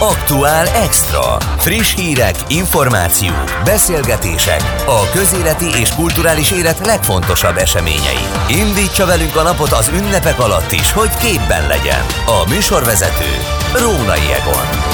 Aktuál 0.00 0.66
Extra. 0.66 1.36
Friss 1.56 1.94
hírek, 1.94 2.34
információk, 2.48 3.60
beszélgetések, 3.64 4.60
a 4.86 5.10
közéleti 5.12 5.66
és 5.80 5.94
kulturális 5.94 6.50
élet 6.50 6.86
legfontosabb 6.86 7.56
eseményei. 7.56 8.24
Indítsa 8.48 9.06
velünk 9.06 9.36
a 9.36 9.42
napot 9.42 9.72
az 9.72 9.90
ünnepek 9.94 10.40
alatt 10.40 10.72
is, 10.72 10.92
hogy 10.92 11.16
képben 11.16 11.66
legyen. 11.66 12.06
A 12.26 12.48
műsorvezető 12.48 13.30
Rónai 13.72 14.32
Egon. 14.32 14.87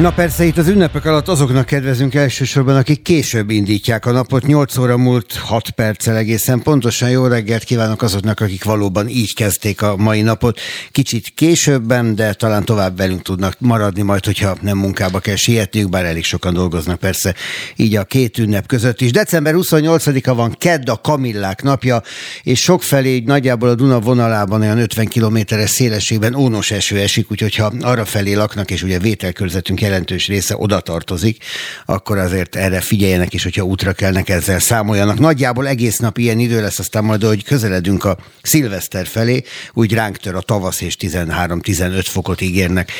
Na 0.00 0.12
persze 0.12 0.44
itt 0.44 0.56
az 0.56 0.68
ünnepek 0.68 1.04
alatt 1.04 1.28
azoknak 1.28 1.66
kedvezünk 1.66 2.14
elsősorban, 2.14 2.76
akik 2.76 3.02
később 3.02 3.50
indítják 3.50 4.06
a 4.06 4.10
napot. 4.10 4.46
8 4.46 4.76
óra 4.76 4.96
múlt 4.96 5.34
6 5.34 5.70
perccel 5.70 6.16
egészen 6.16 6.62
pontosan 6.62 7.10
jó 7.10 7.26
reggelt 7.26 7.64
kívánok 7.64 8.02
azoknak, 8.02 8.40
akik 8.40 8.64
valóban 8.64 9.08
így 9.08 9.34
kezdték 9.34 9.82
a 9.82 9.96
mai 9.96 10.22
napot. 10.22 10.60
Kicsit 10.90 11.32
későbben, 11.34 12.14
de 12.14 12.32
talán 12.32 12.64
tovább 12.64 12.96
velünk 12.96 13.22
tudnak 13.22 13.56
maradni 13.58 14.02
majd, 14.02 14.24
hogyha 14.24 14.56
nem 14.60 14.78
munkába 14.78 15.18
kell 15.18 15.36
sietniük, 15.36 15.88
bár 15.88 16.04
elég 16.04 16.24
sokan 16.24 16.54
dolgoznak 16.54 16.98
persze 16.98 17.34
így 17.76 17.96
a 17.96 18.04
két 18.04 18.38
ünnep 18.38 18.66
között 18.66 19.00
is. 19.00 19.10
December 19.10 19.54
28-a 19.56 20.34
van 20.34 20.54
Kedd 20.58 20.90
a 20.90 20.96
Kamillák 20.96 21.62
napja, 21.62 22.02
és 22.42 22.60
sokfelé 22.60 23.14
így 23.14 23.26
nagyjából 23.26 23.68
a 23.68 23.74
Duna 23.74 24.00
vonalában 24.00 24.60
olyan 24.60 24.78
50 24.78 25.06
kilométeres 25.06 25.70
szélességben 25.70 26.34
ónos 26.34 26.70
eső 26.70 26.98
esik, 26.98 27.30
úgyhogy 27.30 27.54
ha 27.54 27.72
arra 27.80 28.04
felé 28.04 28.32
laknak, 28.32 28.70
és 28.70 28.82
ugye 28.82 28.98
vételkörzetünk 28.98 29.88
jelentős 29.90 30.26
része 30.26 30.56
oda 30.56 30.80
tartozik, 30.80 31.44
akkor 31.86 32.18
azért 32.18 32.56
erre 32.56 32.80
figyeljenek, 32.80 33.34
és 33.34 33.42
hogyha 33.42 33.62
útra 33.62 33.92
kellnek, 33.92 34.28
ezzel 34.28 34.58
számoljanak. 34.58 35.18
Nagyjából 35.18 35.68
egész 35.68 35.98
nap 35.98 36.18
ilyen 36.18 36.38
idő 36.38 36.60
lesz, 36.60 36.78
aztán 36.78 37.04
majd, 37.04 37.22
hogy 37.22 37.44
közeledünk 37.44 38.04
a 38.04 38.18
szilveszter 38.42 39.06
felé, 39.06 39.42
úgy 39.72 39.92
ránk 39.92 40.16
tör 40.16 40.34
a 40.34 40.40
tavasz, 40.40 40.80
és 40.80 40.96
13-15 41.00 42.04
fokot 42.04 42.40
ígérnek 42.40 42.92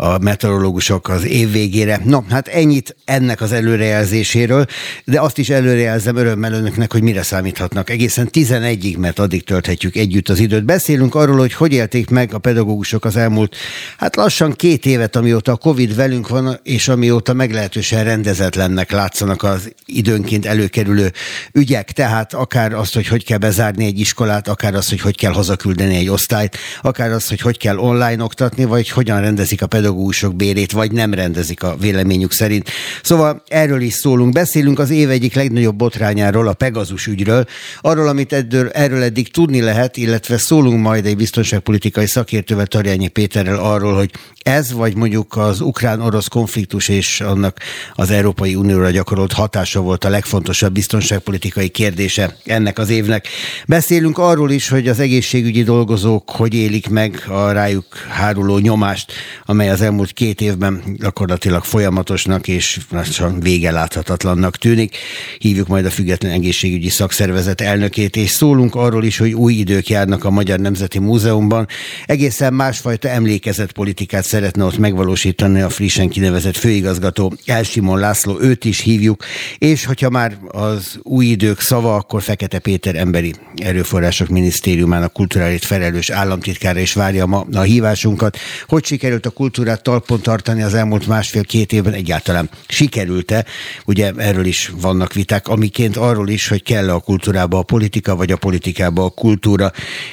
a 0.00 0.18
meteorológusok 0.18 1.08
az 1.08 1.26
év 1.26 1.52
végére. 1.52 2.00
No, 2.04 2.20
hát 2.28 2.48
ennyit 2.48 2.96
ennek 3.04 3.40
az 3.40 3.52
előrejelzéséről, 3.52 4.66
de 5.04 5.20
azt 5.20 5.38
is 5.38 5.50
előrejelzem 5.50 6.16
örömmel 6.16 6.52
önöknek, 6.52 6.92
hogy 6.92 7.02
mire 7.02 7.22
számíthatnak. 7.22 7.90
Egészen 7.90 8.28
11-ig, 8.32 8.98
mert 8.98 9.18
addig 9.18 9.44
tölthetjük 9.44 9.96
együtt 9.96 10.28
az 10.28 10.38
időt. 10.38 10.64
Beszélünk 10.64 11.14
arról, 11.14 11.36
hogy 11.36 11.52
hogy 11.52 11.72
élték 11.72 12.10
meg 12.10 12.34
a 12.34 12.38
pedagógusok 12.38 13.04
az 13.04 13.16
elmúlt, 13.16 13.56
hát 13.96 14.16
lassan 14.16 14.52
két 14.52 14.86
évet, 14.86 15.16
amióta 15.16 15.52
a 15.52 15.56
Covid 15.56 15.96
velünk 15.96 16.28
van, 16.28 16.60
és 16.62 16.88
amióta 16.88 17.32
meglehetősen 17.32 18.04
rendezetlennek 18.04 18.90
látszanak 18.90 19.42
az 19.42 19.72
időnként 19.86 20.46
előkerülő 20.46 21.12
ügyek. 21.52 21.92
Tehát 21.92 22.34
akár 22.34 22.72
azt, 22.72 22.94
hogy 22.94 23.06
hogy 23.06 23.24
kell 23.24 23.38
bezárni 23.38 23.84
egy 23.84 24.00
iskolát, 24.00 24.48
akár 24.48 24.74
azt, 24.74 24.88
hogy 24.88 25.00
hogy 25.00 25.16
kell 25.16 25.32
hazaküldeni 25.32 25.96
egy 25.96 26.08
osztályt, 26.08 26.56
akár 26.82 27.10
azt, 27.10 27.28
hogy 27.28 27.40
hogy 27.40 27.58
kell 27.58 27.76
online 27.76 28.22
oktatni, 28.22 28.64
vagy 28.64 28.88
hogyan 28.88 29.20
rendezik 29.20 29.62
a 29.62 29.66
pedagógusok 29.66 29.89
pedagógusok 29.90 30.34
bérét, 30.34 30.72
vagy 30.72 30.92
nem 30.92 31.14
rendezik 31.14 31.62
a 31.62 31.76
véleményük 31.80 32.32
szerint. 32.32 32.70
Szóval 33.02 33.42
erről 33.48 33.80
is 33.80 33.94
szólunk. 33.94 34.32
Beszélünk 34.32 34.78
az 34.78 34.90
év 34.90 35.10
egyik 35.10 35.34
legnagyobb 35.34 35.76
botrányáról, 35.76 36.48
a 36.48 36.52
Pegazus 36.52 37.06
ügyről, 37.06 37.44
arról, 37.80 38.08
amit 38.08 38.32
eddől, 38.32 38.68
erről 38.68 39.02
eddig 39.02 39.30
tudni 39.30 39.60
lehet, 39.60 39.96
illetve 39.96 40.38
szólunk 40.38 40.80
majd 40.80 41.06
egy 41.06 41.16
biztonságpolitikai 41.16 42.06
szakértővel, 42.06 42.66
Tarjányi 42.66 43.08
Péterrel 43.08 43.58
arról, 43.58 43.94
hogy 43.94 44.10
ez, 44.42 44.72
vagy 44.72 44.96
mondjuk 44.96 45.36
az 45.36 45.60
ukrán-orosz 45.60 46.28
konfliktus 46.28 46.88
és 46.88 47.20
annak 47.20 47.58
az 47.94 48.10
Európai 48.10 48.54
Unióra 48.54 48.90
gyakorolt 48.90 49.32
hatása 49.32 49.80
volt 49.80 50.04
a 50.04 50.08
legfontosabb 50.08 50.72
biztonságpolitikai 50.72 51.68
kérdése 51.68 52.36
ennek 52.44 52.78
az 52.78 52.90
évnek. 52.90 53.28
Beszélünk 53.66 54.18
arról 54.18 54.50
is, 54.50 54.68
hogy 54.68 54.88
az 54.88 55.00
egészségügyi 55.00 55.62
dolgozók 55.62 56.30
hogy 56.30 56.54
élik 56.54 56.88
meg 56.88 57.24
a 57.28 57.52
rájuk 57.52 57.84
háruló 58.08 58.58
nyomást, 58.58 59.12
amely 59.44 59.70
az 59.70 59.79
elmúlt 59.80 60.12
két 60.12 60.40
évben 60.40 60.82
gyakorlatilag 60.98 61.64
folyamatosnak 61.64 62.48
és 62.48 62.80
lassan 62.90 63.40
vége 63.40 63.70
láthatatlannak 63.70 64.56
tűnik. 64.56 64.96
Hívjuk 65.38 65.68
majd 65.68 65.84
a 65.84 65.90
Független 65.90 66.32
Egészségügyi 66.32 66.88
Szakszervezet 66.88 67.60
elnökét, 67.60 68.16
és 68.16 68.30
szólunk 68.30 68.74
arról 68.74 69.04
is, 69.04 69.18
hogy 69.18 69.32
új 69.32 69.52
idők 69.52 69.88
járnak 69.88 70.24
a 70.24 70.30
Magyar 70.30 70.58
Nemzeti 70.58 70.98
Múzeumban. 70.98 71.66
Egészen 72.06 72.54
másfajta 72.54 73.08
emlékezetpolitikát 73.08 74.24
szeretne 74.24 74.64
ott 74.64 74.78
megvalósítani 74.78 75.60
a 75.60 75.68
frissen 75.68 76.08
kinevezett 76.08 76.56
főigazgató 76.56 77.32
Elsimon 77.44 77.98
László, 77.98 78.40
őt 78.40 78.64
is 78.64 78.80
hívjuk, 78.80 79.24
és 79.58 79.84
hogyha 79.84 80.10
már 80.10 80.38
az 80.48 80.98
új 81.02 81.26
idők 81.26 81.60
szava, 81.60 81.94
akkor 81.94 82.22
Fekete 82.22 82.58
Péter 82.58 82.94
emberi 82.94 83.34
erőforrások 83.56 84.28
minisztériumának 84.28 85.12
kulturális 85.12 85.66
felelős 85.66 86.10
államtitkára 86.10 86.80
is 86.80 86.92
várja 86.92 87.26
ma 87.26 87.46
a 87.52 87.60
hívásunkat. 87.60 88.38
Hogy 88.66 88.84
sikerült 88.84 89.26
a 89.26 89.30
kultúrát 89.70 89.82
talpon 89.82 90.20
tartani 90.20 90.62
az 90.62 90.74
elmúlt 90.74 91.06
másfél-két 91.06 91.72
évben 91.72 91.92
egyáltalán 91.92 92.50
sikerült-e? 92.68 93.44
Ugye 93.86 94.12
erről 94.16 94.44
is 94.44 94.72
vannak 94.80 95.12
viták, 95.12 95.48
amiként 95.48 95.96
arról 95.96 96.28
is, 96.28 96.48
hogy 96.48 96.62
kell 96.62 96.90
a 96.90 97.00
kultúrába 97.00 97.58
a 97.58 97.62
politika, 97.62 98.16
vagy 98.16 98.32
a 98.32 98.36
politikába 98.36 99.04
a 99.04 99.10
kultúra. 99.10 99.72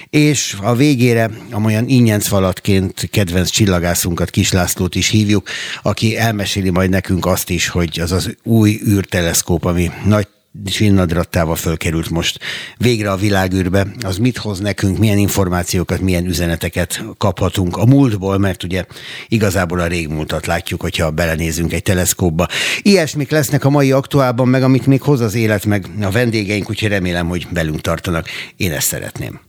És 0.10 0.56
a 0.62 0.76
végére, 0.76 1.30
amolyan 1.52 1.88
ingyencfalatként 1.88 3.10
kedvenc 3.12 3.50
csillagász 3.50 3.50
csillagászunkat, 3.50 4.30
Kis 4.30 4.52
Lászlót 4.52 4.96
is 4.96 5.10
hívjuk, 5.10 5.48
aki 5.82 6.18
elmeséli 6.18 6.70
majd 6.70 6.90
nekünk 6.90 7.26
azt 7.26 7.50
is, 7.50 7.68
hogy 7.68 8.00
az 8.00 8.12
az 8.12 8.36
új 8.44 8.80
űrteleszkóp, 8.88 9.66
ami 9.66 9.92
nagy 10.06 10.28
csinnadrattával 10.66 11.56
fölkerült 11.56 12.10
most 12.10 12.40
végre 12.78 13.12
a 13.12 13.16
világűrbe, 13.16 13.88
az 14.06 14.18
mit 14.18 14.38
hoz 14.38 14.60
nekünk, 14.60 14.98
milyen 14.98 15.18
információkat, 15.18 16.00
milyen 16.00 16.26
üzeneteket 16.26 17.04
kaphatunk 17.18 17.78
a 17.78 17.86
múltból, 17.86 18.38
mert 18.38 18.64
ugye 18.64 18.86
igazából 19.28 19.80
a 19.80 19.88
régmúltat 19.88 20.46
látjuk, 20.46 20.82
hogyha 20.82 21.12
belenézünk 21.12 21.74
egy 21.74 21.84
teleszkópba. 21.84 22.48
Ilyesmik 22.82 23.30
lesznek 23.30 23.66
a 23.66 23.70
mai 23.70 23.92
aktuálban, 23.92 24.48
meg 24.48 24.64
amit 24.64 24.86
még 24.86 25.02
hoz 25.02 25.22
az 25.22 25.36
élet, 25.36 25.66
meg 25.66 25.86
a 26.02 26.12
vendégeink, 26.12 26.70
úgyhogy 26.70 26.90
remélem, 26.90 27.28
hogy 27.28 27.48
velünk 27.50 27.82
tartanak. 27.82 28.28
Én 28.58 28.72
ezt 28.72 28.88
szeretném. 28.88 29.40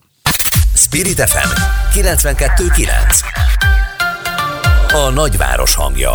Spirit 0.74 1.20
FM 1.20 1.48
92.9 1.98 3.48
a 4.92 5.10
nagyváros 5.10 5.74
hangja. 5.74 6.10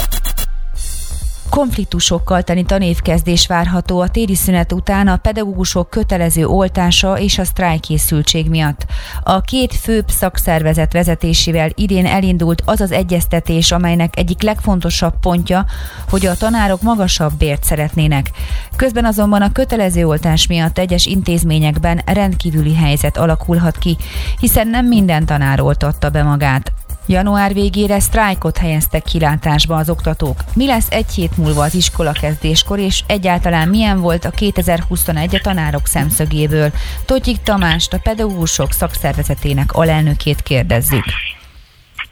Konfliktusokkal 1.54 2.42
teli 2.44 2.64
tanévkezdés 2.64 3.48
várható 3.48 4.00
a 4.00 4.08
téli 4.08 4.36
szünet 4.36 4.72
után 4.72 5.08
a 5.08 5.18
pedagógusok 5.18 5.90
kötelező 5.90 6.46
oltása 6.46 7.20
és 7.20 7.38
a 7.38 7.44
sztrájkészültség 7.44 8.50
miatt. 8.50 8.86
A 9.24 9.42
két 9.42 9.76
főbb 9.76 10.10
szakszervezet 10.10 10.94
vezetésével 10.94 11.70
idén 11.76 12.06
elindult 12.06 12.62
az 12.66 12.82
az 12.82 12.92
egyeztetés, 12.92 13.72
amelynek 13.72 14.18
egyik 14.18 14.42
legfontosabb 14.42 15.14
pontja, 15.20 15.66
hogy 16.10 16.26
a 16.26 16.36
tanárok 16.36 16.82
magasabb 16.82 17.34
bért 17.34 17.64
szeretnének. 17.64 18.32
Közben 18.76 19.06
azonban 19.06 19.42
a 19.42 19.52
kötelező 19.52 20.08
oltás 20.08 20.48
miatt 20.48 20.78
egyes 20.78 21.06
intézményekben 21.06 22.02
rendkívüli 22.06 22.76
helyzet 22.76 23.18
alakulhat 23.18 23.78
ki, 23.78 23.98
hiszen 24.40 24.68
nem 24.68 24.86
minden 24.86 25.26
tanár 25.26 25.62
oltatta 25.62 26.10
be 26.10 26.24
magát. 26.24 26.72
Január 27.06 27.54
végére 27.54 28.00
sztrájkot 28.00 28.58
helyeztek 28.58 29.04
kilátásba 29.04 29.76
az 29.76 29.90
oktatók. 29.90 30.44
Mi 30.54 30.66
lesz 30.66 30.88
egy 30.90 31.14
hét 31.14 31.38
múlva 31.38 31.64
az 31.64 31.76
iskola 31.76 32.12
kezdéskor, 32.12 32.80
és 32.80 33.04
egyáltalán 33.08 33.68
milyen 33.68 34.00
volt 34.00 34.26
a 34.26 34.30
2021 34.30 35.36
a 35.36 35.40
tanárok 35.42 35.88
szemszögéből? 35.88 36.72
Totyik 37.06 37.42
Tamást, 37.42 37.94
a 37.94 38.00
pedagógusok 38.04 38.72
szakszervezetének 38.72 39.74
alelnökét 39.74 40.42
kérdezzük. 40.42 41.04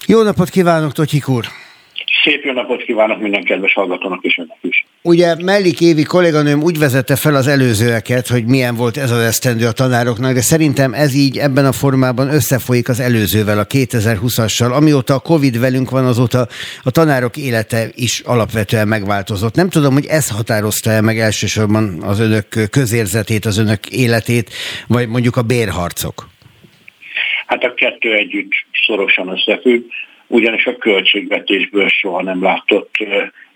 Jó 0.06 0.24
napot 0.24 0.50
kívánok, 0.50 0.94
Totyik 0.94 1.28
úr! 1.28 1.46
Szép 2.24 2.44
jó 2.44 2.52
napot 2.52 2.84
kívánok 2.84 3.20
minden 3.22 3.44
kedves 3.44 3.74
hallgatónak 3.74 4.24
és 4.24 4.38
önnek 4.38 4.58
is. 4.62 4.86
Ugye 5.02 5.36
Mellik 5.44 5.82
Évi 5.82 6.04
kolléganőm 6.04 6.62
úgy 6.64 6.80
vezette 6.80 7.16
fel 7.16 7.36
az 7.36 7.48
előzőeket, 7.48 8.28
hogy 8.28 8.46
milyen 8.46 8.76
volt 8.76 8.98
ez 8.98 9.12
az 9.12 9.20
esztendő 9.20 9.66
a 9.66 9.72
tanároknak, 9.72 10.34
de 10.34 10.42
szerintem 10.42 10.94
ez 10.94 11.16
így 11.16 11.38
ebben 11.38 11.66
a 11.66 11.72
formában 11.72 12.34
összefolyik 12.34 12.90
az 12.90 13.00
előzővel, 13.00 13.60
a 13.60 13.66
2020-assal. 13.66 14.72
Amióta 14.72 15.14
a 15.14 15.20
Covid 15.20 15.60
velünk 15.60 15.90
van, 15.90 16.06
azóta 16.06 16.48
a 16.84 16.92
tanárok 16.92 17.38
élete 17.38 17.88
is 17.96 18.20
alapvetően 18.20 18.88
megváltozott. 18.88 19.56
Nem 19.56 19.70
tudom, 19.70 19.94
hogy 19.94 20.06
ez 20.06 20.30
határozta 20.30 20.90
el 20.90 21.02
meg 21.02 21.20
elsősorban 21.20 22.02
az 22.02 22.20
önök 22.20 22.48
közérzetét, 22.72 23.46
az 23.46 23.58
önök 23.58 23.88
életét, 23.90 24.50
vagy 24.88 25.08
mondjuk 25.08 25.38
a 25.38 25.42
bérharcok? 25.42 26.30
Hát 27.48 27.64
a 27.64 27.74
kettő 27.74 28.14
együtt 28.14 28.52
szorosan 28.86 29.28
összefügg 29.28 29.84
ugyanis 30.32 30.66
a 30.66 30.78
költségvetésből 30.78 31.88
soha 31.88 32.22
nem 32.22 32.44
látott 32.44 32.96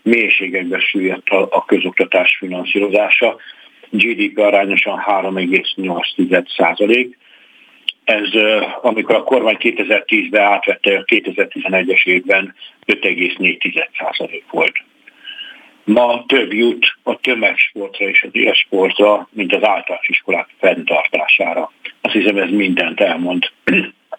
mélységekbe 0.02 0.78
süllyedt 0.78 1.28
a 1.28 1.64
közoktatás 1.64 2.36
finanszírozása. 2.38 3.36
GDP 3.90 4.38
arányosan 4.38 5.04
3,8 5.06 6.56
százalék. 6.56 7.18
Ez, 8.04 8.28
amikor 8.82 9.14
a 9.14 9.22
kormány 9.22 9.56
2010-ben 9.58 10.42
átvette, 10.42 10.96
a 10.96 11.04
2011-es 11.04 12.06
évben 12.06 12.54
5,4 12.86 13.88
százalék 13.98 14.44
volt. 14.50 14.72
Ma 15.84 16.24
több 16.26 16.52
jut 16.52 16.96
a 17.02 17.16
tömegsportra 17.16 18.08
és 18.08 18.22
az 18.22 18.30
élsportra, 18.32 19.28
mint 19.32 19.52
az 19.52 19.64
általános 19.64 20.08
iskolák 20.08 20.48
fenntartására. 20.58 21.72
Azt 22.00 22.14
hiszem 22.14 22.36
ez 22.36 22.50
mindent 22.50 23.00
elmond 23.00 23.50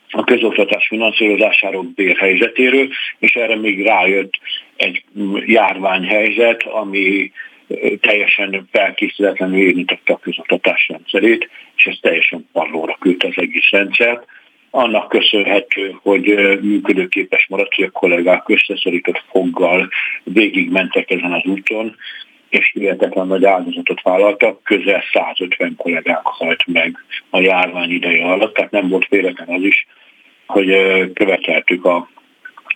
a 0.09 0.23
közoktatás 0.23 0.87
finanszírozásáról, 0.87 1.91
bérhelyzetéről, 1.95 2.87
és 3.19 3.35
erre 3.35 3.55
még 3.55 3.83
rájött 3.83 4.39
egy 4.75 5.03
járványhelyzet, 5.45 6.63
ami 6.63 7.31
teljesen 8.01 8.67
felkészületlenül 8.71 9.59
érintette 9.59 10.13
a 10.13 10.17
közoktatás 10.17 10.87
rendszerét, 10.87 11.49
és 11.75 11.85
ez 11.85 11.97
teljesen 12.01 12.49
pallóra 12.51 12.97
küldte 12.99 13.27
az 13.27 13.37
egész 13.37 13.69
rendszert. 13.69 14.25
Annak 14.69 15.09
köszönhető, 15.09 15.95
hogy 16.01 16.25
működőképes 16.61 17.47
maradt, 17.49 17.73
hogy 17.73 17.85
a 17.85 17.91
kollégák 17.91 18.49
összeszorított 18.49 19.23
foggal 19.29 19.89
végigmentek 20.23 21.11
ezen 21.11 21.33
az 21.33 21.45
úton, 21.45 21.95
és 22.49 22.71
hihetetlen 22.73 23.27
nagy 23.27 23.45
áldozatot 23.45 24.01
vállaltak, 24.01 24.63
közel 24.63 25.03
150 25.13 25.75
kollégák 25.77 26.21
halt 26.23 26.63
meg 26.65 26.97
a 27.29 27.39
járvány 27.39 27.89
ideje 27.89 28.25
alatt, 28.25 28.53
tehát 28.53 28.71
nem 28.71 28.89
volt 28.89 29.07
véletlen 29.07 29.47
az 29.47 29.61
is, 29.61 29.87
hogy 30.45 30.69
követeltük 31.13 31.85
a 31.85 32.09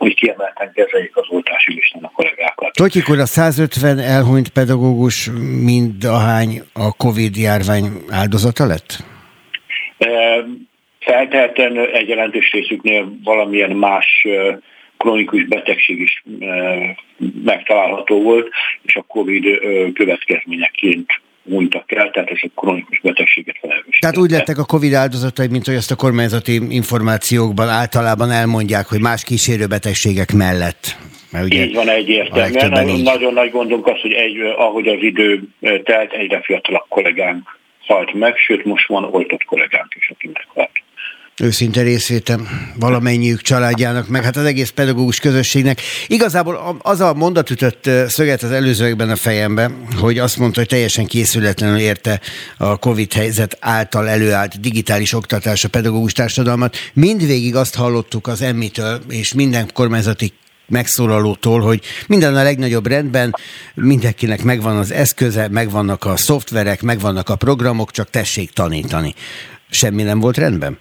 hogy 0.01 0.15
kiemelten 0.15 0.71
kezeljék 0.73 1.15
az 1.17 1.25
oltási 1.29 1.73
listán 1.73 2.03
a 2.03 2.11
kollégákat. 2.13 2.73
Totyik 2.73 3.09
úr, 3.09 3.19
a 3.19 3.25
150 3.25 3.99
elhunyt 3.99 4.49
pedagógus 4.49 5.29
mind 5.63 6.03
ahány 6.03 6.61
a 6.73 6.95
Covid 6.97 7.35
járvány 7.37 7.83
áldozata 8.09 8.65
lett? 8.65 9.03
Feltehetően 10.99 11.77
egy 11.93 12.07
jelentős 12.07 12.51
részüknél 12.51 13.13
valamilyen 13.23 13.71
más 13.71 14.27
kronikus 15.01 15.45
betegség 15.45 15.99
is 15.99 16.23
megtalálható 17.43 18.21
volt, 18.21 18.49
és 18.81 18.95
a 18.95 19.01
Covid 19.07 19.45
következményeként 19.93 21.21
múltak 21.43 21.91
el, 21.91 22.11
tehát 22.11 22.29
ez 22.29 22.37
a 22.41 22.47
kronikus 22.55 22.99
betegséget 22.99 23.57
felelős. 23.61 23.99
Tehát 23.99 24.17
úgy 24.17 24.31
lettek 24.31 24.57
a 24.57 24.65
Covid 24.65 24.93
áldozatai, 24.93 25.47
mint 25.47 25.65
hogy 25.65 25.75
azt 25.75 25.91
a 25.91 25.95
kormányzati 25.95 26.59
információkban 26.69 27.69
általában 27.69 28.31
elmondják, 28.31 28.85
hogy 28.85 29.01
más 29.01 29.23
kísérő 29.23 29.67
betegségek 29.67 30.33
mellett. 30.33 30.97
Mert 31.31 31.45
ugye 31.45 31.63
így 31.63 31.75
van 31.75 31.89
egyértelműen. 31.89 33.01
Nagyon 33.01 33.33
nagy 33.33 33.51
gondunk 33.51 33.87
az, 33.87 33.99
hogy 34.01 34.11
egy, 34.11 34.39
ahogy 34.57 34.87
az 34.87 35.01
idő 35.01 35.41
telt, 35.83 36.11
egyre 36.11 36.41
fiatalabb 36.41 36.85
kollégánk 36.89 37.59
halt 37.87 38.13
meg, 38.13 38.37
sőt 38.37 38.65
most 38.65 38.87
van 38.87 39.03
oltott 39.03 39.43
kollégánk 39.43 39.93
is, 39.95 40.09
aki 40.09 40.29
meghalt 40.33 40.81
őszinte 41.39 41.81
részvétem 41.81 42.47
valamennyiük 42.75 43.41
családjának, 43.41 44.07
meg 44.07 44.23
hát 44.23 44.37
az 44.37 44.45
egész 44.45 44.69
pedagógus 44.69 45.19
közösségnek. 45.19 45.81
Igazából 46.07 46.79
az 46.81 46.99
a 46.99 47.13
mondat 47.13 47.49
ütött 47.49 47.89
szöget 48.07 48.43
az 48.43 48.51
előzőekben 48.51 49.09
a 49.09 49.15
fejembe, 49.15 49.71
hogy 49.99 50.17
azt 50.17 50.37
mondta, 50.37 50.59
hogy 50.59 50.69
teljesen 50.69 51.05
készületlenül 51.05 51.79
érte 51.79 52.19
a 52.57 52.77
Covid 52.77 53.13
helyzet 53.13 53.57
által 53.59 54.09
előállt 54.09 54.59
digitális 54.59 55.13
oktatás 55.13 55.63
a 55.63 55.69
pedagógus 55.69 56.13
társadalmat. 56.13 56.75
Mindvégig 56.93 57.55
azt 57.55 57.75
hallottuk 57.75 58.27
az 58.27 58.41
emmitől 58.41 59.01
és 59.09 59.33
minden 59.33 59.69
kormányzati 59.73 60.33
megszólalótól, 60.67 61.61
hogy 61.61 61.81
minden 62.07 62.35
a 62.35 62.43
legnagyobb 62.43 62.87
rendben, 62.87 63.35
mindenkinek 63.73 64.43
megvan 64.43 64.77
az 64.77 64.91
eszköze, 64.91 65.47
megvannak 65.47 66.05
a 66.05 66.17
szoftverek, 66.17 66.81
megvannak 66.81 67.29
a 67.29 67.35
programok, 67.35 67.91
csak 67.91 68.09
tessék 68.09 68.51
tanítani. 68.51 69.15
Semmi 69.69 70.03
nem 70.03 70.19
volt 70.19 70.37
rendben? 70.37 70.77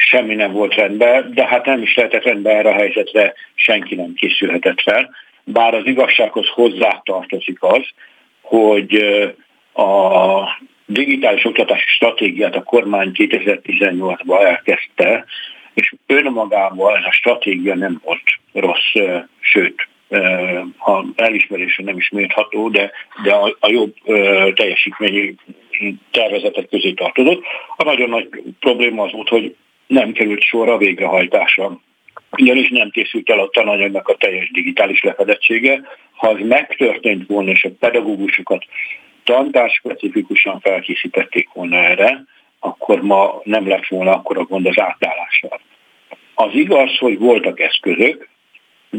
Semmi 0.00 0.34
nem 0.34 0.52
volt 0.52 0.74
rendben, 0.74 1.32
de 1.34 1.46
hát 1.46 1.66
nem 1.66 1.82
is 1.82 1.94
lehetett 1.94 2.22
rendben 2.22 2.56
erre 2.56 2.68
a 2.68 2.74
helyzetre, 2.74 3.34
senki 3.54 3.94
nem 3.94 4.14
készülhetett 4.14 4.80
fel. 4.80 5.10
Bár 5.44 5.74
az 5.74 5.86
igazsághoz 5.86 6.48
hozzátartozik 6.48 7.62
az, 7.62 7.82
hogy 8.40 8.94
a 9.74 10.42
digitális 10.86 11.44
oktatási 11.44 11.88
stratégiát 11.88 12.56
a 12.56 12.62
kormány 12.62 13.10
2018-ban 13.14 14.44
elkezdte, 14.44 15.24
és 15.74 15.94
önmagában 16.06 16.96
ez 16.96 17.04
a 17.04 17.12
stratégia 17.12 17.74
nem 17.74 18.00
volt 18.04 18.22
rossz, 18.52 18.92
sőt, 19.40 19.88
ha 20.76 21.04
elismerésre 21.16 21.84
nem 21.84 21.96
is 21.96 22.08
mérható, 22.08 22.68
de, 22.68 22.90
de 23.22 23.32
a, 23.32 23.56
a 23.60 23.70
jobb 23.70 23.94
teljesítményi 24.54 25.34
tervezetek 26.10 26.68
közé 26.68 26.92
tartozott. 26.92 27.42
A 27.76 27.84
nagyon 27.84 28.08
nagy 28.08 28.28
probléma 28.60 29.02
az 29.02 29.12
volt, 29.12 29.28
hogy 29.28 29.56
nem 29.88 30.12
került 30.12 30.42
sor 30.42 30.68
a 30.68 30.76
végrehajtásra. 30.76 31.80
Ugyanis 32.30 32.68
nem 32.68 32.90
készült 32.90 33.30
el 33.30 33.38
a 33.38 33.48
tananyagnak 33.48 34.08
a 34.08 34.16
teljes 34.16 34.50
digitális 34.50 35.02
lefedettsége. 35.02 35.80
Ha 36.12 36.28
az 36.28 36.38
megtörtént 36.42 37.26
volna, 37.26 37.50
és 37.50 37.64
a 37.64 37.70
pedagógusokat 37.78 38.64
tantás 39.24 39.72
specifikusan 39.72 40.60
felkészítették 40.60 41.48
volna 41.52 41.76
erre, 41.76 42.24
akkor 42.58 43.02
ma 43.02 43.40
nem 43.44 43.68
lett 43.68 43.86
volna 43.86 44.12
akkor 44.12 44.38
a 44.38 44.44
gond 44.44 44.66
az 44.66 44.80
átállással. 44.80 45.60
Az 46.34 46.54
igaz, 46.54 46.98
hogy 46.98 47.18
voltak 47.18 47.60
eszközök, 47.60 48.28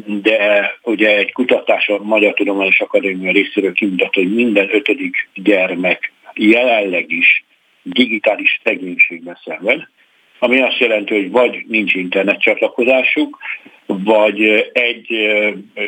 de 0.06 0.71
ugye 0.81 1.18
egy 1.18 1.31
kutatás 1.31 1.88
a 1.88 2.03
Magyar 2.03 2.33
Tudományos 2.33 2.80
Akadémia 2.80 3.31
részéről 3.31 3.74
kimutatta, 3.74 4.19
hogy 4.19 4.33
minden 4.33 4.68
ötödik 4.71 5.30
gyermek 5.33 6.12
jelenleg 6.33 7.12
is 7.12 7.44
digitális 7.81 8.59
szegénységben 8.63 9.39
szenved, 9.44 9.88
ami 10.39 10.62
azt 10.62 10.77
jelenti, 10.77 11.13
hogy 11.13 11.31
vagy 11.31 11.65
nincs 11.68 11.94
internet 11.94 12.41
csatlakozásuk, 12.41 13.38
vagy 13.86 14.69
egy 14.74 15.13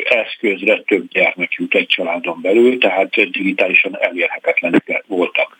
eszközre 0.04 0.80
több 0.80 1.08
gyermek 1.08 1.52
jut 1.52 1.74
egy 1.74 1.86
családon 1.86 2.38
belül, 2.42 2.78
tehát 2.78 3.14
digitálisan 3.14 3.98
elérhetetlenek 4.00 5.04
voltak. 5.06 5.56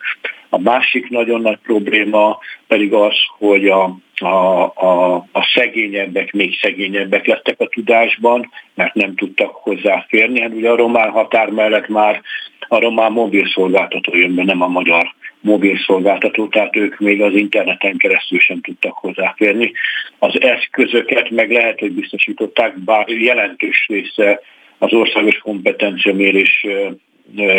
A 0.49 0.59
másik 0.59 1.09
nagyon 1.09 1.41
nagy 1.41 1.57
probléma 1.63 2.39
pedig 2.67 2.93
az, 2.93 3.15
hogy 3.37 3.67
a, 3.67 3.97
a, 4.15 4.63
a, 4.75 5.15
a 5.31 5.51
szegényebbek 5.55 6.31
még 6.31 6.57
szegényebbek 6.61 7.25
lettek 7.25 7.59
a 7.59 7.67
tudásban, 7.67 8.51
mert 8.73 8.93
nem 8.93 9.15
tudtak 9.15 9.55
hozzáférni. 9.55 10.41
Hát 10.41 10.53
ugye 10.53 10.69
a 10.69 10.75
román 10.75 11.09
határ 11.09 11.49
mellett 11.49 11.87
már 11.87 12.21
a 12.67 12.79
román 12.79 13.11
mobil 13.11 13.47
szolgáltató 13.47 14.17
jön 14.17 14.35
be, 14.35 14.43
nem 14.43 14.61
a 14.61 14.67
magyar 14.67 15.13
mobil 15.41 15.77
szolgáltató, 15.77 16.47
tehát 16.47 16.75
ők 16.75 16.99
még 16.99 17.21
az 17.21 17.33
interneten 17.33 17.97
keresztül 17.97 18.39
sem 18.39 18.61
tudtak 18.61 18.93
hozzáférni. 18.93 19.71
Az 20.19 20.41
eszközöket 20.41 21.29
meg 21.29 21.51
lehet, 21.51 21.79
hogy 21.79 21.91
biztosították, 21.91 22.79
bár 22.79 23.07
jelentős 23.07 23.85
része 23.87 24.41
az 24.77 24.93
országos 24.93 25.37
kompetenciamérés 25.37 26.65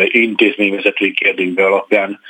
intézményvezetői 0.06 1.12
kérdésbe 1.12 1.64
alapján 1.64 2.20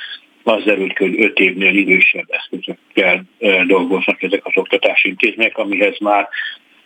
az 0.43 0.63
derült 0.63 0.97
hogy 0.97 1.21
öt 1.21 1.39
évnél 1.39 1.75
idősebb 1.75 2.25
eszközökkel 2.27 3.23
dolgoznak 3.67 4.23
ezek 4.23 4.45
az 4.45 4.51
oktatási 4.55 5.07
intézmények, 5.09 5.57
amihez 5.57 5.99
már 5.99 6.27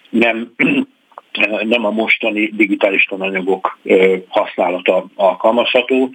nem 0.09 0.53
nem 1.63 1.85
a 1.85 1.91
mostani 1.91 2.49
digitális 2.53 3.03
tananyagok 3.03 3.79
használata 4.27 5.05
alkalmazható, 5.15 6.09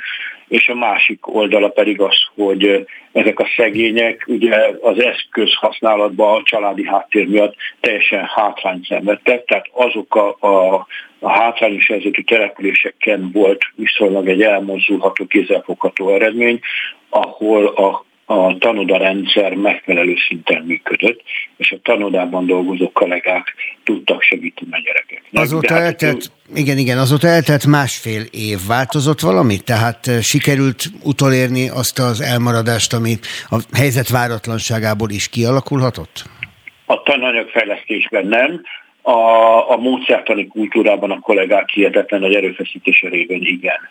és 0.49 0.69
a 0.69 0.75
másik 0.75 1.35
oldala 1.35 1.69
pedig 1.69 2.01
az, 2.01 2.17
hogy 2.35 2.87
ezek 3.13 3.39
a 3.39 3.49
szegények 3.57 4.25
ugye 4.29 4.71
az 4.81 4.99
eszköz 4.99 5.55
használatban 5.55 6.41
a 6.41 6.43
családi 6.43 6.87
háttér 6.87 7.29
miatt 7.29 7.55
teljesen 7.81 8.25
hátrányt 8.35 8.87
szenvedtek, 8.87 9.45
tehát 9.45 9.67
azok 9.73 10.15
a, 10.15 10.37
a, 10.47 10.87
a 11.19 11.31
hátrányos 11.31 11.87
helyzetű 11.87 12.23
településeken 12.23 13.31
volt 13.33 13.63
viszonylag 13.75 14.29
egy 14.29 14.43
elmozdulható, 14.43 15.27
kézzelfogható 15.27 16.09
eredmény, 16.09 16.61
ahol 17.09 17.67
a 17.67 18.05
a 18.25 18.59
tanoda 18.59 18.97
rendszer 18.97 19.55
megfelelő 19.55 20.15
szinten 20.29 20.63
működött, 20.63 21.23
és 21.57 21.73
a 21.73 21.77
tanodában 21.83 22.47
dolgozó 22.47 22.91
kollégák 22.93 23.55
tudtak 23.85 24.23
segíteni 24.23 24.71
a 24.73 24.81
gyerekeknek. 24.85 25.43
Azóta 25.43 25.75
hát, 25.75 25.83
eltelt, 25.83 26.31
igen, 26.55 26.79
igen, 26.79 26.99
azóta 26.99 27.27
eltelt 27.27 27.67
másfél 27.67 28.23
év. 28.31 28.59
Változott 28.69 29.21
valami? 29.21 29.59
Tehát 29.59 30.07
eh, 30.07 30.21
sikerült 30.21 30.85
utolérni 31.03 31.69
azt 31.69 31.99
az 31.99 32.21
elmaradást, 32.21 32.93
ami 32.93 33.15
a 33.49 33.57
helyzet 33.73 34.09
váratlanságából 34.09 35.11
is 35.11 35.29
kialakulhatott? 35.29 36.25
A 36.87 37.03
tananyagfejlesztésben 37.03 38.27
nem, 38.27 38.61
a, 39.03 39.71
a 39.71 39.77
módszertani 39.77 40.47
kultúrában 40.47 41.11
a 41.11 41.21
kollégák 41.21 41.69
hihetetlen 41.69 42.21
nagy 42.21 42.35
erőfeszítése 42.35 43.09
révén 43.09 43.43
igen. 43.43 43.89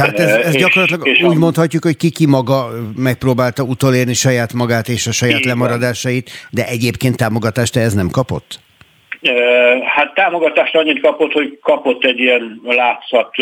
Tehát 0.00 0.18
ez, 0.18 0.46
ez 0.46 0.54
és, 0.54 0.60
gyakorlatilag 0.60 1.08
és 1.08 1.22
úgy 1.22 1.36
a... 1.36 1.38
mondhatjuk, 1.38 1.84
hogy 1.84 1.96
ki-ki 1.96 2.26
maga 2.26 2.68
megpróbálta 2.96 3.62
utolérni 3.62 4.14
saját 4.14 4.52
magát 4.52 4.88
és 4.88 5.06
a 5.06 5.12
saját 5.12 5.44
lemaradásait, 5.44 6.30
de 6.50 6.66
egyébként 6.66 7.16
támogatást 7.16 7.76
ez 7.76 7.94
nem 7.94 8.08
kapott? 8.08 8.60
Hát 9.84 10.14
támogatást 10.14 10.74
annyit 10.76 11.00
kapott, 11.00 11.32
hogy 11.32 11.58
kapott 11.62 12.04
egy 12.04 12.18
ilyen 12.18 12.60
látszat 12.64 13.34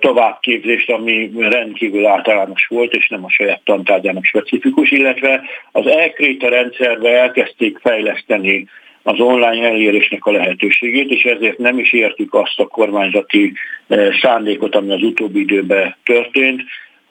továbbképzést, 0.00 0.90
ami 0.90 1.30
rendkívül 1.38 2.06
általános 2.06 2.66
volt, 2.66 2.92
és 2.92 3.08
nem 3.08 3.24
a 3.24 3.30
saját 3.30 3.60
tantárgyának 3.64 4.24
specifikus, 4.24 4.90
illetve 4.90 5.42
az 5.72 5.86
elkréta 5.86 6.48
rendszerbe 6.48 7.20
elkezdték 7.20 7.78
fejleszteni 7.82 8.68
az 9.02 9.20
online 9.20 9.66
elérésnek 9.66 10.26
a 10.26 10.32
lehetőségét, 10.32 11.10
és 11.10 11.24
ezért 11.24 11.58
nem 11.58 11.78
is 11.78 11.92
értük 11.92 12.34
azt 12.34 12.60
a 12.60 12.66
kormányzati 12.66 13.52
eh, 13.88 14.08
szándékot, 14.22 14.74
ami 14.74 14.92
az 14.92 15.02
utóbbi 15.02 15.40
időben 15.40 15.96
történt, 16.04 16.62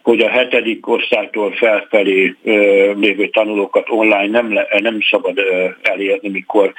hogy 0.02 0.20
a 0.22 0.30
hetedik 0.30 0.88
osztálytól 0.88 1.52
felfelé 1.52 2.36
lévő 3.00 3.28
tanulókat 3.28 3.90
online 3.90 4.28
nem, 4.28 4.54
le, 4.54 4.68
nem 4.80 4.98
szabad 5.10 5.40
elérni, 5.82 6.30
mikor 6.30 6.74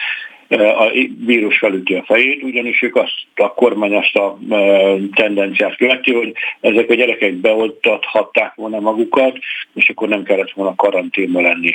a 0.59 0.91
vírus 1.27 1.59
felüti 1.59 1.95
a 1.95 2.03
fejét, 2.07 2.43
ugyanis 2.43 2.83
ők 2.83 2.97
azt, 2.97 3.15
a 3.35 3.55
kormány 3.55 3.95
azt 3.95 4.17
a 4.17 4.39
tendenciát 5.15 5.77
követi, 5.77 6.13
hogy 6.13 6.33
ezek 6.61 6.91
a 6.91 6.95
gyerekek 6.95 7.35
beoltathatták 7.35 8.55
volna 8.55 8.81
magukat, 8.81 9.39
és 9.75 9.89
akkor 9.89 10.09
nem 10.09 10.23
kellett 10.23 10.51
volna 10.51 10.75
karanténba 10.75 11.41
lenni. 11.41 11.71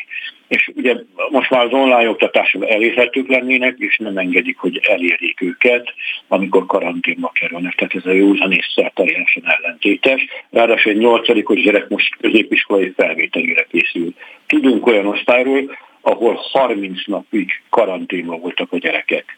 És 0.48 0.72
ugye 0.76 0.96
most 1.32 1.50
már 1.50 1.66
az 1.66 1.72
online 1.72 2.10
oktatásban 2.10 2.68
elérhetők 2.68 3.28
lennének, 3.28 3.76
és 3.78 3.98
nem 3.98 4.18
engedik, 4.18 4.58
hogy 4.58 4.80
elérjék 4.88 5.42
őket, 5.42 5.94
amikor 6.28 6.66
karanténba 6.66 7.32
kerülnek. 7.34 7.76
Tehát 7.76 7.96
ez 7.96 8.06
a 8.06 8.12
józan 8.12 8.52
észre 8.52 8.92
teljesen 8.96 9.44
ellentétes. 9.46 10.26
Ráadásul 10.50 10.92
egy 10.92 10.98
nyolcadikos 10.98 11.62
gyerek 11.62 11.88
most 11.88 12.16
középiskolai 12.20 12.94
felvételére 12.96 13.68
készül. 13.72 14.14
Tudunk 14.48 14.88
olyan 14.88 15.06
osztályról, 15.06 15.78
ahol 16.06 16.40
30 16.52 17.06
napig 17.06 17.52
karanténban 17.70 18.40
voltak 18.40 18.72
a 18.72 18.78
gyerekek. 18.78 19.38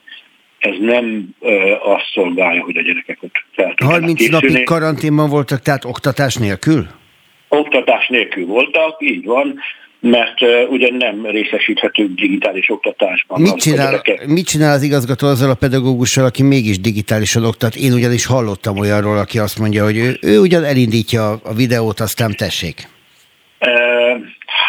Ez 0.60 0.74
nem 0.80 1.30
ö, 1.40 1.72
azt 1.82 2.12
szolgálja, 2.14 2.64
hogy 2.64 2.78
a 2.78 2.82
gyerekek 2.82 3.18
ott 3.22 3.44
fel 3.56 3.74
30 3.78 4.18
készülni. 4.18 4.48
napig 4.48 4.66
karanténban 4.66 5.30
voltak, 5.30 5.60
tehát 5.60 5.86
oktatás 5.86 6.36
nélkül? 6.36 6.88
Oktatás 7.48 8.08
nélkül 8.08 8.46
voltak, 8.46 8.96
így 9.00 9.26
van 9.26 9.60
mert 10.00 10.42
uh, 10.42 10.72
ugye 10.72 10.88
nem 10.92 11.26
részesíthetők 11.26 12.14
digitális 12.14 12.70
oktatásban. 12.70 13.42
Mit 13.42 13.56
csinál, 13.56 14.02
mit 14.26 14.46
csinál 14.46 14.74
az 14.74 14.84
igazgató 14.84 15.28
azzal 15.28 15.50
a 15.50 15.56
pedagógussal, 15.56 16.26
aki 16.26 16.44
mégis 16.44 16.80
digitálisan 16.80 17.46
oktat? 17.46 17.76
Én 17.76 17.94
ugyanis 17.94 18.26
hallottam 18.26 18.78
olyanról, 18.78 19.18
aki 19.18 19.40
azt 19.40 19.60
mondja, 19.60 19.84
hogy 19.84 19.98
ő, 19.98 20.18
ő 20.22 20.40
ugyan 20.40 20.64
elindítja 20.64 21.30
a 21.44 21.54
videót, 21.54 22.00
aztán 22.00 22.36
tessék. 22.36 22.88
Uh, 23.60 24.22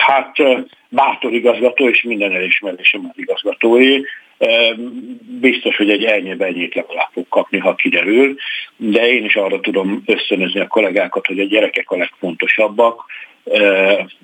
hát 0.06 0.36
bátor 0.88 1.32
igazgató, 1.32 1.88
és 1.88 2.02
minden 2.02 2.34
elismerésem 2.34 3.04
az 3.04 3.18
igazgatói. 3.18 4.00
Biztos, 5.40 5.76
hogy 5.76 5.90
egy 5.90 6.04
elnyebb 6.04 6.40
ennyit 6.40 6.74
legalább 6.74 7.08
fog 7.12 7.28
kapni, 7.28 7.58
ha 7.58 7.74
kiderül, 7.74 8.36
de 8.76 9.08
én 9.08 9.24
is 9.24 9.36
arra 9.36 9.60
tudom 9.60 10.02
ösztönözni 10.06 10.60
a 10.60 10.66
kollégákat, 10.66 11.26
hogy 11.26 11.40
a 11.40 11.44
gyerekek 11.44 11.90
a 11.90 11.96
legfontosabbak, 11.96 13.04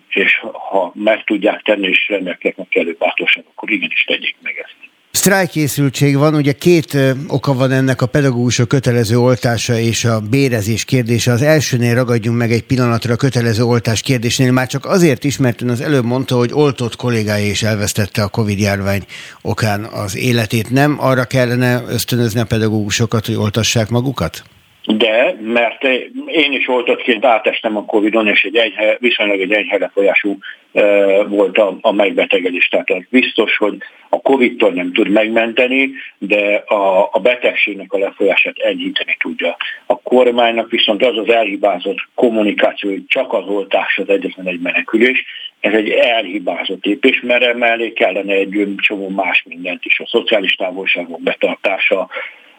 és 0.09 0.39
ha 0.53 0.93
meg 0.95 1.25
tudják 1.25 1.63
tenni 1.63 1.89
és 1.89 2.09
rendelkeznek 2.09 2.69
kellő 2.69 2.97
bátorság, 2.99 3.45
akkor 3.49 3.71
igenis 3.71 4.05
tegyék 4.05 4.37
meg 4.43 4.59
ezt. 4.65 4.94
Sztrájkészültség 5.15 6.17
van, 6.17 6.35
ugye 6.35 6.53
két 6.53 6.99
oka 7.27 7.55
van 7.55 7.71
ennek 7.71 8.03
a 8.03 8.07
pedagógusok 8.07 8.69
kötelező 8.69 9.19
oltása 9.19 9.79
és 9.79 10.05
a 10.05 10.21
bérezés 10.21 10.85
kérdése. 10.85 11.33
Az 11.33 11.43
elsőnél 11.43 11.95
ragadjunk 11.95 12.39
meg 12.39 12.53
egy 12.53 12.63
pillanatra 12.63 13.13
a 13.13 13.17
kötelező 13.17 13.65
oltás 13.65 14.01
kérdésnél, 14.01 14.53
már 14.53 14.67
csak 14.67 14.87
azért 14.87 15.25
is, 15.25 15.37
mert 15.37 15.63
ön 15.63 15.71
az 15.71 15.81
előbb 15.81 16.05
mondta, 16.05 16.37
hogy 16.37 16.51
oltott 16.53 16.97
kollégája 16.97 17.47
is 17.47 17.63
elvesztette 17.63 18.23
a 18.23 18.29
Covid 18.29 18.59
járvány 18.59 19.05
okán 19.43 19.85
az 19.85 20.17
életét. 20.17 20.71
Nem 20.71 20.97
arra 21.01 21.25
kellene 21.25 21.83
ösztönözni 21.89 22.41
a 22.41 22.45
pedagógusokat, 22.45 23.27
hogy 23.27 23.35
oltassák 23.35 23.89
magukat? 23.89 24.45
De, 24.87 25.37
mert 25.41 25.85
én 26.27 26.53
is 26.53 26.69
oltottként 26.69 27.25
átestem 27.25 27.77
a 27.77 27.85
Covid-on, 27.85 28.29
és 28.29 28.45
egy 28.45 28.57
enyhe, 28.57 28.97
viszonylag 29.01 29.41
egy 29.41 29.53
enyhe 29.53 29.79
lefolyású 29.79 30.39
e, 30.73 30.83
volt 31.23 31.59
a, 31.59 31.77
a 31.81 31.93
megbetegedés. 31.93 32.69
Tehát 32.69 32.91
az 32.91 33.03
biztos, 33.11 33.57
hogy 33.57 33.77
a 34.09 34.21
Covid-tól 34.21 34.71
nem 34.71 34.93
tud 34.93 35.09
megmenteni, 35.09 35.91
de 36.19 36.55
a, 36.67 37.09
a 37.13 37.19
betegségnek 37.23 37.93
a 37.93 37.99
lefolyását 37.99 38.59
enyhíteni 38.59 39.17
tudja. 39.19 39.57
A 39.87 40.01
kormánynak 40.01 40.71
viszont 40.71 41.05
az 41.05 41.19
az 41.19 41.29
elhibázott 41.29 41.99
kommunikáció, 42.15 42.91
hogy 42.91 43.07
csak 43.07 43.33
az 43.33 43.47
oltás 43.47 43.99
az 43.99 44.09
egyetlen 44.09 44.47
egy 44.47 44.61
menekülés, 44.61 45.25
ez 45.61 45.73
egy 45.73 45.91
elhibázott 45.91 46.85
lépés, 46.85 47.21
mert 47.21 47.43
emellé 47.43 47.93
kellene 47.93 48.33
egy 48.33 48.75
csomó 48.77 49.09
más 49.09 49.43
mindent 49.49 49.85
is, 49.85 50.01
a 50.01 50.07
szociális 50.07 50.55
távolságok 50.55 51.21
betartása, 51.21 52.09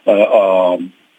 a, 0.02 0.10
a 0.10 0.78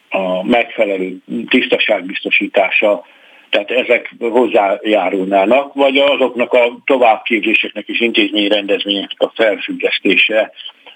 a 0.09 0.43
megfelelő 0.43 1.17
tisztaság 1.49 2.05
biztosítása, 2.05 3.05
tehát 3.49 3.71
ezek 3.71 4.13
hozzájárulnának, 4.19 5.73
vagy 5.73 5.97
azoknak 5.97 6.53
a 6.53 6.77
továbbképzéseknek 6.85 7.87
és 7.87 8.01
intézményi 8.01 8.47
rendezvényeknek 8.47 9.21
a 9.21 9.31
felfüggesztése, 9.35 10.51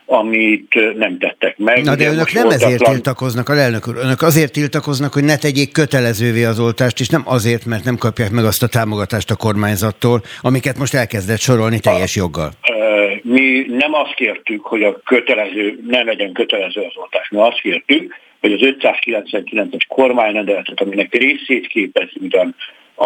amit 0.05 0.97
nem 0.97 1.17
tettek 1.17 1.57
meg. 1.57 1.83
Na 1.83 1.95
de 1.95 2.07
önök 2.07 2.33
nem 2.33 2.45
oltatlan... 2.45 2.69
ezért 2.69 2.83
tiltakoznak, 2.83 3.49
a 3.49 3.57
elnök 3.57 3.87
úr, 3.87 3.95
önök 3.97 4.21
azért 4.21 4.51
tiltakoznak, 4.51 5.13
hogy 5.13 5.23
ne 5.23 5.37
tegyék 5.37 5.71
kötelezővé 5.71 6.43
az 6.43 6.59
oltást, 6.59 6.99
és 6.99 7.09
nem 7.09 7.21
azért, 7.25 7.65
mert 7.65 7.83
nem 7.83 7.97
kapják 7.97 8.31
meg 8.31 8.45
azt 8.45 8.63
a 8.63 8.67
támogatást 8.67 9.31
a 9.31 9.35
kormányzattól, 9.35 10.21
amiket 10.41 10.77
most 10.77 10.93
elkezdett 10.93 11.39
sorolni 11.39 11.79
teljes 11.79 12.15
joggal. 12.15 12.51
Mi 13.21 13.65
nem 13.67 13.93
azt 13.93 14.13
kértük, 14.13 14.65
hogy 14.65 14.83
a 14.83 14.99
kötelező, 15.05 15.79
ne 15.87 16.03
legyen 16.03 16.31
kötelező 16.33 16.81
az 16.81 16.93
oltás. 16.95 17.29
Mi 17.29 17.39
azt 17.39 17.61
kértük, 17.61 18.15
hogy 18.41 18.53
az 18.53 18.59
599-es 18.61 19.81
kormányrendeletet, 19.87 20.81
aminek 20.81 21.13
részét 21.13 21.67
képezi 21.67 22.17
ugyan 22.21 22.55
a, 22.95 23.05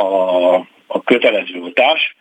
a 0.88 1.04
kötelező 1.04 1.62
oltás, 1.62 2.16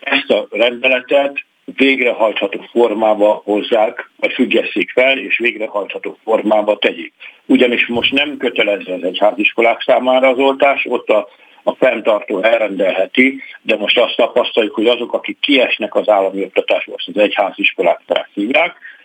ezt 0.00 0.30
a 0.30 0.46
rendeletet 0.50 1.44
végrehajtható 1.64 2.60
formába 2.70 3.42
hozzák, 3.44 4.10
vagy 4.16 4.32
függesszék 4.32 4.90
fel, 4.90 5.18
és 5.18 5.38
végrehajtható 5.38 6.18
formába 6.24 6.78
tegyék. 6.78 7.12
Ugyanis 7.46 7.86
most 7.86 8.12
nem 8.12 8.36
kötelező 8.36 8.92
az 8.92 9.02
egyháziskolák 9.02 9.82
számára 9.82 10.28
az 10.28 10.38
oltás, 10.38 10.86
ott 10.88 11.08
a, 11.08 11.28
a 11.62 11.74
fenntartó 11.74 12.42
elrendelheti, 12.42 13.42
de 13.62 13.76
most 13.76 13.98
azt 13.98 14.16
tapasztaljuk, 14.16 14.74
hogy 14.74 14.86
azok, 14.86 15.12
akik 15.12 15.38
kiesnek 15.40 15.94
az 15.94 16.08
állami 16.08 16.42
oktatásból, 16.42 16.96
az 17.06 17.16
egyháziskolák 17.16 18.00
felszívják, 18.06 18.76
E, 18.76 18.97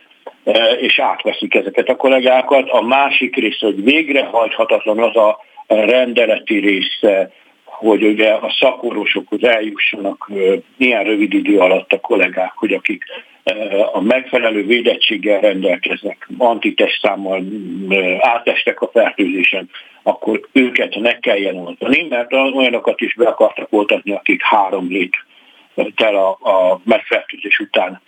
és 0.80 1.00
átveszik 1.00 1.56
ezeket 1.56 1.90
a 1.90 1.96
kollégákat. 1.96 2.70
A 2.70 2.82
másik 2.82 3.36
rész, 3.36 3.60
hogy 3.60 3.84
végrehajthatatlan 3.84 5.00
az 5.00 5.16
a 5.16 5.40
rendeleti 5.68 6.60
része, 6.60 7.32
hogy 7.64 8.04
ugye 8.04 8.30
a 8.30 8.56
szakorvosokhoz 8.60 9.44
eljussanak 9.44 10.32
e, 10.36 10.36
ilyen 10.78 11.04
rövid 11.04 11.34
idő 11.34 11.60
alatt 11.60 11.92
a 11.92 12.00
kollégák, 12.00 12.52
hogy 12.56 12.74
akik 12.74 13.04
e, 13.44 13.54
a 13.94 14.02
megfelelő 14.02 14.66
védettséggel 14.66 15.40
rendelkeznek, 15.40 16.28
antitestszámmal 16.38 17.44
átestek 18.20 18.82
a 18.82 18.90
fertőzésen, 18.94 19.70
akkor 20.04 20.48
őket 20.52 20.96
ne 20.96 21.20
kelljen 21.20 21.56
oltani, 21.56 22.08
mert 22.10 22.34
olyanokat 22.34 23.02
is 23.02 23.14
be 23.14 23.28
akartak 23.28 23.68
oltatni, 23.70 24.12
akik 24.12 24.42
három 24.42 24.88
hét 24.88 25.16
tel 25.96 26.16
a, 26.16 26.30
a 26.30 26.82
megfertőzés 26.84 27.60
után 27.60 28.02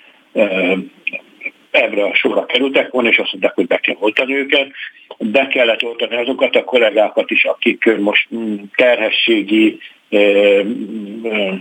erre 1.75 2.03
a 2.03 2.15
sorra 2.15 2.45
kerültek 2.45 2.91
volna, 2.91 3.09
és 3.09 3.17
azt 3.17 3.31
mondták, 3.31 3.55
hogy 3.55 3.67
be 3.67 3.77
kell 3.77 3.95
oltani 3.99 4.35
őket. 4.35 4.71
Be 5.17 5.47
kellett 5.47 5.83
oltani 5.83 6.15
azokat 6.15 6.55
a 6.55 6.63
kollégákat 6.63 7.31
is, 7.31 7.45
akik 7.45 7.97
most 7.97 8.27
mm, 8.35 8.55
terhességi 8.75 9.79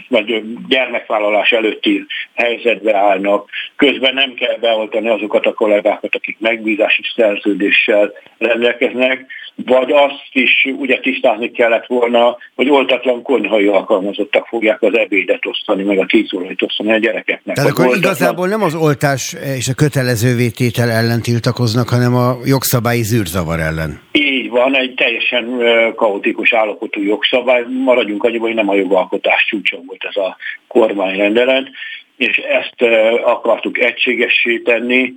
vagy 0.09 0.43
gyermekvállalás 0.69 1.53
előtti 1.53 2.07
helyzetbe 2.35 2.97
állnak. 2.97 3.49
Közben 3.77 4.15
nem 4.15 4.35
kell 4.35 4.57
beoltani 4.61 5.09
azokat 5.09 5.47
a 5.47 5.53
kollégákat, 5.53 6.15
akik 6.15 6.37
megbízási 6.41 7.03
szerződéssel 7.17 8.13
rendelkeznek, 8.39 9.27
vagy 9.55 9.93
azt 9.93 10.29
is 10.33 10.67
ugye 10.79 10.99
tisztázni 11.01 11.51
kellett 11.51 11.87
volna, 11.87 12.37
hogy 12.55 12.71
oltatlan 12.71 13.23
konyhai 13.23 13.67
alkalmazottak 13.67 14.47
fogják 14.47 14.83
az 14.83 14.97
ebédet 14.97 15.47
osztani, 15.47 15.83
meg 15.83 15.99
a 15.99 16.07
tíz 16.07 16.35
órait 16.35 16.63
osztani 16.63 16.93
a 16.93 16.99
gyerekeknek. 16.99 17.55
Tehát 17.55 17.71
akkor 17.71 17.87
oltatlan... 17.87 18.13
igazából 18.13 18.49
nem 18.49 18.63
az 18.63 18.75
oltás 18.75 19.37
és 19.57 19.69
a 19.69 19.75
kötelező 19.75 20.37
vététel 20.37 20.91
ellen 20.91 21.23
tiltakoznak, 21.23 21.89
hanem 21.89 22.15
a 22.15 22.37
jogszabályi 22.45 23.03
zűrzavar 23.03 23.61
ellen. 23.61 24.01
Így 24.13 24.51
van, 24.51 24.77
egy 24.77 24.95
teljesen 24.95 25.63
kaotikus 25.97 26.53
állapotú 26.53 27.03
jogszabály. 27.03 27.65
Maradjunk 27.85 28.25
annyiban, 28.25 28.47
hogy 28.47 28.57
nem 28.57 28.69
a 28.69 28.75
jogalkotás 28.75 29.45
csúcsa 29.49 29.77
volt 29.87 30.05
ez 30.09 30.17
a 30.17 30.37
kormányrendelet, 30.69 31.71
és 32.17 32.37
ezt 32.37 32.93
akartuk 33.25 33.79
egységessé 33.79 34.59
tenni, 34.59 35.15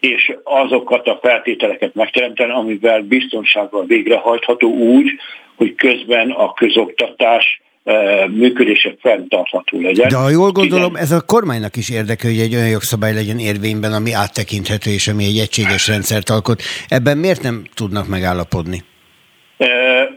és 0.00 0.32
azokat 0.44 1.06
a 1.06 1.18
feltételeket 1.22 1.94
megteremteni, 1.94 2.52
amivel 2.52 3.00
biztonsággal 3.00 3.84
végrehajtható 3.86 4.68
úgy, 4.68 5.10
hogy 5.56 5.74
közben 5.74 6.30
a 6.30 6.52
közoktatás 6.52 7.60
e, 7.84 8.26
működése 8.28 8.94
fenntartható 9.00 9.80
legyen. 9.80 10.08
De 10.08 10.16
ha 10.16 10.28
jól 10.28 10.50
gondolom, 10.50 10.96
ez 10.96 11.12
a 11.12 11.20
kormánynak 11.20 11.76
is 11.76 11.90
érdeke, 11.90 12.28
hogy 12.28 12.38
egy 12.38 12.54
olyan 12.54 12.68
jogszabály 12.68 13.14
legyen 13.14 13.38
érvényben, 13.38 13.92
ami 13.92 14.12
áttekinthető 14.12 14.90
és 14.90 15.08
ami 15.08 15.24
egy 15.24 15.38
egységes 15.38 15.88
rendszert 15.88 16.30
alkot. 16.30 16.62
Ebben 16.88 17.18
miért 17.18 17.42
nem 17.42 17.64
tudnak 17.74 18.08
megállapodni? 18.08 18.82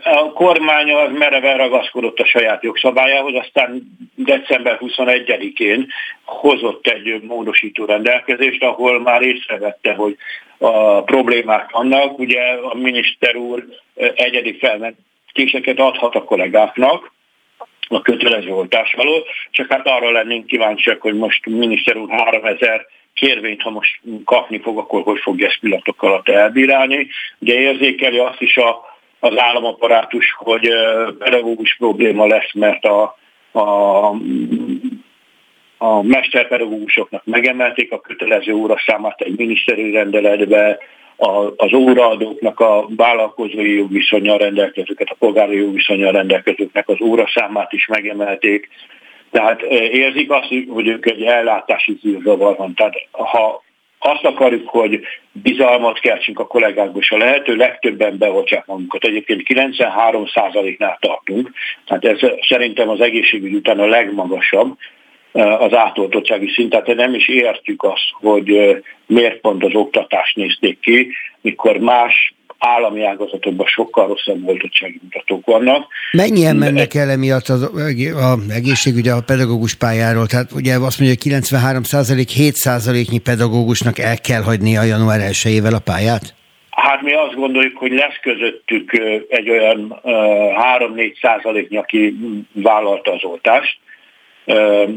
A 0.04 0.32
kormány 0.34 0.92
az 0.92 1.12
mereven 1.12 1.58
ragaszkodott 1.58 2.20
a 2.20 2.26
saját 2.26 2.64
jogszabályához, 2.64 3.36
aztán 3.36 3.82
december 4.16 4.78
21-én 4.80 5.88
hozott 6.24 6.88
egy 6.88 7.22
módosító 7.22 7.86
rendelkezést, 7.86 8.64
ahol 8.64 9.00
már 9.00 9.22
észrevette, 9.22 9.94
hogy 9.94 10.18
a 10.58 11.02
problémák 11.02 11.72
vannak. 11.72 12.20
Ugye 12.20 12.42
a 12.42 12.76
miniszter 12.76 13.36
úr 13.36 13.66
egyedi 14.16 14.58
felmentéseket 14.58 15.80
adhat 15.80 16.16
a 16.16 16.24
kollégáknak, 16.24 17.12
a 17.88 18.02
kötelező 18.02 18.50
oltás 18.50 18.94
alól, 18.94 19.24
csak 19.52 19.72
hát 19.72 19.88
arra 19.88 20.12
lennénk 20.12 20.46
kíváncsiak, 20.46 21.02
hogy 21.02 21.14
most 21.14 21.46
miniszter 21.46 21.98
úr 21.98 22.10
3000 22.10 22.86
kérvényt, 23.14 23.62
ha 23.62 23.70
most 23.70 24.00
kapni 24.26 24.60
fog, 24.60 24.78
akkor 24.78 25.02
hogy 25.02 25.20
fogja 25.20 25.48
ezt 25.48 25.60
pillanatok 25.60 26.04
alatt 26.04 26.30
elbírálni. 26.30 27.08
Ugye 27.40 27.60
érzékeli 27.60 28.18
azt 28.18 28.42
is 28.42 28.58
a, 28.58 28.93
az 29.24 29.38
államaparátus, 29.38 30.36
hogy 30.38 30.70
pedagógus 31.18 31.76
probléma 31.78 32.26
lesz, 32.26 32.54
mert 32.54 32.86
a, 32.86 33.18
a 33.60 34.16
a 35.78 36.02
mesterpedagógusoknak 36.02 37.22
megemelték 37.26 37.92
a 37.92 38.00
kötelező 38.00 38.54
óraszámát 38.54 39.22
egy 39.22 39.38
miniszteri 39.38 39.92
rendeletbe, 39.92 40.78
az 41.56 41.74
óraadóknak 41.74 42.60
a 42.60 42.86
vállalkozói 42.96 43.74
jogviszonyal 43.74 44.38
rendelkezőket, 44.38 45.10
a 45.10 45.16
polgári 45.20 45.58
jogviszonyal 45.58 46.12
rendelkezőknek 46.12 46.90
az 46.90 47.02
óraszámát 47.02 47.74
is 47.74 47.88
megemelték. 47.88 48.70
Tehát 49.32 49.62
érzik 49.92 50.32
azt, 50.32 50.48
hogy 50.68 50.88
ők 50.88 51.06
egy 51.06 51.22
ellátási 51.22 51.98
zűrzavar 52.02 52.56
van. 52.58 52.74
Tehát 52.74 52.94
ha 53.12 53.63
azt 54.06 54.24
akarjuk, 54.24 54.70
hogy 54.70 55.00
bizalmat 55.32 56.00
keltsünk 56.00 56.40
a 56.40 56.48
kollégákból, 56.48 57.02
és 57.02 57.12
a 57.12 57.18
lehető 57.18 57.56
legtöbben 57.56 58.18
beoltsák 58.18 58.66
magunkat. 58.66 59.04
Egyébként 59.04 59.42
93%-nál 59.46 60.98
tartunk, 61.02 61.52
tehát 61.86 62.06
ez 62.06 62.20
szerintem 62.48 62.90
az 62.90 63.02
egészségügy 63.02 63.54
után 63.54 63.80
a 63.80 63.86
legmagasabb, 63.86 64.78
az 65.34 65.74
átoltottsági 65.74 66.48
szint, 66.48 66.70
tehát 66.70 66.96
nem 66.96 67.14
is 67.14 67.28
értjük 67.28 67.84
azt, 67.84 68.10
hogy 68.12 68.78
miért 69.06 69.40
pont 69.40 69.64
az 69.64 69.74
oktatást 69.74 70.36
nézték 70.36 70.80
ki, 70.80 71.12
mikor 71.42 71.78
más 71.78 72.34
állami 72.66 73.04
ágazatokban 73.04 73.68
sokkal 73.68 74.08
rosszabb 74.08 74.48
oltottsági 74.48 75.00
mutatók 75.04 75.46
vannak. 75.46 75.88
Mennyien 76.12 76.56
mennek 76.56 76.94
el 76.94 77.10
emiatt 77.10 77.48
az, 77.48 77.62
a 77.62 78.38
egészségügy 78.50 79.08
a 79.08 79.24
pedagógus 79.26 79.76
pályáról? 79.76 80.28
Tehát 80.28 80.52
ugye 80.52 80.74
azt 80.74 81.00
mondja, 81.00 81.08
hogy 81.08 81.18
93 81.18 81.84
százalék, 81.84 82.30
7 82.30 82.54
százaléknyi 82.54 83.20
pedagógusnak 83.20 84.00
el 84.00 84.18
kell 84.18 84.42
hagyni 84.42 84.78
a 84.78 84.84
január 84.84 85.20
1 85.20 85.62
a 85.74 85.80
pályát? 85.84 86.36
Hát 86.70 87.02
mi 87.02 87.14
azt 87.14 87.36
gondoljuk, 87.36 87.78
hogy 87.78 87.92
lesz 87.92 88.20
közöttük 88.22 88.92
egy 89.30 89.50
olyan 89.50 90.02
3-4 90.04 91.20
százaléknyi, 91.22 91.78
aki 91.78 92.16
vállalta 92.54 93.12
az 93.12 93.24
oltást, 93.24 93.78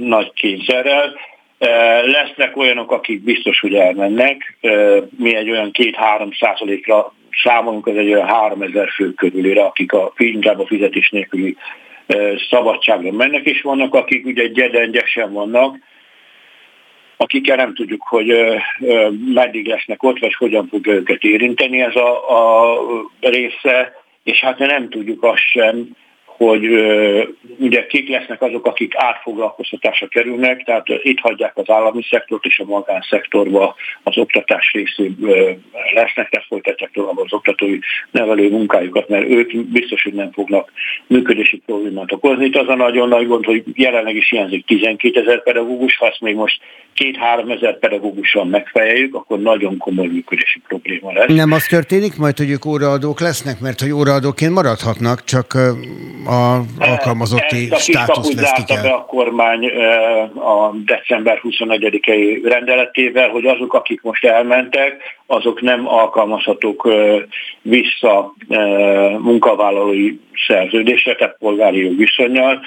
nagy 0.00 0.32
kényszerrel. 0.32 1.14
Lesznek 2.06 2.56
olyanok, 2.56 2.92
akik 2.92 3.22
biztos, 3.22 3.60
hogy 3.60 3.74
elmennek. 3.74 4.58
Mi 5.18 5.34
egy 5.34 5.50
olyan 5.50 5.70
két-három 5.70 6.30
százalékra 6.38 7.14
számolunk, 7.42 7.88
ez 7.88 7.96
egy 7.96 8.12
olyan 8.12 8.26
három 8.26 8.62
ezer 8.62 8.88
fő 8.88 9.12
körülére, 9.12 9.62
akik 9.62 9.92
a, 9.92 10.12
inkább 10.16 10.60
a 10.60 10.66
fizetés 10.66 11.10
nélküli 11.10 11.56
szabadságra 12.50 13.12
mennek, 13.12 13.44
és 13.44 13.62
vannak, 13.62 13.94
akik 13.94 14.26
ugye 14.26 14.46
gyedengyesen 14.46 15.32
vannak, 15.32 15.76
akikkel 17.16 17.56
nem 17.56 17.74
tudjuk, 17.74 18.02
hogy 18.02 18.32
meddig 19.34 19.66
lesznek 19.66 20.02
ott, 20.02 20.18
vagy 20.18 20.34
hogyan 20.34 20.66
fog 20.68 20.86
őket 20.86 21.22
érinteni 21.22 21.80
ez 21.80 21.96
a, 21.96 22.70
a 22.70 22.78
része, 23.20 23.92
és 24.24 24.40
hát 24.40 24.58
nem 24.58 24.88
tudjuk 24.88 25.22
azt 25.22 25.50
sem, 25.50 25.88
hogy 26.36 26.64
ugye 27.58 27.86
kik 27.86 28.08
lesznek 28.08 28.42
azok, 28.42 28.66
akik 28.66 28.92
átfoglalkoztatásra 28.96 30.06
kerülnek, 30.06 30.64
tehát 30.64 30.86
itt 31.02 31.18
hagyják 31.18 31.56
az 31.56 31.70
állami 31.70 32.02
szektort 32.10 32.44
és 32.44 32.58
a 32.58 32.64
magánszektorba 32.64 33.74
az 34.02 34.18
oktatás 34.18 34.72
részén 34.72 35.16
lesznek, 35.94 36.28
tehát 36.28 36.46
folytatják 36.48 36.90
tovább 36.92 37.18
az 37.18 37.32
oktatói 37.32 37.78
nevelő 38.10 38.50
munkájukat, 38.50 39.08
mert 39.08 39.28
ők 39.28 39.56
biztos, 39.56 40.02
hogy 40.02 40.12
nem 40.12 40.32
fognak 40.32 40.72
működési 41.06 41.62
problémát 41.66 42.12
okozni. 42.12 42.44
Itt 42.44 42.56
az 42.56 42.68
a 42.68 42.74
nagyon 42.74 43.08
nagy 43.08 43.26
gond, 43.26 43.44
hogy 43.44 43.62
jelenleg 43.74 44.16
is 44.16 44.28
hiányzik 44.30 44.66
12 44.66 45.20
ezer 45.20 45.42
pedagógus, 45.42 45.96
ha 45.96 46.06
ezt 46.06 46.20
még 46.20 46.34
most 46.34 46.60
két-három 46.94 47.50
ezer 47.50 47.78
pedagógussal 47.78 48.44
megfejeljük, 48.44 49.14
akkor 49.14 49.38
nagyon 49.38 49.76
komoly 49.76 50.06
működési 50.06 50.60
probléma 50.68 51.12
lesz. 51.12 51.34
Nem 51.34 51.52
az 51.52 51.64
történik 51.64 52.16
majd, 52.16 52.36
hogy 52.36 52.50
ők 52.50 52.64
óraadók 52.64 53.20
lesznek, 53.20 53.60
mert 53.60 53.80
hogy 53.80 53.90
óraadóként 53.90 54.52
maradhatnak, 54.52 55.24
csak 55.24 55.54
a 56.26 56.62
alkalmazotti 56.78 57.68
státusz 57.76 58.34
vesztik 58.34 58.70
el. 58.70 58.82
be 58.82 58.88
a 58.88 59.04
kormány 59.04 59.66
a 60.34 60.70
december 60.84 61.40
21-i 61.42 62.40
rendeletével, 62.44 63.28
hogy 63.28 63.46
azok, 63.46 63.74
akik 63.74 64.02
most 64.02 64.24
elmentek, 64.24 65.02
azok 65.26 65.60
nem 65.60 65.88
alkalmazhatók 65.88 66.88
vissza 67.62 68.34
munkavállalói 69.18 70.18
szerződésre, 70.46 71.14
tehát 71.14 71.36
polgári 71.38 71.84
jogviszonyjal. 71.84 72.60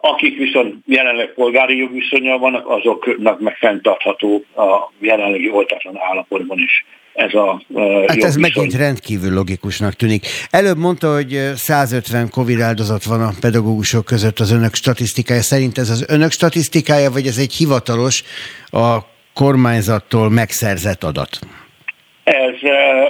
Akik 0.00 0.38
viszont 0.38 0.74
jelenleg 0.86 1.32
polgári 1.34 1.76
jogviszonyal 1.76 2.38
vannak, 2.38 2.68
azoknak 2.68 3.40
meg 3.40 3.56
fenntartható 3.56 4.44
a 4.56 4.92
jelenlegi 4.98 5.50
oltatlan 5.50 5.98
állapotban 5.98 6.58
is 6.58 6.84
ez 7.12 7.34
a 7.34 7.62
uh, 7.68 8.06
Hát 8.06 8.24
ez 8.24 8.36
megint 8.36 8.74
rendkívül 8.74 9.32
logikusnak 9.32 9.92
tűnik. 9.92 10.26
Előbb 10.50 10.78
mondta, 10.78 11.14
hogy 11.14 11.50
150 11.54 12.30
Covid 12.30 12.60
áldozat 12.60 13.04
van 13.04 13.22
a 13.22 13.32
pedagógusok 13.40 14.04
között 14.04 14.40
az 14.40 14.50
önök 14.50 14.74
statisztikája. 14.74 15.42
Szerint 15.42 15.78
ez 15.78 15.90
az 15.90 16.04
önök 16.08 16.30
statisztikája, 16.30 17.10
vagy 17.10 17.26
ez 17.26 17.38
egy 17.38 17.52
hivatalos 17.52 18.22
a 18.70 18.98
kormányzattól 19.34 20.30
megszerzett 20.30 21.04
adat? 21.04 21.38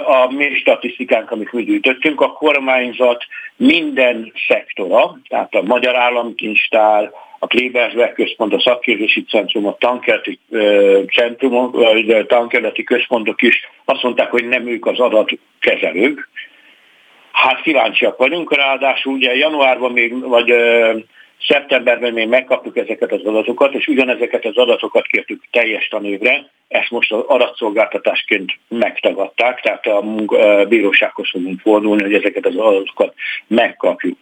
A 0.05 0.31
mi 0.31 0.55
statisztikánk, 0.55 1.31
amit 1.31 1.51
mi 1.51 1.63
gyűjtöttünk. 1.63 2.21
A 2.21 2.33
kormányzat 2.33 3.25
minden 3.55 4.33
szektora, 4.47 5.17
tehát 5.27 5.55
a 5.55 5.61
Magyar 5.61 5.95
Államkincstár, 5.95 7.11
a 7.39 7.47
Klebersberg 7.47 8.13
központ, 8.13 8.53
a 8.53 8.59
szakképzési 8.59 9.23
centrum, 9.23 9.67
a 9.67 9.75
tankerti 9.79 10.39
centrum, 11.13 11.53
a 11.53 12.25
tankerleti 12.27 12.83
központok 12.83 13.41
is 13.41 13.69
azt 13.85 14.03
mondták, 14.03 14.31
hogy 14.31 14.47
nem 14.47 14.67
ők 14.67 14.85
az 14.85 14.99
adatkezelők. 14.99 16.29
Hát 17.31 17.61
kíváncsiak 17.61 18.17
vagyunk, 18.17 18.55
ráadásul 18.55 19.13
ugye 19.13 19.35
januárban 19.35 19.91
még, 19.91 20.27
vagy 20.27 20.53
szeptemberben 21.47 22.13
még 22.13 22.27
megkaptuk 22.27 22.77
ezeket 22.77 23.11
az 23.11 23.23
adatokat, 23.23 23.73
és 23.73 23.87
ugyanezeket 23.87 24.45
az 24.45 24.57
adatokat 24.57 25.07
kértük 25.07 25.43
teljes 25.51 25.87
tanévre, 25.87 26.49
ezt 26.67 26.89
most 26.89 27.11
az 27.11 27.23
adatszolgáltatásként 27.27 28.51
megtagadták, 28.67 29.61
tehát 29.61 29.85
a 29.85 30.03
bírósághoz 30.67 31.29
fogunk 31.29 31.59
fordulni, 31.59 32.01
hogy 32.01 32.13
ezeket 32.13 32.45
az 32.45 32.55
adatokat 32.55 33.13
megkapjuk. 33.47 34.17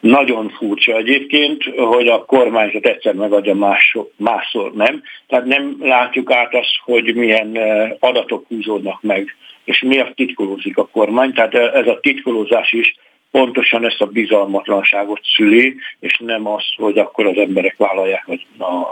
Nagyon 0.00 0.48
furcsa 0.48 0.96
egyébként, 0.96 1.64
hogy 1.76 2.08
a 2.08 2.24
kormányzat 2.24 2.86
egyszer 2.86 3.14
megadja, 3.14 3.54
más, 3.54 3.96
másszor 4.16 4.72
nem. 4.72 5.02
Tehát 5.26 5.44
nem 5.44 5.76
látjuk 5.80 6.32
át 6.32 6.54
azt, 6.54 6.76
hogy 6.84 7.14
milyen 7.14 7.58
adatok 7.98 8.44
húzódnak 8.48 9.02
meg, 9.02 9.36
és 9.64 9.82
miért 9.82 10.14
titkolózik 10.14 10.78
a 10.78 10.86
kormány. 10.86 11.32
Tehát 11.32 11.54
eh, 11.54 11.72
ez 11.72 11.86
a 11.86 12.00
titkolózás 12.00 12.72
is 12.72 12.96
pontosan 13.38 13.86
ezt 13.86 14.00
a 14.00 14.06
bizalmatlanságot 14.06 15.20
szüli, 15.36 15.76
és 16.00 16.20
nem 16.24 16.46
azt, 16.46 16.74
hogy 16.76 16.98
akkor 16.98 17.26
az 17.26 17.36
emberek 17.36 17.74
vállalják 17.76 18.28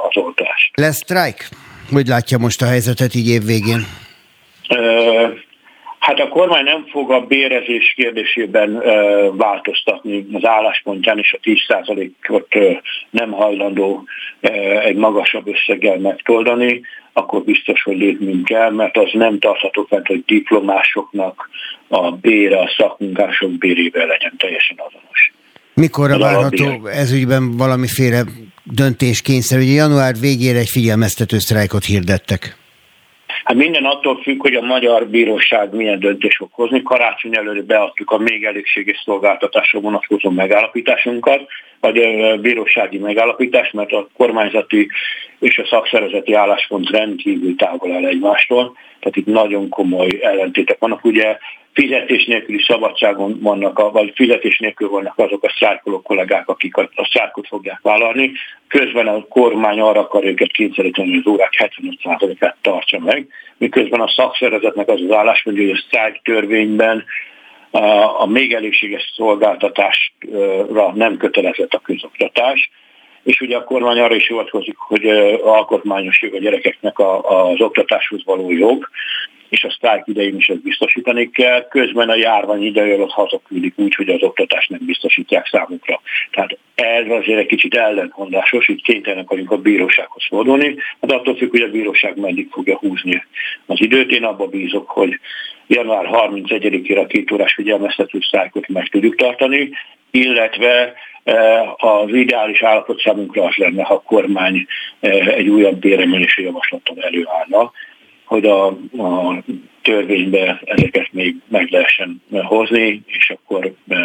az 0.08 0.16
oltást. 0.16 0.70
Lesz 0.76 0.96
sztrájk? 0.96 1.48
Hogy 1.92 2.06
látja 2.06 2.38
most 2.38 2.62
a 2.62 2.66
helyzetet 2.66 3.14
így 3.14 3.28
év 3.28 3.44
végén? 3.44 3.86
Hát 6.02 6.20
a 6.20 6.28
kormány 6.28 6.64
nem 6.64 6.86
fog 6.90 7.10
a 7.10 7.20
bérezés 7.20 7.92
kérdésében 7.96 8.82
változtatni 9.36 10.26
az 10.32 10.44
álláspontján, 10.44 11.18
és 11.18 11.32
a 11.32 11.38
10%-ot 11.42 12.46
nem 13.10 13.30
hajlandó 13.30 14.04
egy 14.82 14.96
magasabb 14.96 15.48
összeggel 15.48 15.98
megtoldani, 15.98 16.80
akkor 17.12 17.42
biztos, 17.42 17.82
hogy 17.82 17.96
lépnünk 17.96 18.44
kell, 18.44 18.70
mert 18.70 18.96
az 18.96 19.10
nem 19.12 19.38
tartható 19.38 19.86
fent, 19.88 20.06
hogy 20.06 20.22
diplomásoknak 20.26 21.50
a 21.88 22.10
bére, 22.10 22.58
a 22.58 22.72
szakmunkások 22.76 23.50
bérével 23.50 24.06
legyen 24.06 24.34
teljesen 24.36 24.76
azonos. 24.76 25.32
Mikorra 25.74 26.18
várható 26.18 26.86
ezügyben 26.86 27.56
valamiféle 27.56 28.22
döntéskényszer? 28.64 29.58
Ugye 29.58 29.72
január 29.72 30.14
végére 30.20 30.58
egy 30.58 30.70
figyelmeztető 30.70 31.38
sztrájkot 31.38 31.84
hirdettek. 31.84 32.60
Hát 33.44 33.56
minden 33.56 33.84
attól 33.84 34.20
függ, 34.22 34.40
hogy 34.40 34.54
a 34.54 34.60
magyar 34.60 35.06
bíróság 35.06 35.74
milyen 35.74 35.98
döntés 35.98 36.36
fog 36.36 36.48
hozni. 36.52 36.82
Karácsony 36.82 37.36
előtt 37.36 37.64
beadtuk 37.64 38.10
a 38.10 38.18
még 38.18 38.44
elégséges 38.44 39.02
szolgáltatásra 39.04 39.80
vonatkozó 39.80 40.30
megállapításunkat, 40.30 41.46
vagy 41.80 41.96
a 41.98 42.36
bírósági 42.36 42.98
megállapítás, 42.98 43.70
mert 43.70 43.92
a 43.92 44.08
kormányzati 44.16 44.88
és 45.42 45.58
a 45.58 45.66
szakszervezeti 45.66 46.32
álláspont 46.32 46.90
rendkívül 46.90 47.56
távol 47.56 47.92
el 47.92 48.06
egymástól, 48.06 48.76
tehát 49.00 49.16
itt 49.16 49.26
nagyon 49.26 49.68
komoly 49.68 50.08
ellentétek 50.20 50.78
vannak. 50.78 51.04
Ugye 51.04 51.36
fizetés 51.72 52.24
nélküli 52.24 52.62
szabadságon 52.66 53.38
vannak, 53.40 53.92
vagy 53.92 54.12
fizetés 54.14 54.58
nélkül 54.58 54.88
vannak 54.88 55.18
azok 55.18 55.44
a 55.44 55.54
szárkoló 55.58 56.02
kollégák, 56.02 56.48
akik 56.48 56.76
a, 56.76 56.88
a 56.94 57.42
fogják 57.48 57.80
vállalni. 57.82 58.32
Közben 58.68 59.06
a 59.06 59.26
kormány 59.28 59.80
arra 59.80 60.00
akar 60.00 60.24
őket 60.24 60.52
kényszeríteni, 60.52 61.08
hogy 61.08 61.22
az 61.24 61.32
órák 61.32 61.72
75%-át 61.80 62.56
tartsa 62.60 62.98
meg, 62.98 63.26
miközben 63.58 64.00
a 64.00 64.08
szakszervezetnek 64.08 64.88
az 64.88 65.00
az 65.00 65.10
álláspontja, 65.10 65.62
hogy 65.62 65.72
a 65.72 65.82
sztrájk 65.86 66.20
törvényben 66.22 67.04
a 68.18 68.26
még 68.26 68.52
elégséges 68.52 69.12
szolgáltatásra 69.14 70.92
nem 70.94 71.16
kötelezett 71.16 71.72
a 71.72 71.78
közoktatás, 71.78 72.70
és 73.24 73.40
ugye 73.40 73.56
a 73.56 73.64
kormány 73.64 73.98
arra 73.98 74.14
is 74.14 74.26
hivatkozik, 74.26 74.76
hogy 74.76 75.06
alkotmányos 75.42 76.22
jog 76.22 76.34
a 76.34 76.38
gyerekeknek 76.38 76.98
az 77.22 77.60
oktatáshoz 77.60 78.24
való 78.24 78.50
jog, 78.50 78.88
és 79.48 79.64
a 79.64 79.70
sztrájk 79.70 80.06
idején 80.06 80.36
is 80.36 80.48
ezt 80.48 80.62
biztosítani 80.62 81.30
kell. 81.30 81.68
Közben 81.68 82.08
a 82.08 82.14
járvány 82.14 82.64
ideje 82.64 82.94
alatt 82.94 83.10
hazaküldik 83.10 83.72
úgy, 83.76 83.94
hogy 83.94 84.08
az 84.08 84.22
oktatást 84.22 84.70
nem 84.70 84.80
biztosítják 84.82 85.46
számukra. 85.46 86.00
Tehát 86.30 86.58
ez 86.74 87.08
azért 87.08 87.38
egy 87.38 87.46
kicsit 87.46 87.74
ellentmondásos, 87.74 88.68
így 88.68 88.82
kénytelenek 88.82 89.28
vagyunk 89.28 89.50
a 89.50 89.56
bírósághoz 89.56 90.26
fordulni, 90.28 90.76
de 91.00 91.14
attól 91.14 91.36
függ, 91.36 91.50
hogy 91.50 91.60
a 91.60 91.70
bíróság 91.70 92.18
meddig 92.18 92.48
fogja 92.50 92.76
húzni 92.76 93.24
az 93.66 93.80
időt. 93.80 94.10
Én 94.10 94.24
abba 94.24 94.46
bízok, 94.46 94.90
hogy 94.90 95.20
január 95.66 96.08
31-ére 96.10 97.02
a 97.02 97.06
két 97.06 97.32
órás 97.32 97.54
figyelmeztető 97.54 98.18
sztrájkot 98.20 98.68
meg 98.68 98.88
tudjuk 98.88 99.14
tartani, 99.14 99.70
illetve 100.10 100.94
az 101.76 102.08
ideális 102.08 102.62
állapot 102.62 103.00
számunkra 103.00 103.44
az 103.44 103.54
lenne, 103.54 103.82
ha 103.82 103.94
a 103.94 104.02
kormány 104.06 104.66
eh, 105.00 105.26
egy 105.26 105.48
újabb 105.48 105.78
béremelési 105.78 106.42
javaslattal 106.42 106.96
előállna, 107.00 107.72
hogy 108.24 108.44
a, 108.44 108.66
a 108.66 109.42
törvénybe 109.82 110.60
ezeket 110.64 111.12
még 111.12 111.36
meg 111.48 111.68
lehessen 111.70 112.22
hozni, 112.30 113.02
és 113.06 113.30
akkor 113.30 113.72
e, 113.88 113.96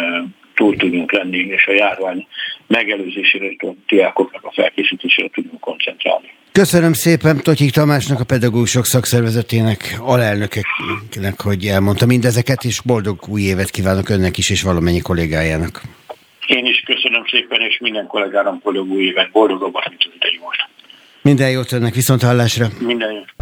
túl 0.54 0.76
tudjunk 0.76 1.12
lenni, 1.12 1.38
és 1.38 1.66
a 1.66 1.72
járvány 1.72 2.26
megelőzésére, 2.66 3.46
a 3.58 3.66
diákoknak 3.86 4.44
a 4.44 4.52
felkészítésére 4.52 5.28
tudjunk 5.32 5.60
koncentrálni. 5.60 6.32
Köszönöm 6.52 6.92
szépen 6.92 7.40
Totyik 7.42 7.70
Tamásnak, 7.70 8.20
a 8.20 8.24
pedagógusok 8.24 8.84
szakszervezetének 8.84 9.96
alelnökeknek, 10.00 11.40
hogy 11.42 11.66
elmondta 11.66 12.06
mindezeket, 12.06 12.64
és 12.64 12.80
boldog 12.80 13.18
új 13.28 13.40
évet 13.40 13.70
kívánok 13.70 14.08
önnek 14.08 14.38
is, 14.38 14.50
és 14.50 14.62
valamennyi 14.62 15.00
kollégájának. 15.00 15.80
Én 16.48 16.66
is 16.66 16.82
köszönöm 16.86 17.24
szépen, 17.26 17.60
és 17.60 17.78
minden 17.80 18.06
kollégának 18.06 18.62
boldog 18.62 18.90
új 18.90 19.02
évet, 19.02 19.30
boldogabbat, 19.30 19.88
mint 19.88 20.04
az 20.04 20.12
idei 20.14 20.38
most. 20.44 20.68
Minden 21.22 21.50
jót 21.50 21.72
önnek, 21.72 21.94
viszont 21.94 22.22
hallásra. 22.22 22.66
Minden 22.78 23.12
jót. 23.12 23.34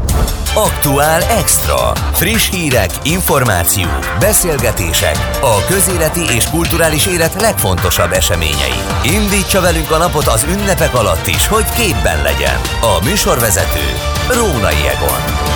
Aktuál 0.54 1.22
Extra. 1.22 1.92
Friss 2.12 2.50
hírek, 2.50 2.90
információk, 3.04 4.16
beszélgetések, 4.20 5.16
a 5.40 5.64
közéleti 5.68 6.34
és 6.36 6.44
kulturális 6.50 7.06
élet 7.06 7.40
legfontosabb 7.40 8.12
eseményei. 8.12 8.80
Indítsa 9.04 9.60
velünk 9.60 9.90
a 9.90 9.98
napot 9.98 10.26
az 10.26 10.46
ünnepek 10.54 10.94
alatt 10.94 11.26
is, 11.26 11.46
hogy 11.46 11.68
képben 11.78 12.22
legyen. 12.22 12.58
A 12.80 13.04
műsorvezető 13.04 13.86
Rónai 14.38 14.82
Egon. 14.94 15.55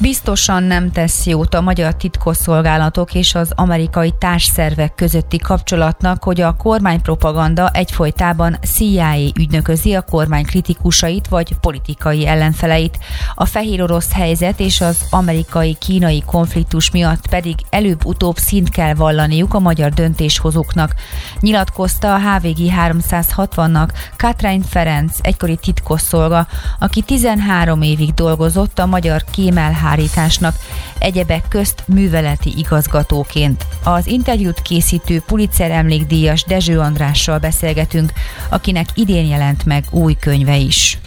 Biztosan 0.00 0.62
nem 0.62 0.90
tesz 0.90 1.26
jót 1.26 1.54
a 1.54 1.60
magyar 1.60 1.94
titkosszolgálatok 1.94 3.14
és 3.14 3.34
az 3.34 3.52
amerikai 3.54 4.14
társszervek 4.18 4.94
közötti 4.94 5.38
kapcsolatnak, 5.38 6.22
hogy 6.22 6.40
a 6.40 6.56
kormánypropaganda 6.56 7.70
egyfolytában 7.70 8.58
CIA 8.62 9.14
ügynöközi 9.38 9.94
a 9.94 10.02
kormány 10.02 10.44
kritikusait 10.44 11.28
vagy 11.28 11.54
politikai 11.60 12.26
ellenfeleit. 12.26 12.98
A 13.34 13.44
fehér 13.44 13.82
orosz 13.82 14.12
helyzet 14.12 14.60
és 14.60 14.80
az 14.80 15.00
amerikai-kínai 15.10 16.22
konfliktus 16.26 16.90
miatt 16.90 17.28
pedig 17.28 17.54
előbb-utóbb 17.70 18.36
szint 18.36 18.68
kell 18.68 18.94
vallaniuk 18.94 19.54
a 19.54 19.58
magyar 19.58 19.90
döntéshozóknak. 19.90 20.94
Nyilatkozta 21.40 22.14
a 22.14 22.18
HVG 22.18 22.58
360-nak 22.58 23.88
Katrin 24.16 24.62
Ferenc, 24.62 25.16
egykori 25.20 25.56
titkosszolga, 25.56 26.46
aki 26.78 27.02
13 27.02 27.82
évig 27.82 28.14
dolgozott 28.14 28.78
a 28.78 28.86
magyar 28.86 29.24
Kémel 29.30 29.72
elhárításnak, 29.88 30.54
egyebek 30.98 31.48
közt 31.48 31.82
műveleti 31.86 32.52
igazgatóként. 32.56 33.64
Az 33.84 34.06
interjút 34.06 34.62
készítő 34.62 35.22
Pulitzer 35.26 35.70
emlékdíjas 35.70 36.44
Dezső 36.44 36.78
Andrással 36.78 37.38
beszélgetünk, 37.38 38.12
akinek 38.50 38.86
idén 38.94 39.26
jelent 39.26 39.64
meg 39.64 39.84
új 39.90 40.14
könyve 40.20 40.56
is. 40.56 40.98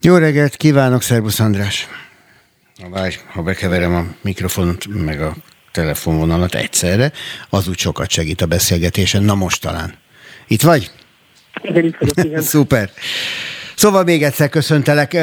Jó 0.00 0.16
reggelt 0.16 0.56
kívánok, 0.56 1.02
Szerbusz 1.02 1.40
András! 1.40 1.88
Várj, 2.90 3.14
ha 3.32 3.42
bekeverem 3.42 3.94
a 3.94 4.04
mikrofont, 4.20 5.04
meg 5.04 5.22
a 5.22 5.36
telefonvonalat 5.72 6.54
egyszerre, 6.54 7.12
az 7.48 7.68
úgy 7.68 7.78
sokat 7.78 8.10
segít 8.10 8.40
a 8.40 8.46
beszélgetésen. 8.46 9.22
Na 9.22 9.34
most 9.34 9.60
talán. 9.60 9.94
Itt 10.46 10.62
vagy? 10.62 10.90
Igen, 11.62 11.84
itt 11.84 11.96
vagyok, 11.98 12.26
igen. 12.26 12.42
Szuper. 12.52 12.90
Szóval 13.80 14.04
még 14.04 14.22
egyszer 14.22 14.48
köszöntelek. 14.48 15.14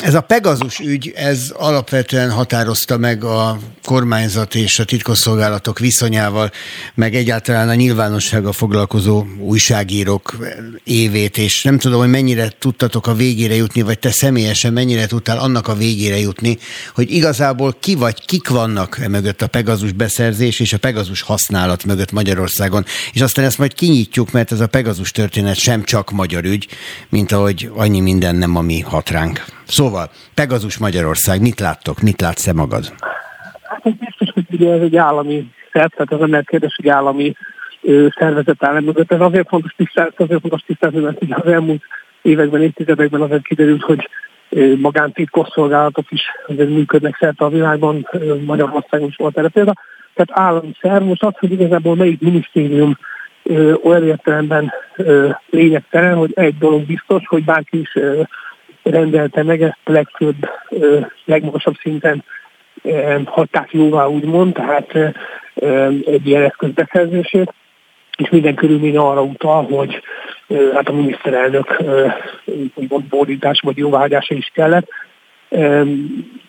Ez 0.00 0.14
a 0.14 0.20
Pegazus 0.20 0.78
ügy, 0.78 1.12
ez 1.16 1.52
alapvetően 1.56 2.30
határozta 2.30 2.96
meg 2.96 3.24
a 3.24 3.58
kormányzat 3.84 4.54
és 4.54 4.78
a 4.78 4.84
titkosszolgálatok 4.84 5.78
viszonyával, 5.78 6.50
meg 6.94 7.14
egyáltalán 7.14 7.68
a 7.68 7.74
nyilvánossága 7.74 8.52
foglalkozó 8.52 9.24
újságírók 9.38 10.36
évét, 10.84 11.38
és 11.38 11.62
nem 11.62 11.78
tudom, 11.78 12.00
hogy 12.00 12.08
mennyire 12.08 12.52
tudtatok 12.58 13.06
a 13.06 13.14
végére 13.14 13.54
jutni, 13.54 13.82
vagy 13.82 13.98
te 13.98 14.10
személyesen 14.10 14.72
mennyire 14.72 15.06
tudtál 15.06 15.38
annak 15.38 15.68
a 15.68 15.74
végére 15.74 16.18
jutni, 16.18 16.58
hogy 16.94 17.12
igazából 17.12 17.76
ki 17.80 17.94
vagy 17.94 18.26
kik 18.26 18.48
vannak 18.48 18.98
e 18.98 19.08
mögött 19.08 19.42
a 19.42 19.46
Pegazus 19.46 19.92
beszerzés 19.92 20.60
és 20.60 20.72
a 20.72 20.78
Pegazus 20.78 21.20
használat 21.20 21.84
mögött 21.84 22.12
Magyarországon. 22.12 22.84
És 23.12 23.20
aztán 23.20 23.44
ezt 23.44 23.58
majd 23.58 23.74
kinyitjuk, 23.74 24.32
mert 24.32 24.52
ez 24.52 24.60
a 24.60 24.66
Pegazus 24.66 25.10
történet 25.10 25.56
sem 25.56 25.84
csak 25.84 26.10
magyar 26.10 26.44
ügy, 26.44 26.66
mint 27.08 27.32
ahogy 27.32 27.70
annyi 27.74 28.00
minden 28.02 28.36
nem, 28.36 28.56
ami 28.56 28.80
hat 28.80 29.10
ránk. 29.10 29.44
Szóval, 29.64 30.10
Pegazus 30.34 30.78
Magyarország, 30.78 31.40
mit 31.40 31.60
láttok, 31.60 32.00
mit 32.00 32.20
látsz-e 32.20 32.52
magad? 32.52 32.92
Hát 33.62 33.96
biztos, 33.96 34.28
hogy 34.34 34.66
ez 34.66 34.80
egy 34.80 34.96
állami 34.96 35.50
szerv, 35.72 35.90
tehát 35.90 36.12
az 36.12 36.18
nem 36.18 36.30
lehet 36.30 36.48
kérdés, 36.48 36.74
hogy 36.76 36.88
állami 36.88 37.36
ö, 37.82 38.06
szervezet 38.18 38.64
áll 38.64 38.80
mögött. 38.80 39.12
Ez 39.12 39.20
azért 39.20 39.48
fontos 39.48 39.74
tisztázni, 39.76 40.14
azért 40.16 40.40
fontos 40.40 40.62
tisztázni, 40.66 41.00
mert 41.00 41.22
az 41.30 41.52
elmúlt 41.52 41.82
években, 42.22 42.62
évtizedekben 42.62 43.20
azért 43.20 43.46
kiderült, 43.46 43.82
hogy 43.82 44.08
magántitkosszolgálatok 44.80 46.10
is 46.10 46.22
működnek 46.46 47.16
szerte 47.20 47.44
a 47.44 47.48
világban, 47.48 48.08
Magyarországon 48.46 49.08
is 49.08 49.16
volt 49.16 49.38
erre 49.38 49.48
példa. 49.48 49.74
Tehát 50.14 50.46
állami 50.46 50.76
szerv, 50.80 51.04
most 51.04 51.22
az, 51.24 51.32
hogy 51.38 51.52
igazából 51.52 51.96
melyik 51.96 52.20
minisztérium 52.20 52.98
ö, 53.42 53.74
olyan 53.82 54.06
értelemben 54.06 54.72
ö, 54.96 55.28
lényegtelen, 55.50 56.14
hogy 56.14 56.32
egy 56.34 56.58
dolog 56.58 56.82
biztos, 56.82 57.22
hogy 57.26 57.44
bárki 57.44 57.80
is 57.80 57.94
ö, 57.94 58.22
rendelte 58.82 59.42
meg 59.42 59.62
ezt 59.62 59.78
legfőbb, 59.84 60.48
ö, 60.68 61.00
legmagasabb 61.24 61.74
szinten 61.82 62.24
ö, 62.82 63.18
hatták 63.24 63.72
jóvá, 63.72 64.06
úgymond, 64.06 64.52
tehát 64.52 64.94
ö, 64.94 65.86
egy 66.06 66.26
ilyen 66.26 66.42
eszköz 66.42 66.70
beszerzését, 66.70 67.52
és 68.18 68.30
minden 68.30 68.54
körülmény 68.54 68.96
arra 68.96 69.22
utal, 69.22 69.64
hogy 69.64 70.02
hát 70.74 70.88
a 70.88 70.92
miniszterelnök 70.92 71.82
úgymond 72.74 73.04
bódítás 73.04 73.60
vagy 73.60 73.76
jóváhagyása 73.76 74.34
is 74.34 74.50
kellett, 74.54 74.88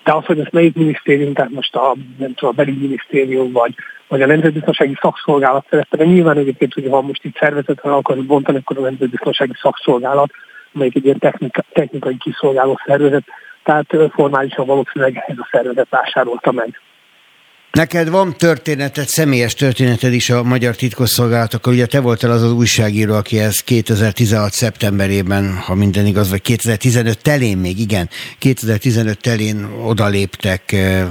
de 0.03 0.13
az, 0.13 0.25
hogy 0.25 0.39
ezt 0.39 0.51
melyik 0.51 0.75
minisztérium, 0.75 1.33
tehát 1.33 1.51
most 1.51 1.75
a, 1.75 1.95
nem 2.17 2.33
tudom, 2.33 2.49
a 2.49 2.63
belügyminisztérium, 2.63 3.51
vagy, 3.51 3.75
vagy 4.13 4.21
a 4.21 4.25
Nemzetbiztonsági 4.25 4.97
Szakszolgálat 5.01 5.65
szerette, 5.69 5.97
de 5.97 6.05
nyilván 6.05 6.37
egyébként, 6.37 6.73
hogy 6.73 6.87
ha 6.89 7.01
most 7.01 7.23
itt 7.23 7.37
szervezetre 7.37 7.93
akarjuk 7.93 8.25
bontani, 8.25 8.57
akkor 8.57 8.77
a 8.77 8.81
Nemzetbiztonsági 8.81 9.53
Szakszolgálat, 9.61 10.31
amelyik 10.73 10.95
egy 10.95 11.05
ilyen 11.05 11.19
technika, 11.19 11.63
technikai 11.71 12.17
kiszolgáló 12.17 12.79
szervezet, 12.85 13.23
tehát 13.63 13.85
formálisan 14.11 14.65
valószínűleg 14.65 15.23
ez 15.27 15.37
a 15.37 15.47
szervezet 15.51 15.89
vásárolta 15.89 16.51
meg. 16.51 16.79
Neked 17.77 18.09
van 18.09 18.37
történeted, 18.37 19.07
személyes 19.07 19.53
történeted 19.53 20.13
is 20.13 20.29
a 20.29 20.43
magyar 20.43 20.75
titkosszolgálatokkal. 20.75 21.73
Ugye 21.73 21.85
te 21.85 21.99
voltál 21.99 22.31
az 22.31 22.41
az 22.41 22.51
újságíró, 22.51 23.13
aki 23.13 23.39
ez 23.39 23.59
2016. 23.59 24.53
szeptemberében, 24.53 25.57
ha 25.57 25.75
minden 25.75 26.05
igaz, 26.05 26.29
vagy 26.29 26.41
2015 26.41 27.21
telén 27.21 27.57
még, 27.57 27.79
igen, 27.79 28.09
2015 28.37 29.21
telén 29.21 29.63
odaléptek 29.85 30.71
eh, 30.71 31.07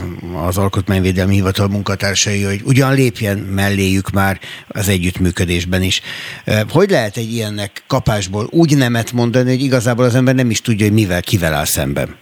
az 0.47 0.59
Alkotmányvédelmi 0.59 1.35
Hivatal 1.35 1.69
munkatársai, 1.69 2.43
hogy 2.43 2.61
ugyan 2.65 2.95
lépjen 2.95 3.39
melléjük 3.39 4.11
már 4.11 4.41
az 4.69 4.89
együttműködésben 4.89 5.83
is. 5.83 6.01
Eh, 6.45 6.61
hogy 6.71 6.91
lehet 6.91 7.17
egy 7.17 7.33
ilyennek 7.33 7.83
kapásból 7.87 8.49
úgy 8.51 8.77
nemet 8.77 9.13
mondani, 9.13 9.51
hogy 9.51 9.63
igazából 9.63 10.05
az 10.05 10.15
ember 10.15 10.35
nem 10.35 10.51
is 10.51 10.61
tudja, 10.61 10.87
hogy 10.87 10.95
mivel, 10.95 11.23
kivel 11.23 11.55
áll 11.55 11.65
szemben? 11.65 12.17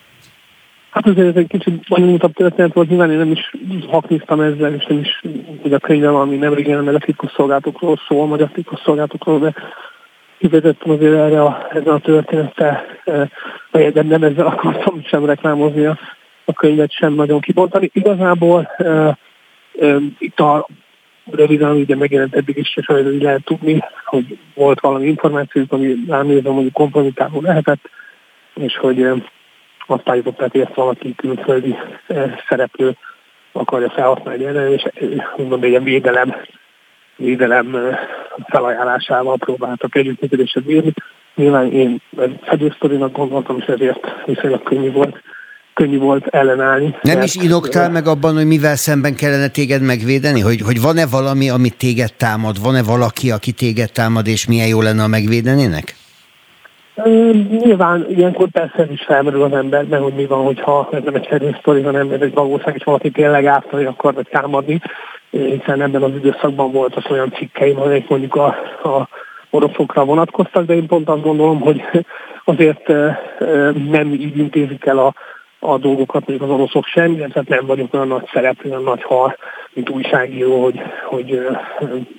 Hát 0.91 1.07
azért 1.07 1.29
ez 1.29 1.37
egy 1.37 1.47
kicsit 1.47 1.89
bonyolultabb 1.89 2.33
történet 2.33 2.73
volt, 2.73 2.89
nyilván 2.89 3.11
én 3.11 3.19
nem 3.19 3.31
is 3.31 3.51
hakniztam 3.89 4.41
ezzel, 4.41 4.75
és 4.75 4.85
nem 4.87 4.99
is, 4.99 5.21
hogy 5.63 5.73
a 5.73 5.79
könyvem, 5.79 6.15
ami 6.15 6.37
nem 6.37 6.55
régen 6.55 6.85
meg 6.85 6.95
a 6.95 6.99
titkosszolgálatokról 6.99 7.97
szól, 8.09 8.27
magyar 8.27 8.49
titkosszolgálatokról, 8.49 9.39
de 9.39 9.55
kivezettem 10.39 10.91
azért 10.91 11.15
erre 11.15 11.43
a, 11.43 11.67
ezzel 11.71 11.95
a 11.95 11.99
történettel, 11.99 12.85
e, 13.05 13.91
de 13.91 14.03
nem 14.03 14.23
ezzel 14.23 14.47
akartam 14.47 15.03
sem 15.05 15.25
reklámozni 15.25 15.85
a, 15.85 15.99
a 16.45 16.53
könyvet, 16.53 16.93
sem 16.93 17.13
nagyon 17.13 17.41
kibontani. 17.41 17.91
Igazából 17.93 18.71
e, 18.77 18.85
e, 18.85 19.17
itt 20.19 20.41
a 20.41 20.67
röviden 21.31 21.71
ugye 21.71 21.97
megjelent 21.97 22.35
eddig 22.35 22.57
is, 22.57 22.77
és 22.77 22.87
hogy 22.87 23.23
lehet 23.23 23.45
tudni, 23.45 23.81
hogy 24.05 24.39
volt 24.55 24.81
valami 24.81 25.07
információ, 25.07 25.65
ami 25.69 25.97
ránézve 26.09 26.51
mondjuk 26.51 26.73
kompromitáló 26.73 27.41
lehetett, 27.41 27.91
és 28.55 28.77
hogy 28.77 29.23
állították, 30.05 30.51
hogy 30.51 30.61
ezt 30.61 30.75
valaki 30.75 31.15
külföldi 31.15 31.77
szereplő 32.49 32.97
akarja 33.53 33.91
felhasználni 33.91 34.45
ellen, 34.45 34.73
és 34.73 34.83
mondom, 35.37 35.63
egy 35.63 35.69
ilyen 35.69 35.85
védelem, 35.85 36.37
védelem 37.17 37.77
felajánlásával 38.49 39.37
próbáltak 39.37 39.97
együttműködésre 39.97 40.61
bírni. 40.61 40.93
Nyilván 41.35 41.73
én 41.73 42.01
fedősztorinak 42.43 43.13
gondoltam, 43.13 43.59
és 43.59 43.65
ezért 43.65 44.07
viszonylag 44.27 44.63
könnyű 44.63 44.93
volt 44.93 45.23
könnyű 45.75 45.99
volt 45.99 46.27
ellenállni. 46.27 46.95
Nem 47.03 47.23
is 47.23 47.35
inoktál 47.35 47.91
meg 47.91 48.07
abban, 48.07 48.35
hogy 48.35 48.47
mivel 48.47 48.77
szemben 48.77 49.15
kellene 49.15 49.49
téged 49.49 49.83
megvédeni? 49.83 50.41
Hogy, 50.41 50.61
hogy 50.61 50.81
van-e 50.81 51.07
valami, 51.07 51.51
amit 51.51 51.77
téged 51.77 52.13
támad? 52.13 52.61
Van-e 52.61 52.83
valaki, 52.83 53.31
aki 53.31 53.53
téged 53.53 53.93
támad, 53.93 54.27
és 54.27 54.47
milyen 54.47 54.67
jó 54.67 54.83
lenne, 54.83 55.03
ha 55.03 55.09
megvédenének? 55.09 55.95
Nyilván 57.51 58.07
ilyenkor 58.09 58.49
persze 58.49 58.87
is 58.93 59.03
felmerül 59.03 59.43
az 59.43 59.53
emberben, 59.53 60.03
hogy 60.03 60.13
mi 60.13 60.27
van, 60.27 60.45
hogyha 60.45 60.89
ez 60.93 61.03
nem 61.05 61.15
egy 61.15 61.27
szerint 61.31 61.59
sztori, 61.59 61.83
hanem 61.83 62.11
ez 62.11 62.21
egy 62.21 62.35
valóság, 62.35 62.75
és 62.77 62.85
valaki 62.85 63.11
tényleg 63.11 63.47
átolni 63.47 63.87
akar, 63.87 64.15
vagy 64.15 64.29
támadni, 64.31 64.81
hiszen 65.31 65.83
ebben 65.83 66.03
az 66.03 66.15
időszakban 66.15 66.73
volt 66.73 66.95
az 66.97 67.11
olyan 67.11 67.33
cikkeim, 67.33 67.81
amelyek 67.81 68.09
mondjuk 68.09 68.35
a, 68.35 68.47
a 68.83 69.09
oroszokra 69.51 70.05
vonatkoztak, 70.05 70.67
de 70.67 70.75
én 70.75 70.87
pont 70.87 71.09
azt 71.09 71.23
gondolom, 71.23 71.61
hogy 71.61 71.83
azért 72.45 72.89
nem 73.91 74.13
így 74.13 74.39
intézik 74.39 74.87
el 74.87 74.99
a, 74.99 75.15
a 75.59 75.79
dolgokat, 75.79 76.27
még 76.27 76.43
az 76.43 76.51
oroszok 76.51 76.85
sem, 76.85 77.13
illetve 77.13 77.43
nem 77.47 77.67
vagyok 77.67 77.95
olyan 77.95 78.09
nagy 78.09 78.29
szereplő, 78.33 78.71
olyan 78.71 78.83
nagy 78.83 79.03
hal, 79.03 79.37
mint 79.73 79.91
újságíró, 79.91 80.63
hogy, 80.63 80.81
hogy 81.05 81.47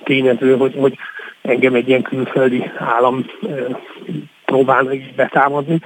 tényező, 0.04 0.56
hogy, 0.56 0.74
hogy 0.78 0.96
engem 1.42 1.74
egy 1.74 1.88
ilyen 1.88 2.02
külföldi 2.02 2.70
állam 2.78 3.24
próbálna 4.52 4.92
így 4.92 5.14
betámadni. 5.14 5.80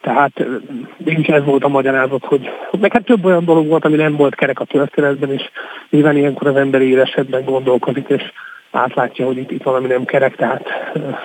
Tehát 0.00 0.32
nincs 0.96 1.28
ez 1.28 1.44
volt 1.44 1.64
a 1.64 1.68
magyarázat, 1.68 2.24
hogy 2.24 2.50
meg 2.80 2.92
hát 2.92 3.04
több 3.04 3.24
olyan 3.24 3.44
dolog 3.44 3.66
volt, 3.66 3.84
ami 3.84 3.96
nem 3.96 4.16
volt 4.16 4.34
kerek 4.34 4.60
a 4.60 4.64
történetben, 4.64 5.32
és 5.32 5.42
nyilván 5.90 6.16
ilyenkor 6.16 6.46
az 6.46 6.56
ember 6.56 6.80
éresetben 6.80 7.44
gondolkozik, 7.44 8.08
és 8.08 8.22
átlátja, 8.70 9.26
hogy 9.26 9.36
itt, 9.36 9.50
itt 9.50 9.62
valami 9.62 9.86
nem 9.86 10.04
kerek, 10.04 10.36
tehát 10.36 10.62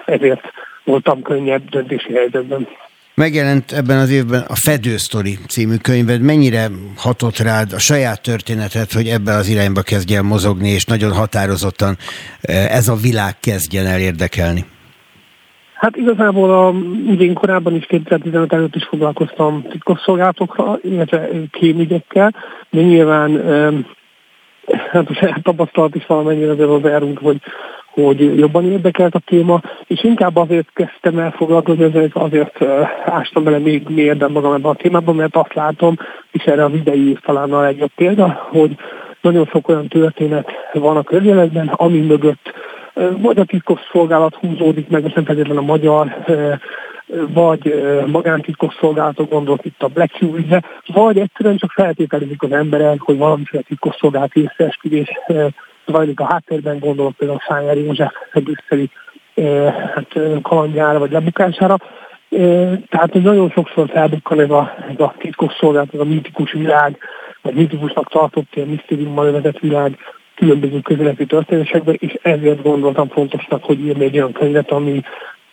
ezért 0.06 0.42
voltam 0.84 1.22
könnyebb 1.22 1.70
döntési 1.70 2.14
helyzetben. 2.14 2.68
Megjelent 3.14 3.72
ebben 3.72 3.98
az 3.98 4.10
évben 4.10 4.44
a 4.48 4.56
Fedő 4.56 4.98
Story 4.98 5.38
című 5.48 5.76
könyved. 5.76 6.22
Mennyire 6.22 6.68
hatott 6.98 7.38
rád 7.38 7.74
a 7.74 7.80
saját 7.80 8.22
történetet, 8.22 8.92
hogy 8.92 9.08
ebbe 9.08 9.34
az 9.34 9.48
irányba 9.48 9.82
kezdjen 9.82 10.26
mozogni, 10.26 10.70
és 10.70 10.86
nagyon 10.86 11.12
határozottan 11.12 11.98
ez 12.70 12.88
a 12.88 12.96
világ 12.96 13.40
kezdjen 13.40 13.86
el 13.86 14.00
érdekelni? 14.00 14.66
Hát 15.78 15.96
igazából 15.96 16.50
a, 16.50 16.70
ugye 17.08 17.26
én 17.26 17.34
korábban 17.34 17.76
is 17.76 17.86
2015 17.86 18.54
előtt 18.54 18.76
is 18.76 18.86
foglalkoztam 18.86 19.62
titkosszolgálatokra, 19.70 20.78
illetve 20.82 21.30
kémügyekkel, 21.52 22.34
de 22.70 22.82
nyilván 22.82 23.42
hát 24.92 25.10
a 25.10 25.40
tapasztalat 25.44 25.96
is 25.96 26.06
valamennyire 26.06 26.52
azért 26.52 26.70
az 26.70 26.86
elrúnt, 26.86 27.20
hogy, 27.20 27.42
hogy 27.90 28.40
jobban 28.40 28.72
érdekelt 28.72 29.16
a 29.16 29.22
téma, 29.26 29.62
és 29.88 30.04
inkább 30.04 30.36
azért 30.36 30.68
kezdtem 30.74 31.20
el 31.20 31.32
foglalkozni, 31.32 31.84
azért, 31.84 32.16
azért 32.16 32.63
ástam 33.06 33.44
bele 33.44 33.58
még 33.58 33.88
mélyebben 33.88 34.32
magam 34.32 34.54
ebben 34.54 34.72
a 34.72 34.76
témában, 34.76 35.16
mert 35.16 35.36
azt 35.36 35.54
látom, 35.54 35.96
és 36.32 36.44
erre 36.44 36.63
az 36.63 36.74
idei 36.74 37.18
talán 37.22 37.54
a 37.54 37.62
legjobb 37.62 37.92
példa, 37.96 38.48
hogy 38.50 38.76
nagyon 39.22 39.46
sok 39.46 39.68
olyan 39.68 39.88
történet 39.88 40.52
van 40.74 40.98
a 40.98 41.04
közéletben, 41.04 41.68
ami 41.68 42.00
mögött 42.00 42.54
vagy 43.18 43.40
a 43.40 43.46
titkos 43.46 43.80
szolgálat 43.92 44.36
húzódik 44.36 44.90
meg, 44.90 45.02
most 45.02 45.16
nem 45.16 45.26
feltétlenül 45.26 45.64
a 45.64 45.66
magyar, 45.66 46.16
vagy 47.34 47.84
magántitkos 48.06 48.74
szolgálatok 48.80 49.30
gondolok 49.30 49.66
itt 49.66 49.84
a 49.84 49.88
Black 49.88 50.16
Hugh 50.16 50.62
vagy 50.86 51.20
egyszerűen 51.20 51.58
csak 51.58 51.72
feltételezik 51.72 52.44
az 52.44 52.52
emberek, 52.52 53.02
hogy 53.02 53.18
valamiféle 53.18 53.64
titkos 53.64 53.96
szolgálati 53.96 54.50
összeesküvés 54.50 55.10
zajlik 55.86 56.20
a 56.20 56.26
háttérben, 56.26 56.80
gondolok 56.80 57.14
például 57.14 57.42
Szájer 57.48 57.78
József 57.78 58.14
brüsszeli 58.34 58.90
hát, 59.94 60.20
kalandjára 60.42 61.00
vagy 61.00 61.12
lebukására. 61.12 61.78
Tehát 62.90 63.14
nagyon 63.14 63.50
sokszor 63.50 63.90
felbukkan 63.90 64.40
ez 64.40 64.50
a, 64.50 64.76
ez 64.90 65.00
a 65.00 65.14
titkos 65.18 65.54
szolgálat, 65.60 65.94
ez 65.94 66.00
a 66.00 66.06
mítikus 66.06 66.52
világ, 66.52 66.98
vagy 67.42 67.54
mítikusnak 67.54 68.10
tartott 68.10 68.56
ilyen 68.56 68.68
misztériummal 68.68 69.28
övezett 69.28 69.60
világ 69.60 69.98
különböző 70.38 70.80
közéleti 70.80 71.26
történésekben, 71.26 71.95
és 72.00 72.17
ezért 72.21 72.62
gondoltam 72.62 73.08
fontosnak, 73.08 73.63
hogy 73.63 73.80
írni 73.80 74.04
egy 74.04 74.17
olyan 74.17 74.32
könyvet, 74.32 74.71
ami, 74.71 75.02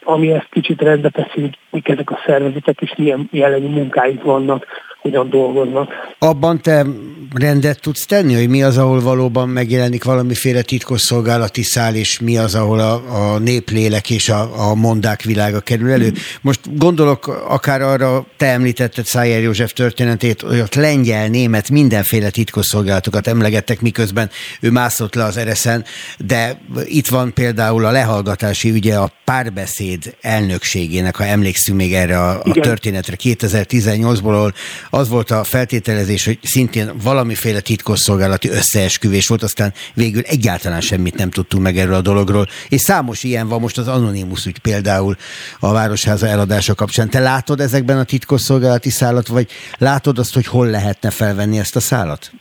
ami 0.02 0.32
ezt 0.32 0.48
kicsit 0.50 0.80
rendbe 0.80 1.08
teszi, 1.08 1.40
hogy 1.40 1.58
mik 1.70 1.88
ezek 1.88 2.10
a 2.10 2.22
szervezetek, 2.26 2.80
és 2.80 2.94
milyen 2.96 3.28
jellegű 3.30 3.66
munkáik 3.66 4.22
vannak, 4.22 4.66
hogyan 5.04 5.30
dolgoznak. 5.30 5.88
Abban 6.18 6.60
te 6.60 6.86
rendet 7.34 7.80
tudsz 7.80 8.06
tenni, 8.06 8.34
hogy 8.34 8.48
mi 8.48 8.62
az, 8.62 8.78
ahol 8.78 9.00
valóban 9.00 9.48
megjelenik 9.48 10.04
valamiféle 10.04 10.62
titkosszolgálati 10.62 11.62
szál, 11.62 11.94
és 11.94 12.20
mi 12.20 12.36
az, 12.36 12.54
ahol 12.54 12.80
a, 12.80 12.94
a 13.34 13.38
néplélek 13.38 14.10
és 14.10 14.28
a, 14.28 14.70
a 14.70 14.74
mondák 14.74 15.22
világa 15.22 15.60
kerül 15.60 15.90
elő. 15.90 16.12
Most 16.40 16.76
gondolok 16.78 17.44
akár 17.48 17.82
arra, 17.82 18.26
te 18.36 18.46
említetted 18.46 19.04
Szájer 19.04 19.42
József 19.42 19.72
történetét, 19.72 20.40
hogy 20.40 20.60
ott 20.60 20.74
lengyel, 20.74 21.28
német, 21.28 21.70
mindenféle 21.70 22.30
titkosszolgálatokat 22.30 23.26
emlegettek, 23.26 23.80
miközben 23.80 24.30
ő 24.60 24.70
mászott 24.70 25.14
le 25.14 25.24
az 25.24 25.36
ereszen, 25.36 25.84
de 26.18 26.60
itt 26.84 27.08
van 27.08 27.32
például 27.32 27.84
a 27.84 27.90
lehallgatási 27.90 28.70
ügye 28.70 28.96
a 28.96 29.10
párbeszéd 29.24 30.16
elnökségének, 30.20 31.16
ha 31.16 31.24
emlékszünk 31.24 31.78
még 31.78 31.94
erre 31.94 32.18
a, 32.18 32.40
a 32.44 32.52
történetre 32.52 33.16
2018-ból, 33.22 34.52
az 34.94 35.08
volt 35.08 35.30
a 35.30 35.44
feltételezés, 35.44 36.24
hogy 36.24 36.38
szintén 36.42 36.90
valamiféle 37.02 37.60
titkosszolgálati 37.60 38.48
összeesküvés 38.48 39.28
volt, 39.28 39.42
aztán 39.42 39.72
végül 39.94 40.22
egyáltalán 40.22 40.80
semmit 40.80 41.16
nem 41.16 41.30
tudtunk 41.30 41.62
meg 41.62 41.76
erről 41.76 41.94
a 41.94 42.00
dologról, 42.00 42.46
és 42.68 42.80
számos 42.80 43.22
ilyen 43.22 43.48
van 43.48 43.60
most 43.60 43.78
az 43.78 43.88
Anonymous 43.88 44.46
ügy 44.46 44.58
például 44.58 45.14
a 45.60 45.72
Városháza 45.72 46.26
eladása 46.26 46.74
kapcsán. 46.74 47.10
Te 47.10 47.20
látod 47.20 47.60
ezekben 47.60 47.98
a 47.98 48.04
titkosszolgálati 48.04 48.90
szállat, 48.90 49.26
vagy 49.26 49.46
látod 49.78 50.18
azt, 50.18 50.34
hogy 50.34 50.46
hol 50.46 50.66
lehetne 50.66 51.10
felvenni 51.10 51.58
ezt 51.58 51.76
a 51.76 51.80
szállat? 51.80 52.32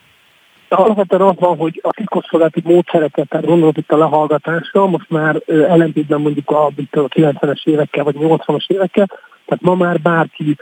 Alapvetően 0.69 1.21
az 1.21 1.35
van, 1.39 1.57
hogy 1.57 1.79
a 1.83 1.89
titkosszolgálati 1.89 2.61
módszereket, 2.63 3.27
tehát 3.29 3.45
gondolok 3.45 3.77
itt 3.77 3.91
a 3.91 3.97
lehallgatásra, 3.97 4.85
most 4.85 5.09
már 5.09 5.41
ellentétben 5.47 6.21
mondjuk 6.21 6.49
a, 6.49 6.65
a 6.65 6.71
90-es 7.07 7.63
évekkel 7.63 8.03
vagy 8.03 8.15
80-as 8.19 8.67
évekkel, 8.67 9.05
tehát 9.45 9.61
ma 9.61 9.75
már 9.75 10.01
bárki 10.01 10.57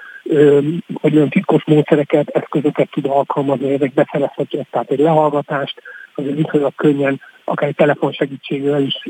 hogy 1.01 1.15
olyan 1.15 1.29
titkos 1.29 1.63
módszereket, 1.65 2.29
eszközöket 2.29 2.89
tud 2.91 3.05
alkalmazni, 3.05 3.73
ezek 3.73 3.93
beszerezhetőek, 3.93 4.67
tehát 4.69 4.91
egy 4.91 4.99
lehallgatást 4.99 5.81
azért 6.15 6.35
viszonylag 6.35 6.75
könnyen, 6.75 7.21
akár 7.43 7.69
egy 7.69 7.75
telefon 7.75 8.11
segítségével 8.11 8.81
is 8.81 9.09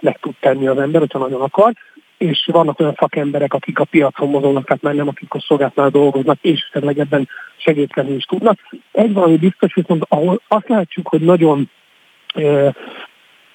meg 0.00 0.18
tud 0.20 0.34
tenni 0.40 0.66
az 0.66 0.78
ember, 0.78 1.00
hogyha 1.00 1.18
nagyon 1.18 1.40
akar 1.40 1.72
és 2.22 2.48
vannak 2.52 2.80
olyan 2.80 2.96
szakemberek, 2.98 3.54
akik 3.54 3.78
a 3.78 3.84
piacon 3.84 4.28
mozognak, 4.28 4.64
tehát 4.64 4.82
már 4.82 4.94
nem 4.94 5.08
a 5.08 5.12
titkos 5.12 5.42
szolgálatnál 5.42 5.88
dolgoznak, 5.88 6.38
és 6.40 6.66
esetleg 6.70 6.98
ebben 6.98 7.28
segíteni 7.56 8.14
is 8.14 8.24
tudnak. 8.24 8.58
Egy 8.92 9.12
valami 9.12 9.36
biztos, 9.36 9.74
viszont 9.74 10.04
ahol 10.08 10.40
azt 10.48 10.68
látjuk, 10.68 11.08
hogy 11.08 11.20
nagyon, 11.20 11.70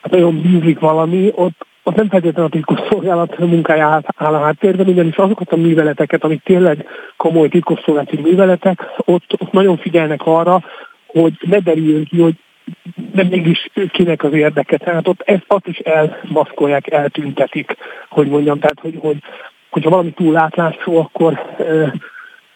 hát 0.01 0.11
nagyon 0.11 0.41
bízik 0.41 0.79
valami, 0.79 1.31
ott, 1.35 1.65
ott 1.87 1.95
nem 1.95 2.09
feltétlenül 2.09 2.49
a 2.49 2.53
titkos 2.53 2.79
szolgálat 2.89 3.37
munkája 3.37 4.01
áll 4.15 4.33
a 4.33 4.43
háttérben, 4.43 4.87
ugyanis 4.87 5.15
azokat 5.15 5.51
a 5.51 5.55
műveleteket, 5.55 6.23
amik 6.23 6.43
tényleg 6.43 6.85
komoly 7.17 7.47
titkosszolgálati 7.47 8.21
műveletek, 8.21 8.85
ott, 8.97 9.33
ott 9.37 9.51
nagyon 9.51 9.77
figyelnek 9.77 10.21
arra, 10.23 10.63
hogy 11.07 11.33
ne 11.41 11.59
derüljön 11.59 12.05
ki, 12.05 12.21
hogy 12.21 12.33
de 13.13 13.23
mégis 13.23 13.69
kinek 13.91 14.23
az 14.23 14.33
érdeke. 14.33 14.77
Tehát 14.77 15.07
ott 15.07 15.21
ezt 15.21 15.45
azt 15.47 15.67
is 15.67 15.77
elmaszkolják, 15.77 16.91
eltüntetik, 16.91 17.75
hogy 18.09 18.27
mondjam, 18.27 18.59
tehát 18.59 18.79
hogy, 18.79 18.97
hogy 18.99 19.17
hogyha 19.69 19.89
valami 19.89 20.11
túl 20.11 20.37
átlátszó, 20.37 20.97
akkor 20.99 21.33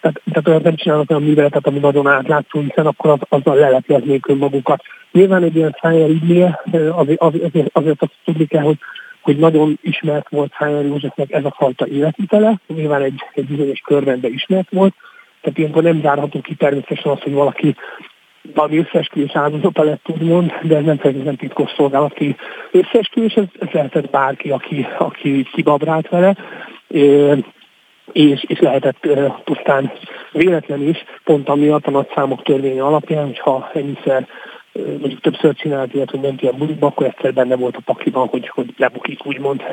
tehát, 0.01 0.21
tehát 0.31 0.47
olyan 0.47 0.61
nem 0.63 0.75
csinálnak 0.75 1.09
olyan 1.09 1.23
műveletet, 1.23 1.67
ami 1.67 1.79
nagyon 1.79 2.07
átlátszó, 2.07 2.59
hiszen 2.59 2.85
akkor 2.85 3.09
az, 3.09 3.19
azzal 3.29 3.55
lelepleznék 3.55 4.27
önmagukat. 4.27 4.83
Nyilván 5.11 5.43
egy 5.43 5.55
ilyen 5.55 5.77
szájjel 5.81 6.09
ügynél 6.09 6.61
azért, 6.91 7.21
azért, 7.21 7.69
azért 7.71 8.01
azt 8.01 8.13
tudni 8.25 8.45
kell, 8.45 8.63
hogy 8.63 8.77
hogy 9.21 9.37
nagyon 9.37 9.79
ismert 9.81 10.29
volt 10.29 10.53
Szájár 10.59 10.85
Józsefnek 10.85 11.31
ez 11.31 11.45
a 11.45 11.53
fajta 11.57 11.87
életvitele, 11.87 12.59
nyilván 12.67 13.01
egy, 13.01 13.21
egy 13.33 13.45
bizonyos 13.45 13.79
körben 13.79 14.19
ismert 14.23 14.69
volt, 14.69 14.93
tehát 15.41 15.57
ilyenkor 15.57 15.83
nem 15.83 16.01
zárható 16.01 16.41
ki 16.41 16.55
természetesen 16.55 17.11
az, 17.11 17.21
hogy 17.21 17.33
valaki 17.33 17.75
valami 18.53 18.77
összeesküvés 18.77 19.31
áldozata 19.35 19.83
lett, 19.83 20.09
úgymond, 20.09 20.51
de 20.61 20.75
ez 20.75 20.83
nem 20.83 20.97
feltétlenül 20.97 21.37
titkos 21.37 21.71
szolgálati 21.75 22.35
összeesküvés, 22.71 23.33
ez, 23.33 23.45
ez 23.59 23.67
lehetett 23.71 24.09
bárki, 24.09 24.49
aki, 24.49 24.87
aki 24.97 25.47
kibabrált 25.53 26.09
vele, 26.09 26.35
és, 28.11 28.43
és 28.47 28.59
lehetett 28.59 29.07
pusztán 29.43 29.91
véletlen 30.31 30.81
is, 30.81 31.03
pont 31.23 31.49
amiatt 31.49 31.85
a 31.85 31.91
nagyszámok 31.91 32.43
törvénye 32.43 32.83
alapján, 32.83 33.25
hogyha 33.25 33.69
ennyiszer 33.73 34.27
mondjuk 34.73 35.21
többször 35.21 35.55
csinált 35.55 35.93
ilyet, 35.93 36.09
hogy 36.09 36.19
ment 36.19 36.41
ilyen 36.41 36.57
bulikba, 36.57 36.87
akkor 36.87 37.05
egyszer 37.05 37.33
benne 37.33 37.55
volt 37.55 37.75
a 37.75 37.81
pakliban, 37.85 38.27
hogy, 38.27 38.47
hogy 38.47 38.73
lebukik, 38.77 39.25
úgymond. 39.25 39.63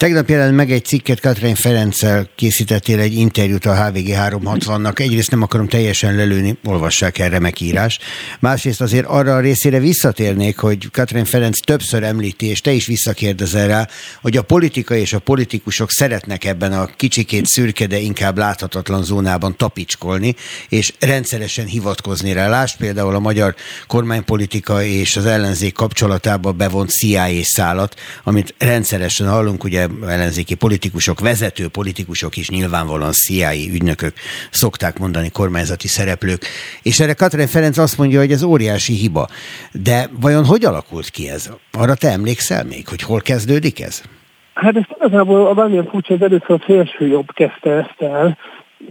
Tegnap 0.00 0.28
jelent 0.28 0.56
meg 0.56 0.72
egy 0.72 0.84
cikket, 0.84 1.20
Katrin 1.20 1.54
Ferenccel 1.54 2.28
készítettél 2.34 2.98
egy 3.00 3.14
interjút 3.14 3.66
a 3.66 3.84
HVG 3.84 4.06
360-nak. 4.08 4.98
Egyrészt 4.98 5.30
nem 5.30 5.42
akarom 5.42 5.68
teljesen 5.68 6.14
lelőni, 6.14 6.58
olvassák 6.64 7.18
el 7.18 7.30
remek 7.30 7.60
írás. 7.60 7.98
Másrészt 8.38 8.80
azért 8.80 9.06
arra 9.06 9.34
a 9.34 9.40
részére 9.40 9.78
visszatérnék, 9.78 10.58
hogy 10.58 10.90
Katrin 10.90 11.24
Ferenc 11.24 11.60
többször 11.60 12.02
említi, 12.02 12.46
és 12.46 12.60
te 12.60 12.72
is 12.72 12.86
visszakérdezel 12.86 13.66
rá, 13.66 13.88
hogy 14.20 14.36
a 14.36 14.42
politika 14.42 14.94
és 14.94 15.12
a 15.12 15.18
politikusok 15.18 15.90
szeretnek 15.90 16.44
ebben 16.44 16.72
a 16.72 16.86
kicsikét 16.96 17.46
szürke, 17.46 17.86
de 17.86 17.98
inkább 17.98 18.38
láthatatlan 18.38 19.02
zónában 19.02 19.56
tapicskolni, 19.56 20.34
és 20.68 20.92
rendszeresen 21.00 21.66
hivatkozni 21.66 22.32
rá. 22.32 22.48
Lásd 22.48 22.76
például 22.76 23.14
a 23.14 23.18
magyar 23.18 23.54
kormánypolitika 23.86 24.82
és 24.82 25.16
az 25.16 25.26
ellenzék 25.26 25.74
kapcsolatába 25.74 26.52
bevont 26.52 26.90
CIA 26.90 27.28
szállat, 27.42 27.94
amit 28.24 28.54
rendszeresen 28.58 29.28
hallunk, 29.28 29.64
ugye 29.64 29.88
ellenzéki 30.06 30.54
politikusok, 30.54 31.20
vezető 31.20 31.68
politikusok 31.68 32.36
is 32.36 32.50
nyilvánvalóan 32.50 33.12
CIA 33.12 33.52
ügynökök 33.52 34.12
szokták 34.50 34.98
mondani, 34.98 35.30
kormányzati 35.30 35.88
szereplők. 35.88 36.46
És 36.82 37.00
erre 37.00 37.14
Katrin 37.14 37.46
Ferenc 37.46 37.78
azt 37.78 37.98
mondja, 37.98 38.18
hogy 38.18 38.32
ez 38.32 38.42
óriási 38.42 38.92
hiba. 38.92 39.28
De 39.72 40.08
vajon 40.20 40.44
hogy 40.44 40.64
alakult 40.64 41.08
ki 41.08 41.28
ez? 41.28 41.50
Arra 41.72 41.94
te 41.94 42.10
emlékszel 42.10 42.64
még, 42.64 42.88
hogy 42.88 43.02
hol 43.02 43.20
kezdődik 43.20 43.80
ez? 43.80 44.02
Hát 44.54 44.76
ez 44.76 44.82
igazából 44.96 45.46
a 45.46 45.54
valamilyen 45.54 45.88
furcsa, 45.90 46.14
ez 46.14 46.20
először 46.20 46.50
a 46.50 46.58
felső 46.58 47.06
jobb 47.06 47.32
kezdte 47.32 47.70
ezt 47.70 47.96
el, 47.98 48.38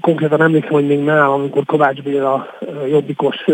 konkrétan 0.02 0.42
emlékszem, 0.42 0.72
hogy 0.72 0.88
még 0.88 1.00
nálam, 1.00 1.32
amikor 1.32 1.66
Kovács 1.66 2.02
Béla 2.02 2.48
jobbikos, 2.90 3.46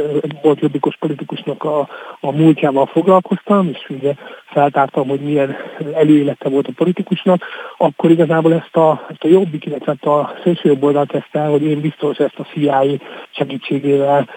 volt 0.41 0.59
jobbikos 0.59 0.95
politikusnak 0.97 1.63
a, 1.63 1.87
a 2.19 2.31
múltjával 2.31 2.85
foglalkoztam, 2.85 3.69
és 3.73 3.89
ugye 3.89 4.13
feltártam, 4.45 5.07
hogy 5.07 5.19
milyen 5.19 5.55
előélete 5.93 6.49
volt 6.49 6.67
a 6.67 6.73
politikusnak, 6.75 7.43
akkor 7.77 8.11
igazából 8.11 8.53
ezt 8.53 8.75
a, 8.75 9.05
ezt 9.09 9.23
a 9.23 9.27
jobbik, 9.27 9.65
illetve 9.65 10.11
a 10.11 10.33
szélső 10.43 10.69
jobb 10.69 10.83
oldalt 10.83 11.23
el, 11.31 11.49
hogy 11.49 11.63
én 11.63 11.81
biztos 11.81 12.17
ezt 12.17 12.39
a 12.39 12.47
CIA 12.53 12.85
segítségével 13.31 14.29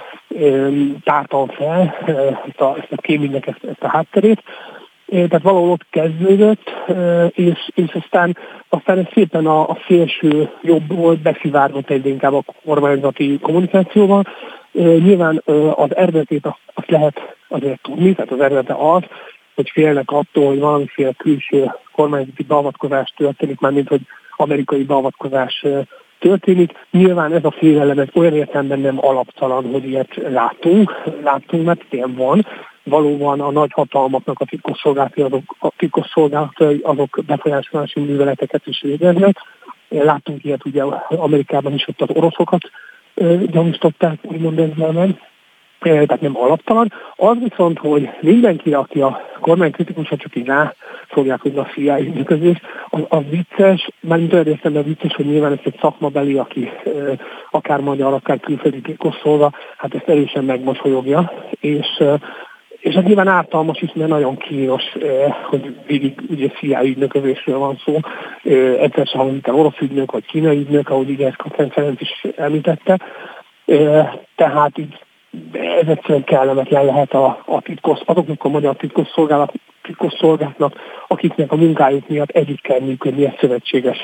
tártam 1.05 1.49
fel, 1.49 1.97
ezt 2.49 2.61
a, 2.61 2.77
ezt 2.79 2.93
a 2.93 3.01
kémingnek 3.01 3.47
ezt, 3.47 3.65
ezt 3.65 3.83
a 3.83 3.89
hátterét, 3.89 4.43
tehát 5.11 5.43
valahol 5.43 5.71
ott 5.71 5.87
kezdődött, 5.91 6.71
és, 7.29 7.71
és 7.75 7.93
aztán, 8.03 8.37
aztán 8.69 8.99
ez 8.99 9.05
szépen 9.13 9.47
a, 9.47 9.69
a 9.69 9.79
szélső 9.87 10.51
jobb 10.63 10.97
volt 10.97 11.23
beszivárgott 11.23 11.91
egy 11.91 12.07
inkább 12.07 12.35
a 12.35 12.45
kormányzati 12.65 13.39
kommunikációval. 13.43 14.25
Nyilván 14.73 15.43
az 15.75 15.97
eredetét 15.97 16.47
azt 16.75 16.91
lehet 16.91 17.37
azért 17.49 17.83
tudni, 17.83 18.15
tehát 18.15 18.33
az 18.33 18.41
eredete 18.41 18.75
az, 18.75 19.03
hogy 19.55 19.71
félnek 19.71 20.11
attól, 20.11 20.47
hogy 20.47 20.59
valamiféle 20.59 21.13
külső 21.13 21.71
kormányzati 21.93 22.43
beavatkozás 22.43 23.15
történik, 23.17 23.61
már 23.61 23.73
mint 23.73 23.89
hogy 23.89 24.01
amerikai 24.37 24.83
beavatkozás 24.83 25.65
történik. 26.19 26.87
Nyilván 26.91 27.33
ez 27.33 27.45
a 27.45 27.51
félelem 27.51 27.99
ez 27.99 28.09
olyan 28.15 28.35
értelemben 28.35 28.81
nem 28.81 28.99
alaptalan, 29.07 29.71
hogy 29.71 29.89
ilyet 29.89 30.15
látunk, 30.29 31.03
látunk, 31.23 31.65
mert 31.65 31.85
ilyen 31.91 32.15
van, 32.15 32.47
valóban 32.89 33.41
a 33.41 33.51
nagy 33.51 33.73
hatalmaknak 33.73 34.41
a 34.41 34.45
titkosszolgálatai 34.45 35.25
azok, 35.25 35.57
a 35.59 35.69
titkosszolgálatai 35.77 36.81
azok 36.83 37.19
befolyásolási 37.27 38.01
műveleteket 38.01 38.67
is 38.67 38.81
végeznek. 38.81 39.37
Láttunk 39.89 40.45
ilyet 40.45 40.65
ugye 40.65 40.83
Amerikában 41.09 41.73
is 41.73 41.89
ott 41.89 42.01
az 42.01 42.17
oroszokat 42.17 42.71
gyanúsították, 43.51 44.19
úgymond 44.23 44.59
ezzel 44.59 44.93
meg 44.93 45.19
tehát 45.79 46.21
nem 46.21 46.37
alaptalan. 46.37 46.93
Az 47.17 47.37
viszont, 47.49 47.79
hogy 47.79 48.11
mindenki, 48.21 48.75
aki 48.75 49.01
a 49.01 49.21
kormány 49.41 49.71
kritikus, 49.71 50.09
csak 50.09 50.37
így 50.37 50.47
rá 50.47 50.75
fogják 51.09 51.41
hogy 51.41 51.59
a 51.59 51.69
CIA 51.75 51.99
ügynöközés, 51.99 52.61
az, 52.89 53.01
az 53.09 53.23
vicces, 53.31 53.89
mint 54.01 54.33
olyan 54.33 54.45
részemben 54.45 54.85
vicces, 54.85 55.15
hogy 55.15 55.27
nyilván 55.27 55.53
ez 55.53 55.59
egy 55.65 55.79
szakmabeli, 55.81 56.39
aki 56.39 56.71
akár 57.51 57.81
magyar, 57.81 58.13
akár 58.13 58.41
külföldi 58.41 58.81
titkosszolga, 58.81 59.53
hát 59.77 59.95
ezt 59.95 60.09
erősen 60.09 60.45
megmosolyogja, 60.45 61.33
és 61.61 62.03
és 62.89 62.95
ez 62.95 63.05
nyilván 63.05 63.29
ártalmas 63.29 63.83
is, 63.83 63.93
mert 63.95 64.11
nagyon 64.11 64.37
kínos, 64.37 64.83
hogy 65.43 65.77
végig 65.87 66.21
ugye 66.31 66.49
CIA 66.49 66.85
ügynöközésről 66.85 67.59
van 67.59 67.81
szó. 67.85 68.01
Egyszer 68.81 69.07
sem 69.07 69.21
hangzik 69.21 69.47
el 69.47 69.55
orosz 69.55 69.81
ügynök, 69.81 70.13
vagy 70.13 70.27
kínai 70.27 70.59
ügynök, 70.59 70.91
ahogy 70.91 71.11
ugye 71.11 71.27
ezt 71.27 71.73
Ferenc 71.73 72.01
is 72.01 72.27
említette. 72.37 73.01
Tehát 74.37 74.79
így 74.79 74.99
ez 75.53 75.89
egyszerűen 75.89 76.25
kellemetlen 76.25 76.85
lehet 76.85 77.13
a, 77.13 77.43
a 77.47 77.61
titkos, 77.61 77.99
azoknak 78.05 78.45
a 78.45 78.49
magyar 78.49 78.77
titkosszolgálat, 78.77 79.53
titkosszolgálatnak, 79.83 80.73
akiknek 81.09 81.53
a 81.53 81.57
munkájuk 81.57 82.09
miatt 82.09 82.31
együtt 82.31 82.61
kell 82.61 82.81
működni 82.81 83.25
egy 83.25 83.37
szövetséges 83.41 83.99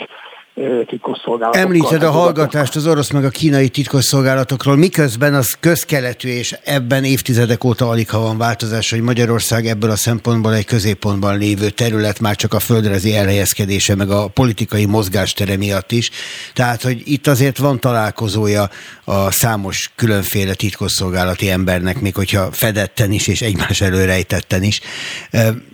titkosszolgálatokkal. 0.87 1.63
Említed 1.63 2.03
a 2.03 2.11
hallgatást 2.11 2.77
az 2.77 2.87
orosz 2.87 3.11
meg 3.11 3.25
a 3.25 3.29
kínai 3.29 3.69
titkosszolgálatokról, 3.69 4.77
miközben 4.77 5.35
az 5.35 5.57
közkeletű, 5.61 6.29
és 6.29 6.57
ebben 6.65 7.05
évtizedek 7.05 7.65
óta 7.65 7.89
alig 7.89 8.11
ha 8.11 8.19
van 8.19 8.39
változás, 8.39 8.91
hogy 8.91 9.01
Magyarország 9.01 9.67
ebből 9.67 9.91
a 9.91 9.97
szempontból 9.97 10.55
egy 10.55 10.65
középpontban 10.65 11.39
lévő 11.39 11.71
terület, 11.71 12.21
már 12.21 12.37
csak 12.37 12.55
a 12.55 12.59
földrajzi 12.59 13.17
elhelyezkedése, 13.17 13.95
meg 13.95 14.11
a 14.11 14.29
politikai 14.29 14.85
mozgástere 14.85 15.57
miatt 15.57 15.93
is. 15.93 16.11
Tehát, 16.53 16.83
hogy 16.83 17.03
itt 17.05 17.27
azért 17.27 17.59
van 17.59 17.81
találkozója 17.81 18.69
a 19.05 19.31
számos 19.31 19.93
különféle 19.97 20.55
titkosszolgálati 20.55 21.51
embernek, 21.51 22.01
még 22.01 22.15
hogyha 22.15 22.53
fedetten 22.53 23.13
is, 23.13 23.27
és 23.27 23.43
egymás 23.43 23.81
előrejtetten 23.81 24.63
is. 24.63 24.81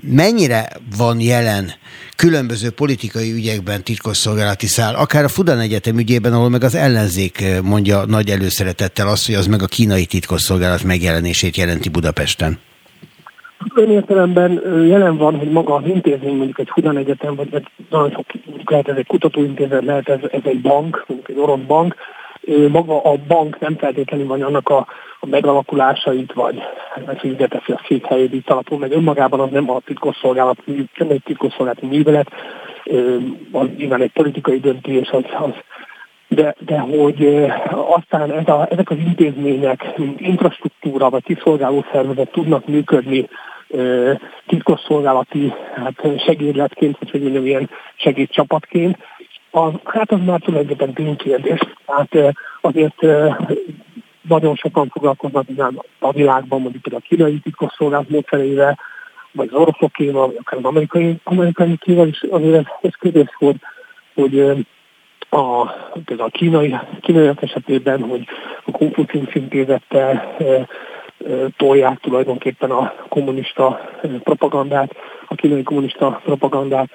Mennyire 0.01 0.73
van 0.97 1.21
jelen 1.21 1.73
különböző 2.25 2.71
politikai 2.71 3.33
ügyekben 3.33 3.85
titkosszolgálati 3.85 4.67
szál, 4.67 4.95
akár 4.95 5.25
a 5.25 5.29
Fudan 5.29 5.59
Egyetem 5.59 5.99
ügyében, 5.99 6.33
ahol 6.33 6.49
meg 6.49 6.63
az 6.63 6.75
ellenzék 6.75 7.41
eh, 7.41 7.61
mondja 7.63 8.05
nagy 8.07 8.29
előszeretettel 8.31 9.09
azt, 9.09 9.27
hogy 9.27 9.35
az 9.35 9.47
meg 9.47 9.63
a 9.63 9.67
kínai 9.67 10.07
titkosszolgálat 10.07 10.83
megjelenését 10.83 11.57
jelenti 11.57 11.89
Budapesten. 11.89 12.59
Olyan 13.77 13.91
értelemben 13.91 14.63
jelen 14.87 15.17
van, 15.17 15.39
hogy 15.39 15.51
maga 15.51 15.75
az 15.75 15.87
intézmény, 15.87 16.37
mondjuk 16.37 16.59
egy 16.59 16.71
Fudan 16.73 16.97
Egyetem, 16.97 17.35
vagy, 17.35 17.51
vagy 17.51 17.67
nagyon 17.91 18.11
sok, 18.11 18.27
lehet 18.65 18.89
ez 18.89 18.97
egy 18.97 19.07
kutatóintézet, 19.07 19.85
lehet 19.85 20.09
ez, 20.09 20.19
ez 20.33 20.41
egy 20.45 20.61
bank, 20.61 21.05
mondjuk 21.07 21.31
egy 21.31 21.39
orosz 21.39 21.67
bank, 21.67 21.95
maga 22.69 23.03
a 23.03 23.17
bank 23.27 23.59
nem 23.59 23.77
feltétlenül 23.77 24.27
van 24.27 24.43
annak 24.43 24.69
a, 24.69 24.87
a 25.21 25.27
megalakulásait, 25.27 26.33
vagy 26.33 26.63
hát 26.95 27.21
teszi 27.49 27.73
a 27.73 27.81
székhelyét 27.89 28.33
itt 28.33 28.51
alapul, 28.51 28.79
meg 28.79 28.93
önmagában 28.93 29.41
az 29.41 29.51
nem 29.51 29.71
a 29.71 29.81
titkosszolgálat, 29.85 30.59
nem 30.97 31.09
egy 31.11 31.23
titkosszolgálati 31.25 31.87
művelet, 31.87 32.29
az 33.53 33.67
nyilván 33.77 34.01
egy 34.01 34.13
politikai 34.13 34.61
döntés, 34.61 35.09
az, 35.11 35.25
az 35.39 35.53
de, 36.29 36.55
de 36.59 36.79
hogy 36.79 37.47
aztán 37.71 38.33
ez 38.33 38.49
a, 38.49 38.67
ezek 38.71 38.91
az 38.91 38.97
intézmények, 38.97 39.97
mint 39.97 40.21
infrastruktúra 40.21 41.11
vagy 41.11 41.25
kiszolgáló 41.25 41.85
szervezet 41.93 42.31
tudnak 42.31 42.67
működni 42.67 43.29
titkosszolgálati 44.47 45.53
hát 45.75 46.21
segédletként, 46.25 46.99
vagy 46.99 47.11
hogy 47.11 47.23
mondjam, 47.23 47.47
ilyen 47.47 47.71
segédcsapatként, 47.97 48.99
az, 49.51 49.73
hát 49.85 50.13
az 50.13 50.19
már 50.25 50.41
tulajdonképpen 50.41 50.93
ténykérdés. 50.93 51.61
Tehát 51.87 52.35
azért 52.61 53.07
nagyon 54.29 54.55
sokan 54.55 54.89
foglalkoznak 54.89 55.47
a 55.99 56.13
világban, 56.13 56.61
mondjuk 56.61 56.83
például 56.83 57.03
a 57.05 57.09
kínai 57.09 57.39
titkosszolgálat 57.39 58.09
módszereivel, 58.09 58.79
vagy 59.33 59.49
az 59.53 59.61
oroszokéval, 59.61 60.27
vagy 60.27 60.37
akár 60.41 60.59
az 60.59 60.65
amerikai, 60.65 61.21
amerikai 61.25 61.77
kéval 61.77 62.07
is 62.07 62.23
azért 62.31 62.55
ez, 62.55 62.65
ez 62.81 62.95
kérdés 63.01 63.37
volt, 63.39 63.57
hogy 64.15 64.39
a, 65.31 65.67
például 66.05 66.29
a 66.29 66.39
kínai, 66.39 66.77
kínaiak 67.01 67.43
esetében, 67.43 68.03
hogy 68.03 68.27
a 68.65 68.71
Konfucius 68.71 69.35
intézettel 69.35 70.37
tolják 71.57 72.01
tulajdonképpen 72.01 72.71
a 72.71 72.95
kommunista 73.09 73.81
propagandát, 74.23 74.95
a 75.27 75.35
kínai 75.35 75.63
kommunista 75.63 76.21
propagandát. 76.25 76.89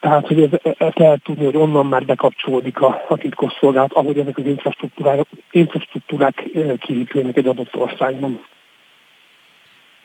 Tehát, 0.00 0.26
hogy 0.26 0.42
ez, 0.42 0.72
ezt 0.78 0.98
lehet 0.98 1.22
tudni, 1.22 1.44
hogy 1.44 1.56
onnan 1.56 1.86
már 1.86 2.04
bekapcsolódik 2.04 2.80
a, 2.80 3.04
a 3.08 3.16
titkosszolgálat, 3.16 3.92
ahogy 3.92 4.18
ezek 4.18 4.38
az 4.38 4.46
infrastruktúrák, 4.46 5.26
infrastruktúrák 5.50 6.44
kiépülnek 6.78 7.36
egy 7.36 7.46
adott 7.46 7.76
országban. 7.76 8.40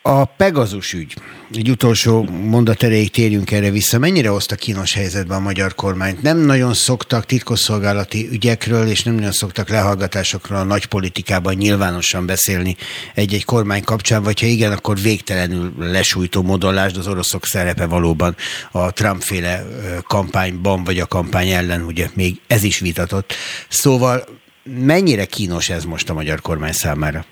A 0.04 0.26
Pegazus 0.26 0.94
ügy, 0.94 1.16
egy 1.52 1.70
utolsó 1.70 2.24
mondat 2.24 2.84
erejéig 2.84 3.12
térjünk 3.12 3.52
erre 3.52 3.70
vissza. 3.70 4.00
Mennyire 4.00 4.30
hozta 4.30 4.56
kínos 4.56 4.94
helyzetben 4.94 5.38
a 5.38 5.42
magyar 5.42 5.76
kormányt? 5.76 6.22
Nem 6.22 6.38
nagyon 6.38 6.74
szoktak 6.74 7.26
titkosszolgálati 7.26 8.28
ügyekről, 8.32 8.88
és 8.88 9.04
nem 9.04 9.14
nagyon 9.14 9.32
szoktak 9.32 9.70
lehallgatásokról 9.70 10.60
a 10.60 10.64
nagy 10.64 10.86
politikában 10.86 11.54
nyilvánosan 11.54 12.26
beszélni 12.26 12.76
egy-egy 13.16 13.46
kormány 13.46 13.84
kapcsán, 13.84 14.24
vagy 14.24 14.40
ha 14.40 14.46
igen, 14.46 14.72
akkor 14.72 15.00
végtelenül 15.00 15.74
lesújtó 15.78 16.42
modolásd 16.42 16.98
az 16.98 17.08
oroszok 17.08 17.46
szerepe 17.46 17.86
valóban 17.86 18.36
a 18.72 18.92
Trump-féle 18.92 19.66
kampányban, 20.08 20.84
vagy 20.84 21.00
a 21.00 21.06
kampány 21.06 21.50
ellen, 21.50 21.82
ugye 21.82 22.10
még 22.14 22.40
ez 22.48 22.64
is 22.64 22.80
vitatott. 22.80 23.34
Szóval 23.70 24.24
mennyire 24.64 25.26
kínos 25.26 25.70
ez 25.70 25.84
most 25.84 26.10
a 26.10 26.14
magyar 26.14 26.42
kormány 26.42 26.74
számára? 26.74 27.26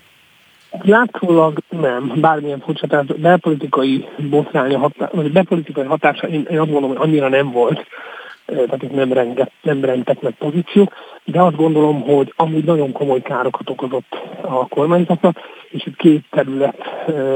Látszólag 0.70 1.58
nem, 1.68 2.12
bármilyen 2.20 2.60
furcsa, 2.60 2.86
tehát 2.86 3.20
belpolitikai 3.20 4.08
botránya, 4.30 4.90
vagy 5.12 5.32
belpolitikai 5.32 5.84
hatása, 5.84 6.26
én, 6.26 6.46
én 6.50 6.60
azt 6.60 6.70
gondolom, 6.70 6.96
hogy 6.96 7.06
annyira 7.08 7.28
nem 7.28 7.50
volt. 7.50 7.86
tehát 8.44 8.82
itt 8.82 8.94
nem, 8.94 9.12
renget, 9.12 9.52
nem 9.62 9.84
rengettek 9.84 10.20
meg 10.20 10.34
pozíciók, 10.38 10.92
de 11.24 11.40
azt 11.40 11.56
gondolom, 11.56 12.00
hogy 12.00 12.32
amúgy 12.36 12.64
nagyon 12.64 12.92
komoly 12.92 13.22
károkat 13.22 13.70
okozott 13.70 14.16
a 14.40 14.68
kormányzatnak, 14.68 15.36
és 15.70 15.86
itt 15.86 15.96
két 15.96 16.24
terület 16.30 16.78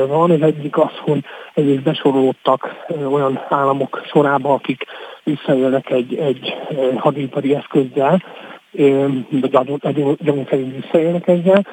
van. 0.09 0.31
Az 0.31 0.43
egyik 0.43 0.79
az, 0.79 0.93
hogy 1.01 1.25
egyrészt 1.55 1.83
besorolódtak 1.83 2.85
olyan 3.11 3.41
államok 3.49 4.03
sorába, 4.07 4.53
akik 4.53 4.85
visszaélnek 5.25 5.91
egy, 5.91 6.15
egy 6.15 6.55
hadipari 6.97 7.55
eszközzel, 7.55 8.23
vagy 9.31 9.55
adjunk 9.55 10.49
szerint 10.49 10.83
visszaélnek 10.83 11.29
ezzel, 11.29 11.67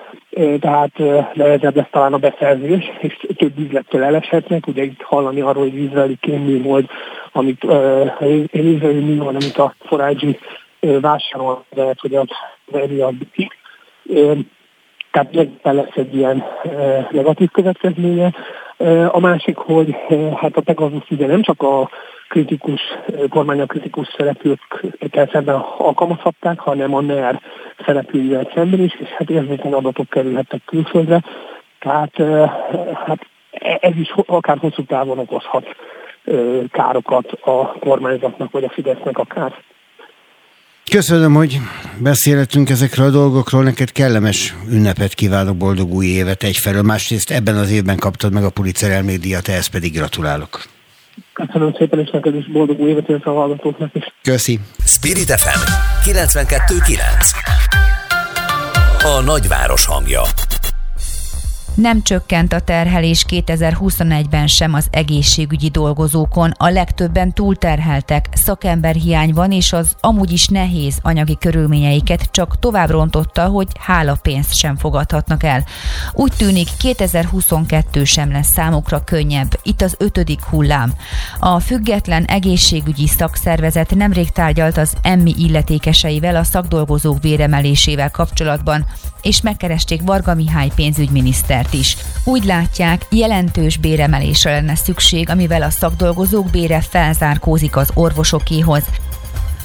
tehát 0.59 0.97
nehezebb 1.33 1.75
lesz 1.75 1.89
talán 1.91 2.13
a 2.13 2.17
beszerzés, 2.17 2.91
és 2.99 3.27
több 3.35 3.59
üzlettől 3.59 4.03
eleshetnek. 4.03 4.67
Ugye 4.67 4.83
itt 4.83 5.01
hallani 5.01 5.41
arról, 5.41 5.63
hogy 5.63 5.83
izraeli 5.83 6.17
kémű 6.21 6.61
volt, 6.61 6.89
amit 7.31 7.63
én 8.51 8.73
izraeli 8.73 8.99
mű 8.99 9.17
van, 9.17 9.35
amit 9.35 9.57
a 9.57 9.75
forágyi 9.79 10.39
vásárol, 10.79 11.63
lehet, 11.75 11.99
hogy 11.99 12.15
az 12.15 12.27
emiatt 12.71 13.13
tehát 15.11 15.33
lesz 15.61 15.95
egy 15.95 16.15
ilyen 16.15 16.43
negatív 17.11 17.49
következménye. 17.49 18.33
A 19.07 19.19
másik, 19.19 19.57
hogy 19.57 19.95
hát 20.35 20.57
a 20.57 20.61
Pegasus 20.61 21.09
ugye 21.09 21.27
nem 21.27 21.41
csak 21.41 21.61
a 21.61 21.89
kritikus, 22.31 22.81
kormánya 23.29 23.65
kritikus 23.65 24.07
szereplőkkel 24.17 25.29
szemben 25.31 25.55
alkalmazhatták, 25.77 26.59
hanem 26.59 26.93
a 26.93 27.01
NER 27.01 27.41
szereplőivel 27.85 28.51
szemben 28.53 28.79
is, 28.79 28.95
és 28.99 29.07
hát 29.07 29.29
érzékeny 29.29 29.73
adatok 29.73 30.09
kerülhettek 30.09 30.61
külföldre. 30.65 31.23
Tehát 31.79 32.11
hát 33.05 33.25
ez 33.79 33.95
is 33.95 34.13
akár 34.25 34.57
hosszú 34.57 34.83
távon 34.83 35.19
okozhat 35.19 35.65
károkat 36.71 37.31
a 37.31 37.71
kormányzatnak, 37.79 38.51
vagy 38.51 38.63
a 38.63 38.69
Fidesznek 38.69 39.17
akár. 39.17 39.53
Köszönöm, 40.91 41.33
hogy 41.33 41.57
beszélhetünk 41.97 42.69
ezekről 42.69 43.05
a 43.05 43.09
dolgokról. 43.09 43.63
Neked 43.63 43.91
kellemes 43.91 44.55
ünnepet 44.69 45.13
kívánok, 45.13 45.57
boldog 45.57 45.93
új 45.93 46.05
évet 46.05 46.43
egyfelől. 46.43 46.81
Másrészt 46.81 47.31
ebben 47.31 47.55
az 47.55 47.71
évben 47.71 47.97
kaptad 47.97 48.33
meg 48.33 48.43
a 48.43 48.49
Pulitzer 48.49 48.91
elmédiát, 48.91 49.47
ehhez 49.47 49.67
pedig 49.67 49.93
gratulálok. 49.93 50.63
Köszönöm 51.45 51.73
szépen, 51.77 51.99
és 51.99 52.09
neked 52.09 52.35
is 52.35 52.51
boldog 52.51 52.79
új 52.79 52.89
évet, 52.89 53.09
a 53.09 53.29
hallgatóknak 53.29 53.95
is. 53.95 54.13
Köszi. 54.23 54.59
Spirit 54.85 55.31
FM 55.31 55.59
92.9 56.09 56.99
A 59.03 59.21
nagyváros 59.21 59.85
hangja 59.85 60.21
nem 61.81 62.03
csökkent 62.03 62.53
a 62.53 62.59
terhelés 62.59 63.25
2021-ben 63.29 64.47
sem 64.47 64.73
az 64.73 64.87
egészségügyi 64.91 65.69
dolgozókon, 65.69 66.53
a 66.57 66.69
legtöbben 66.69 67.33
túlterheltek, 67.33 68.27
szakemberhiány 68.33 69.33
van, 69.33 69.51
és 69.51 69.73
az 69.73 69.95
amúgy 69.99 70.31
is 70.31 70.47
nehéz 70.47 70.97
anyagi 71.01 71.37
körülményeiket 71.39 72.29
csak 72.31 72.59
tovább 72.59 72.89
rontotta, 72.89 73.45
hogy 73.45 73.67
hálapénzt 73.79 74.55
sem 74.55 74.77
fogadhatnak 74.77 75.43
el. 75.43 75.63
Úgy 76.13 76.33
tűnik 76.37 76.67
2022 76.77 78.03
sem 78.03 78.31
lesz 78.31 78.51
számukra 78.51 79.03
könnyebb, 79.03 79.59
itt 79.63 79.81
az 79.81 79.95
ötödik 79.97 80.43
hullám. 80.43 80.93
A 81.39 81.59
független 81.59 82.23
egészségügyi 82.23 83.07
szakszervezet 83.07 83.95
nemrég 83.95 84.31
tárgyalt 84.31 84.77
az 84.77 84.93
emmi 85.01 85.33
illetékeseivel 85.37 86.35
a 86.35 86.43
szakdolgozók 86.43 87.21
véremelésével 87.21 88.11
kapcsolatban, 88.11 88.85
és 89.21 89.41
megkeresték 89.41 90.01
Varga 90.01 90.33
Mihály 90.33 90.71
pénzügyminisztert 90.75 91.70
is. 91.73 91.97
Úgy 92.23 92.43
látják, 92.43 93.01
jelentős 93.09 93.77
béremelésre 93.77 94.51
lenne 94.51 94.75
szükség, 94.75 95.29
amivel 95.29 95.61
a 95.61 95.69
szakdolgozók 95.69 96.49
bére 96.49 96.81
felzárkózik 96.81 97.75
az 97.75 97.91
orvosokéhoz. 97.93 98.83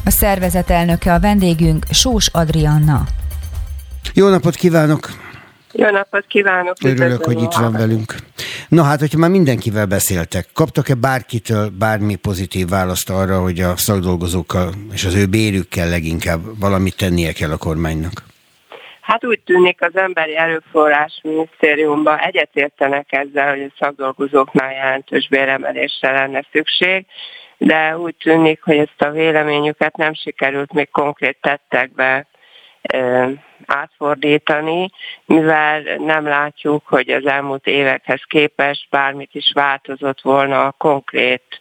A 0.04 0.10
szervezet 0.10 0.70
elnöke 0.70 1.12
a 1.12 1.20
vendégünk 1.20 1.86
Sós 1.90 2.26
Adrianna. 2.26 3.06
Jó 4.14 4.28
napot 4.28 4.54
kívánok! 4.54 5.10
Jó 5.72 5.90
napot 5.90 6.24
kívánok! 6.26 6.76
Örülök, 6.84 7.24
hogy 7.24 7.42
itt 7.42 7.52
van 7.52 7.72
velünk. 7.72 8.14
Na 8.68 8.82
hát, 8.82 9.00
hogyha 9.00 9.18
már 9.18 9.30
mindenkivel 9.30 9.86
beszéltek, 9.86 10.48
kaptak-e 10.52 10.94
bárkitől 10.94 11.68
bármi 11.68 12.14
pozitív 12.14 12.68
választ 12.68 13.10
arra, 13.10 13.40
hogy 13.40 13.60
a 13.60 13.76
szakdolgozókkal 13.76 14.74
és 14.92 15.04
az 15.04 15.14
ő 15.14 15.26
bérükkel 15.26 15.88
leginkább 15.88 16.58
valamit 16.60 16.96
tennie 16.96 17.32
kell 17.32 17.50
a 17.50 17.56
kormánynak? 17.56 18.22
Hát 19.06 19.24
úgy 19.24 19.40
tűnik 19.40 19.82
az 19.82 19.96
Emberi 19.96 20.36
Erőforrás 20.36 21.20
Minisztériumban 21.22 22.18
egyetértenek 22.18 23.12
ezzel, 23.12 23.50
hogy 23.50 23.62
a 23.62 23.74
szakdolgozóknál 23.78 24.72
jelentős 24.72 25.28
béremelésre 25.28 26.12
lenne 26.12 26.44
szükség, 26.52 27.06
de 27.56 27.98
úgy 27.98 28.14
tűnik, 28.16 28.62
hogy 28.62 28.76
ezt 28.76 29.02
a 29.02 29.10
véleményüket 29.10 29.96
nem 29.96 30.14
sikerült 30.14 30.72
még 30.72 30.90
konkrét 30.90 31.38
tettekbe 31.40 32.26
átfordítani, 33.66 34.90
mivel 35.24 35.82
nem 35.98 36.26
látjuk, 36.26 36.86
hogy 36.86 37.10
az 37.10 37.26
elmúlt 37.26 37.66
évekhez 37.66 38.22
képest 38.28 38.86
bármit 38.90 39.34
is 39.34 39.52
változott 39.54 40.20
volna 40.20 40.66
a 40.66 40.74
konkrét 40.78 41.60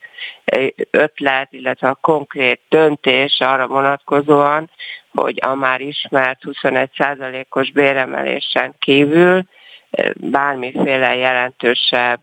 ötlet, 0.92 1.54
illetve 1.54 1.88
a 1.88 1.98
konkrét 2.02 2.62
döntés 2.70 3.40
arra 3.40 3.68
vonatkozóan, 3.68 4.70
hogy 5.16 5.40
a 5.42 5.56
már 5.56 5.82
ismert 5.82 6.40
21%-os 6.44 7.72
béremelésen 7.72 8.76
kívül 8.80 9.44
bármiféle 10.16 11.16
jelentősebb 11.16 12.22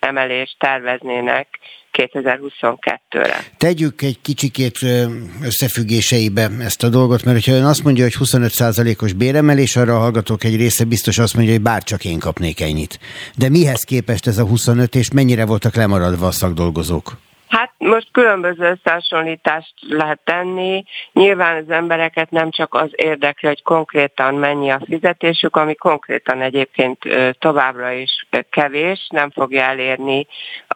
emelést 0.00 0.56
terveznének 0.58 1.48
2022-re. 1.92 3.44
Tegyük 3.56 4.02
egy 4.02 4.20
kicsikét 4.20 4.78
összefüggéseibe 5.42 6.48
ezt 6.60 6.82
a 6.82 6.88
dolgot, 6.88 7.24
mert 7.24 7.44
ha 7.44 7.52
ön 7.52 7.64
azt 7.64 7.84
mondja, 7.84 8.02
hogy 8.02 8.14
25%-os 8.18 9.12
béremelés, 9.12 9.76
arra 9.76 9.96
a 9.96 9.98
hallgatók 9.98 10.44
egy 10.44 10.56
része 10.56 10.84
biztos 10.84 11.18
azt 11.18 11.34
mondja, 11.34 11.52
hogy 11.52 11.62
bárcsak 11.62 12.04
én 12.04 12.18
kapnék 12.18 12.60
ennyit. 12.60 12.98
De 13.36 13.48
mihez 13.48 13.82
képest 13.82 14.26
ez 14.26 14.38
a 14.38 14.46
25, 14.46 14.94
és 14.94 15.10
mennyire 15.10 15.46
voltak 15.46 15.74
lemaradva 15.74 16.26
a 16.26 16.30
szakdolgozók? 16.30 17.18
Hát 17.48 17.72
most 17.78 18.08
különböző 18.12 18.70
összehasonlítást 18.70 19.74
lehet 19.88 20.20
tenni. 20.24 20.84
Nyilván 21.12 21.56
az 21.56 21.70
embereket 21.70 22.30
nem 22.30 22.50
csak 22.50 22.74
az 22.74 22.90
érdekli, 22.92 23.48
hogy 23.48 23.62
konkrétan 23.62 24.34
mennyi 24.34 24.70
a 24.70 24.80
fizetésük, 24.84 25.56
ami 25.56 25.74
konkrétan 25.74 26.40
egyébként 26.42 26.98
továbbra 27.38 27.90
is 27.90 28.26
kevés, 28.50 29.06
nem 29.10 29.30
fogja 29.30 29.62
elérni 29.62 30.26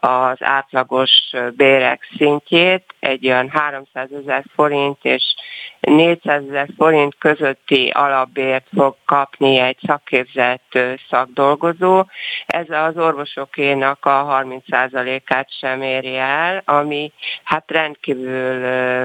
az 0.05 0.37
átlagos 0.43 1.11
bérek 1.57 2.09
szintjét, 2.17 2.85
egy 3.01 3.27
olyan 3.27 3.49
300 3.49 4.09
ezer 4.13 4.45
forint 4.55 4.99
és 5.03 5.35
400 5.81 6.43
ezer 6.49 6.69
forint 6.77 7.15
közötti 7.19 7.89
alapbért 7.89 8.67
fog 8.75 8.97
kapni 9.05 9.59
egy 9.59 9.79
szakképzett 9.87 10.79
szakdolgozó. 11.09 12.05
Ez 12.47 12.71
az 12.71 12.97
orvosokénak 12.97 14.05
a 14.05 14.45
30%-át 14.45 15.49
sem 15.61 15.83
éri 15.83 16.17
el, 16.17 16.63
ami 16.65 17.13
hát 17.45 17.71
rendkívül 17.71 18.59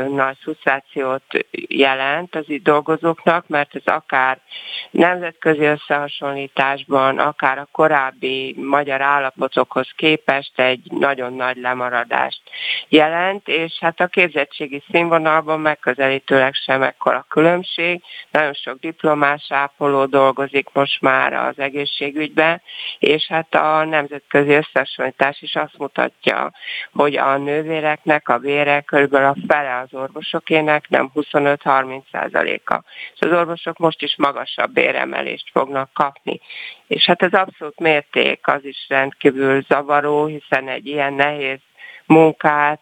nagy 0.03 0.37
frusztrációt 0.41 1.23
jelent 1.67 2.35
az 2.35 2.45
itt 2.47 2.63
dolgozóknak, 2.63 3.47
mert 3.47 3.75
ez 3.75 3.93
akár 3.93 4.39
nemzetközi 4.91 5.63
összehasonlításban, 5.63 7.19
akár 7.19 7.57
a 7.57 7.67
korábbi 7.71 8.55
magyar 8.57 9.01
állapotokhoz 9.01 9.89
képest 9.95 10.59
egy 10.59 10.86
nagyon 10.91 11.33
nagy 11.33 11.57
lemaradást 11.57 12.41
jelent, 12.87 13.47
és 13.47 13.77
hát 13.79 13.99
a 13.99 14.07
képzettségi 14.07 14.83
színvonalban 14.91 15.59
megközelítőleg 15.59 16.53
sem 16.53 16.81
ekkora 16.81 17.25
különbség. 17.29 18.01
Nagyon 18.31 18.53
sok 18.53 18.79
diplomás 18.79 19.45
ápoló 19.49 20.05
dolgozik 20.05 20.69
most 20.73 21.01
már 21.01 21.33
az 21.33 21.59
egészségügyben, 21.59 22.61
és 22.99 23.27
hát 23.27 23.55
a 23.55 23.83
nemzetközi 23.83 24.53
összehasonlítás 24.53 25.41
is 25.41 25.55
azt 25.55 25.77
mutatja, 25.77 26.51
hogy 26.91 27.15
a 27.15 27.37
nővéreknek 27.37 28.29
a 28.29 28.37
bére 28.37 28.81
körülbelül 28.81 29.27
a 29.27 29.35
fele 29.47 29.77
az 29.77 29.93
orvosokének, 29.99 30.89
nem 30.89 31.11
25-30 31.15 32.01
százaléka. 32.11 32.83
És 33.13 33.19
az 33.19 33.31
orvosok 33.31 33.77
most 33.77 34.01
is 34.01 34.15
magasabb 34.17 34.71
béremelést 34.71 35.49
fognak 35.51 35.89
kapni. 35.93 36.39
És 36.87 37.05
hát 37.05 37.21
ez 37.23 37.33
abszolút 37.33 37.79
mérték, 37.79 38.47
az 38.47 38.65
is 38.65 38.85
rendkívül 38.89 39.61
zavaró, 39.61 40.25
hiszen 40.25 40.67
egy 40.67 40.76
ilyen 40.85 41.13
nehéz 41.13 41.59
munkát, 42.05 42.81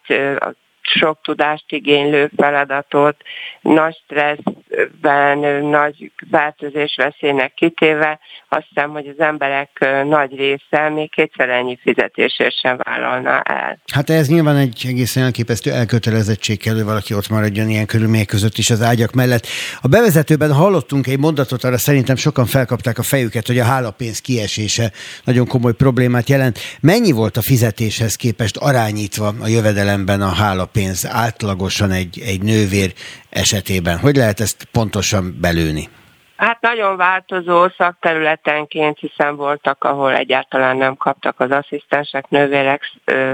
sok 0.81 1.21
tudást 1.21 1.71
igénylő 1.71 2.31
feladatot, 2.37 3.15
nagy 3.61 3.95
stressz 4.03 4.39
évben 4.77 5.65
nagy 5.65 6.11
változás 6.29 6.95
veszélynek 6.97 7.53
kitéve, 7.53 8.19
azt 8.49 8.65
hiszem, 8.69 8.89
hogy 8.89 9.07
az 9.17 9.25
emberek 9.25 9.69
nagy 10.05 10.35
része 10.35 10.89
még 10.89 11.11
kétszer 11.11 11.49
ennyi 11.49 11.77
fizetésért 11.81 12.59
sem 12.59 12.77
vállalna 12.83 13.41
el. 13.41 13.79
Hát 13.93 14.09
ez 14.09 14.27
nyilván 14.27 14.55
egy 14.55 14.83
egészen 14.87 15.23
elképesztő 15.23 15.71
elkötelezettség 15.71 16.59
kell, 16.59 16.73
hogy 16.73 16.83
valaki 16.83 17.13
ott 17.13 17.29
maradjon 17.29 17.69
ilyen 17.69 17.85
körülmények 17.85 18.27
között 18.27 18.57
is 18.57 18.69
az 18.69 18.81
ágyak 18.81 19.13
mellett. 19.13 19.47
A 19.81 19.87
bevezetőben 19.87 20.53
hallottunk 20.53 21.07
egy 21.07 21.19
mondatot, 21.19 21.63
arra 21.63 21.77
szerintem 21.77 22.15
sokan 22.15 22.45
felkapták 22.45 22.97
a 22.97 23.03
fejüket, 23.03 23.47
hogy 23.47 23.59
a 23.59 23.63
hálapénz 23.63 24.19
kiesése 24.19 24.91
nagyon 25.23 25.47
komoly 25.47 25.73
problémát 25.73 26.29
jelent. 26.29 26.59
Mennyi 26.81 27.11
volt 27.11 27.37
a 27.37 27.41
fizetéshez 27.41 28.15
képest 28.15 28.57
arányítva 28.57 29.33
a 29.41 29.47
jövedelemben 29.47 30.21
a 30.21 30.29
hálapénz 30.29 31.07
átlagosan 31.07 31.91
egy, 31.91 32.21
egy 32.25 32.41
nővér 32.41 32.93
esetében? 33.35 33.99
Hogy 33.99 34.15
lehet 34.15 34.39
ezt 34.39 34.67
pontosan 34.71 35.37
belőni? 35.41 35.89
Hát 36.35 36.61
nagyon 36.61 36.97
változó 36.97 37.67
szakterületenként, 37.77 38.99
hiszen 38.99 39.35
voltak, 39.35 39.83
ahol 39.83 40.15
egyáltalán 40.15 40.77
nem 40.77 40.95
kaptak 40.95 41.39
az 41.39 41.51
asszisztensek, 41.51 42.29
nővérek 42.29 42.91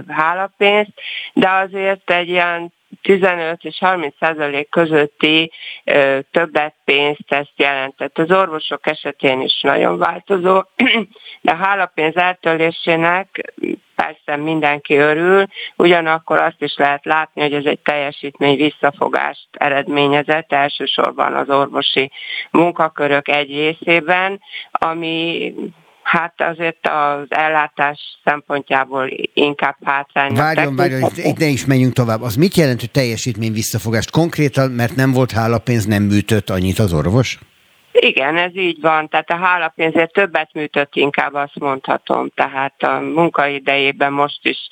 hálapénzt, 0.07 0.91
de 1.33 1.49
azért 1.49 2.11
egy 2.11 2.29
ilyen 2.29 2.73
15 3.01 3.63
és 3.63 3.77
30 3.79 4.15
százalék 4.19 4.69
közötti 4.69 5.51
többet 6.31 6.75
pénzt 6.85 7.31
ezt 7.31 7.53
jelentett. 7.55 8.17
Az 8.17 8.31
orvosok 8.31 8.87
esetén 8.87 9.41
is 9.41 9.61
nagyon 9.61 9.97
változó, 9.97 10.61
de 11.41 11.55
hálapénz 11.55 12.15
eltörlésének 12.15 13.53
persze 13.95 14.35
mindenki 14.35 14.95
örül, 14.95 15.45
ugyanakkor 15.75 16.39
azt 16.39 16.61
is 16.61 16.75
lehet 16.77 17.05
látni, 17.05 17.41
hogy 17.41 17.53
ez 17.53 17.65
egy 17.65 17.79
teljesítmény 17.79 18.55
visszafogást 18.55 19.47
eredményezett, 19.51 20.53
elsősorban 20.53 21.35
az 21.35 21.49
orvosi 21.49 22.11
munkakörök 22.51 23.27
egy 23.27 23.49
részében, 23.49 24.41
ami 24.71 25.53
Hát 26.11 26.33
azért 26.37 26.87
az 26.87 27.25
ellátás 27.29 27.99
szempontjából 28.23 29.09
inkább 29.33 29.75
hátránynak. 29.83 30.37
Várjon, 30.37 30.75
várjon, 30.75 31.11
itt 31.15 31.37
ne 31.37 31.45
is 31.45 31.65
menjünk 31.65 31.93
tovább. 31.93 32.21
Az 32.21 32.35
mit 32.35 32.55
jelent, 32.55 32.79
hogy 32.79 32.91
teljesítmény 32.91 33.53
visszafogást? 33.53 34.11
Konkrétan, 34.11 34.71
mert 34.71 34.95
nem 34.95 35.11
volt 35.11 35.31
hálapénz, 35.31 35.85
nem 35.85 36.03
műtött 36.03 36.49
annyit 36.49 36.79
az 36.79 36.93
orvos? 36.93 37.39
Igen, 37.91 38.37
ez 38.37 38.55
így 38.55 38.81
van. 38.81 39.09
Tehát 39.09 39.29
a 39.29 39.35
hálapénzért 39.35 40.13
többet 40.13 40.53
műtött, 40.53 40.95
inkább 40.95 41.33
azt 41.33 41.59
mondhatom. 41.59 42.29
Tehát 42.29 42.83
a 42.83 42.99
munkaidejében 42.99 44.13
most 44.13 44.39
is 44.45 44.67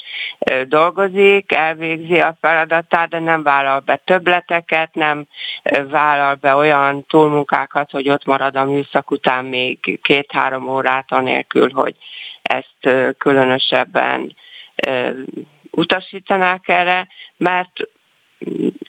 dolgozik, 0.68 1.52
elvégzi 1.52 2.20
a 2.20 2.38
feladatát, 2.42 3.10
de 3.10 3.20
nem 3.20 3.44
vállal 3.44 3.80
be 3.80 3.96
többleteket, 3.96 4.96
nem 4.96 5.28
vállal 5.90 6.36
be 6.36 6.56
olyan 6.56 7.06
túlmunkákat, 7.06 7.92
hogy 7.92 8.10
ott 8.10 8.26
marad 8.26 8.56
a 8.56 8.66
műszak 8.66 9.12
után 9.12 9.46
még 9.46 10.00
két-három 10.02 10.70
órát, 10.70 11.12
anélkül, 11.12 11.72
hogy 11.72 11.96
ezt 12.42 13.16
különösebben 13.18 14.36
utasítanák 15.72 16.68
erre, 16.68 17.08
mert 17.38 17.72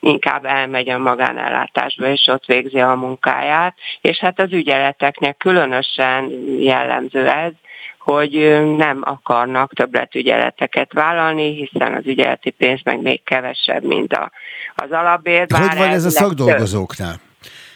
inkább 0.01 0.45
elmegy 0.45 0.89
a 0.89 0.99
magánellátásba, 0.99 2.07
és 2.07 2.27
ott 2.27 2.45
végzi 2.45 2.81
a 2.81 2.95
munkáját, 2.95 3.75
és 4.01 4.19
hát 4.19 4.41
az 4.41 4.53
ügyeleteknek 4.53 5.37
különösen 5.37 6.31
jellemző 6.59 7.29
ez, 7.29 7.53
hogy 7.99 8.61
nem 8.77 9.01
akarnak 9.05 9.73
többletügyeleteket 9.73 10.93
vállalni, 10.93 11.55
hiszen 11.55 11.95
az 11.95 12.07
ügyeleti 12.07 12.51
pénz 12.51 12.81
meg 12.85 13.01
még 13.01 13.23
kevesebb, 13.25 13.85
mint 13.85 14.13
a, 14.13 14.31
az 14.75 14.91
alapbér. 14.91 15.47
Hogy 15.49 15.77
van 15.77 15.89
ez 15.89 16.05
a 16.05 16.11
szakdolgozóknál? 16.11 17.21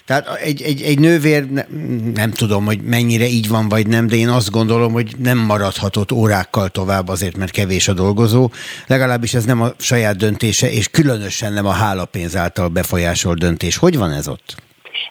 Tehát 0.07 0.29
egy, 0.35 0.63
egy, 0.63 0.83
egy 0.83 0.99
nővér, 0.99 1.47
nem 2.15 2.31
tudom, 2.31 2.65
hogy 2.65 2.83
mennyire 2.83 3.27
így 3.27 3.49
van, 3.49 3.69
vagy 3.69 3.87
nem, 3.87 4.07
de 4.07 4.17
én 4.17 4.29
azt 4.29 4.51
gondolom, 4.51 4.93
hogy 4.93 5.15
nem 5.19 5.39
maradhatott 5.39 6.13
órákkal 6.13 6.69
tovább 6.69 7.09
azért, 7.09 7.37
mert 7.37 7.51
kevés 7.51 7.89
a 7.89 7.93
dolgozó. 7.93 8.51
Legalábbis 8.87 9.35
ez 9.35 9.45
nem 9.45 9.63
a 9.63 9.73
saját 9.79 10.17
döntése, 10.17 10.71
és 10.71 10.89
különösen 10.89 11.53
nem 11.53 11.67
a 11.67 11.71
hálapénz 11.71 12.37
által 12.37 12.69
befolyásolt 12.69 13.39
döntés. 13.39 13.77
Hogy 13.77 13.97
van 13.97 14.13
ez 14.13 14.29
ott? 14.29 14.55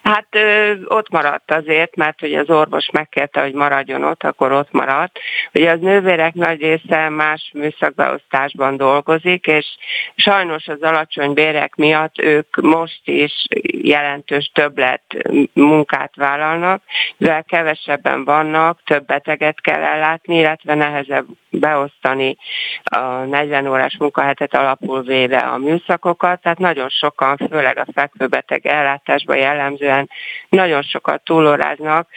Hát 0.02 0.26
ö, 0.30 0.72
ott 0.84 1.10
maradt 1.10 1.50
azért, 1.50 1.96
mert 1.96 2.20
hogy 2.20 2.34
az 2.34 2.50
orvos 2.50 2.90
megkérte, 2.90 3.40
hogy 3.40 3.52
maradjon 3.52 4.04
ott, 4.04 4.22
akkor 4.22 4.52
ott 4.52 4.72
maradt. 4.72 5.18
Ugye 5.54 5.70
az 5.70 5.80
nővérek 5.80 6.34
nagy 6.34 6.60
része 6.60 7.08
más 7.08 7.50
műszakbeosztásban 7.54 8.76
dolgozik, 8.76 9.46
és 9.46 9.66
sajnos 10.16 10.66
az 10.66 10.82
alacsony 10.82 11.32
bérek 11.32 11.74
miatt 11.74 12.18
ők 12.18 12.56
most 12.56 13.00
is 13.04 13.46
jelentős 13.82 14.50
többlet 14.54 15.02
munkát 15.52 16.16
vállalnak, 16.16 16.82
mivel 17.16 17.44
kevesebben 17.44 18.24
vannak, 18.24 18.80
több 18.84 19.06
beteget 19.06 19.60
kell 19.60 19.82
ellátni, 19.82 20.36
illetve 20.36 20.74
nehezebb 20.74 21.26
beosztani 21.50 22.36
a 22.84 22.98
40 22.98 23.66
órás 23.66 23.96
munkahetet 23.98 24.54
alapul 24.54 25.02
véve 25.02 25.38
a 25.38 25.58
műszakokat, 25.58 26.40
tehát 26.40 26.58
nagyon 26.58 26.88
sokan, 26.88 27.36
főleg 27.36 27.78
a 27.78 27.86
fekvőbeteg 27.94 28.66
ellátásban 28.66 29.36
jellemzően 29.80 30.10
nagyon 30.48 30.82
sokat 30.82 31.24
túlóráznak, 31.24 32.08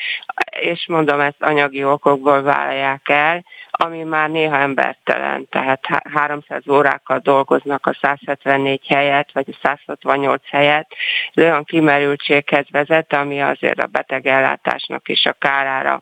és 0.60 0.86
mondom, 0.88 1.20
ezt 1.20 1.42
anyagi 1.42 1.84
okokból 1.84 2.42
vállalják 2.42 3.10
el, 3.10 3.46
ami 3.80 4.04
már 4.04 4.30
néha 4.30 4.58
embertelen, 4.58 5.48
tehát 5.50 5.86
300 6.14 6.68
órákkal 6.70 7.20
dolgoznak 7.20 7.86
a 7.86 7.98
174 8.02 8.88
helyet, 8.88 9.32
vagy 9.34 9.48
a 9.52 9.58
168 9.62 10.42
helyet, 10.50 10.88
ez 11.34 11.44
olyan 11.44 11.64
kimerültséghez 11.64 12.66
vezet, 12.72 13.14
ami 13.14 13.42
azért 13.42 13.80
a 13.80 13.86
betegellátásnak 13.86 15.10
is 15.10 15.26
a 15.26 15.36
kárára 15.40 16.02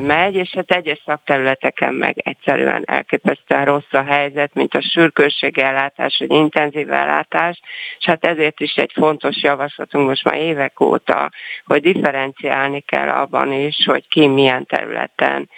megy, 0.00 0.34
és 0.34 0.50
hát 0.54 0.70
egyes 0.70 1.02
szakterületeken 1.06 1.94
meg 1.94 2.18
egyszerűen 2.18 2.82
elképesztően 2.86 3.64
rossz 3.64 3.92
a 3.92 4.02
helyzet, 4.02 4.54
mint 4.54 4.74
a 4.74 4.82
sürgősségellátás, 4.82 6.16
vagy 6.18 6.32
intenzív 6.32 6.92
ellátás, 6.92 7.60
és 7.98 8.04
hát 8.04 8.24
ezért 8.24 8.60
is 8.60 8.74
egy 8.74 8.92
fontos 8.94 9.42
javaslatunk 9.42 10.08
most 10.08 10.24
már 10.24 10.36
évek 10.36 10.80
óta, 10.80 11.30
hogy 11.64 11.82
differenciálni 11.82 12.80
kell 12.80 13.08
abban 13.08 13.52
is, 13.52 13.84
hogy 13.84 14.08
ki 14.08 14.26
milyen 14.26 14.66
területen 14.66 15.48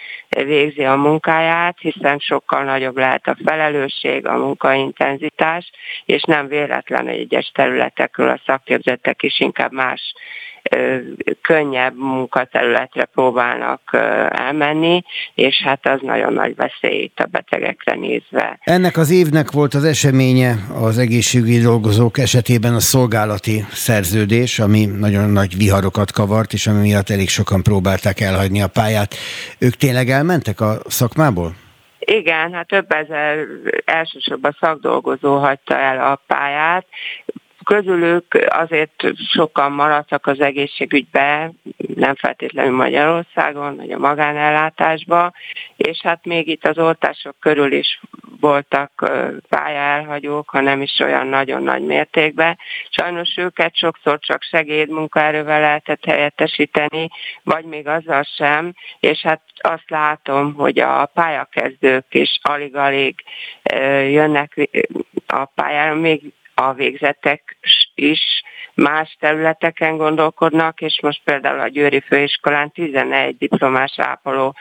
végzi 0.43 0.83
a 0.83 0.95
munkáját, 0.95 1.77
hiszen 1.79 2.19
sokkal 2.19 2.63
nagyobb 2.63 2.97
lehet 2.97 3.27
a 3.27 3.37
felelősség, 3.45 4.27
a 4.27 4.37
munkaintenzitás, 4.37 5.71
és 6.05 6.23
nem 6.23 6.47
véletlen, 6.47 7.05
hogy 7.05 7.17
egyes 7.17 7.51
területekről 7.53 8.29
a 8.29 8.41
szakképzettek 8.45 9.23
is 9.23 9.39
inkább 9.39 9.71
más 9.71 10.13
könnyebb 11.41 11.97
munkaterületre 11.97 13.05
próbálnak 13.05 13.81
elmenni, 14.29 15.03
és 15.33 15.61
hát 15.63 15.87
az 15.87 15.99
nagyon 16.01 16.33
nagy 16.33 16.55
veszély 16.55 17.03
itt 17.03 17.19
a 17.19 17.25
betegekre 17.25 17.95
nézve. 17.95 18.59
Ennek 18.63 18.97
az 18.97 19.11
évnek 19.11 19.51
volt 19.51 19.73
az 19.73 19.83
eseménye 19.83 20.55
az 20.81 20.97
egészségügyi 20.97 21.59
dolgozók 21.59 22.17
esetében 22.17 22.73
a 22.73 22.79
szolgálati 22.79 23.65
szerződés, 23.71 24.59
ami 24.59 24.85
nagyon 24.85 25.29
nagy 25.29 25.57
viharokat 25.57 26.11
kavart, 26.11 26.53
és 26.53 26.67
ami 26.67 26.81
miatt 26.81 27.09
elég 27.09 27.29
sokan 27.29 27.63
próbálták 27.63 28.19
elhagyni 28.19 28.61
a 28.61 28.67
pályát. 28.67 29.15
Ők 29.59 29.73
tényleg 29.73 30.09
elmentek 30.09 30.61
a 30.61 30.77
szakmából? 30.87 31.53
Igen, 31.99 32.53
hát 32.53 32.67
több 32.67 32.93
ezer 32.93 33.37
elsősorban 33.85 34.57
szakdolgozó 34.59 35.37
hagyta 35.37 35.77
el 35.77 36.11
a 36.11 36.21
pályát. 36.27 36.85
Közülük 37.65 38.45
azért 38.47 39.03
sokan 39.31 39.71
maradtak 39.71 40.27
az 40.27 40.39
egészségügybe, 40.39 41.51
nem 41.95 42.15
feltétlenül 42.15 42.75
Magyarországon, 42.75 43.75
vagy 43.75 43.91
a 43.91 43.97
magánellátásba, 43.97 45.31
és 45.77 46.01
hát 46.01 46.25
még 46.25 46.47
itt 46.47 46.65
az 46.65 46.77
oltások 46.77 47.35
körül 47.39 47.71
is 47.71 47.99
voltak 48.39 49.11
pályaelhagyók, 49.49 50.49
ha 50.49 50.61
nem 50.61 50.81
is 50.81 50.99
olyan 50.99 51.27
nagyon 51.27 51.63
nagy 51.63 51.81
mértékben. 51.81 52.57
Sajnos 52.89 53.33
őket 53.37 53.75
sokszor 53.75 54.19
csak 54.19 54.41
segédmunkaerővel 54.41 55.59
lehetett 55.59 56.05
helyettesíteni, 56.05 57.09
vagy 57.43 57.65
még 57.65 57.87
azzal 57.87 58.23
sem, 58.23 58.73
és 58.99 59.21
hát 59.21 59.41
azt 59.55 59.89
látom, 59.89 60.53
hogy 60.53 60.79
a 60.79 61.05
pályakezdők 61.05 62.05
is 62.09 62.39
alig-alig 62.41 63.15
jönnek 64.09 64.69
a 65.27 65.45
pályára, 65.45 65.95
még 65.95 66.33
a 66.55 66.73
végzettek 66.73 67.57
is 67.95 68.43
más 68.73 69.17
területeken 69.19 69.97
gondolkodnak, 69.97 70.81
és 70.81 70.99
most 71.01 71.21
például 71.23 71.59
a 71.59 71.67
Győri 71.67 71.99
Főiskolán 71.99 72.71
11 72.71 73.37
diplomás 73.37 73.93
ápoló 73.97 74.55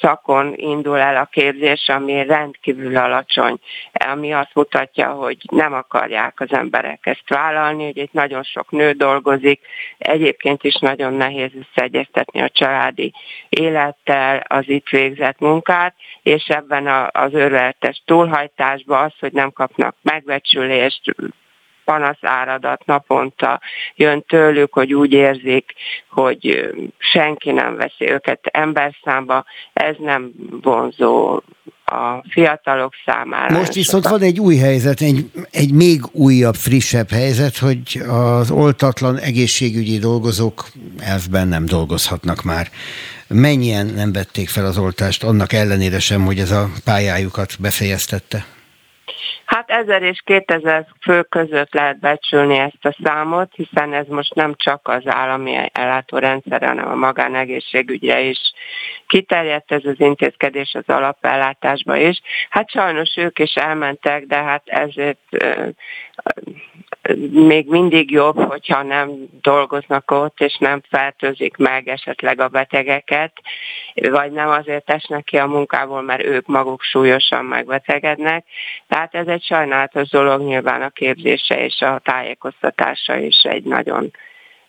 szakon 0.00 0.52
indul 0.56 0.98
el 0.98 1.16
a 1.16 1.28
képzés, 1.32 1.88
ami 1.88 2.24
rendkívül 2.26 2.96
alacsony, 2.96 3.58
ami 3.92 4.32
azt 4.32 4.54
mutatja, 4.54 5.08
hogy 5.10 5.36
nem 5.50 5.72
akarják 5.72 6.40
az 6.40 6.52
emberek 6.52 7.06
ezt 7.06 7.28
vállalni, 7.28 7.84
hogy 7.84 7.96
itt 7.96 8.12
nagyon 8.12 8.42
sok 8.42 8.70
nő 8.70 8.92
dolgozik, 8.92 9.60
egyébként 9.98 10.64
is 10.64 10.74
nagyon 10.74 11.12
nehéz 11.12 11.50
összeegyeztetni 11.60 12.40
a 12.40 12.48
családi 12.48 13.12
élettel 13.48 14.44
az 14.48 14.68
itt 14.68 14.88
végzett 14.88 15.38
munkát, 15.38 15.94
és 16.22 16.44
ebben 16.48 17.08
az 17.12 17.34
örületes 17.34 18.02
túlhajtásban 18.04 19.04
az, 19.04 19.12
hogy 19.18 19.32
nem 19.32 19.52
kapnak 19.52 19.96
megbecsülést, 20.02 21.14
panaszáradat 21.90 22.86
naponta 22.86 23.60
jön 23.94 24.22
tőlük, 24.28 24.72
hogy 24.72 24.94
úgy 24.94 25.12
érzik, 25.12 25.72
hogy 26.08 26.70
senki 26.98 27.50
nem 27.50 27.76
veszi 27.76 28.10
őket 28.10 28.40
emberszámba, 28.42 29.44
ez 29.72 29.94
nem 29.98 30.30
vonzó 30.62 31.42
a 31.84 32.24
fiatalok 32.28 32.92
számára. 33.04 33.58
Most 33.58 33.74
viszont 33.74 34.08
van 34.08 34.22
egy 34.22 34.40
új 34.40 34.56
helyzet, 34.56 35.00
egy, 35.00 35.30
egy 35.50 35.72
még 35.72 36.00
újabb, 36.12 36.54
frissebb 36.54 37.10
helyzet, 37.10 37.56
hogy 37.56 38.00
az 38.08 38.50
oltatlan 38.50 39.18
egészségügyi 39.18 39.98
dolgozók 39.98 40.64
elfben 40.98 41.48
nem 41.48 41.64
dolgozhatnak 41.64 42.42
már. 42.42 42.68
Mennyien 43.28 43.86
nem 43.86 44.12
vették 44.12 44.48
fel 44.48 44.64
az 44.64 44.78
oltást, 44.78 45.24
annak 45.24 45.52
ellenére 45.52 45.98
sem, 45.98 46.24
hogy 46.24 46.38
ez 46.38 46.50
a 46.50 46.70
pályájukat 46.84 47.56
befejeztette? 47.60 48.46
Hát 49.44 49.70
1000 49.70 50.02
és 50.02 50.22
2000 50.24 50.86
fő 51.00 51.22
között 51.22 51.74
lehet 51.74 51.98
becsülni 52.00 52.58
ezt 52.58 52.84
a 52.84 52.96
számot, 53.04 53.52
hiszen 53.54 53.92
ez 53.92 54.06
most 54.06 54.34
nem 54.34 54.54
csak 54.56 54.88
az 54.88 55.02
állami 55.06 55.56
ellátórendszerre, 55.72 56.66
hanem 56.66 56.88
a 56.88 56.94
magánegészségügyre 56.94 58.20
is 58.20 58.38
kiterjedt 59.06 59.72
ez 59.72 59.84
az 59.84 60.00
intézkedés 60.00 60.74
az 60.74 60.94
alapellátásba 60.94 61.96
is. 61.96 62.20
Hát 62.50 62.70
sajnos 62.70 63.16
ők 63.16 63.38
is 63.38 63.54
elmentek, 63.54 64.24
de 64.24 64.36
hát 64.42 64.62
ezért 64.64 65.18
még 67.30 67.68
mindig 67.68 68.10
jobb, 68.10 68.38
hogyha 68.38 68.82
nem 68.82 69.10
dolgoznak 69.42 70.10
ott, 70.10 70.40
és 70.40 70.56
nem 70.58 70.80
fertőzik 70.88 71.56
meg 71.56 71.88
esetleg 71.88 72.40
a 72.40 72.48
betegeket, 72.48 73.32
vagy 73.94 74.32
nem 74.32 74.48
azért 74.48 74.90
esnek 74.90 75.24
ki 75.24 75.36
a 75.36 75.46
munkából, 75.46 76.02
mert 76.02 76.22
ők 76.22 76.46
maguk 76.46 76.82
súlyosan 76.82 77.44
megbetegednek. 77.44 78.44
Tehát 78.88 79.14
ez 79.14 79.26
egy 79.26 79.42
sajnálatos 79.42 80.08
dolog, 80.08 80.40
nyilván 80.40 80.82
a 80.82 80.90
képzése 80.90 81.64
és 81.64 81.80
a 81.80 82.00
tájékoztatása 82.04 83.16
is 83.16 83.42
egy 83.42 83.64
nagyon 83.64 84.10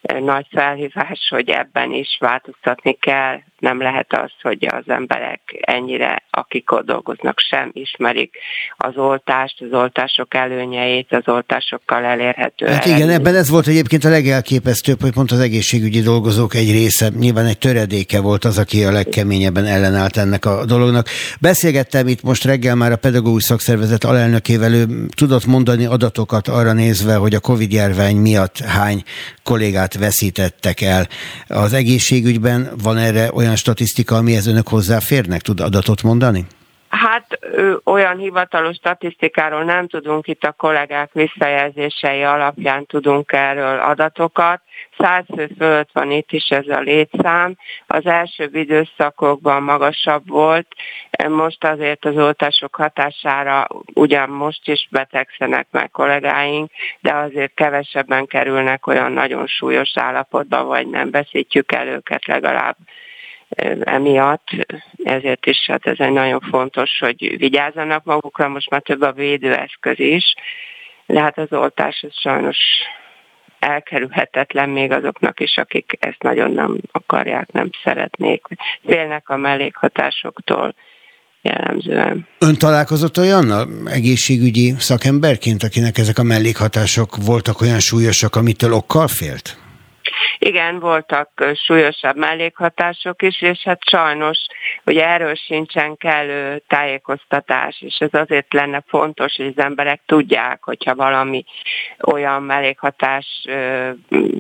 nagy 0.02 0.48
felhívás, 0.52 1.28
hogy 1.30 1.50
ebben 1.50 1.92
is 1.92 2.18
változtatni 2.20 2.94
kell. 2.94 3.40
Nem 3.62 3.82
lehet 3.82 4.14
az, 4.14 4.32
hogy 4.41 4.68
az 4.72 4.84
emberek 4.88 5.41
ennyire, 5.62 6.24
akik 6.32 6.72
ott 6.72 6.86
dolgoznak, 6.86 7.39
sem 7.39 7.70
ismerik 7.74 8.36
az 8.78 8.97
oltást, 8.97 9.62
az 9.62 9.80
oltások 9.80 10.34
előnyeit, 10.34 11.14
az 11.14 11.24
oltásokkal 11.26 12.03
elérhető. 12.03 12.66
Hát 12.66 12.86
igen, 12.86 13.09
ebben 13.09 13.36
ez 13.36 13.49
volt 13.49 13.68
egyébként 13.68 14.03
a 14.03 14.09
legelképesztőbb, 14.09 15.01
hogy 15.01 15.12
pont 15.12 15.32
az 15.32 15.39
egészségügyi 15.39 16.01
dolgozók 16.01 16.55
egy 16.55 16.72
része, 16.72 17.09
nyilván 17.20 17.45
egy 17.45 17.57
töredéke 17.57 18.20
volt 18.22 18.45
az, 18.45 18.57
aki 18.57 18.84
a 18.84 18.91
legkeményebben 18.91 19.66
ellenállt 19.66 20.18
ennek 20.18 20.45
a 20.45 20.66
dolognak. 20.66 21.07
Beszélgettem 21.39 22.07
itt 22.07 22.24
most 22.24 22.43
reggel 22.43 22.76
már 22.76 22.91
a 22.91 22.95
pedagógus 22.95 23.43
szakszervezet 23.43 24.03
alelnökével, 24.03 24.74
ő 24.74 24.86
tudott 25.16 25.45
mondani 25.45 25.86
adatokat 25.86 26.47
arra 26.47 26.74
nézve, 26.74 27.16
hogy 27.16 27.36
a 27.36 27.39
Covid 27.39 27.72
járvány 27.72 28.16
miatt 28.16 28.57
hány 28.59 29.03
kollégát 29.43 29.97
veszítettek 29.97 30.82
el. 30.82 31.07
Az 31.47 31.74
egészségügyben 31.74 32.70
van 32.84 32.97
erre 32.97 33.30
olyan 33.34 33.51
statisztika, 33.56 34.16
amihez 34.16 34.47
önök 34.47 34.68
hozzáférnek? 34.68 35.41
Tud 35.41 35.60
adatot 35.60 36.04
mondani? 36.04 36.45
Hát 36.91 37.39
olyan 37.84 38.18
hivatalos 38.18 38.76
statisztikáról 38.76 39.64
nem 39.64 39.88
tudunk, 39.88 40.28
itt 40.28 40.43
a 40.43 40.52
kollégák 40.52 41.14
visszajelzései 41.14 42.22
alapján 42.22 42.86
tudunk 42.86 43.32
erről 43.32 43.80
adatokat. 43.80 44.62
Száz 44.97 45.26
fő 45.36 45.49
fölött 45.58 45.89
van 45.93 46.12
itt 46.12 46.32
is 46.32 46.49
ez 46.49 46.68
a 46.68 46.80
létszám. 46.80 47.56
Az 47.88 48.06
első 48.06 48.49
időszakokban 48.54 49.64
magasabb 49.64 50.28
volt, 50.28 50.68
most 51.28 51.64
azért 51.64 52.06
az 52.06 52.18
oltások 52.18 52.76
hatására 52.76 53.68
ugyan 53.93 54.30
most 54.30 54.68
is 54.68 54.88
betegszenek 54.91 55.68
meg 55.72 55.89
kollégáink, 55.91 56.72
de 56.99 57.14
azért 57.14 57.54
kevesebben 57.54 58.26
kerülnek 58.26 58.88
olyan 58.88 59.12
nagyon 59.12 59.47
súlyos 59.47 59.91
állapotba, 59.93 60.64
vagy 60.64 60.88
nem 60.88 61.12
veszítjük 61.12 61.72
el 61.72 61.88
őket 61.88 62.26
legalább 62.26 62.76
emiatt, 63.84 64.47
ezért 65.04 65.45
is 65.45 65.66
hát 65.68 65.86
ez 65.88 65.95
egy 65.97 66.12
nagyon 66.12 66.39
fontos, 66.39 66.99
hogy 66.99 67.38
vigyázzanak 67.38 68.04
magukra, 68.04 68.47
most 68.47 68.70
már 68.70 68.82
több 68.82 69.02
a 69.02 69.12
védőeszköz 69.12 69.99
is, 69.99 70.24
de 71.06 71.22
hát 71.22 71.38
az 71.38 71.54
oltás 71.54 71.99
ez 72.02 72.20
sajnos 72.20 72.58
elkerülhetetlen 73.60 74.70
még 74.70 74.91
azoknak 74.91 75.39
is, 75.39 75.58
akik 75.58 75.97
ezt 75.99 76.22
nagyon 76.22 76.52
nem 76.52 76.78
akarják, 76.91 77.52
nem 77.52 77.70
szeretnék, 77.84 78.45
félnek 78.86 79.30
a 79.30 79.38
mellékhatásoktól 79.38 80.76
jellemzően. 81.41 82.28
Ön 82.39 82.56
találkozott 82.56 83.18
olyannal 83.18 83.68
egészségügyi 83.86 84.74
szakemberként, 84.78 85.64
akinek 85.64 85.97
ezek 85.97 86.18
a 86.18 86.24
mellékhatások 86.24 87.16
voltak 87.26 87.62
olyan 87.62 87.80
súlyosak, 87.80 88.36
amitől 88.36 88.74
okkal 88.74 89.08
félt? 89.08 89.61
Igen, 90.38 90.80
voltak 90.80 91.30
súlyosabb 91.54 92.16
mellékhatások 92.16 93.22
is, 93.22 93.42
és 93.42 93.64
hát 93.64 93.90
sajnos, 93.90 94.38
hogy 94.84 94.98
erről 94.98 95.36
sincsen 95.36 95.98
kellő 95.98 96.64
tájékoztatás, 96.68 97.82
és 97.82 97.98
ez 98.00 98.14
azért 98.14 98.54
lenne 98.54 98.84
fontos, 98.88 99.36
hogy 99.36 99.54
az 99.56 99.64
emberek 99.64 100.02
tudják, 100.06 100.64
hogyha 100.64 100.96
valami 100.96 101.44
olyan 102.02 102.44
mellékhatás 102.44 103.46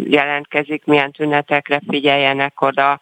jelentkezik, 0.03 0.85
milyen 0.85 1.11
tünetekre 1.11 1.81
figyeljenek 1.89 2.61
oda, 2.61 2.99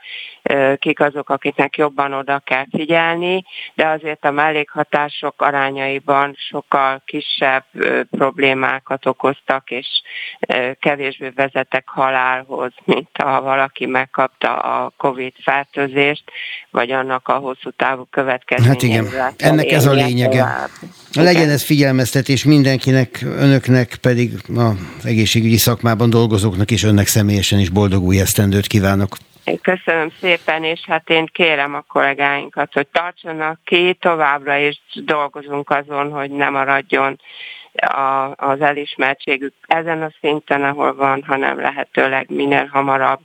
kik 0.76 1.00
azok, 1.00 1.30
akiknek 1.30 1.78
jobban 1.78 2.14
oda 2.14 2.40
kell 2.40 2.66
figyelni, 2.72 3.44
de 3.74 3.88
azért 3.88 4.26
a 4.26 4.32
mellékhatások 4.32 5.42
arányaiban 5.42 6.36
sokkal 6.38 7.02
kisebb 7.06 7.64
problémákat 8.12 9.06
okoztak, 9.06 9.72
és 9.72 9.88
kevésbé 10.80 11.30
vezetek 11.36 11.88
halálhoz, 11.88 12.74
mint 12.86 13.10
ha 13.14 13.42
valaki 13.42 13.86
megkapta 13.86 14.60
a 14.60 14.94
COVID 14.98 15.34
fertőzést, 15.44 16.24
vagy 16.72 16.92
annak 16.92 17.28
a 17.28 17.34
hosszú 17.34 17.70
távú 17.70 18.08
következménye. 18.10 18.72
Hát 18.72 18.82
igen, 18.82 19.08
ennek 19.38 19.72
ez 19.72 19.86
a 19.86 19.92
lényege. 19.92 20.40
Tovább. 20.40 20.70
Legyen 21.14 21.50
ez 21.50 21.64
figyelmeztetés 21.64 22.44
mindenkinek, 22.44 23.20
önöknek 23.22 23.98
pedig 24.02 24.32
az 24.56 25.06
egészségügyi 25.06 25.58
szakmában 25.58 26.10
dolgozóknak 26.10 26.72
is 26.72 26.84
önnek 26.84 27.08
személyesen 27.08 27.60
is 27.60 27.70
boldog 27.70 28.04
új 28.04 28.20
esztendőt 28.20 28.68
kívánok. 28.68 29.18
Köszönöm 29.62 30.12
szépen, 30.20 30.64
és 30.64 30.80
hát 30.88 31.10
én 31.10 31.26
kérem 31.32 31.74
a 31.74 31.82
kollégáinkat, 31.88 32.74
hogy 32.74 32.88
tartsanak 32.88 33.60
ki, 33.64 33.98
továbbra 34.00 34.58
is 34.58 34.82
dolgozunk 34.94 35.70
azon, 35.70 36.12
hogy 36.12 36.32
ne 36.32 36.50
maradjon 36.50 37.20
a, 37.74 38.34
az 38.36 38.62
elismertségük 38.62 39.54
ezen 39.68 40.02
a 40.02 40.12
szinten, 40.20 40.64
ahol 40.64 40.96
van, 40.96 41.24
hanem 41.28 41.60
lehetőleg 41.60 42.26
minél 42.30 42.66
hamarabb 42.66 43.20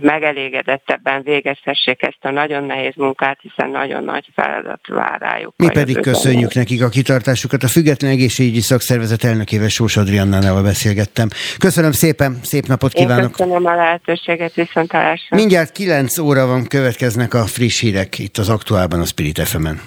megelégedettebben 0.00 1.22
végezhessék 1.22 2.02
ezt 2.02 2.18
a 2.20 2.30
nagyon 2.30 2.64
nehéz 2.64 2.94
munkát, 2.96 3.38
hiszen 3.40 3.70
nagyon 3.70 4.04
nagy 4.04 4.28
feladat 4.34 4.80
vár 4.86 5.20
rájuk. 5.20 5.54
Mi 5.56 5.68
pedig 5.68 6.00
köszönjük 6.00 6.54
nekik 6.54 6.82
a 6.82 6.88
kitartásukat. 6.88 7.62
A 7.62 7.68
Független 7.68 8.10
Egészségügyi 8.10 8.60
Szakszervezet 8.60 9.24
elnökével 9.24 9.68
Sós 9.68 9.96
Adriannával 9.96 10.62
beszélgettem. 10.62 11.28
Köszönöm 11.58 11.92
szépen, 11.92 12.38
szép 12.42 12.66
napot 12.66 12.92
kívánok! 12.92 13.24
Én 13.24 13.30
köszönöm 13.30 13.66
a 13.66 13.74
lehetőséget, 13.74 14.54
viszontalásra. 14.54 15.36
Mindjárt 15.36 15.72
9 15.72 16.18
óra 16.18 16.46
van, 16.46 16.66
következnek 16.66 17.34
a 17.34 17.46
friss 17.46 17.80
hírek 17.80 18.18
itt 18.18 18.36
az 18.36 18.48
Aktuálban, 18.48 19.00
a 19.00 19.04
Spirit 19.04 19.38
fm 19.38 19.66
-en. 19.66 19.80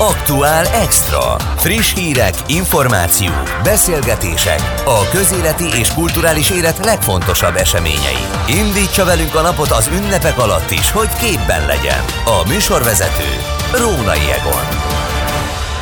Aktuál 0.00 0.66
Extra. 0.66 1.36
Friss 1.56 1.94
hírek, 1.94 2.34
információk, 2.46 3.60
beszélgetések, 3.62 4.60
a 4.84 5.08
közéleti 5.12 5.64
és 5.78 5.92
kulturális 5.94 6.50
élet 6.50 6.84
legfontosabb 6.84 7.56
eseményei. 7.56 8.26
Indítsa 8.48 9.04
velünk 9.04 9.34
a 9.34 9.40
napot 9.40 9.70
az 9.70 9.90
ünnepek 9.92 10.38
alatt 10.38 10.70
is, 10.70 10.90
hogy 10.90 11.12
képben 11.12 11.66
legyen. 11.66 12.04
A 12.24 12.48
műsorvezető 12.48 13.30
Rónai 13.72 14.30
Egon. 14.30 14.87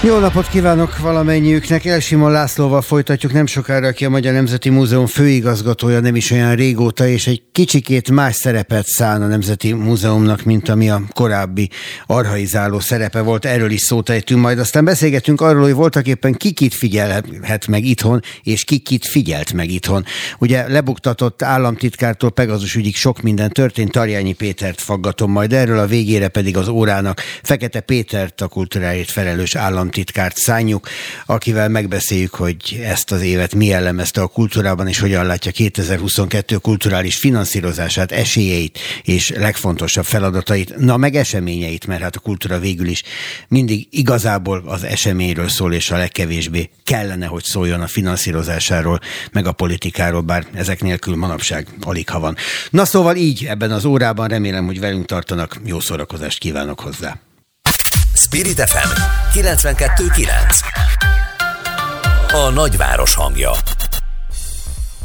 Jó 0.06 0.18
napot 0.18 0.48
kívánok 0.48 0.98
valamennyiüknek! 0.98 1.84
Elsimon 1.84 2.30
Lászlóval 2.30 2.82
folytatjuk 2.82 3.32
nem 3.32 3.46
sokára, 3.46 3.86
aki 3.86 4.04
a 4.04 4.10
Magyar 4.10 4.32
Nemzeti 4.32 4.68
Múzeum 4.68 5.06
főigazgatója 5.06 6.00
nem 6.00 6.16
is 6.16 6.30
olyan 6.30 6.54
régóta, 6.54 7.06
és 7.06 7.26
egy 7.26 7.42
kicsikét 7.52 8.10
más 8.10 8.34
szerepet 8.34 8.86
szán 8.86 9.22
a 9.22 9.26
Nemzeti 9.26 9.72
Múzeumnak, 9.72 10.42
mint 10.42 10.68
ami 10.68 10.90
a 10.90 11.02
korábbi 11.12 11.70
arhaizáló 12.06 12.80
szerepe 12.80 13.20
volt. 13.20 13.44
Erről 13.44 13.70
is 13.70 13.80
szót 13.80 14.08
ejtünk 14.08 14.40
majd. 14.40 14.58
Aztán 14.58 14.84
beszélgetünk 14.84 15.40
arról, 15.40 15.62
hogy 15.62 15.74
voltak 15.74 16.06
éppen 16.06 16.34
kikit 16.34 16.74
figyelhet 16.74 17.66
meg 17.66 17.84
itthon, 17.84 18.22
és 18.42 18.64
kikit 18.64 19.06
figyelt 19.06 19.52
meg 19.52 19.70
itthon. 19.70 20.04
Ugye 20.38 20.68
lebuktatott 20.68 21.42
államtitkártól 21.42 22.30
Pegazus 22.30 22.74
ügyig 22.74 22.96
sok 22.96 23.22
minden 23.22 23.50
történt, 23.50 23.92
Tarjányi 23.92 24.32
Pétert 24.32 24.80
faggatom 24.80 25.30
majd 25.30 25.52
erről, 25.52 25.78
a 25.78 25.86
végére 25.86 26.28
pedig 26.28 26.56
az 26.56 26.68
órának 26.68 27.20
Fekete 27.42 27.80
Pétert, 27.80 28.40
a 28.40 28.48
kultúráért 28.48 29.10
felelős 29.10 29.54
állam 29.54 29.94
államtitkárt 29.96 30.36
szánjuk, 30.36 30.88
akivel 31.26 31.68
megbeszéljük, 31.68 32.34
hogy 32.34 32.80
ezt 32.82 33.12
az 33.12 33.22
évet 33.22 33.54
mi 33.54 33.66
jellemezte 33.66 34.20
a 34.20 34.26
kultúrában, 34.26 34.88
és 34.88 34.98
hogyan 34.98 35.26
látja 35.26 35.50
2022 35.50 36.56
kulturális 36.56 37.16
finanszírozását, 37.16 38.12
esélyeit 38.12 38.78
és 39.02 39.30
legfontosabb 39.30 40.04
feladatait, 40.04 40.76
na 40.76 40.96
meg 40.96 41.14
eseményeit, 41.14 41.86
mert 41.86 42.02
hát 42.02 42.16
a 42.16 42.20
kultúra 42.20 42.58
végül 42.58 42.86
is 42.86 43.02
mindig 43.48 43.88
igazából 43.90 44.62
az 44.66 44.84
eseményről 44.84 45.48
szól, 45.48 45.72
és 45.72 45.90
a 45.90 45.96
legkevésbé 45.96 46.70
kellene, 46.84 47.26
hogy 47.26 47.44
szóljon 47.44 47.80
a 47.80 47.86
finanszírozásáról, 47.86 49.00
meg 49.32 49.46
a 49.46 49.52
politikáról, 49.52 50.20
bár 50.20 50.46
ezek 50.54 50.82
nélkül 50.82 51.16
manapság 51.16 51.66
alig 51.80 52.08
ha 52.08 52.20
van. 52.20 52.36
Na 52.70 52.84
szóval 52.84 53.16
így 53.16 53.44
ebben 53.44 53.70
az 53.70 53.84
órában 53.84 54.28
remélem, 54.28 54.66
hogy 54.66 54.80
velünk 54.80 55.06
tartanak. 55.06 55.60
Jó 55.64 55.80
szórakozást 55.80 56.38
kívánok 56.38 56.80
hozzá. 56.80 57.25
Spirit 58.16 58.60
FM 58.60 59.00
92.9 59.38 60.28
A 62.32 62.50
nagyváros 62.50 63.14
hangja 63.14 63.50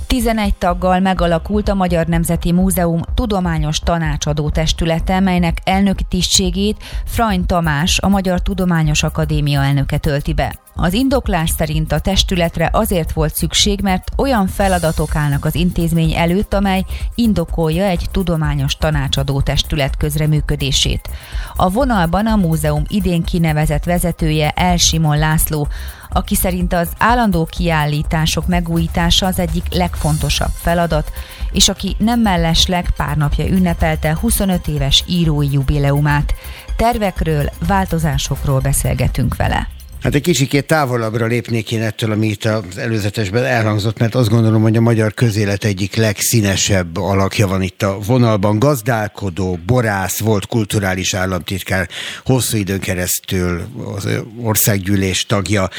11 0.08 0.56
taggal 0.56 1.00
megalakult 1.00 1.70
a 1.70 1.74
Magyar 1.74 2.06
Nemzeti 2.06 2.52
Múzeum 2.52 3.02
tudományos 3.14 3.80
tanácsadó 3.80 4.50
testülete, 4.50 5.20
melynek 5.20 5.58
elnöki 5.64 6.04
tisztségét 6.04 6.84
Frany 7.06 7.46
Tamás, 7.46 8.00
a 8.00 8.08
Magyar 8.08 8.42
Tudományos 8.42 9.04
Akadémia 9.04 9.64
elnöke 9.64 9.98
tölti 9.98 10.34
be. 10.34 10.61
Az 10.76 10.94
indoklás 10.94 11.50
szerint 11.50 11.92
a 11.92 12.00
testületre 12.00 12.70
azért 12.74 13.12
volt 13.12 13.36
szükség, 13.36 13.82
mert 13.82 14.12
olyan 14.18 14.48
feladatok 14.48 15.16
állnak 15.16 15.46
az 15.46 15.56
intézmény 15.56 16.14
előtt, 16.14 16.54
amely 16.54 16.86
indokolja 17.16 17.84
egy 17.84 18.06
tudományos 18.12 18.76
tanácsadó 18.76 19.42
testület 19.42 19.98
közreműködését. 19.98 21.10
A 21.56 21.70
vonalban 21.70 22.28
a 22.28 22.36
múzeum 22.36 22.84
idén 22.88 23.24
kinevezett 23.24 23.84
vezetője 23.84 24.50
Elsimon 24.50 25.18
László, 25.18 25.68
aki 26.10 26.36
szerint 26.36 26.74
az 26.74 26.90
állandó 26.98 27.46
kiállítások 27.46 28.48
megújítása 28.48 29.26
az 29.26 29.40
egyik 29.40 29.74
legfontosabb 29.74 30.52
feladat, 30.54 31.12
és 31.52 31.70
aki 31.70 31.96
nem 31.98 32.20
mellesleg 32.20 32.90
pár 32.98 33.18
napja 33.18 33.48
ünnepelte 33.48 34.18
25 34.22 34.68
éves 34.68 35.04
írói 35.08 35.52
jubileumát. 35.52 36.34
Tervekről, 36.76 37.50
változásokról 37.68 38.60
beszélgetünk 38.60 39.36
vele. 39.36 39.68
Hát 40.02 40.16
egy 40.16 40.22
kicsikét 40.22 40.66
távolabbra 40.66 41.26
lépnék 41.26 41.72
én 41.72 41.82
ettől, 41.82 42.12
ami 42.12 42.28
itt 42.28 42.46
az 42.46 42.78
előzetesben 42.78 43.44
elhangzott, 43.44 44.00
mert 44.00 44.16
azt 44.16 44.30
gondolom, 44.30 44.62
hogy 44.62 44.78
a 44.78 44.82
magyar 44.82 45.14
közélet 45.14 45.64
egyik 45.64 45.96
legszínesebb 45.96 46.98
alakja 46.98 47.48
van 47.48 47.62
itt 47.62 47.82
a 47.82 48.00
vonalban. 48.06 48.60
Gazdálkodó, 48.60 49.60
borász, 49.66 50.20
volt 50.20 50.46
kulturális 50.46 51.14
államtitkár, 51.14 51.90
hosszú 52.26 52.58
időn 52.58 52.80
keresztül 52.80 53.62
az 53.96 54.08
országgyűlés 54.38 55.26
tagja, 55.26 55.70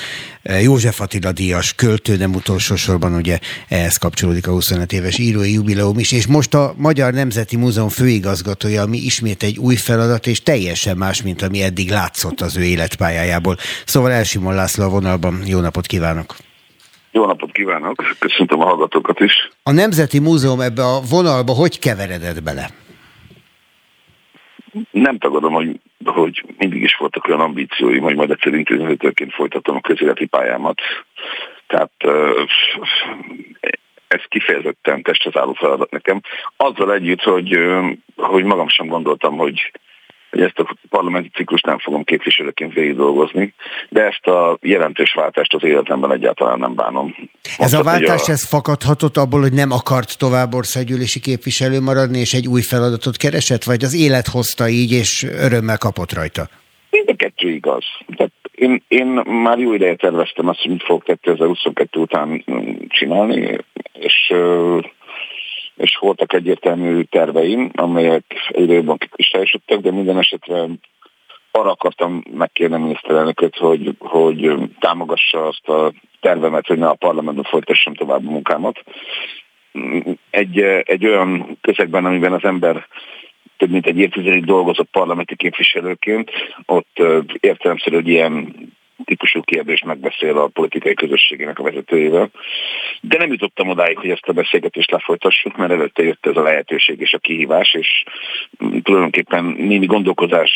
József 0.61 1.01
Attila 1.01 1.33
díjas 1.33 1.75
költő, 1.75 2.17
nem 2.17 2.35
utolsó 2.35 2.77
sorban 2.77 3.15
ugye 3.15 3.39
ehhez 3.69 3.97
kapcsolódik 3.97 4.47
a 4.47 4.51
25 4.51 4.93
éves 4.93 5.19
írói 5.19 5.53
jubileum 5.53 5.99
is, 5.99 6.13
és 6.13 6.27
most 6.27 6.55
a 6.55 6.75
Magyar 6.77 7.13
Nemzeti 7.13 7.57
Múzeum 7.57 7.89
főigazgatója, 7.89 8.83
ami 8.83 8.99
ismét 8.99 9.43
egy 9.43 9.59
új 9.59 9.77
feladat, 9.77 10.27
és 10.27 10.43
teljesen 10.43 10.97
más, 10.97 11.23
mint 11.23 11.43
ami 11.43 11.63
eddig 11.63 11.91
látszott 11.91 12.41
az 12.41 12.57
ő 12.57 12.63
életpályájából. 12.63 13.59
Szóval 13.87 14.12
Elsimon 14.13 14.55
László 14.55 14.85
a 14.85 14.89
vonalban. 14.89 15.35
Jó 15.47 15.61
napot 15.61 15.87
kívánok! 15.87 16.37
Jó 17.11 17.27
napot 17.27 17.53
kívánok! 17.53 18.05
Köszöntöm 18.19 18.61
a 18.61 18.65
hallgatókat 18.65 19.21
is! 19.21 19.49
A 19.63 19.73
Nemzeti 19.73 20.19
Múzeum 20.19 20.61
ebbe 20.61 20.83
a 20.83 21.01
vonalba 21.11 21.53
hogy 21.53 21.79
keveredett 21.79 22.43
bele? 22.43 22.71
Nem 24.91 25.19
tagadom, 25.19 25.53
hogy, 25.53 25.81
hogy 26.05 26.45
mindig 26.59 26.83
is 26.83 26.97
voltak 26.97 27.29
olyan 27.29 27.41
ambícióim, 27.41 28.03
hogy 28.03 28.15
majd 28.15 28.31
egyszer 28.31 28.55
intézménytőként 28.55 29.33
folytatom 29.33 29.77
a 29.77 29.81
közéleti 29.81 30.27
pályámat. 30.27 30.81
Tehát 31.67 31.93
ez 34.09 34.21
kifejezetten 34.29 35.03
testhez 35.03 35.37
álló 35.37 35.53
feladat 35.53 35.91
nekem. 35.91 36.21
Azzal 36.57 36.95
együtt, 36.95 37.23
hogy, 37.23 37.59
hogy 38.17 38.45
magam 38.45 38.69
sem 38.69 38.87
gondoltam, 38.87 39.37
hogy 39.37 39.73
hogy 40.33 40.43
ezt 40.43 40.59
a 40.59 40.77
parlamenti 40.89 41.31
ciklust 41.35 41.67
nem 41.67 41.79
fogom 41.79 42.05
képviselőként 42.05 42.73
végig 42.73 42.97
dolgozni, 42.97 43.55
de 43.89 44.03
ezt 44.03 44.27
a 44.27 44.59
jelentős 44.61 45.13
váltást 45.15 45.55
az 45.55 45.65
életemben 45.65 46.13
egyáltalán 46.13 46.59
nem 46.59 46.75
bánom. 46.75 47.15
Ez 47.59 47.73
a 47.73 47.83
váltás, 47.83 48.29
a... 48.29 48.33
ez 48.33 48.49
fakadhatott 48.49 49.17
abból, 49.17 49.41
hogy 49.41 49.53
nem 49.53 49.71
akart 49.71 50.19
tovább 50.19 50.55
országgyűlési 50.55 51.21
képviselő 51.21 51.81
maradni, 51.81 52.19
és 52.19 52.33
egy 52.35 52.47
új 52.47 52.61
feladatot 52.61 53.17
keresett, 53.17 53.65
vagy 53.65 53.85
az 53.85 53.95
élet 53.95 54.27
hozta 54.27 54.69
így, 54.69 54.93
és 54.93 55.23
örömmel 55.23 55.79
kapott 55.79 56.13
rajta? 56.13 56.49
Mind 56.91 57.09
a 57.09 57.15
kettő 57.17 57.49
igaz. 57.49 57.85
Tehát 58.17 58.33
én, 58.55 58.83
én 58.89 59.07
már 59.45 59.59
jó 59.59 59.73
ideje 59.73 59.95
terveztem 59.95 60.49
azt, 60.49 60.61
hogy 60.61 60.71
mit 60.71 60.83
fogok 60.83 61.05
2022 61.05 62.01
után 62.01 62.45
csinálni, 62.89 63.59
és 63.93 64.33
és 65.83 65.97
voltak 65.97 66.33
egyértelmű 66.33 67.03
terveim, 67.03 67.71
amelyek 67.75 68.25
egyre 68.49 68.75
jobban 68.75 68.99
kikristályosodtak, 68.99 69.81
de 69.81 69.91
minden 69.91 70.19
esetre 70.19 70.67
arra 71.51 71.71
akartam 71.71 72.23
megkérni 72.35 72.75
a 72.75 72.79
miniszterelnököt, 72.79 73.57
hogy, 73.57 73.97
hogy 73.99 74.55
támogassa 74.79 75.47
azt 75.47 75.69
a 75.69 75.93
tervemet, 76.21 76.67
hogy 76.67 76.79
ne 76.79 76.89
a 76.89 76.95
parlamentben 76.95 77.45
folytassam 77.45 77.95
tovább 77.95 78.27
a 78.27 78.31
munkámat. 78.31 78.85
Egy, 80.31 80.59
egy 80.85 81.07
olyan 81.07 81.59
közegben, 81.61 82.05
amiben 82.05 82.33
az 82.33 82.45
ember 82.45 82.87
több 83.57 83.71
mint 83.71 83.87
egy 83.87 83.99
évtizedig 83.99 84.45
dolgozott 84.45 84.89
parlamenti 84.91 85.37
képviselőként, 85.37 86.31
ott 86.67 87.03
értelemszerű, 87.41 87.95
hogy 87.95 88.09
ilyen 88.09 88.55
típusú 89.05 89.41
kérdést 89.41 89.85
megbeszél 89.85 90.39
a 90.39 90.47
politikai 90.47 90.95
közösségének 90.95 91.59
a 91.59 91.63
vezetőjével. 91.63 92.31
De 93.01 93.19
nem 93.19 93.31
jutottam 93.31 93.69
odáig, 93.69 93.99
hogy 93.99 94.11
ezt 94.11 94.29
a 94.29 94.33
beszélgetést 94.33 94.91
lefolytassuk, 94.91 95.57
mert 95.57 95.73
előtte 95.73 96.03
jött 96.03 96.27
ez 96.27 96.37
a 96.37 96.43
lehetőség 96.43 97.01
és 97.01 97.13
a 97.13 97.19
kihívás, 97.19 97.75
és 97.75 98.05
tulajdonképpen 98.83 99.45
némi 99.45 99.87
gondolkozás 99.87 100.51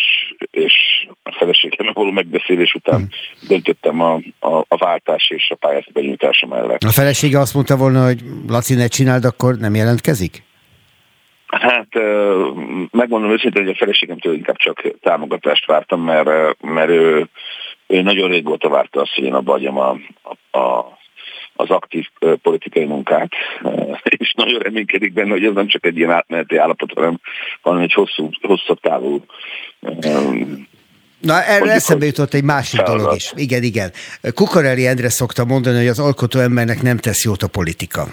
és 0.51 0.75
a 1.23 1.33
feleségemmel 1.33 1.93
való 1.93 2.11
megbeszélés 2.11 2.75
után 2.75 2.99
hmm. 2.99 3.09
döntöttem 3.49 4.01
a, 4.01 4.15
a, 4.41 4.65
a 4.69 4.77
váltás 4.77 5.31
és 5.31 5.51
a 5.51 5.55
pályázat 5.55 5.93
benyújtása 5.93 6.47
mellett. 6.47 6.83
A 6.83 6.91
felesége 6.91 7.39
azt 7.39 7.55
mondta 7.55 7.77
volna, 7.77 8.05
hogy 8.05 8.21
Laci, 8.49 8.75
ne 8.75 8.87
csináld, 8.87 9.25
akkor 9.25 9.57
nem 9.57 9.75
jelentkezik? 9.75 10.45
Hát 11.47 11.89
megmondom 12.91 13.31
őszintén, 13.31 13.63
hogy 13.63 13.73
a 13.73 13.77
feleségemtől 13.77 14.35
inkább 14.35 14.57
csak 14.57 14.83
támogatást 15.01 15.67
vártam, 15.67 16.01
mert, 16.01 16.63
mert 16.63 16.89
ő 16.89 17.29
ő 17.87 18.03
nagyon 18.03 18.29
régóta 18.29 18.69
várta 18.69 19.01
azt, 19.01 19.15
hogy 19.15 19.25
én 19.25 19.35
abba 19.35 19.53
adjam 19.53 19.79
a, 19.79 19.91
a, 20.59 20.99
az 21.55 21.71
aktív 21.71 22.07
politikai 22.43 22.85
munkát, 22.85 23.31
és 24.03 24.35
nagyon 24.37 24.59
reménykedik 24.59 25.13
benne, 25.13 25.31
hogy 25.31 25.45
ez 25.45 25.55
nem 25.55 25.67
csak 25.67 25.87
egy 25.87 25.97
ilyen 25.97 26.11
átmeneti 26.11 26.57
állapot, 26.57 26.93
hanem, 26.95 27.21
hanem 27.61 27.81
egy 27.83 27.93
hosszú, 27.93 28.31
hosszabb 28.41 28.81
távú 28.81 29.25
Na, 31.21 31.43
erre 31.43 31.71
eszembe 31.71 32.07
jutott 32.07 32.35
egy 32.35 32.45
másik 32.45 32.81
feladat. 32.81 33.01
dolog 33.01 33.17
is. 33.17 33.33
Igen, 33.35 33.63
igen. 33.63 33.93
Kukorelli 34.35 34.87
Endre 34.87 35.09
szokta 35.09 35.45
mondani, 35.45 35.77
hogy 35.77 35.87
az 35.87 35.99
alkotó 35.99 36.41
embernek 36.41 36.83
nem 36.83 36.97
tesz 36.97 37.25
jót 37.25 37.43
a 37.43 37.49
politika. 37.49 38.07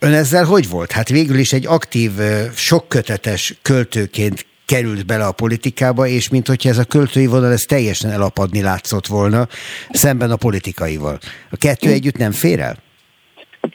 Ön 0.00 0.12
ezzel 0.12 0.44
hogy 0.44 0.68
volt? 0.68 0.92
Hát 0.92 1.08
végül 1.08 1.38
is 1.38 1.52
egy 1.52 1.66
aktív, 1.66 2.10
sokkötetes 2.54 3.54
költőként 3.62 4.46
került 4.72 5.06
bele 5.06 5.26
a 5.26 5.32
politikába, 5.32 6.06
és 6.06 6.30
mint 6.30 6.46
hogyha 6.46 6.68
ez 6.68 6.78
a 6.78 6.84
költői 6.84 7.26
vonal 7.26 7.52
ez 7.52 7.62
teljesen 7.62 8.10
elapadni 8.10 8.62
látszott 8.62 9.06
volna 9.06 9.46
szemben 9.90 10.30
a 10.30 10.36
politikaival. 10.36 11.18
A 11.50 11.56
kettő 11.56 11.88
együtt 11.90 12.16
nem 12.16 12.32
fér 12.32 12.60
el? 12.60 12.76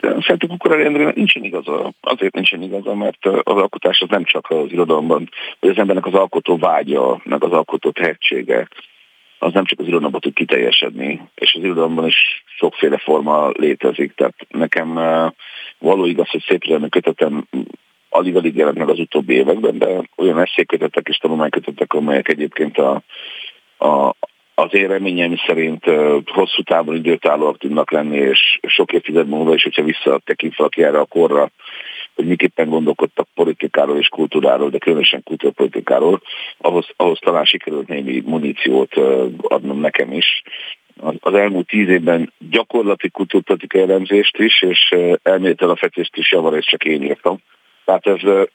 Szerintem 0.01 0.49
Kukorel 0.49 0.85
Endrének 0.85 1.15
nincsen 1.15 1.43
igaza. 1.43 1.93
Azért 2.01 2.33
nincsen 2.33 2.61
igaza, 2.61 2.95
mert 2.95 3.25
az 3.25 3.57
alkotás 3.63 3.99
az 3.99 4.09
nem 4.09 4.23
csak 4.23 4.49
az 4.49 4.71
irodalomban, 4.71 5.29
hogy 5.59 5.69
az 5.69 5.77
embernek 5.77 6.05
az 6.05 6.13
alkotó 6.13 6.57
vágya, 6.57 7.21
meg 7.23 7.43
az 7.43 7.51
alkotó 7.51 7.89
tehetsége, 7.91 8.67
az 9.39 9.53
nem 9.53 9.65
csak 9.65 9.79
az 9.79 9.85
irodalomban 9.85 10.21
tud 10.21 10.33
kiteljesedni, 10.33 11.21
és 11.35 11.53
az 11.53 11.63
irodalomban 11.63 12.07
is 12.07 12.43
sokféle 12.57 12.97
forma 12.97 13.49
létezik. 13.49 14.13
Tehát 14.15 14.35
nekem 14.49 14.99
való 15.77 16.05
igaz, 16.05 16.29
hogy 16.29 16.43
szép 16.47 16.89
kötetem 16.89 17.47
alig-alig 18.16 18.55
jelent 18.55 18.78
meg 18.78 18.89
az 18.89 18.99
utóbbi 18.99 19.34
években, 19.34 19.78
de 19.78 19.88
olyan 20.16 20.39
eszékötetek 20.39 21.07
és 21.07 21.18
tanulmánykötetek, 21.18 21.93
amelyek 21.93 22.28
egyébként 22.28 22.78
a, 22.78 23.01
a, 23.78 24.16
az 24.55 24.74
én 24.74 24.88
reményem 24.88 25.36
szerint 25.47 25.86
hosszú 26.26 26.61
távon 26.61 26.95
időtállóak 26.95 27.57
tudnak 27.57 27.91
lenni, 27.91 28.18
és 28.18 28.59
sok 28.61 28.93
évtized 28.93 29.28
múlva 29.28 29.53
is, 29.53 29.63
hogyha 29.63 29.84
visszatekint 29.84 30.55
valaki 30.55 30.84
erre 30.84 30.99
a 30.99 31.05
korra, 31.05 31.51
hogy 32.16 32.26
miképpen 32.26 32.70
gondolkodtak 32.70 33.28
politikáról 33.34 33.97
és 33.97 34.07
kultúráról, 34.07 34.70
de 34.70 34.78
különösen 34.78 35.24
kultúrpolitikáról, 35.24 36.22
ahhoz, 36.57 36.88
ahhoz 36.95 37.20
talán 37.20 37.45
sikerült 37.45 37.88
némi 37.88 38.24
muníciót 38.26 38.95
adnom 39.41 39.80
nekem 39.80 40.11
is. 40.11 40.41
Az 41.20 41.34
elmúlt 41.34 41.68
tíz 41.68 41.89
évben 41.89 42.34
gyakorlati 42.49 43.09
kultúrpolitikai 43.09 43.82
elemzést 43.82 44.38
is, 44.38 44.61
és 44.61 44.95
elméleti 45.24 45.63
alapvetést 45.63 46.18
is 46.18 46.32
javarészt 46.32 46.68
csak 46.68 46.86
én 46.86 47.03
írtam 47.03 47.39
tehát 47.86 48.07
ez, 48.07 48.47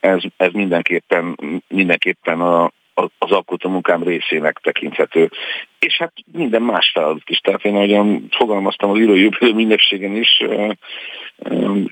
ez, 0.00 0.22
ez 0.36 0.52
mindenképpen, 0.52 1.38
mindenképpen 1.68 2.40
a, 2.40 2.72
az 3.18 3.30
alkotó 3.30 3.70
munkám 3.70 4.02
részének 4.02 4.58
tekinthető. 4.62 5.30
És 5.78 5.96
hát 5.96 6.12
minden 6.32 6.62
más 6.62 6.90
feladat 6.94 7.30
is. 7.30 7.38
Tehát 7.38 7.64
én 7.64 7.74
ahogyan 7.74 8.26
fogalmaztam 8.30 8.90
az 8.90 8.98
írói 8.98 9.28
ünnepségen 9.40 10.16
is, 10.16 10.42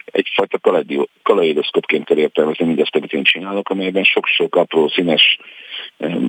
egyfajta 0.05 0.85
kaleidoszkopként 1.23 2.05
kell 2.05 2.17
értelmezni 2.17 2.65
mindezt, 2.65 2.97
amit 2.97 3.13
én 3.13 3.25
csinálok, 3.25 3.69
amelyben 3.69 4.05
sok-sok 4.05 4.57
apró 4.57 4.89
színes 4.89 5.39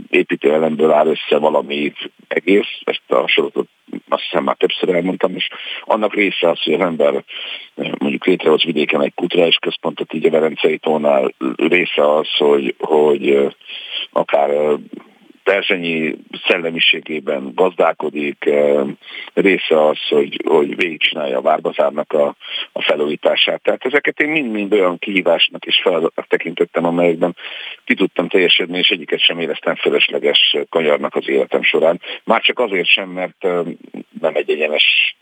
építőelemből 0.09 0.91
áll 0.91 1.07
össze 1.07 1.37
valami 1.37 1.93
egész, 2.27 2.79
ezt 2.83 3.11
a 3.11 3.27
sorotot 3.27 3.67
azt 4.09 4.23
hiszem 4.23 4.43
már 4.43 4.55
többször 4.55 4.89
elmondtam, 4.89 5.35
és 5.35 5.47
annak 5.81 6.13
része 6.13 6.49
az, 6.49 6.61
hogy 6.63 6.73
az 6.73 6.79
ember 6.79 7.23
mondjuk 7.75 8.25
létrehoz 8.25 8.63
vidéken 8.63 9.01
egy 9.01 9.13
kulturális 9.13 9.55
központot, 9.55 10.13
így 10.13 10.25
a 10.25 10.29
Verencei 10.29 10.77
tónál 10.77 11.33
része 11.55 12.15
az, 12.15 12.27
hogy, 12.37 12.75
hogy 12.79 13.55
akár 14.11 14.77
Perzsenyi 15.45 16.15
szellemiségében 16.47 17.51
gazdálkodik, 17.55 18.49
része 19.33 19.87
az, 19.87 19.97
hogy, 20.09 20.41
hogy 20.45 20.75
végigcsinálja 20.75 21.37
a 21.37 21.41
Várbazárnak 21.41 22.13
a, 22.13 22.35
a 22.71 22.81
felújítását. 22.81 23.61
Tehát 23.61 23.85
ezeket 23.85 24.19
én 24.19 24.29
mind-mind 24.29 24.73
olyan 24.73 24.97
kihívásnak 24.97 25.65
és 25.65 25.81
feladatnak 25.83 26.27
tekintettem, 26.27 26.85
amelyekben 26.85 27.35
ki 27.83 27.93
tudtam 27.93 28.27
teljesedni, 28.27 28.77
és 28.77 28.89
egyiket 28.89 29.19
sem 29.19 29.39
éreztem 29.39 29.75
felesleges 29.75 30.57
kanyarnak 30.69 31.15
az 31.15 31.29
életem 31.29 31.63
során. 31.63 32.01
Már 32.23 32.41
csak 32.41 32.59
azért 32.59 32.87
sem, 32.87 33.09
mert 33.09 33.43
nem 34.21 34.35
egy 34.35 34.49
egyenes 34.49 35.15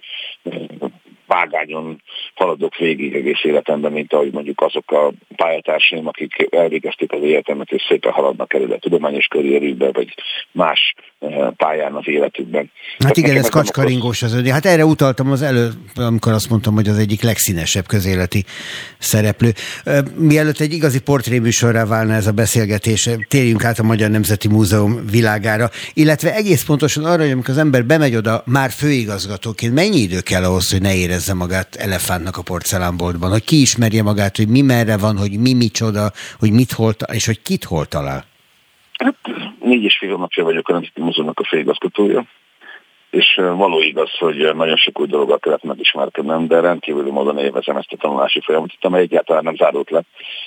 vágányon 1.28 2.02
haladok 2.36 2.78
végig 2.78 3.16
egész 3.16 3.44
életemben, 3.44 3.92
mint 3.92 4.14
ahogy 4.14 4.32
mondjuk 4.32 4.62
azok 4.62 4.92
a 4.92 5.12
pályatársaim, 5.36 6.08
akik 6.08 6.48
elvégezték 6.50 7.12
az 7.12 7.22
életemet, 7.22 7.72
és 7.72 7.84
szépen 7.88 8.12
haladnak 8.12 8.54
előre 8.54 8.78
tudományos 8.78 9.28
karrierükbe, 9.28 9.92
vagy 9.92 10.14
más 10.52 10.94
eh, 11.20 11.50
pályán 11.58 11.94
az 11.94 12.08
életükben. 12.08 12.72
Hát 13.00 13.18
igen, 13.18 13.38
ez 13.38 13.50
kacskaringós 13.50 14.22
az 14.22 14.34
ön. 14.34 14.52
Hát 14.52 14.66
erre 14.66 14.86
utaltam 14.86 15.32
az 15.32 15.42
előbb, 15.42 15.74
amikor 15.96 16.32
azt 16.32 16.50
mondtam, 16.50 16.74
hogy 16.74 16.88
az 16.88 16.98
egyik 16.98 17.22
legszínesebb 17.22 17.86
közéleti 17.86 18.44
szereplő. 18.98 19.52
Mielőtt 20.16 20.60
egy 20.60 20.74
igazi 20.74 21.02
portréműsorra 21.02 21.86
válna 21.86 22.14
ez 22.14 22.28
a 22.28 22.32
beszélgetés, 22.32 23.10
térjünk 23.28 23.64
át 23.64 23.80
a 23.80 23.84
Magyar 23.84 24.10
Nemzeti 24.10 24.48
Múzeum 24.48 25.06
világára, 25.12 25.70
illetve 25.94 26.34
egész 26.34 26.64
pontosan 26.64 27.06
arra, 27.06 27.22
hogy 27.22 27.32
amikor 27.32 27.50
az 27.50 27.58
ember 27.58 27.86
bemegy 27.86 28.16
oda 28.16 28.44
már 28.46 28.72
főigazgatóként, 28.72 29.74
mennyi 29.74 29.98
idő 29.98 30.20
kell 30.20 30.44
ahhoz, 30.44 30.72
hogy 30.72 30.82
ne 30.82 30.96
érezze 31.14 31.34
magát 31.34 31.76
elefántnak 31.76 32.38
a 32.38 32.42
porcelánboltban, 32.42 33.30
hogy 33.32 33.44
ki 33.44 33.62
ismerje 33.62 34.04
magát, 34.04 34.38
hogy 34.38 34.48
mi 34.48 34.62
merre 34.62 34.98
van, 34.98 35.18
hogy 35.18 35.40
mi 35.40 35.54
micsoda, 35.54 36.12
hogy 36.40 36.52
mit 36.52 36.72
hol, 36.72 36.92
és 37.14 37.26
hogy 37.26 37.42
kit 37.42 37.64
hol 37.64 37.86
talál? 37.86 38.24
Hát 39.04 39.16
négy 39.60 39.84
és 39.84 39.98
fél 40.00 40.12
hónapja 40.12 40.44
vagyok 40.44 40.70
a 40.70 40.74
Nemzeti 40.74 41.02
Múzeumnak 41.02 41.40
a 41.40 41.44
főigazgatója, 41.44 42.26
és 43.10 43.28
való 43.36 43.80
igaz, 43.82 44.12
hogy 44.18 44.56
nagyon 44.56 44.76
sok 44.76 45.00
új 45.00 45.08
dologgal 45.08 45.40
kellett 45.40 45.64
megismerkednem, 45.64 46.48
de 46.48 46.60
rendkívüli 46.60 47.12
módon 47.12 47.38
élvezem 47.38 47.78
ezt 47.78 47.92
a 47.92 47.98
tanulási 47.98 48.42
folyamatot, 48.42 48.86
amely 48.86 49.02
egyáltalán 49.02 49.44
nem 49.44 49.56
zárult 49.56 49.90
le, 49.90 50.02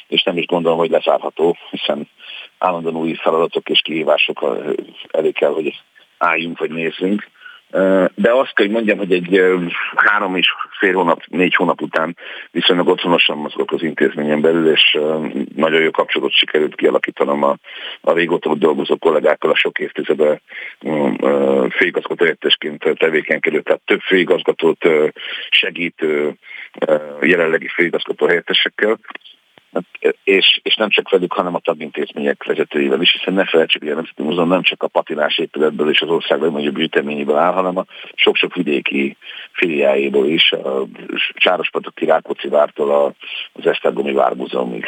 és 0.09 0.23
nem 0.23 0.37
is 0.37 0.47
gondolom, 0.47 0.79
hogy 0.79 0.91
lezárható, 0.91 1.57
hiszen 1.71 2.09
állandóan 2.59 2.97
új 2.97 3.15
feladatok 3.15 3.69
és 3.69 3.81
kihívások 3.81 4.47
elé 5.11 5.31
kell, 5.31 5.53
hogy 5.53 5.75
álljunk 6.19 6.59
vagy 6.59 6.71
nézzünk. 6.71 7.29
De 8.15 8.33
azt 8.33 8.55
kell, 8.55 8.67
hogy 8.67 8.71
mondjam, 8.71 8.99
hogy 8.99 9.13
egy 9.13 9.43
három 9.95 10.37
és 10.37 10.49
fél 10.79 10.95
hónap, 10.95 11.23
négy 11.27 11.55
hónap 11.55 11.83
után 11.83 12.17
viszonylag 12.51 12.89
otthonosan 12.89 13.37
mozgok 13.37 13.73
az 13.73 13.83
intézményen 13.83 14.41
belül, 14.41 14.71
és 14.71 14.99
nagyon 15.57 15.81
jó 15.83 15.91
kapcsolatot 15.91 16.37
sikerült 16.37 16.75
kialakítanom 16.75 17.43
a, 17.43 17.57
a 18.01 18.13
régóta 18.13 18.55
dolgozó 18.55 18.97
kollégákkal, 18.97 19.51
a 19.51 19.57
sok 19.57 19.79
évtizede 19.79 20.41
főigazgató 21.71 22.25
helyettesként 22.25 22.85
tevékenykedő, 22.99 23.61
tehát 23.61 23.81
több 23.85 24.01
főigazgatót 24.01 24.89
segítő 25.51 26.35
jelenlegi 27.21 27.69
főigazgató 27.69 28.27
helyettesekkel, 28.27 28.99
és, 30.25 30.61
és 30.63 30.75
nem 30.75 30.91
csak 30.91 31.11
velük, 31.11 31.33
hanem 31.33 31.55
a 31.55 31.59
tagintézmények 31.59 32.45
vezetőivel 32.45 33.01
is, 33.01 33.13
hiszen 33.13 33.35
ne 33.35 33.45
felejtsük, 33.45 33.83
hogy 33.83 33.91
a 33.91 33.95
Nemzeti 33.95 34.23
Múzeum 34.23 34.49
nem 34.49 34.63
csak 34.63 34.83
a 34.83 34.89
patinás 34.89 35.39
épületből 35.39 35.91
és 35.91 36.01
az 36.01 36.09
ország 36.09 36.41
legnagyobb 36.41 36.77
gyűjteményéből 36.77 37.37
áll, 37.37 37.53
hanem 37.53 37.77
a 37.77 37.85
sok-sok 38.15 38.55
vidéki 38.55 39.17
filiájából 39.53 40.27
is, 40.27 40.53
a 40.53 40.87
Sárospatoki 41.35 42.05
Rákóczi 42.05 42.49
vártól 42.49 43.15
az 43.53 43.67
Esztergomi 43.67 44.13
Vármúzeumig. 44.13 44.85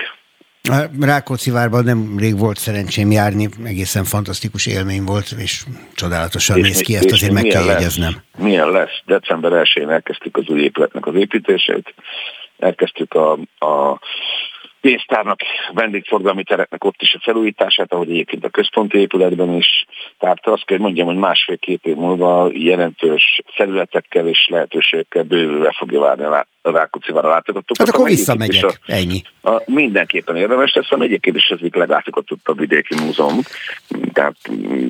Rákóczi 1.01 1.51
várban 1.51 1.85
nem 1.85 2.15
rég 2.19 2.39
volt 2.39 2.57
szerencsém 2.57 3.11
járni, 3.11 3.49
egészen 3.65 4.05
fantasztikus 4.05 4.67
élmény 4.67 5.05
volt, 5.05 5.31
és 5.39 5.63
csodálatosan 5.95 6.59
és 6.59 6.63
néz 6.63 6.81
ki, 6.81 6.95
ezt 6.95 7.13
azért 7.13 7.33
meg 7.33 7.45
kell 7.45 7.65
lesz, 7.65 7.75
jegyeznem. 7.75 8.13
Milyen 8.39 8.71
lesz? 8.71 9.03
December 9.07 9.53
1-én 9.55 9.91
elkezdtük 9.91 10.37
az 10.37 10.49
új 10.49 10.61
épületnek 10.61 11.07
az 11.07 11.15
építését, 11.15 11.95
elkezdtük 12.59 13.15
a, 13.15 13.33
a 13.59 14.01
pénztárnak, 14.81 15.41
vendégforgalmi 15.73 16.43
tereknek 16.43 16.85
ott 16.85 17.03
is 17.03 17.15
a 17.15 17.21
felújítását, 17.23 17.93
ahogy 17.93 18.11
egyébként 18.11 18.45
a 18.45 18.49
központi 18.49 18.99
épületben 18.99 19.53
is. 19.53 19.87
Tehát 20.19 20.47
azt 20.47 20.65
kell, 20.65 20.77
hogy 20.77 20.87
mondjam, 20.87 21.07
hogy 21.07 21.17
másfél-két 21.17 21.85
év 21.85 21.95
múlva 21.95 22.51
jelentős 22.53 23.41
felületekkel 23.47 24.27
és 24.27 24.49
lehetőségekkel 24.51 25.23
bővülve 25.23 25.75
fogja 25.79 26.01
várni 26.01 26.25
a 26.25 26.47
Rákóczi 26.63 27.13
a 27.13 27.29
látogatókat. 27.29 27.87
Hát 27.87 27.89
akkor 27.89 28.09
visszamegyek, 28.09 28.65
a, 28.65 28.73
ennyi. 28.87 29.23
A, 29.43 29.63
mindenképpen 29.67 30.37
érdemes 30.37 30.75
lesz, 30.75 30.91
a 30.91 31.01
egyébként 31.01 31.37
is 31.37 31.51
az 31.51 31.59
egyik 31.61 31.75
leglátogatóbb 31.75 32.59
vidéki 32.59 32.95
múzeum. 32.95 33.41
Tehát 34.13 34.37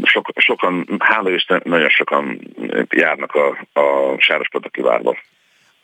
sok, 0.03 0.31
sokan, 0.37 0.87
hála 0.99 1.31
Isten, 1.31 1.61
nagyon 1.65 1.89
sokan 1.89 2.41
járnak 2.91 3.35
a, 3.35 3.81
a 3.81 4.17
Sárospataki 4.19 4.81
várba. 4.81 5.17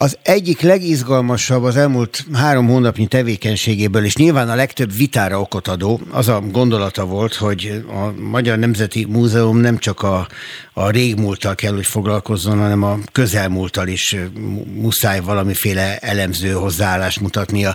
Az 0.05 0.19
egyik 0.23 0.61
legizgalmasabb 0.61 1.63
az 1.63 1.77
elmúlt 1.77 2.25
három 2.33 2.67
hónapnyi 2.67 3.07
tevékenységéből, 3.07 4.05
és 4.05 4.17
nyilván 4.17 4.49
a 4.49 4.55
legtöbb 4.55 4.97
vitára 4.97 5.41
okot 5.41 5.69
adó, 5.69 6.01
az 6.11 6.29
a 6.29 6.41
gondolata 6.41 7.05
volt, 7.05 7.35
hogy 7.35 7.85
a 7.89 8.21
Magyar 8.21 8.59
Nemzeti 8.59 9.05
Múzeum 9.05 9.57
nem 9.57 9.79
csak 9.79 10.03
a, 10.03 10.29
a 10.73 10.91
régmúlttal 10.91 11.55
kell, 11.55 11.73
hogy 11.75 11.87
foglalkozzon, 11.87 12.59
hanem 12.59 12.83
a 12.83 12.99
közelmúlttal 13.13 13.89
is 13.89 14.17
muszáj 14.75 15.21
valamiféle 15.21 15.99
elemző 15.99 16.53
hozzáállást 16.53 17.21
mutatnia. 17.21 17.75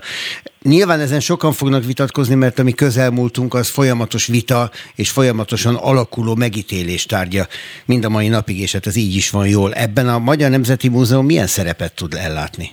Nyilván 0.61 0.99
ezen 0.99 1.19
sokan 1.19 1.51
fognak 1.51 1.83
vitatkozni, 1.83 2.35
mert 2.35 2.59
a 2.59 2.63
mi 2.63 2.71
közelmúltunk 2.71 3.53
az 3.53 3.71
folyamatos 3.73 4.27
vita 4.27 4.69
és 4.95 5.09
folyamatosan 5.09 5.75
alakuló 5.75 6.35
megítélés 6.35 7.05
tárgya 7.05 7.43
mind 7.85 8.05
a 8.05 8.09
mai 8.09 8.27
napig, 8.27 8.59
és 8.59 8.73
hát 8.73 8.85
ez 8.85 8.95
így 8.95 9.15
is 9.15 9.29
van 9.29 9.47
jól. 9.47 9.73
Ebben 9.73 10.07
a 10.07 10.19
Magyar 10.19 10.49
Nemzeti 10.49 10.89
Múzeum 10.89 11.25
milyen 11.25 11.47
szerepet 11.47 11.95
tud 11.95 12.13
ellátni? 12.13 12.69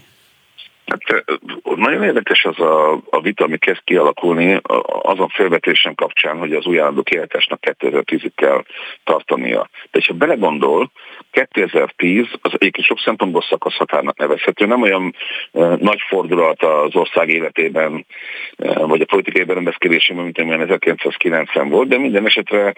Hát 0.87 1.25
nagyon 1.77 2.03
érdekes 2.03 2.45
az 2.45 2.59
a, 2.61 2.93
a 3.11 3.21
vita, 3.21 3.45
ami 3.45 3.59
kezd 3.59 3.81
kialakulni 3.85 4.61
azon 5.03 5.29
felvetésem 5.29 5.95
kapcsán, 5.95 6.39
hogy 6.39 6.53
az 6.53 6.67
új 6.67 6.81
állandó 6.81 7.03
kiállításnak 7.03 7.59
2010-ig 7.63 8.31
kell 8.35 8.65
tartania. 9.05 9.69
De 9.91 10.01
ha 10.07 10.15
belegondol, 10.15 10.91
2010 11.45 12.27
az 12.41 12.53
egyébként 12.55 12.87
sok 12.87 12.99
szempontból 12.99 13.43
szakaszhatárnak 13.49 14.19
nevezhető, 14.19 14.67
nem 14.67 14.83
olyan 14.83 15.15
nagy 15.79 16.01
fordulat 16.09 16.63
az 16.63 16.95
ország 16.97 17.29
életében, 17.29 18.07
vagy 18.77 19.01
a 19.01 19.05
politikai 19.05 19.45
berendezkedésében, 19.45 20.25
mint 20.25 20.39
amilyen 20.39 20.61
1990 20.61 21.69
volt, 21.69 21.89
de 21.89 21.99
minden 21.99 22.27
esetre 22.27 22.75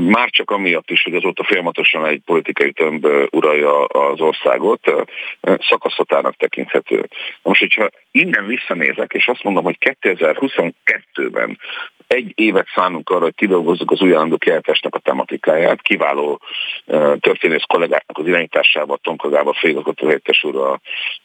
már 0.00 0.30
csak 0.30 0.50
amiatt 0.50 0.90
is, 0.90 1.02
hogy 1.02 1.14
azóta 1.14 1.44
folyamatosan 1.44 2.06
egy 2.06 2.20
politikai 2.24 2.72
tömb 2.72 3.06
uralja 3.30 3.84
az 3.84 4.20
országot, 4.20 4.88
e, 4.88 5.58
szakaszhatárnak 5.68 6.36
tekinthető. 6.36 7.08
Most, 7.42 7.60
hogyha 7.60 7.90
innen 8.16 8.46
visszanézek, 8.46 9.12
és 9.12 9.28
azt 9.28 9.42
mondom, 9.42 9.64
hogy 9.64 9.76
2022-ben 9.80 11.58
egy 12.06 12.32
évet 12.34 12.66
szánunk 12.74 13.10
arra, 13.10 13.22
hogy 13.22 13.34
kidolgozzuk 13.34 13.90
az 13.90 14.00
új 14.00 14.14
állandó 14.14 14.36
kiállításnak 14.36 14.94
a 14.94 14.98
tematikáját, 14.98 15.82
kiváló 15.82 16.40
uh, 16.86 17.16
történész 17.18 17.62
kollégáknak 17.66 18.18
az 18.18 18.26
irányításával, 18.26 18.98
Tonka 19.02 19.28
Gába 19.28 19.52
főigazgató 19.52 20.06
helyettes 20.06 20.44
úr 20.44 20.56
a, 20.56 20.80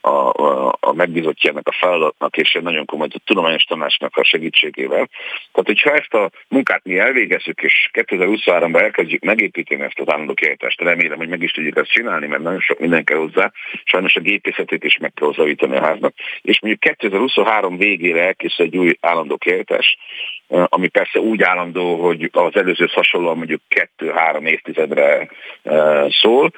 a, 0.10 0.44
a, 0.44 0.78
a 0.80 0.94
megbízottjának 0.94 1.68
a 1.68 1.78
feladatnak, 1.80 2.38
és 2.38 2.54
egy 2.54 2.64
nagyon 2.64 2.86
komoly 2.86 3.08
tudományos 3.26 3.64
tanácsnak 3.64 4.18
a 4.18 4.24
segítségével. 4.24 5.10
Tehát, 5.52 5.68
hogyha 5.68 5.92
ezt 5.92 6.14
a 6.14 6.30
munkát 6.48 6.84
mi 6.84 6.98
elvégezzük, 6.98 7.62
és 7.62 7.90
2023-ban 7.94 8.82
elkezdjük 8.82 9.24
megépíteni 9.24 9.82
ezt 9.82 10.00
az 10.00 10.10
állandó 10.10 10.34
kiállítást, 10.34 10.82
remélem, 10.82 11.18
hogy 11.18 11.30
meg 11.30 11.42
is 11.42 11.52
tudjuk 11.52 11.78
ezt 11.78 11.92
csinálni, 11.92 12.28
mert 12.28 12.44
nagyon 12.44 12.60
sok 12.60 12.80
minden 12.80 13.04
kell 13.04 13.18
hozzá, 13.18 13.52
sajnos 13.84 14.16
a 14.16 14.20
gépészetét 14.20 14.84
is 14.84 14.98
meg 14.98 15.14
kell 15.14 15.28
hozzávítani 15.28 15.76
a 15.76 15.82
háznak, 15.82 16.14
és 16.42 16.60
mondjuk 16.60 16.81
2023 16.82 17.78
végére 17.78 18.26
elkészül 18.26 18.66
egy 18.66 18.78
új 18.78 18.98
állandó 19.02 19.38
kiállítás, 19.38 19.98
ami 20.48 20.88
persze 20.88 21.20
úgy 21.20 21.42
állandó, 21.42 21.96
hogy 21.96 22.30
az 22.32 22.56
előző 22.56 22.90
hasonlóan 22.94 23.38
mondjuk 23.38 23.62
kettő-három 23.68 24.46
évtizedre 24.46 25.30
szól, 26.22 26.52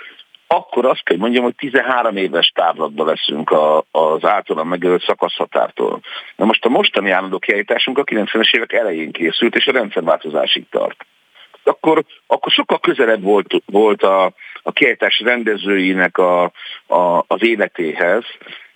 akkor 0.48 0.86
azt 0.86 1.04
kell 1.04 1.18
mondjam, 1.18 1.44
hogy 1.44 1.56
13 1.56 2.18
éves 2.18 2.52
távlatban 2.56 3.08
leszünk 3.08 3.52
a, 3.52 3.84
az 3.92 4.26
általam 4.26 4.68
megjelölt 4.68 5.04
szakaszhatártól. 5.04 6.00
Na 6.36 6.46
most 6.46 6.66
a 6.66 6.70
mostani 6.70 7.10
állandó 7.10 7.40
kiállításunk 7.40 7.98
a 7.98 8.04
90-es 8.04 8.56
évek 8.56 8.74
elején 8.74 9.12
készült, 9.12 9.56
és 9.56 9.68
a 9.68 9.72
rendszerváltozásig 9.72 10.66
tart. 10.70 11.06
akkor, 11.64 12.04
akkor 12.28 12.52
sokkal 12.52 12.80
közelebb 12.80 13.22
volt, 13.22 13.54
volt 13.66 14.04
a, 14.04 14.34
a 14.64 14.72
kiállítás 14.72 15.20
rendezőinek 15.20 16.18
a, 16.18 16.44
a, 16.88 17.24
az 17.28 17.44
életéhez, 17.44 18.24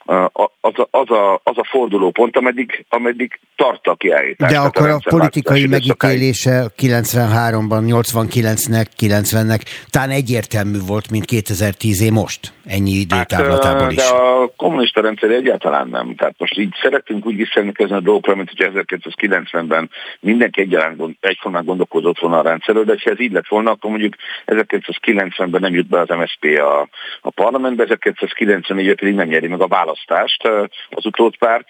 az 0.07 0.73
a, 0.75 0.87
az, 0.91 1.09
a, 1.09 1.33
az 1.43 1.57
a 1.57 1.67
fordulópont, 1.69 2.37
ameddig, 2.37 2.85
ameddig 2.89 3.39
tart 3.55 3.87
a 3.87 3.95
kiállítás. 3.95 4.51
De 4.51 4.59
akkor 4.59 4.89
a, 4.89 4.95
a 4.95 5.09
politikai 5.09 5.67
megítélése 5.67 6.71
93-ban, 6.77 8.03
89-nek, 8.03 8.85
90-nek 8.99 9.61
talán 9.89 10.09
egyértelmű 10.09 10.77
volt, 10.87 11.09
mint 11.11 11.25
2010 11.25 12.01
é 12.01 12.09
most, 12.09 12.53
ennyi 12.65 12.91
időtávlatából 12.91 13.81
hát, 13.81 13.91
is. 13.91 13.97
De 13.97 14.03
a 14.03 14.51
kommunista 14.55 15.01
rendszer 15.01 15.29
egyáltalán 15.29 15.87
nem. 15.89 16.15
Tehát 16.15 16.35
most 16.37 16.57
így 16.57 16.73
szeretünk 16.81 17.25
úgy 17.25 17.35
visszaemlékezni 17.35 17.95
a 17.95 17.99
dolgokra, 17.99 18.35
mint 18.35 18.51
hogy 18.55 18.85
1990-ben 18.87 19.89
mindenki 20.19 20.61
egyaránt 20.61 21.17
egyformán 21.19 21.65
gondolkodott 21.65 22.19
volna 22.19 22.39
a 22.39 22.41
rendszerről, 22.41 22.83
de 22.83 22.95
ha 23.03 23.11
ez 23.11 23.19
így 23.19 23.31
lett 23.31 23.47
volna, 23.47 23.71
akkor 23.71 23.89
mondjuk 23.89 24.15
1990-ben 24.45 25.61
nem 25.61 25.73
jut 25.73 25.87
be 25.87 25.99
az 25.99 26.09
MSZP 26.09 26.59
a, 26.59 26.87
a 27.21 27.29
parlamentbe, 27.29 27.83
1994 27.83 28.95
pedig 28.95 29.15
nem 29.15 29.27
nyeri 29.27 29.47
meg 29.47 29.61
a 29.61 29.67
választ 29.67 29.96
választást 30.05 30.47
az 30.89 31.05
utódpárt. 31.05 31.67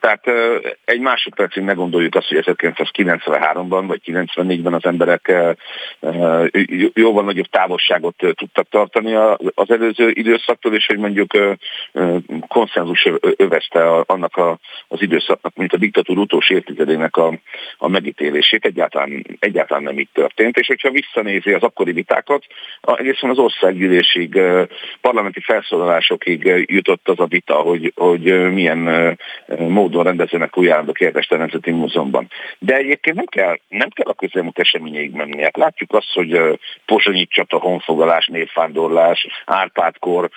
Tehát 0.00 0.24
egy 0.84 1.00
másodpercig 1.00 1.62
ne 1.62 1.72
gondoljuk 1.72 2.14
azt, 2.14 2.28
hogy 2.28 2.56
1993-ban 2.58 3.84
vagy 3.86 4.00
94-ben 4.04 4.74
az 4.74 4.84
emberek 4.84 5.32
jóval 6.94 7.24
nagyobb 7.24 7.46
távolságot 7.46 8.14
tudtak 8.16 8.68
tartani 8.68 9.14
az 9.54 9.70
előző 9.70 10.10
időszaktól, 10.10 10.74
és 10.74 10.86
hogy 10.86 10.98
mondjuk 10.98 11.58
konszenzus 12.48 13.08
övezte 13.36 13.88
annak 14.06 14.40
az 14.88 15.02
időszaknak, 15.02 15.56
mint 15.56 15.72
a 15.72 15.76
diktatúr 15.76 16.18
utolsó 16.18 16.54
évtizedének 16.54 17.16
a, 17.16 17.38
a 17.78 17.88
megítélését. 17.88 18.64
Egyáltalán, 18.64 19.26
egyáltalán 19.38 19.82
nem 19.82 19.98
így 19.98 20.08
történt. 20.12 20.56
És 20.56 20.66
hogyha 20.66 20.90
visszanézi 20.90 21.52
az 21.52 21.62
akkori 21.62 21.92
vitákat, 21.92 22.44
egészen 22.80 23.30
az 23.30 23.38
országgyűlésig, 23.38 24.40
parlamenti 25.00 25.40
felszólalásokig 25.40 26.66
jutott 26.66 27.08
az 27.08 27.20
a 27.20 27.26
vita, 27.26 27.54
hogy, 27.54 27.92
hogy 27.96 28.52
milyen 28.52 29.18
módon 29.58 30.04
rendezzenek 30.04 30.56
új 30.56 30.70
állandó 30.70 30.92
kérdést 30.92 31.32
a 31.32 31.36
Nemzeti 31.36 31.70
Múzeumban. 31.70 32.28
De 32.58 32.76
egyébként 32.76 33.16
nem 33.16 33.26
kell, 33.26 33.56
nem 33.68 33.88
kell 33.88 34.06
a 34.06 34.14
közelmúlt 34.14 34.58
eseményeig 34.58 35.12
menni. 35.12 35.42
Hát 35.42 35.56
látjuk 35.56 35.92
azt, 35.92 36.12
hogy 36.12 36.58
Pozsonyi 36.86 37.26
csata, 37.26 37.58
honfogalás, 37.58 38.26
névfándorlás, 38.26 39.26
Árpádkor, 39.44 40.30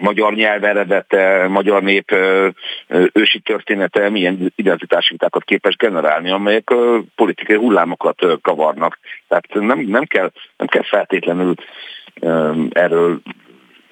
magyar 0.00 0.34
nyelv 0.34 0.64
eredete, 0.64 1.46
magyar 1.48 1.82
nép 1.82 2.14
ősi 3.12 3.40
története 3.40 4.08
milyen 4.08 4.52
identitási 4.56 5.16
képes 5.38 5.76
generálni, 5.76 6.30
amelyek 6.30 6.74
politikai 7.14 7.56
hullámokat 7.56 8.26
kavarnak. 8.42 8.98
Tehát 9.28 9.46
nem, 9.52 9.78
nem, 9.78 10.04
kell, 10.04 10.30
nem 10.56 10.66
kell 10.66 10.82
feltétlenül 10.82 11.54
erről 12.70 13.20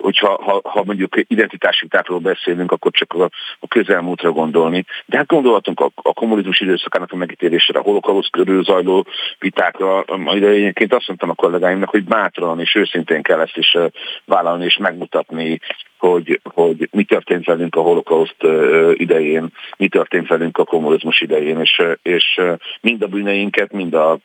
hogyha 0.05 0.43
ha, 0.43 0.61
ha 0.65 0.83
mondjuk 0.85 1.15
identitásvitákról 1.27 2.19
beszélünk, 2.19 2.73
akkor 2.73 2.91
csak 2.91 3.13
a, 3.13 3.29
a 3.61 3.69
közelmúltra 3.69 4.33
gondolni. 4.33 4.85
De 5.07 5.17
hát 5.17 5.27
gondolhatunk 5.27 5.81
a, 5.81 5.91
a 5.95 6.13
kommunizmus 6.13 6.61
időszakának 6.61 7.13
a 7.13 7.17
megítélésére, 7.17 7.79
a 7.79 7.83
holokausz 7.83 8.29
körül 8.31 8.65
zajló 8.65 9.07
vitákra, 9.39 10.05
egyébként 10.27 10.95
azt 10.95 11.09
mondtam 11.09 11.31
a 11.31 11.35
kollégáimnak, 11.35 11.91
hogy 11.91 12.05
bátran 12.05 12.61
és 12.61 12.75
őszintén 12.75 13.23
kell 13.23 13.41
ezt 13.41 13.57
is 13.57 13.77
vállalni 14.25 14.65
és 14.65 14.77
megmutatni, 14.77 15.61
hogy, 16.09 16.41
hogy 16.43 16.89
mi 16.93 17.05
történt 17.05 17.45
velünk 17.45 17.75
a 17.75 17.81
holokauszt 17.81 18.47
idején, 18.93 19.49
mi 19.77 19.89
történt 19.89 20.29
velünk 20.29 20.59
a 20.59 20.65
kommunizmus 20.65 21.21
idején, 21.21 21.61
és, 21.61 21.83
és 22.03 22.41
mind 22.81 23.03
a 23.03 23.07
bűneinket, 23.07 23.73
mind, 23.73 23.95
a, 23.95 24.19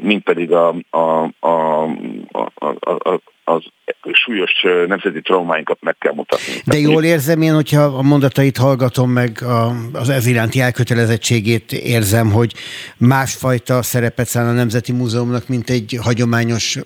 mind 0.00 0.22
pedig 0.22 0.52
a, 0.52 0.74
a, 0.90 1.28
a, 1.40 1.82
a, 2.54 3.10
a, 3.10 3.20
az 3.44 3.62
súlyos 4.12 4.52
nemzeti 4.86 5.20
traumáinkat 5.20 5.78
meg 5.80 5.96
kell 5.98 6.12
mutatni. 6.14 6.52
De 6.64 6.78
jól 6.78 7.04
érzem 7.04 7.42
én, 7.42 7.54
hogyha 7.54 7.82
a 7.82 8.02
mondatait 8.02 8.56
hallgatom 8.56 9.10
meg, 9.10 9.42
a, 9.42 9.72
az 9.92 10.08
ez 10.08 10.26
iránti 10.26 10.60
elkötelezettségét 10.60 11.72
érzem, 11.72 12.30
hogy 12.30 12.52
másfajta 12.98 13.82
szerepet 13.82 14.26
száll 14.26 14.46
a 14.46 14.52
Nemzeti 14.52 14.92
Múzeumnak, 14.92 15.48
mint 15.48 15.70
egy 15.70 15.98
hagyományos 16.02 16.78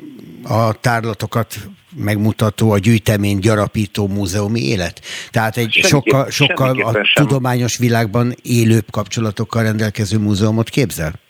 a 0.45 0.81
tárlatokat 0.81 1.55
megmutató, 1.95 2.71
a 2.71 2.79
gyűjtemény 2.79 3.39
gyarapító 3.39 4.07
múzeumi 4.07 4.61
élet? 4.61 5.01
Tehát 5.31 5.57
egy 5.57 5.71
Semmi, 5.73 5.87
sokkal, 5.87 6.31
sokkal 6.31 6.81
a 6.81 6.93
sem. 6.93 7.27
tudományos 7.27 7.77
világban 7.77 8.35
élőbb 8.43 8.85
kapcsolatokkal 8.91 9.63
rendelkező 9.63 10.19
múzeumot 10.19 10.69
képzel? 10.69 11.21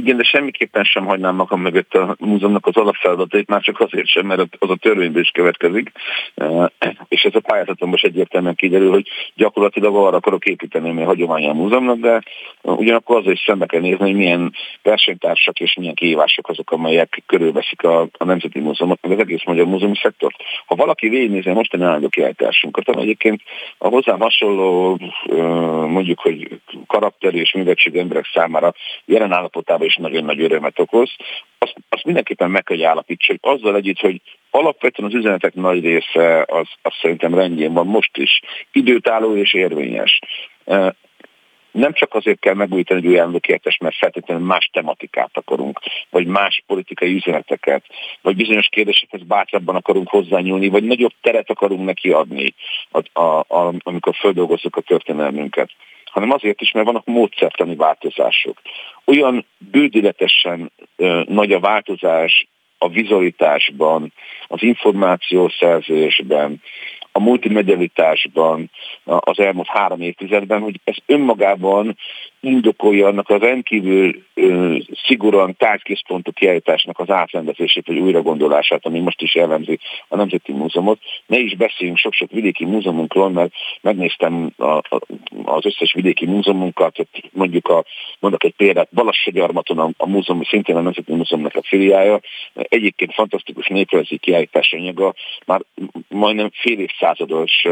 Igen, 0.00 0.16
de 0.16 0.22
semmiképpen 0.22 0.84
sem 0.84 1.04
hagynám 1.04 1.34
magam 1.34 1.60
mögött 1.60 1.94
a 1.94 2.16
múzeumnak 2.18 2.66
az 2.66 2.76
alapfeladatait, 2.76 3.48
már 3.48 3.60
csak 3.60 3.80
azért 3.80 4.06
sem, 4.06 4.26
mert 4.26 4.40
az 4.58 4.70
a 4.70 4.76
törvényből 4.76 5.22
is 5.22 5.30
következik, 5.30 5.92
és 7.08 7.22
ez 7.22 7.34
a 7.34 7.40
pályázatom 7.40 7.88
most 7.88 8.04
egyértelműen 8.04 8.54
kiderül, 8.54 8.90
hogy 8.90 9.08
gyakorlatilag 9.34 9.96
arra 9.96 10.16
akarok 10.16 10.44
építeni, 10.44 10.88
ami 10.88 11.02
a 11.02 11.06
hagyománya 11.06 11.50
a 11.50 11.54
múzeumnak, 11.54 11.98
de 11.98 12.22
ugyanakkor 12.62 13.16
azért 13.16 13.34
is 13.34 13.42
szembe 13.46 13.66
kell 13.66 13.80
nézni, 13.80 14.04
hogy 14.04 14.14
milyen 14.14 14.52
versenytársak 14.82 15.60
és 15.60 15.74
milyen 15.74 15.94
kihívások 15.94 16.48
azok, 16.48 16.70
amelyek 16.70 17.22
körülveszik 17.26 17.82
a, 17.82 18.00
a 18.00 18.24
Nemzeti 18.24 18.60
Múzeumot, 18.60 18.98
az 19.02 19.18
egész 19.18 19.44
magyar 19.44 19.66
múzeumi 19.66 19.96
szektort. 20.02 20.36
Ha 20.66 20.74
valaki 20.74 21.08
végignézi 21.08 21.50
mostani 21.50 21.84
állandó 21.84 22.08
kiállításunkat, 22.08 22.88
ami 22.88 23.02
egyébként 23.02 23.42
a 23.78 23.88
hozzám 23.88 24.20
hasonló, 24.20 24.98
mondjuk, 25.88 26.20
hogy 26.20 26.60
karakter 26.86 27.34
és 27.34 27.52
művetség 27.52 27.96
emberek 27.96 28.30
számára 28.34 28.74
jelen 29.04 29.32
állapotában 29.32 29.86
is 29.88 29.96
nagyon 29.96 30.24
nagy 30.24 30.40
örömet 30.40 30.78
okoz, 30.78 31.10
azt, 31.58 31.74
azt 31.88 32.04
mindenképpen 32.04 32.50
meg 32.50 32.62
kell 32.62 32.84
állapítsa, 32.84 33.32
hogy 33.32 33.52
azzal 33.52 33.76
együtt, 33.76 34.00
hogy 34.00 34.20
alapvetően 34.50 35.08
az 35.08 35.14
üzenetek 35.14 35.54
nagy 35.54 35.84
része 35.84 36.44
az, 36.48 36.66
az 36.82 36.92
szerintem 37.00 37.34
rendjén 37.34 37.72
van 37.72 37.86
most 37.86 38.16
is, 38.16 38.40
időtálló 38.72 39.36
és 39.36 39.54
érvényes. 39.54 40.20
Nem 41.70 41.92
csak 41.92 42.14
azért 42.14 42.38
kell 42.38 42.54
megújítani 42.54 43.00
egy 43.00 43.06
új 43.06 43.18
elnökértes, 43.18 43.76
mert 43.76 43.96
feltétlenül 43.96 44.46
más 44.46 44.70
tematikát 44.72 45.30
akarunk, 45.32 45.80
vagy 46.10 46.26
más 46.26 46.62
politikai 46.66 47.14
üzeneteket, 47.14 47.84
vagy 48.22 48.36
bizonyos 48.36 48.68
kérdésekhez 48.70 49.22
bátrabban 49.22 49.76
akarunk 49.76 50.08
hozzányúlni, 50.08 50.68
vagy 50.68 50.84
nagyobb 50.84 51.12
teret 51.20 51.50
akarunk 51.50 51.84
neki 51.84 52.10
adni, 52.10 52.54
a, 52.90 53.20
a, 53.20 53.38
a, 53.38 53.72
amikor 53.78 54.14
földolgozzuk 54.14 54.76
a 54.76 54.80
történelmünket 54.80 55.70
hanem 56.18 56.34
azért 56.34 56.60
is, 56.60 56.72
mert 56.72 56.86
vannak 56.86 57.06
módszertani 57.06 57.74
változások. 57.74 58.60
Olyan 59.04 59.44
bődületesen 59.58 60.72
ö, 60.96 61.22
nagy 61.26 61.52
a 61.52 61.60
változás 61.60 62.48
a 62.78 62.88
vizualitásban, 62.88 64.12
az 64.46 64.62
információszerzésben, 64.62 66.62
a 67.12 67.20
multimedialitásban 67.20 68.70
az 69.04 69.38
elmúlt 69.38 69.68
három 69.68 70.00
évtizedben, 70.00 70.60
hogy 70.60 70.80
ez 70.84 70.96
önmagában 71.06 71.96
indokolja 72.40 73.06
annak 73.06 73.28
a 73.28 73.38
rendkívül 73.38 74.22
ö, 74.34 74.76
szigorúan 75.06 75.56
tárgyközpontú 75.56 76.32
kiállításnak 76.32 76.98
az 76.98 77.10
átrendezését, 77.10 77.86
vagy 77.86 77.98
újragondolását, 77.98 78.86
ami 78.86 79.00
most 79.00 79.22
is 79.22 79.34
jellemzi 79.34 79.78
a 80.08 80.16
Nemzeti 80.16 80.52
Múzeumot. 80.52 80.98
Ne 81.26 81.38
is 81.38 81.56
beszéljünk 81.56 81.98
sok-sok 81.98 82.30
vidéki 82.30 82.64
múzeumunkról, 82.64 83.30
mert 83.30 83.52
megnéztem 83.80 84.50
a, 84.56 84.64
a, 84.64 85.00
az 85.44 85.66
összes 85.66 85.92
vidéki 85.92 86.26
múzeumunkat, 86.26 86.96
mondjuk 87.32 87.68
a, 87.68 87.84
mondok 88.20 88.44
egy 88.44 88.54
példát, 88.56 88.88
Balassagyarmaton 88.92 89.78
a, 89.78 89.90
a 89.96 90.08
múzeum, 90.08 90.42
szintén 90.42 90.76
a 90.76 90.80
Nemzeti 90.80 91.14
Múzeumnak 91.14 91.54
a 91.54 91.62
filiája, 91.62 92.20
egyébként 92.54 93.14
fantasztikus 93.14 93.66
néprajzi 93.66 94.16
kiállítás 94.16 94.72
anyaga, 94.72 95.14
már 95.46 95.60
majdnem 96.08 96.50
fél 96.52 96.78
évszázados 96.78 97.66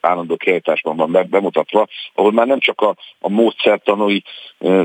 állandó 0.00 0.36
kiállításban 0.36 0.96
van 0.96 1.26
bemutatva, 1.30 1.86
ahol 2.14 2.32
már 2.32 2.46
nem 2.46 2.58
csak 2.58 2.80
a, 2.80 2.94
a 3.18 3.28
módszertanú 3.28 4.10
technikai 4.12 4.24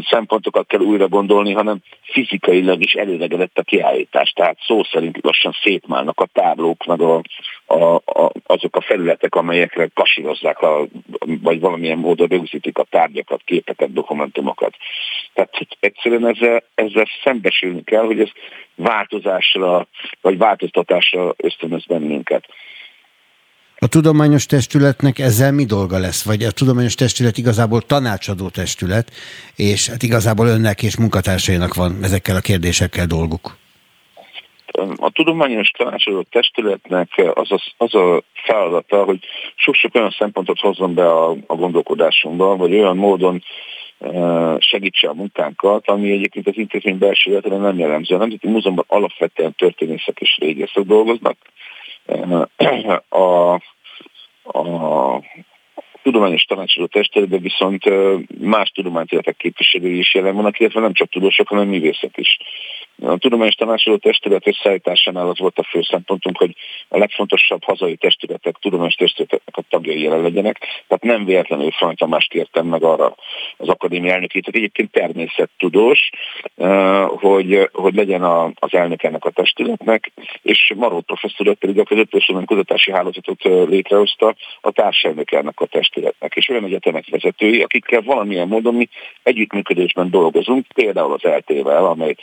szempontokat 0.10 0.68
kell 0.68 0.80
újra 0.80 1.08
gondolni, 1.08 1.54
hanem 1.54 1.78
fizikailag 2.02 2.84
is 2.84 2.94
előregedett 2.94 3.58
a 3.58 3.64
kiállítás. 3.64 4.32
Tehát 4.32 4.58
szó 4.68 4.84
szerint 4.84 5.18
lassan 5.22 5.56
szétmálnak 5.64 6.20
a 6.20 6.28
táblók, 6.34 6.86
meg 6.86 7.02
a, 7.02 7.22
a, 7.66 7.96
a, 7.96 8.32
azok 8.46 8.76
a 8.76 8.82
felületek, 8.82 9.36
amelyekre 9.36 9.90
kasírozzák, 9.94 10.62
a, 10.62 10.86
vagy 11.42 11.60
valamilyen 11.60 11.98
módon 11.98 12.28
rögzítik 12.28 12.78
a 12.78 12.86
tárgyakat, 12.90 13.42
képeket, 13.46 13.94
dokumentumokat. 13.94 14.76
Tehát 15.34 15.52
egyszerűen 15.80 16.28
ezzel, 16.28 16.64
ezzel 16.76 17.06
szembesülni 17.24 17.84
kell, 17.84 18.06
hogy 18.06 18.20
ez 18.20 18.30
változásra, 18.76 19.88
vagy 20.22 20.38
változtatásra 20.38 21.34
ösztönöz 21.38 21.86
bennünket. 21.86 22.46
A 23.80 23.88
tudományos 23.88 24.46
testületnek 24.46 25.20
ezzel 25.20 25.52
mi 25.52 25.66
dolga 25.66 25.98
lesz? 25.98 26.26
Vagy 26.26 26.44
a 26.44 26.52
tudományos 26.52 26.96
testület 26.96 27.38
igazából 27.38 27.82
tanácsadó 27.82 28.50
testület, 28.50 29.12
és 29.56 29.90
hát 29.90 30.04
igazából 30.04 30.48
önnek 30.48 30.84
és 30.84 30.98
munkatársainak 30.98 31.74
van 31.74 31.98
ezekkel 32.02 32.36
a 32.36 32.40
kérdésekkel 32.40 33.06
dolguk? 33.06 33.58
A 34.96 35.10
tudományos 35.10 35.70
tanácsadó 35.70 36.22
testületnek 36.22 37.10
az 37.34 37.52
a, 37.52 37.60
az 37.78 37.96
a 37.96 38.24
feladata, 38.34 39.04
hogy 39.04 39.20
sok-sok 39.56 39.96
olyan 39.96 40.16
szempontot 40.18 40.60
hozzon 40.60 40.94
be 40.94 41.10
a, 41.10 41.30
a 41.48 41.56
gondolkodásunkba, 41.56 42.56
vagy 42.56 42.74
olyan 42.74 42.98
módon 42.98 43.44
segítse 44.60 45.08
a 45.08 45.14
munkánkat, 45.14 45.88
ami 45.88 46.12
egyébként 46.12 46.48
az 46.48 46.58
intézmény 46.58 46.98
belső 46.98 47.32
életre 47.32 47.58
nem 47.58 47.78
jellemző. 47.78 48.16
A 48.16 48.18
Nemzeti 48.18 48.48
Múzeumban 48.48 48.86
alapvetően 48.88 49.54
történészek 49.58 50.20
és 50.20 50.38
régészek 50.40 50.84
dolgoznak. 50.84 51.38
A, 53.10 53.54
a 54.44 55.22
tudományos 56.04 56.44
tanácsadó 56.44 56.86
testületben 56.86 57.42
viszont 57.42 57.84
más 58.40 58.70
tudományterületek 58.70 59.38
képviselői 59.38 59.98
is 59.98 60.14
jelen 60.14 60.36
vannak, 60.36 60.60
illetve 60.60 60.80
nem 60.80 60.94
csak 60.94 61.10
tudósok, 61.10 61.48
hanem 61.48 61.68
művészek 61.68 62.18
is. 62.18 62.38
A 63.02 63.18
tudományos 63.18 63.56
tanácsadó 63.56 63.98
testület 63.98 64.48
összeállításánál 64.48 65.30
az 65.30 65.40
volt 65.40 65.60
a 65.60 65.64
fő 65.64 65.82
szempontunk, 65.82 66.38
hogy 66.38 66.56
a 66.88 66.98
legfontosabb 66.98 67.64
hazai 67.64 67.96
testületek, 67.96 68.56
tudományos 68.56 68.94
testületeknek 68.94 69.58
a 69.58 69.64
tagjai 69.70 70.02
jelen 70.02 70.22
legyenek. 70.22 70.58
Tehát 70.88 71.04
nem 71.04 71.26
véletlenül 71.26 71.72
Frany 71.72 71.96
Tamást 71.96 72.30
kértem 72.30 72.66
meg 72.66 72.84
arra 72.84 73.16
az 73.58 73.68
akadémia 73.68 74.14
elnökét, 74.14 74.48
aki 74.48 74.58
egyébként 74.58 74.92
természettudós, 74.92 76.10
hogy, 77.06 77.70
hogy 77.72 77.96
legyen 77.96 78.24
az 78.60 78.74
elnök 78.74 79.04
ennek 79.04 79.26
a 79.26 79.30
testületnek, 79.30 80.12
és 80.42 80.74
Maró 80.76 81.02
professzor 81.02 81.54
pedig 81.54 81.80
a 81.80 81.84
közöttes 81.84 82.32
kutatási 82.46 82.92
hálózatot 82.92 83.44
létrehozta 83.44 84.36
a 84.62 84.72
társelnök 84.72 85.32
ennek 85.32 85.60
a 85.60 85.66
testületnek, 85.66 86.36
és 86.36 86.50
olyan 86.50 86.64
egyetemek 86.64 87.10
vezetői, 87.10 87.62
akikkel 87.62 88.02
valamilyen 88.02 88.48
módon 88.48 88.76
mi 88.76 88.90
együttműködésben 89.24 90.10
dolgozunk, 90.10 90.66
például 90.74 91.14
az 91.14 91.22
LT-vel, 91.22 91.86
amely 91.86 92.16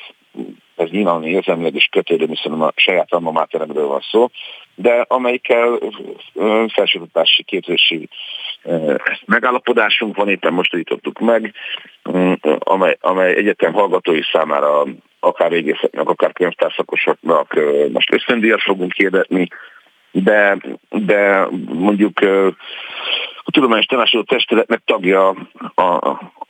ez 0.76 0.88
nyilván 0.90 1.24
érzelmileg 1.24 1.74
is 1.74 1.88
kötődő, 1.90 2.26
hiszen 2.26 2.52
a 2.52 2.72
saját 2.76 3.12
alma 3.12 3.30
máteremről 3.30 3.86
van 3.86 4.00
szó, 4.10 4.28
de 4.74 5.04
amelyikkel 5.08 5.78
felsőoktatási 6.68 7.42
képzési 7.42 8.08
megállapodásunk 9.24 10.16
van, 10.16 10.28
éppen 10.28 10.52
most 10.52 10.72
jutottuk 10.72 11.18
meg, 11.18 11.54
amely, 12.58 12.96
amely 13.00 13.34
egyetem 13.36 13.72
hallgatói 13.72 14.20
számára 14.32 14.84
akár 15.20 15.50
régészeknek, 15.50 16.08
akár 16.08 16.32
könyvtárszakosoknak 16.32 17.60
most 17.92 18.12
összendíjat 18.12 18.62
fogunk 18.62 18.94
hirdetni, 18.94 19.48
de, 20.22 20.58
de 20.90 21.48
mondjuk 21.72 22.18
a 23.44 23.50
Tudományos 23.50 23.86
Tanácsadó 23.86 24.22
Testületnek 24.22 24.82
tagja 24.84 25.28
a, 25.74 25.82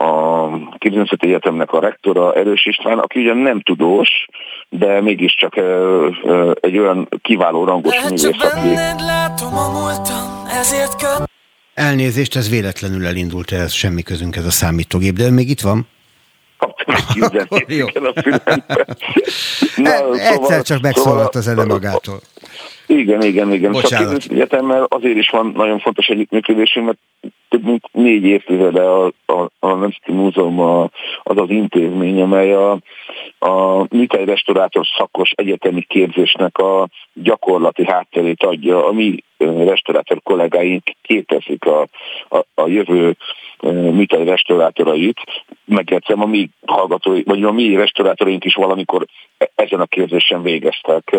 a 0.05 0.49
Képzőművészeti 0.79 1.27
Egyetemnek 1.27 1.73
a 1.73 1.81
rektora 1.81 2.35
Erős 2.35 2.67
István, 2.67 2.99
aki 2.99 3.21
ugyan 3.21 3.37
nem 3.37 3.61
tudós, 3.61 4.27
de 4.69 5.01
mégiscsak 5.01 5.57
egy 6.61 6.79
olyan 6.79 7.09
kiváló 7.23 7.65
rangos 7.65 8.03
művész, 8.03 8.25
aki... 8.25 8.75
Látom 8.99 9.55
a 9.55 9.69
múltam, 9.69 10.47
ezért 10.61 10.97
köt... 10.97 11.31
Elnézést, 11.75 12.37
ez 12.37 12.51
véletlenül 12.51 13.07
elindult, 13.07 13.53
ez 13.53 13.73
semmi 13.73 14.03
közünk 14.03 14.37
ez 14.37 14.45
a 14.45 14.51
számítógép, 14.51 15.15
de 15.15 15.31
még 15.31 15.51
itt 15.51 15.61
van? 15.61 15.87
Jó. 17.67 17.87
Na, 19.77 19.91
e, 19.91 19.97
szóval, 19.97 20.19
Egyszer 20.19 20.63
csak 20.63 20.81
megszólalt 20.81 21.35
az 21.35 21.43
zene 21.43 21.65
magától. 21.65 22.21
Igen, 22.87 23.23
igen, 23.23 23.53
igen. 23.53 23.73
Bocsánat. 23.73 24.23
Csak 24.23 24.33
egyetemmel 24.33 24.87
azért 24.89 25.17
is 25.17 25.29
van 25.29 25.53
nagyon 25.57 25.79
fontos 25.79 26.07
együttműködésünk, 26.07 26.87
mert 26.87 26.99
több 27.49 27.65
mint 27.65 27.89
négy 27.93 28.25
évtizede 28.25 28.83
a, 28.83 29.05
a, 29.27 29.51
a 29.59 29.69
Nemzeti 29.69 30.13
Múzeum 30.13 30.61
a, 30.61 30.83
az 31.23 31.37
az 31.37 31.51
intézmény, 31.51 32.21
amely 32.21 32.53
a, 32.53 32.79
a 33.39 33.87
műtai 33.91 34.25
restaurátor 34.25 34.87
szakos 34.97 35.31
egyetemi 35.35 35.83
képzésnek 35.83 36.59
a 36.59 36.89
gyakorlati 37.13 37.85
hátterét 37.87 38.43
adja. 38.43 38.87
A 38.87 38.93
mi 38.93 39.25
restaurátor 39.39 40.23
kollégáink 40.23 40.83
képezik 41.03 41.65
a, 41.65 41.87
a, 42.29 42.45
a 42.55 42.67
jövő 42.67 43.17
műtai 43.71 44.25
restaurátorait, 44.25 45.21
megjegyzem, 45.65 46.23
a 46.23 46.27
mi 46.27 46.51
hallgatói, 46.67 47.23
vagy 47.23 47.43
a 47.43 47.53
mi 47.53 47.75
restaurátoraink 47.75 48.45
is 48.45 48.55
valamikor 48.55 49.07
e-, 49.39 49.51
ezen 49.55 49.81
a 49.81 49.87
képzésen 49.87 50.43
végeztek. 50.43 51.17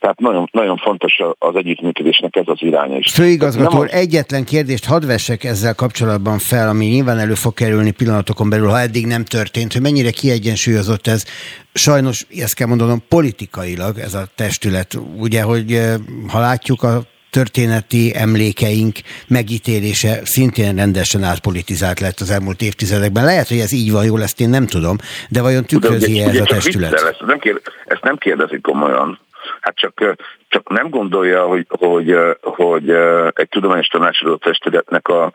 Tehát 0.00 0.20
nagyon, 0.20 0.48
nagyon 0.52 0.76
fontos 0.76 1.20
az 1.38 1.56
együttműködésnek 1.56 2.36
ez 2.36 2.44
az 2.46 2.62
iránya 2.62 2.96
is. 2.96 3.12
Főigazgató, 3.12 3.78
Nem 3.78 3.88
egyetlen 3.90 4.44
kérdést 4.44 4.86
hadd 4.86 5.06
vessek 5.06 5.44
ezzel 5.44 5.74
kapcsolatban 5.74 6.38
fel, 6.38 6.68
ami 6.68 6.84
nyilván 6.86 7.18
elő 7.18 7.34
fog 7.34 7.54
kerülni 7.54 7.90
pillanatokon 7.90 8.50
belül, 8.50 8.68
ha 8.68 8.80
eddig 8.80 9.06
nem 9.06 9.24
történt, 9.24 9.72
hogy 9.72 9.82
mennyire 9.82 10.10
kiegyensúlyozott 10.10 11.06
ez. 11.06 11.24
Sajnos, 11.72 12.26
ezt 12.36 12.54
kell 12.54 12.66
mondanom, 12.66 13.02
politikailag 13.08 13.98
ez 13.98 14.14
a 14.14 14.26
testület. 14.34 14.98
Ugye, 15.16 15.42
hogy 15.42 15.80
ha 16.28 16.40
látjuk 16.40 16.82
a 16.82 17.00
történeti 17.30 18.12
emlékeink 18.14 18.96
megítélése 19.28 20.20
szintén 20.24 20.76
rendesen 20.76 21.22
átpolitizált 21.22 22.00
lett 22.00 22.20
az 22.20 22.30
elmúlt 22.30 22.62
évtizedekben. 22.62 23.24
Lehet, 23.24 23.48
hogy 23.48 23.58
ez 23.58 23.72
így 23.72 23.92
van, 23.92 24.04
jól 24.04 24.22
ezt 24.22 24.40
én 24.40 24.48
nem 24.48 24.66
tudom, 24.66 24.96
de 25.28 25.42
vajon 25.42 25.64
tükrözi 25.64 26.20
-e 26.20 26.28
ez 26.28 26.40
a 26.40 26.44
testület? 26.44 26.90
Victel, 26.90 27.08
ezt, 27.08 27.22
nem 27.26 27.38
kér, 27.38 27.60
ezt 27.86 28.02
nem 28.02 28.16
kérdezik 28.16 28.62
komolyan. 28.62 29.18
Hát 29.60 29.76
csak, 29.76 30.16
csak 30.56 30.68
nem 30.68 30.90
gondolja, 30.90 31.46
hogy, 31.46 31.66
hogy, 31.68 32.16
hogy 32.42 32.90
egy 33.32 33.48
tudományos 33.48 33.86
tanácsadó 33.86 34.36
testületnek 34.36 35.08
a, 35.08 35.32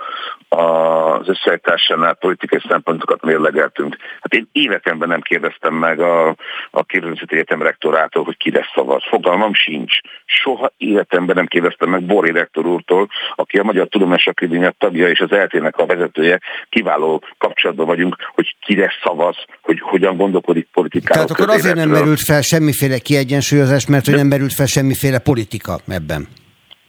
az 0.50 1.28
összeállításánál 1.28 2.14
politikai 2.14 2.60
szempontokat 2.70 3.22
mérlegeltünk. 3.26 3.98
Hát 4.22 4.34
én 4.34 4.50
évekemben 4.52 5.08
nem 5.08 5.22
kérdeztem 5.22 5.74
meg 5.74 6.00
a, 6.00 6.36
a 6.72 6.84
képzőművészeti 6.84 7.36
egyetem 7.36 7.62
rektorától, 7.62 8.24
hogy 8.24 8.38
ki 8.38 8.52
lesz 8.52 8.72
szavaz. 8.76 9.04
Fogalmam 9.10 9.54
sincs. 9.54 9.94
Soha 10.26 10.72
életemben 10.78 11.36
nem 11.36 11.46
kérdeztem 11.46 11.90
meg 11.90 12.06
Bori 12.06 12.32
rektor 12.32 12.66
úrtól, 12.66 13.08
aki 13.36 13.58
a 13.58 13.64
Magyar 13.64 13.88
Tudományos 13.88 14.28
Akadémia 14.28 14.74
tagja 14.78 15.10
és 15.10 15.20
az 15.20 15.32
eltének 15.32 15.78
a 15.78 15.86
vezetője. 15.86 16.40
Kiváló 16.70 17.24
kapcsolatban 17.38 17.86
vagyunk, 17.86 18.16
hogy 18.34 18.56
ki 18.60 18.76
lesz 18.76 19.00
szavaz, 19.04 19.36
hogy 19.62 19.80
hogyan 19.82 20.18
gondolkodik 20.18 20.68
politikáról. 20.74 21.26
Tehát 21.26 21.40
akkor 21.42 21.56
azért 21.56 21.76
nem 21.76 21.90
merült 21.90 22.20
fel 22.20 22.42
semmiféle 22.42 22.98
kiegyensúlyozás, 22.98 23.88
mert 23.88 24.06
hogy 24.06 24.16
nem 24.16 24.28
merült 24.28 24.54
fel 24.54 24.66
semmiféle 24.66 25.11
politika 25.20 25.80
ebben. 25.88 26.28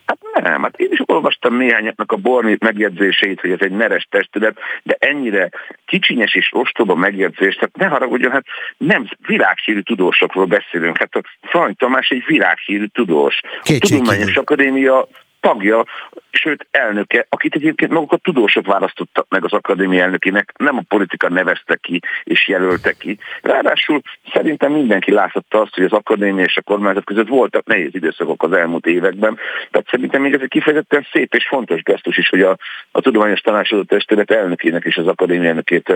Hát 0.06 0.42
nem, 0.42 0.62
hát 0.62 0.76
én 0.76 0.88
is 0.90 1.02
olvastam 1.06 1.56
néhányaknak 1.56 2.12
a 2.12 2.16
Borni 2.16 2.56
megjegyzéseit, 2.60 3.40
hogy 3.40 3.50
ez 3.50 3.60
egy 3.60 3.70
neres 3.70 4.06
testület, 4.10 4.58
de 4.82 4.96
ennyire 4.98 5.48
kicsinyes 5.86 6.34
és 6.34 6.48
ostoba 6.52 6.94
megjegyzés, 6.94 7.54
tehát 7.54 7.76
ne 7.76 7.86
haragudjon, 7.86 8.32
hát 8.32 8.44
nem 8.76 9.08
világhírű 9.26 9.80
tudósokról 9.80 10.44
beszélünk, 10.44 10.98
hát 10.98 11.14
a 11.14 11.20
Frany 11.42 11.76
Tamás 11.76 12.08
egy 12.08 12.24
világhírű 12.26 12.86
tudós. 12.86 13.40
A 13.62 13.76
Tudományos 13.78 14.36
Akadémia 14.36 15.08
tagja, 15.42 15.84
sőt 16.30 16.66
elnöke, 16.70 17.26
akit 17.28 17.54
egyébként 17.54 17.90
maguk 17.90 18.12
a 18.12 18.16
tudósok 18.16 18.66
választottak 18.66 19.26
meg 19.28 19.44
az 19.44 19.52
akadémia 19.52 20.02
elnökének, 20.02 20.52
nem 20.56 20.76
a 20.76 20.84
politika 20.88 21.28
nevezte 21.28 21.76
ki 21.80 22.00
és 22.24 22.48
jelölte 22.48 22.92
ki. 22.92 23.18
Ráadásul 23.42 24.00
szerintem 24.32 24.72
mindenki 24.72 25.12
látta 25.12 25.60
azt, 25.60 25.74
hogy 25.74 25.84
az 25.84 25.92
akadémia 25.92 26.44
és 26.44 26.56
a 26.56 26.62
kormányzat 26.62 27.04
között 27.04 27.28
voltak 27.28 27.66
nehéz 27.66 27.94
időszakok 27.94 28.42
az 28.42 28.52
elmúlt 28.52 28.86
években, 28.86 29.38
tehát 29.70 29.88
szerintem 29.90 30.22
még 30.22 30.34
ez 30.34 30.40
egy 30.40 30.48
kifejezetten 30.48 31.06
szép 31.12 31.34
és 31.34 31.46
fontos 31.48 31.82
gesztus 31.82 32.16
is, 32.16 32.28
hogy 32.28 32.42
a, 32.42 32.56
a 32.90 33.00
tudományos 33.00 33.40
tanácsadó 33.40 33.82
testület 33.82 34.30
elnökének 34.30 34.84
és 34.84 34.96
az 34.96 35.06
akadémia 35.06 35.48
elnökét 35.48 35.92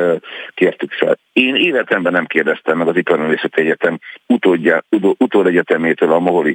kértük 0.55 0.92
fel. 0.92 1.18
Én 1.32 1.55
életemben 1.55 2.12
nem 2.12 2.26
kérdeztem 2.26 2.78
meg 2.78 2.88
az 2.88 2.97
Iparművészeti 2.97 3.61
Egyetem 3.61 3.99
utódja, 4.26 4.84
utód 5.18 5.47
egyetemétől, 5.47 6.12
a 6.12 6.18
Moholi 6.18 6.55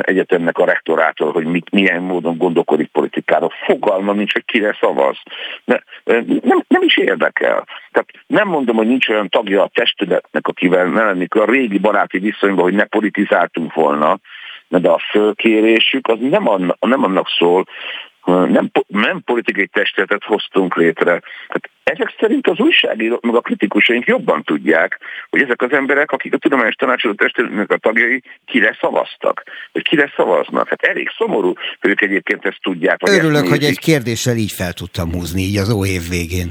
Egyetemnek 0.00 0.58
a 0.58 0.64
rektorától, 0.64 1.32
hogy 1.32 1.44
mit, 1.44 1.70
milyen 1.70 2.02
módon 2.02 2.21
gondolkodik 2.22 2.90
politikára. 2.90 3.48
Fogalma 3.66 4.12
nincs, 4.12 4.32
hogy 4.32 4.44
kire 4.44 4.76
szavaz. 4.80 5.16
Ne, 5.64 5.76
nem, 6.42 6.64
nem 6.68 6.82
is 6.82 6.96
érdekel. 6.96 7.66
Tehát 7.90 8.08
nem 8.26 8.48
mondom, 8.48 8.76
hogy 8.76 8.86
nincs 8.86 9.08
olyan 9.08 9.28
tagja 9.28 9.62
a 9.62 9.70
testületnek, 9.74 10.46
akivel 10.46 10.86
ne 10.86 11.04
lennék 11.04 11.34
a 11.34 11.44
régi 11.44 11.78
baráti 11.78 12.18
viszonyban, 12.18 12.64
hogy 12.64 12.74
ne 12.74 12.84
politizáltunk 12.84 13.74
volna, 13.74 14.18
de 14.68 14.88
a 14.88 15.00
fölkérésük 15.10 16.08
az 16.08 16.18
nem, 16.20 16.48
annak, 16.48 16.76
nem 16.80 17.04
annak 17.04 17.28
szól, 17.38 17.64
nem, 18.24 18.70
nem 18.86 19.22
politikai 19.24 19.66
testületet 19.66 20.24
hoztunk 20.24 20.76
létre. 20.76 21.22
Tehát 21.46 21.70
ezek 21.82 22.14
szerint 22.20 22.48
az 22.48 22.58
újságírók, 22.58 23.22
meg 23.22 23.34
a 23.34 23.40
kritikusaink 23.40 24.04
jobban 24.06 24.42
tudják, 24.42 24.98
hogy 25.30 25.42
ezek 25.42 25.62
az 25.62 25.72
emberek, 25.72 26.10
akik 26.10 26.34
a 26.34 26.38
tudományos 26.38 26.74
tanácsadó 26.74 27.14
testületnek 27.14 27.70
a 27.70 27.76
tagjai, 27.76 28.22
kire 28.46 28.76
szavaztak, 28.80 29.42
vagy 29.72 29.82
kire 29.82 30.12
szavaznak. 30.16 30.68
Hát 30.68 30.82
elég 30.82 31.08
szomorú, 31.16 31.52
hogy 31.80 31.90
ők 31.90 32.00
egyébként 32.00 32.44
ezt 32.44 32.60
tudják. 32.62 32.98
Örülök, 33.08 33.46
hogy 33.46 33.64
egy 33.64 33.78
kérdéssel 33.78 34.36
így 34.36 34.52
fel 34.52 34.72
tudtam 34.72 35.12
húzni, 35.12 35.42
így 35.42 35.56
az 35.56 35.72
ó 35.72 35.86
év 35.86 36.08
végén. 36.08 36.50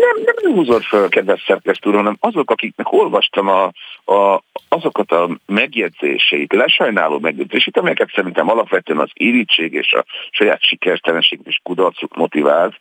Nem, 0.00 0.24
nem 0.24 0.54
húzott 0.54 0.84
fel, 0.84 1.08
kedves 1.08 1.44
szerkesztő, 1.46 1.90
hanem 1.90 2.16
azok, 2.20 2.50
akiknek 2.50 2.92
olvastam 2.92 3.48
a, 3.48 3.70
a, 4.12 4.42
azokat 4.68 5.12
a 5.12 5.28
megjegyzéseit, 5.46 6.52
lesajnáló 6.52 7.18
megjegyzéseit, 7.18 7.76
amelyeket 7.76 8.10
szerintem 8.14 8.48
alapvetően 8.50 8.98
az 8.98 9.10
irítség 9.12 9.72
és 9.72 9.92
a 9.92 10.04
saját 10.30 10.62
sikertelenség 10.62 11.40
és 11.44 11.60
kudarcuk 11.62 12.16
motivált, 12.16 12.76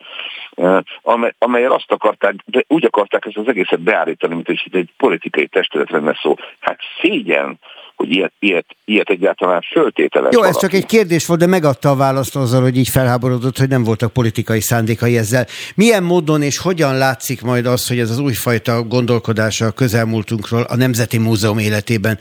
amely, 1.02 1.34
amelyel 1.38 1.72
azt 1.72 1.92
akarták, 1.92 2.36
de 2.46 2.64
úgy 2.68 2.86
akarták 2.86 3.26
ezt 3.26 3.38
az 3.38 3.48
egészet 3.48 3.80
beállítani, 3.80 4.34
mint 4.34 4.48
hogy 4.48 4.62
egy 4.72 4.90
politikai 4.98 5.48
testület 5.48 5.90
lenne 5.90 6.20
szó. 6.22 6.36
Hát 6.60 6.80
szégyen, 7.02 7.60
hogy 8.00 8.16
ilyet, 8.16 8.34
ilyet, 8.40 8.66
ilyet 8.86 9.10
egyáltalán 9.10 9.62
föltételez. 9.62 10.34
Jó, 10.34 10.44
ez 10.44 10.60
csak 10.60 10.74
egy 10.74 10.86
kérdés 10.86 11.26
volt, 11.26 11.40
de 11.40 11.48
megadta 11.48 11.90
a 11.90 11.96
választ 11.96 12.36
azzal, 12.36 12.62
hogy 12.62 12.78
így 12.78 12.90
felháborodott, 12.90 13.58
hogy 13.58 13.70
nem 13.70 13.84
voltak 13.84 14.14
politikai 14.14 14.60
szándékai 14.60 15.18
ezzel. 15.18 15.46
Milyen 15.76 16.04
módon 16.04 16.42
és 16.42 16.58
hogyan 16.58 16.98
látszik 16.98 17.42
majd 17.42 17.66
az, 17.66 17.88
hogy 17.88 18.00
ez 18.00 18.10
az 18.10 18.20
újfajta 18.20 18.84
gondolkodása 18.84 19.66
a 19.66 19.72
közelmúltunkról 19.72 20.62
a 20.62 20.76
Nemzeti 20.76 21.18
Múzeum 21.18 21.58
életében 21.58 22.18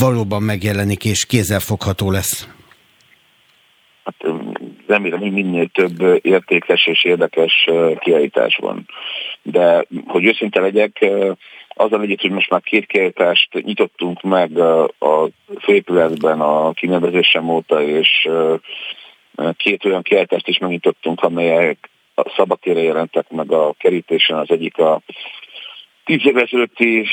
valóban 0.00 0.42
megjelenik 0.42 1.04
és 1.04 1.26
kézzelfogható 1.26 2.10
lesz? 2.10 2.48
Hát 4.04 4.32
remélem, 4.86 5.18
hogy 5.18 5.32
minél 5.32 5.68
több 5.68 6.20
értékes 6.22 6.86
és 6.86 7.04
érdekes 7.04 7.52
kiállítás 7.98 8.58
van. 8.60 8.86
De 9.42 9.84
hogy 10.06 10.24
őszinte 10.24 10.60
legyek, 10.60 11.06
azzal 11.78 12.02
együtt, 12.02 12.20
hogy 12.20 12.30
most 12.30 12.50
már 12.50 12.60
két 12.60 12.86
kiállítást 12.86 13.52
nyitottunk 13.52 14.22
meg 14.22 14.58
a 14.98 15.28
főépületben 15.60 16.40
a 16.40 16.72
kinevezésem 16.72 17.48
óta, 17.48 17.82
és 17.82 18.28
két 19.56 19.84
olyan 19.84 20.02
kiállítást 20.02 20.48
is 20.48 20.58
megnyitottunk, 20.58 21.22
amelyek 21.22 21.90
a 22.14 22.32
szabadtére 22.36 22.82
jelentek 22.82 23.30
meg 23.30 23.52
a 23.52 23.74
kerítésen. 23.78 24.38
Az 24.38 24.50
egyik 24.50 24.78
a 24.78 25.00
tíz 26.04 26.26
évvel 26.26 26.42
ezelőtti 26.42 27.06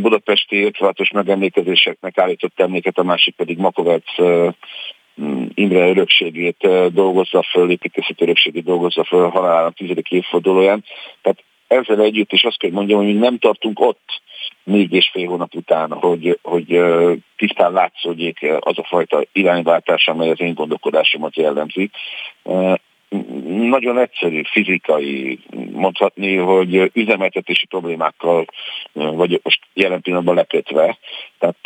budapesti 0.00 0.56
értvátos 0.56 1.10
megemlékezéseknek 1.10 2.18
állított 2.18 2.60
emléket, 2.60 2.98
a 2.98 3.02
másik 3.02 3.34
pedig 3.34 3.58
Makovec 3.58 4.04
Imre 5.54 5.88
örökségét 5.88 6.68
dolgozza 6.92 7.42
föl, 7.42 7.70
építészeti 7.70 8.22
örökségét 8.22 8.64
dolgozza 8.64 9.04
föl 9.04 9.28
halálának 9.28 9.74
tizedik 9.74 10.10
évfordulóján. 10.10 10.84
Tehát 11.22 11.44
ezzel 11.68 12.00
együtt 12.00 12.32
is 12.32 12.44
azt 12.44 12.58
kell 12.58 12.70
mondjam, 12.70 13.04
hogy 13.04 13.18
nem 13.18 13.38
tartunk 13.38 13.80
ott 13.80 14.20
négy 14.64 14.92
és 14.92 15.10
fél 15.12 15.26
hónap 15.26 15.54
után, 15.54 15.92
hogy, 15.92 16.38
hogy 16.42 16.80
tisztán 17.36 17.72
látszódjék 17.72 18.46
az 18.58 18.78
a 18.78 18.84
fajta 18.84 19.22
irányváltás, 19.32 20.08
amely 20.08 20.30
az 20.30 20.40
én 20.40 20.54
gondolkodásomat 20.54 21.36
jellemzi. 21.36 21.90
Nagyon 23.46 23.98
egyszerű, 23.98 24.42
fizikai, 24.44 25.38
mondhatni, 25.72 26.36
hogy 26.36 26.90
üzemeltetési 26.92 27.66
problémákkal 27.66 28.44
vagy 28.92 29.40
most 29.42 29.60
jelen 29.74 30.00
pillanatban 30.00 30.34
lekötve. 30.34 30.98
Tehát 31.38 31.56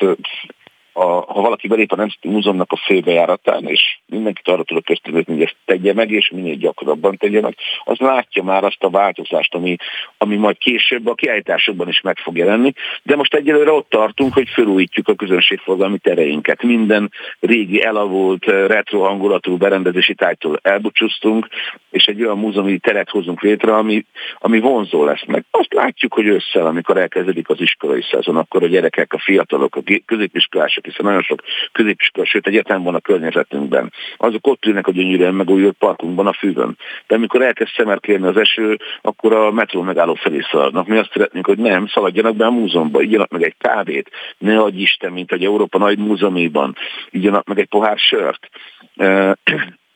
a, 0.92 1.04
ha 1.04 1.40
valaki 1.40 1.68
belép 1.68 1.92
a 1.92 1.96
Nemzeti 1.96 2.28
Múzeumnak 2.28 2.72
a 2.72 2.76
főbejáratán, 2.76 3.66
és 3.66 3.98
mindenkit 4.06 4.48
arra 4.48 4.62
tudok 4.62 4.90
ösztönözni, 4.90 5.32
hogy 5.32 5.42
ezt 5.42 5.56
tegye 5.64 5.94
meg, 5.94 6.10
és 6.10 6.30
minél 6.30 6.54
gyakrabban 6.54 7.16
tegye 7.16 7.40
meg, 7.40 7.56
az 7.84 7.98
látja 7.98 8.42
már 8.42 8.64
azt 8.64 8.82
a 8.82 8.90
változást, 8.90 9.54
ami, 9.54 9.76
ami 10.18 10.36
majd 10.36 10.58
később 10.58 11.06
a 11.06 11.14
kiállításokban 11.14 11.88
is 11.88 12.00
meg 12.00 12.18
fog 12.18 12.36
jelenni. 12.36 12.72
De 13.02 13.16
most 13.16 13.34
egyelőre 13.34 13.70
ott 13.70 13.88
tartunk, 13.88 14.32
hogy 14.32 14.48
felújítjuk 14.48 15.08
a 15.08 15.14
közönségforgalmi 15.14 15.98
tereinket. 15.98 16.62
Minden 16.62 17.10
régi 17.40 17.82
elavult, 17.82 18.44
retro 18.44 19.00
hangulatú 19.00 19.56
berendezési 19.56 20.14
tájtól 20.14 20.58
elbúcsúztunk, 20.62 21.48
és 21.90 22.04
egy 22.04 22.22
olyan 22.22 22.38
múzeumi 22.38 22.78
teret 22.78 23.10
hozunk 23.10 23.42
létre, 23.42 23.74
ami, 23.74 24.04
ami 24.38 24.60
vonzó 24.60 25.04
lesz 25.04 25.24
meg. 25.26 25.44
Azt 25.50 25.72
látjuk, 25.72 26.14
hogy 26.14 26.28
össze, 26.28 26.64
amikor 26.64 26.96
elkezdődik 26.96 27.48
az 27.48 27.60
iskolai 27.60 28.02
szezon, 28.10 28.36
akkor 28.36 28.62
a 28.62 28.66
gyerekek, 28.66 29.12
a 29.12 29.18
fiatalok, 29.18 29.76
a 29.76 29.82
középiskolások, 30.04 30.81
mások, 30.82 30.84
hiszen 30.84 31.06
nagyon 31.06 31.22
sok 31.22 31.42
középiskola, 31.72 32.26
sőt 32.26 32.46
egyetem 32.46 32.82
van 32.82 32.94
a 32.94 33.00
környezetünkben. 33.00 33.92
Azok 34.16 34.46
ott 34.46 34.64
ülnek 34.66 34.86
a 34.86 34.92
gyönyörűen 34.92 35.34
megújult 35.34 35.76
parkunkban 35.78 36.26
a 36.26 36.32
fűvön. 36.32 36.76
De 37.06 37.14
amikor 37.14 37.42
elkezd 37.42 37.72
szemerkélni 37.76 38.26
az 38.26 38.36
eső, 38.36 38.78
akkor 39.02 39.32
a 39.32 39.50
metró 39.52 39.82
megálló 39.82 40.14
felé 40.14 40.40
szaladnak. 40.50 40.86
Mi 40.86 40.98
azt 40.98 41.12
szeretnénk, 41.12 41.46
hogy 41.46 41.58
nem, 41.58 41.86
szaladjanak 41.86 42.36
be 42.36 42.46
a 42.46 42.50
múzeumba, 42.50 43.02
igyanak 43.02 43.30
meg 43.30 43.42
egy 43.42 43.54
kávét, 43.58 44.10
ne 44.38 44.58
adj 44.58 44.80
Isten, 44.80 45.12
mint 45.12 45.32
egy 45.32 45.44
Európa 45.44 45.78
nagy 45.78 45.98
múzeuméban, 45.98 46.76
igyanak 47.10 47.46
meg 47.46 47.58
egy 47.58 47.68
pohár 47.68 47.98
sört 47.98 48.48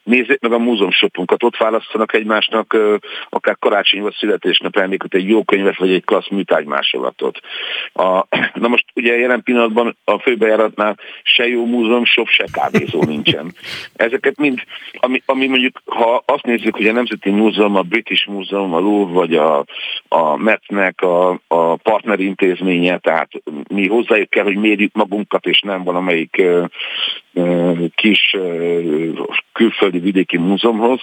nézzék 0.06 0.40
meg 0.40 0.52
a 0.52 0.58
múzeumsopunkat, 0.58 1.42
ott 1.42 1.56
választanak 1.56 2.14
egymásnak 2.14 2.76
akár 3.28 3.56
karácsony 3.58 4.02
vagy 4.02 4.14
születésnap 4.14 4.76
emlékot, 4.76 5.14
egy 5.14 5.28
jó 5.28 5.44
könyvet 5.44 5.76
vagy 5.76 5.92
egy 5.92 6.04
klassz 6.04 6.28
műtárgymásolatot. 6.28 7.38
A, 7.92 8.26
na 8.62 8.68
most 8.68 8.84
ugye 8.94 9.18
jelen 9.18 9.42
pillanatban 9.42 9.96
a 10.04 10.18
főbejáratnál 10.18 10.98
se 11.22 11.48
jó 11.48 11.66
múzeum, 11.66 12.04
shop, 12.04 12.28
se 12.28 12.44
kávézó 12.52 13.02
nincsen. 13.02 13.54
Ezeket 14.06 14.38
mind, 14.38 14.58
ami, 14.92 15.22
ami 15.26 15.46
mondjuk, 15.46 15.82
ha 15.84 16.22
azt 16.26 16.44
nézzük, 16.44 16.76
hogy 16.76 16.86
a 16.86 16.92
Nemzeti 16.92 17.30
Múzeum, 17.30 17.76
a 17.76 17.82
British 17.82 18.28
Múzeum, 18.28 18.74
a 18.74 18.78
Louvre 18.78 19.14
vagy 19.14 19.34
a, 19.34 19.64
a 20.08 20.36
Metnek 20.36 21.00
a, 21.00 21.40
a 21.46 21.76
partner 21.76 22.20
intézménye, 22.20 22.98
tehát 22.98 23.28
mi 23.68 23.86
hozzájuk 23.86 24.30
kell, 24.30 24.44
hogy 24.44 24.56
mérjük 24.56 24.92
magunkat, 24.94 25.46
és 25.46 25.60
nem 25.60 25.82
valamelyik 25.82 26.42
kis 27.94 28.36
külföldi 29.52 29.95
vidéki 30.00 30.36
múzeumhoz, 30.36 31.00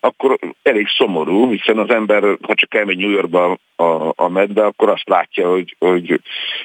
akkor 0.00 0.38
elég 0.62 0.88
szomorú, 0.88 1.50
hiszen 1.50 1.78
az 1.78 1.90
ember, 1.90 2.22
ha 2.22 2.54
csak 2.54 2.74
elmegy 2.74 2.96
New 2.96 3.10
Yorkba 3.10 3.58
a, 3.76 4.12
a 4.16 4.28
medbe, 4.28 4.64
akkor 4.64 4.88
azt 4.88 5.08
látja, 5.08 5.50
hogy, 5.50 5.76
hogy, 5.78 6.20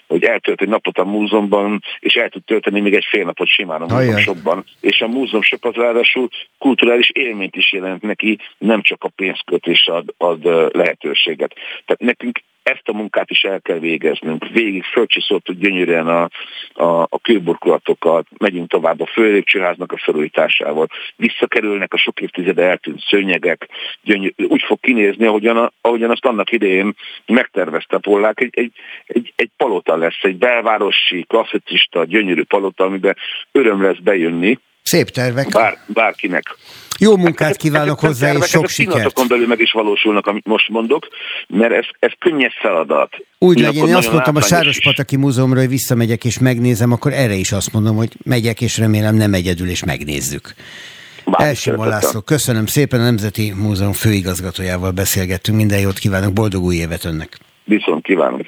hogy 0.07 0.23
eltölt 0.23 0.61
egy 0.61 0.67
napot 0.67 0.97
a 0.97 1.05
múzeumban, 1.05 1.83
és 1.99 2.13
el 2.13 2.29
tud 2.29 2.43
tölteni 2.43 2.79
még 2.79 2.93
egy 2.93 3.05
fél 3.09 3.25
napot 3.25 3.47
simán 3.47 3.81
a 3.81 3.95
múzeumsokban. 3.95 4.63
És 4.79 5.01
a 5.01 5.07
múzeumsok 5.07 5.65
az 5.65 5.73
ráadásul 5.73 6.27
kulturális 6.57 7.09
élményt 7.09 7.55
is 7.55 7.73
jelent 7.73 8.01
neki, 8.01 8.37
nem 8.57 8.81
csak 8.81 9.03
a 9.03 9.11
pénzkötés 9.15 9.87
ad, 9.87 10.13
ad 10.17 10.43
lehetőséget. 10.75 11.53
Tehát 11.85 12.01
nekünk 12.01 12.39
ezt 12.65 12.87
a 12.89 12.93
munkát 12.93 13.29
is 13.29 13.43
el 13.43 13.61
kell 13.61 13.79
végeznünk. 13.79 14.47
Végig 14.47 14.83
fölcsiszoltuk 14.83 15.57
gyönyörűen 15.57 16.07
a, 16.07 16.29
a, 16.73 17.01
a 17.01 17.19
kőburkolatokat, 17.21 18.27
megyünk 18.37 18.69
tovább 18.69 19.01
a 19.01 19.05
főlépcsőháznak 19.05 19.91
a 19.91 19.97
felújításával, 19.97 20.87
visszakerülnek 21.15 21.93
a 21.93 21.97
sok 21.97 22.21
évtizede 22.21 22.63
eltűnt 22.63 22.99
szőnyegek, 22.99 23.67
gyönyör, 24.01 24.33
úgy 24.47 24.63
fog 24.63 24.79
kinézni, 24.79 25.25
ahogyan, 25.25 25.73
ahogyan 25.81 26.09
azt 26.09 26.25
annak 26.25 26.51
idején 26.51 26.95
megtervezte 27.25 27.97
Pollák, 27.97 28.39
egy, 28.39 28.53
egy, 28.57 28.71
egy, 29.05 29.33
egy 29.35 29.49
palota 29.57 29.97
lesz, 29.97 30.23
egy 30.23 30.37
belvárosi, 30.37 31.25
klasszicista, 31.27 32.05
gyönyörű 32.05 32.43
palota, 32.43 32.83
amiben 32.83 33.15
öröm 33.51 33.81
lesz 33.81 33.99
bejönni. 34.03 34.59
Szép 34.85 35.09
tervek. 35.09 35.49
Bár, 35.49 35.77
bárkinek. 35.85 36.57
Jó 36.99 37.17
munkát 37.17 37.55
kívánok 37.55 37.97
ezek, 37.97 38.09
hozzá, 38.09 38.33
és 38.33 38.45
sok 38.45 38.67
sikert. 38.67 38.93
Pillanatokon 38.93 39.27
belül 39.27 39.47
meg 39.47 39.59
is 39.59 39.71
valósulnak, 39.71 40.27
amit 40.27 40.45
most 40.45 40.69
mondok, 40.69 41.07
mert 41.47 41.73
ez, 41.73 41.85
ez 41.99 42.11
könnyes 42.19 42.57
feladat. 42.61 43.25
Úgy 43.39 43.59
legyen, 43.59 43.87
én 43.87 43.95
azt 43.95 44.11
mondtam 44.11 44.35
a 44.35 44.41
Sárospataki 44.41 45.15
Múzeumra, 45.15 45.59
hogy 45.59 45.69
visszamegyek 45.69 46.25
és 46.25 46.39
megnézem, 46.39 46.91
akkor 46.91 47.13
erre 47.13 47.33
is 47.33 47.51
azt 47.51 47.73
mondom, 47.73 47.95
hogy 47.95 48.11
megyek, 48.23 48.61
és 48.61 48.77
remélem 48.77 49.15
nem 49.15 49.33
egyedül, 49.33 49.69
és 49.69 49.83
megnézzük. 49.83 50.53
Elsimon 51.31 51.87
László, 51.87 52.21
köszönöm 52.21 52.65
szépen, 52.65 52.99
a 52.99 53.03
Nemzeti 53.03 53.53
Múzeum 53.55 53.93
főigazgatójával 53.93 54.91
beszélgettünk. 54.91 55.57
Minden 55.57 55.79
jót 55.79 55.99
kívánok, 55.99 56.33
boldog 56.33 56.63
új 56.63 56.75
évet 56.75 57.05
önnek! 57.05 57.37
Viszont 57.63 58.03
kívánok! 58.03 58.45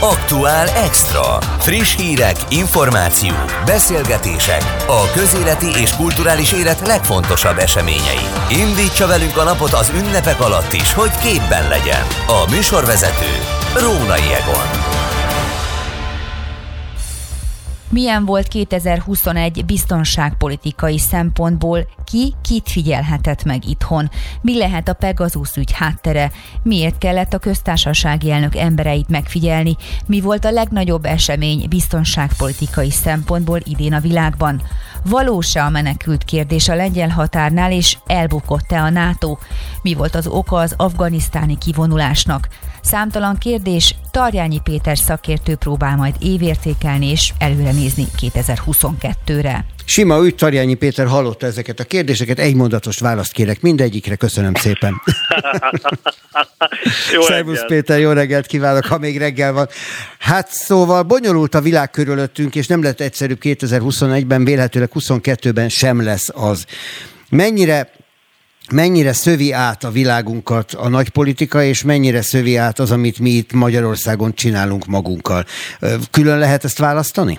Aktuál 0.00 0.68
Extra. 0.68 1.38
Friss 1.58 1.96
hírek, 1.96 2.36
információk, 2.48 3.62
beszélgetések. 3.64 4.62
A 4.86 5.10
közéleti 5.14 5.80
és 5.80 5.96
kulturális 5.96 6.52
élet 6.52 6.86
legfontosabb 6.86 7.58
eseményei. 7.58 8.26
Indítsa 8.50 9.06
velünk 9.06 9.36
a 9.36 9.42
napot 9.42 9.72
az 9.72 9.92
ünnepek 9.96 10.40
alatt 10.40 10.72
is, 10.72 10.92
hogy 10.92 11.10
képben 11.10 11.68
legyen. 11.68 12.06
A 12.26 12.50
műsorvezető 12.50 13.32
Rónai 13.74 14.32
Egon. 14.40 14.95
Milyen 17.88 18.24
volt 18.24 18.48
2021 18.48 19.64
biztonságpolitikai 19.64 20.98
szempontból? 20.98 21.86
Ki 22.04 22.34
kit 22.42 22.70
figyelhetett 22.70 23.44
meg 23.44 23.68
itthon? 23.68 24.10
Mi 24.40 24.58
lehet 24.58 24.88
a 24.88 24.92
Pegasus 24.92 25.56
ügy 25.56 25.72
háttere? 25.72 26.30
Miért 26.62 26.98
kellett 26.98 27.32
a 27.32 27.38
köztársasági 27.38 28.30
elnök 28.30 28.56
embereit 28.56 29.08
megfigyelni? 29.08 29.76
Mi 30.06 30.20
volt 30.20 30.44
a 30.44 30.50
legnagyobb 30.50 31.04
esemény 31.04 31.68
biztonságpolitikai 31.68 32.90
szempontból 32.90 33.60
idén 33.64 33.92
a 33.92 34.00
világban? 34.00 34.62
Valós-e 35.04 35.64
a 35.64 35.70
menekült 35.70 36.24
kérdés 36.24 36.68
a 36.68 36.74
lengyel 36.74 37.08
határnál, 37.08 37.72
és 37.72 37.98
elbukott-e 38.06 38.82
a 38.82 38.90
NATO? 38.90 39.36
Mi 39.82 39.94
volt 39.94 40.14
az 40.14 40.26
oka 40.26 40.56
az 40.56 40.74
afganisztáni 40.76 41.58
kivonulásnak? 41.58 42.48
Számtalan 42.86 43.36
kérdés, 43.38 43.94
Tarjányi 44.10 44.60
Péter 44.64 44.98
szakértő 44.98 45.54
próbál 45.54 45.96
majd 45.96 46.14
évértékelni 46.20 47.10
és 47.10 47.32
előre 47.38 47.72
nézni 47.72 48.06
2022-re. 48.20 49.64
Sima 49.84 50.24
ügy, 50.24 50.34
Tarjányi 50.34 50.74
Péter 50.74 51.06
hallotta 51.06 51.46
ezeket 51.46 51.80
a 51.80 51.84
kérdéseket, 51.84 52.38
egy 52.38 52.54
mondatos 52.54 52.98
választ 52.98 53.32
kérek 53.32 53.60
mindegyikre, 53.60 54.14
köszönöm 54.14 54.54
szépen. 54.54 55.02
jó 57.14 57.20
Szervusz 57.20 57.66
Péter, 57.66 57.98
jó 57.98 58.10
reggelt 58.10 58.46
kívánok, 58.46 58.84
ha 58.84 58.98
még 58.98 59.18
reggel 59.18 59.52
van. 59.52 59.68
Hát 60.18 60.48
szóval 60.48 61.02
bonyolult 61.02 61.54
a 61.54 61.60
világ 61.60 61.90
körülöttünk, 61.90 62.54
és 62.54 62.66
nem 62.66 62.82
lett 62.82 63.00
egyszerűbb 63.00 63.38
2021-ben, 63.42 64.44
vélhetőleg 64.44 64.90
22-ben 64.94 65.68
sem 65.68 66.02
lesz 66.02 66.28
az. 66.34 66.66
Mennyire 67.28 67.90
mennyire 68.72 69.12
szövi 69.12 69.52
át 69.52 69.84
a 69.84 69.90
világunkat 69.90 70.72
a 70.72 70.88
nagypolitika, 70.88 71.62
és 71.62 71.84
mennyire 71.84 72.22
szövi 72.22 72.56
át 72.56 72.78
az, 72.78 72.90
amit 72.90 73.18
mi 73.18 73.30
itt 73.30 73.52
Magyarországon 73.52 74.34
csinálunk 74.34 74.84
magunkkal. 74.84 75.44
Külön 76.10 76.38
lehet 76.38 76.64
ezt 76.64 76.78
választani? 76.78 77.38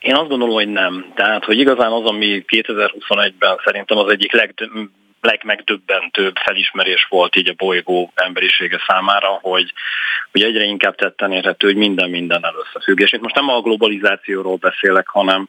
Én 0.00 0.14
azt 0.14 0.28
gondolom, 0.28 0.54
hogy 0.54 0.68
nem. 0.68 1.12
Tehát, 1.14 1.44
hogy 1.44 1.58
igazán 1.58 1.92
az, 1.92 2.04
ami 2.04 2.44
2021-ben 2.46 3.60
szerintem 3.64 3.98
az 3.98 4.10
egyik 4.10 4.32
leg, 4.32 4.54
legmegdöbbentőbb 5.20 6.36
felismerés 6.36 7.06
volt 7.10 7.36
így 7.36 7.48
a 7.48 7.54
bolygó 7.56 8.12
emberisége 8.14 8.78
számára, 8.86 9.38
hogy, 9.42 9.72
hogy 10.32 10.42
egyre 10.42 10.64
inkább 10.64 10.94
tetten 10.94 11.32
érhető, 11.32 11.66
hogy 11.66 11.76
minden 11.76 12.10
minden 12.10 12.44
összefügg. 12.66 13.00
És 13.00 13.12
itt 13.12 13.20
most 13.20 13.34
nem 13.34 13.48
a 13.48 13.60
globalizációról 13.60 14.56
beszélek, 14.56 15.08
hanem 15.08 15.48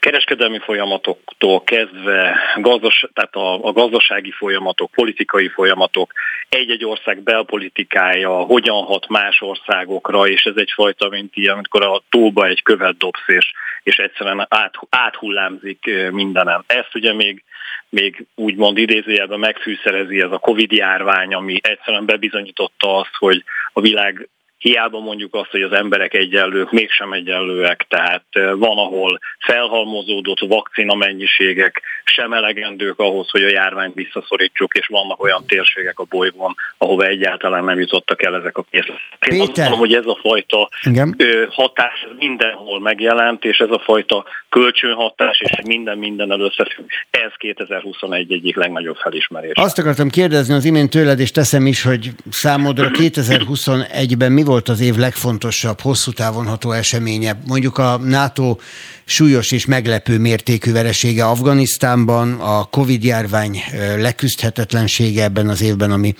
kereskedelmi 0.00 0.58
folyamatoktól 0.58 1.62
kezdve 1.64 2.36
gazdas, 2.56 3.06
tehát 3.12 3.34
a, 3.34 3.64
a 3.64 3.72
gazdasági 3.72 4.30
folyamatok, 4.30 4.90
politikai 4.90 5.48
folyamatok, 5.48 6.12
egy-egy 6.48 6.84
ország 6.84 7.22
belpolitikája 7.22 8.30
hogyan 8.30 8.84
hat 8.84 9.08
más 9.08 9.40
országokra, 9.40 10.28
és 10.28 10.42
ez 10.42 10.56
egyfajta, 10.56 11.08
mint 11.08 11.36
ilyen, 11.36 11.54
amikor 11.54 11.82
a 11.82 12.02
tóba 12.08 12.46
egy 12.46 12.62
követ 12.62 12.96
dobsz, 12.96 13.24
és, 13.26 13.52
és 13.82 13.96
egyszerűen 13.96 14.46
át, 14.48 14.74
áthullámzik 14.88 15.90
mindenem. 16.10 16.64
Ezt 16.66 16.94
ugye 16.94 17.12
még 17.14 17.44
még 17.90 18.26
úgymond 18.34 18.78
idézőjelben 18.78 19.38
megfűszerezi 19.38 20.20
ez 20.20 20.30
a 20.30 20.38
Covid 20.38 20.72
járvány, 20.72 21.34
ami 21.34 21.58
egyszerűen 21.62 22.06
bebizonyította 22.06 22.96
azt, 22.96 23.14
hogy 23.18 23.44
a 23.72 23.80
világ 23.80 24.28
hiába 24.60 25.00
mondjuk 25.00 25.34
azt, 25.34 25.50
hogy 25.50 25.62
az 25.62 25.72
emberek 25.72 26.14
egyenlők, 26.14 26.70
mégsem 26.70 27.12
egyenlőek, 27.12 27.86
tehát 27.88 28.24
van, 28.32 28.78
ahol 28.78 29.18
felhalmozódott 29.38 30.40
vakcina 30.40 30.94
mennyiségek 30.94 31.82
sem 32.04 32.32
elegendők 32.32 32.98
ahhoz, 32.98 33.30
hogy 33.30 33.42
a 33.42 33.48
járványt 33.48 33.94
visszaszorítsuk, 33.94 34.74
és 34.74 34.86
vannak 34.86 35.22
olyan 35.22 35.46
térségek 35.46 35.98
a 35.98 36.04
bolygón, 36.04 36.54
ahova 36.82 37.04
egyáltalán 37.04 37.64
nem 37.64 37.78
jutottak 37.78 38.22
el 38.22 38.34
ezek 38.34 38.58
a 38.58 38.64
készletek. 38.70 39.32
Én 39.32 39.40
azt 39.40 39.56
mondom, 39.56 39.78
hogy 39.78 39.94
ez 39.94 40.06
a 40.06 40.18
fajta 40.22 40.68
Igen. 40.84 41.16
hatás 41.50 42.06
mindenhol 42.18 42.80
megjelent, 42.80 43.44
és 43.44 43.58
ez 43.58 43.70
a 43.70 43.78
fajta 43.78 44.24
kölcsönhatás, 44.48 45.40
és 45.40 45.60
minden 45.64 45.98
minden 45.98 46.30
összefügg. 46.30 46.86
Ez 47.10 47.32
2021 47.36 48.32
egyik 48.32 48.56
legnagyobb 48.56 48.96
felismerés. 48.96 49.52
Azt 49.54 49.78
akartam 49.78 50.08
kérdezni 50.08 50.54
az 50.54 50.64
imént 50.64 50.90
tőled, 50.90 51.20
és 51.20 51.30
teszem 51.30 51.66
is, 51.66 51.82
hogy 51.82 52.10
számodra 52.30 52.90
2021-ben 52.92 54.32
mi 54.32 54.42
volt 54.42 54.68
az 54.68 54.80
év 54.80 54.96
legfontosabb, 54.96 55.80
hosszú 55.80 56.12
távon 56.12 56.46
ható 56.46 56.72
eseménye? 56.72 57.32
Mondjuk 57.46 57.78
a 57.78 57.98
NATO 57.98 58.56
súlyos 59.04 59.52
és 59.52 59.66
meglepő 59.66 60.18
mértékű 60.18 60.72
veresége 60.72 61.24
Afganisztánban, 61.24 62.32
a 62.40 62.64
Covid-járvány 62.64 63.56
leküzdhetetlensége 63.98 65.22
ebben 65.22 65.48
az 65.48 65.62
évben, 65.62 65.90
ami 65.90 66.14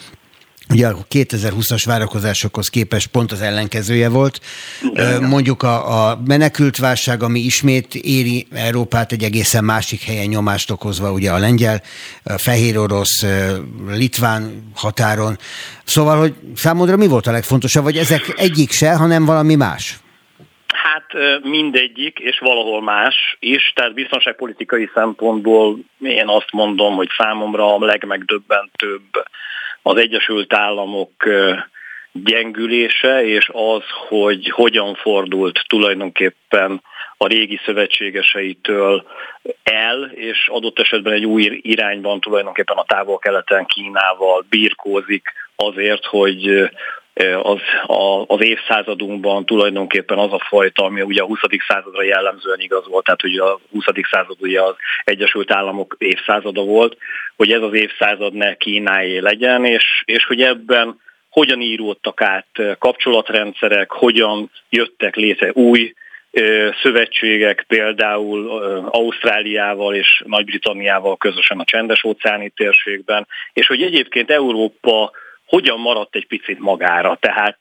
Ugye 0.71 0.87
a 0.87 0.95
2020-as 1.11 1.83
várakozásokhoz 1.87 2.69
képest 2.69 3.07
pont 3.07 3.33
az 3.33 3.43
ellenkezője 3.43 4.09
volt. 4.09 4.41
Mondjuk 5.21 5.63
a, 5.63 6.11
a 6.11 6.21
menekült 6.27 6.77
válság, 6.77 7.23
ami 7.23 7.41
ismét 7.41 7.95
éri 7.95 8.47
Európát 8.53 9.13
egy 9.13 9.23
egészen 9.23 9.65
másik 9.65 10.03
helyen 10.03 10.27
nyomást 10.27 10.71
okozva, 10.71 11.13
ugye 11.13 11.31
a 11.31 11.39
lengyel, 11.39 11.81
a 12.25 12.39
fehér 12.39 12.79
orosz, 12.79 13.27
litván 13.89 14.71
határon. 14.75 15.37
Szóval, 15.85 16.19
hogy 16.19 16.35
számodra 16.55 16.97
mi 16.97 17.07
volt 17.07 17.27
a 17.27 17.33
legfontosabb, 17.33 17.85
vagy 17.85 17.97
ezek 17.97 18.35
egyik 18.37 18.71
se, 18.71 18.97
hanem 18.97 19.25
valami 19.25 19.55
más? 19.55 19.99
Hát 20.67 21.13
mindegyik, 21.43 22.19
és 22.19 22.39
valahol 22.39 22.83
más 22.83 23.37
is, 23.39 23.73
tehát 23.75 23.95
biztonságpolitikai 23.95 24.91
szempontból 24.95 25.79
én 26.01 26.29
azt 26.29 26.53
mondom, 26.53 26.95
hogy 26.95 27.09
számomra 27.17 27.75
a 27.75 27.85
legmegdöbbentőbb 27.85 29.03
az 29.83 29.97
Egyesült 29.97 30.53
Államok 30.53 31.13
gyengülése, 32.13 33.25
és 33.25 33.51
az, 33.53 33.83
hogy 34.09 34.51
hogyan 34.51 34.95
fordult 34.95 35.65
tulajdonképpen 35.67 36.83
a 37.17 37.27
régi 37.27 37.61
szövetségeseitől 37.65 39.07
el, 39.63 40.11
és 40.15 40.49
adott 40.49 40.79
esetben 40.79 41.13
egy 41.13 41.25
új 41.25 41.59
irányban 41.63 42.21
tulajdonképpen 42.21 42.77
a 42.77 42.85
távol-keleten 42.85 43.67
Kínával 43.67 44.45
birkózik 44.49 45.33
azért, 45.57 46.05
hogy 46.05 46.71
az, 47.43 47.61
a, 47.87 48.25
az 48.27 48.43
évszázadunkban 48.43 49.47
tulajdonképpen 49.47 50.19
az 50.19 50.33
a 50.33 50.45
fajta, 50.49 50.85
ami 50.85 51.03
ugye 51.03 51.23
a 51.23 51.27
20. 51.27 51.39
századra 51.69 52.03
jellemzően 52.03 52.61
igaz 52.61 52.87
volt, 52.89 53.05
tehát 53.05 53.25
ugye 53.25 53.43
a 53.43 53.61
20. 53.71 53.85
század 54.11 54.37
ugye 54.41 54.63
az 54.63 54.75
Egyesült 55.05 55.53
Államok 55.53 55.97
évszázada 55.99 56.63
volt, 56.63 56.97
hogy 57.37 57.53
ez 57.53 57.63
az 57.63 57.75
évszázad 57.75 58.33
ne 58.33 58.55
Kínáé 58.55 59.19
legyen, 59.19 59.65
és, 59.65 60.03
és 60.05 60.25
hogy 60.25 60.43
ebben 60.43 61.01
hogyan 61.31 61.61
íródtak 61.61 62.21
át 62.21 62.47
kapcsolatrendszerek, 62.79 63.91
hogyan 63.91 64.51
jöttek 64.71 65.17
létre 65.17 65.51
új 65.53 65.95
szövetségek, 66.83 67.65
például 67.69 68.49
Ausztráliával 68.91 69.95
és 69.95 70.23
Nagy-Britanniával 70.27 71.17
közösen 71.17 71.59
a 71.59 71.65
csendes 71.65 72.05
óceáni 72.05 72.53
térségben, 72.57 73.27
és 73.53 73.67
hogy 73.67 73.83
egyébként 73.83 74.31
Európa 74.31 75.11
hogyan 75.51 75.79
maradt 75.79 76.15
egy 76.15 76.27
picit 76.27 76.59
magára. 76.59 77.17
Tehát, 77.21 77.59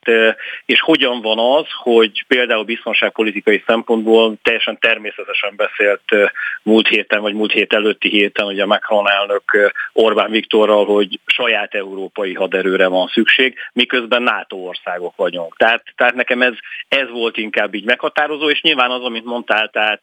és 0.66 0.80
hogyan 0.80 1.22
van 1.22 1.40
az, 1.40 1.66
hogy 1.70 2.24
például 2.28 2.64
biztonságpolitikai 2.64 3.64
szempontból 3.68 4.36
teljesen 4.44 4.78
természetesen 4.80 5.53
beszélt 5.56 6.32
múlt 6.64 6.88
héten, 6.88 7.22
vagy 7.22 7.34
múlt 7.34 7.52
hét 7.52 7.74
előtti 7.74 8.10
héten, 8.10 8.45
ugye 8.45 8.66
Macron 8.66 9.10
elnök 9.10 9.74
Orbán 9.94 10.32
Viktorral, 10.32 10.86
hogy 10.86 11.20
saját 11.26 11.74
európai 11.74 12.34
haderőre 12.34 12.88
van 12.88 13.07
szükség, 13.07 13.56
miközben 13.74 14.22
NATO 14.22 14.56
országok 14.56 15.16
vagyunk. 15.16 15.57
Tehát, 15.57 15.84
tehát 15.95 16.16
nekem 16.16 16.41
ez, 16.41 16.53
ez 16.88 17.10
volt 17.10 17.38
inkább 17.38 17.74
így 17.74 17.86
meghatározó, 17.86 18.49
és 18.49 18.61
nyilván 18.61 18.91
az, 18.91 19.03
amit 19.03 19.26
mondtál, 19.26 19.70
tehát 19.70 20.02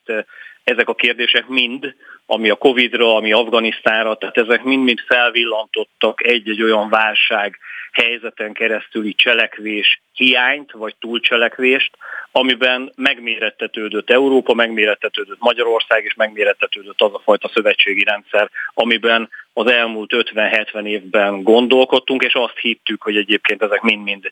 ezek 0.65 0.89
a 0.89 0.95
kérdések 0.95 1.47
mind, 1.47 1.95
ami 2.27 2.51
a 2.51 2.55
Covid-ra, 2.55 3.17
ami 3.17 3.33
Afganisztánra, 3.33 4.17
tehát 4.17 4.37
ezek 4.37 4.63
mind-mind 4.63 5.01
felvillantottak 5.07 6.25
egy-egy 6.25 6.63
olyan 6.63 6.89
válság 6.89 7.59
helyzeten 7.97 8.53
keresztüli 8.53 9.15
cselekvés 9.15 10.01
hiányt, 10.13 10.73
vagy 10.73 10.95
túlcselekvést, 11.01 11.97
amiben 12.33 12.93
megmérettetődött 12.97 14.11
Európa, 14.11 14.55
megmérettetődött 14.55 15.41
Magyarország, 15.41 16.05
és 16.05 16.15
megmérettetődött 16.15 17.01
az 17.01 17.15
a 17.15 17.21
fajta 17.25 17.49
szövetségi 17.49 18.05
rendszer, 18.05 18.51
amiben 18.75 19.29
az 19.59 19.71
elmúlt 19.71 20.11
50-70 20.35 20.87
évben 20.87 21.43
gondolkodtunk, 21.43 22.23
és 22.23 22.33
azt 22.35 22.59
hittük, 22.61 23.03
hogy 23.03 23.17
egyébként 23.17 23.63
ezek 23.63 23.81
mind-mind 23.81 24.31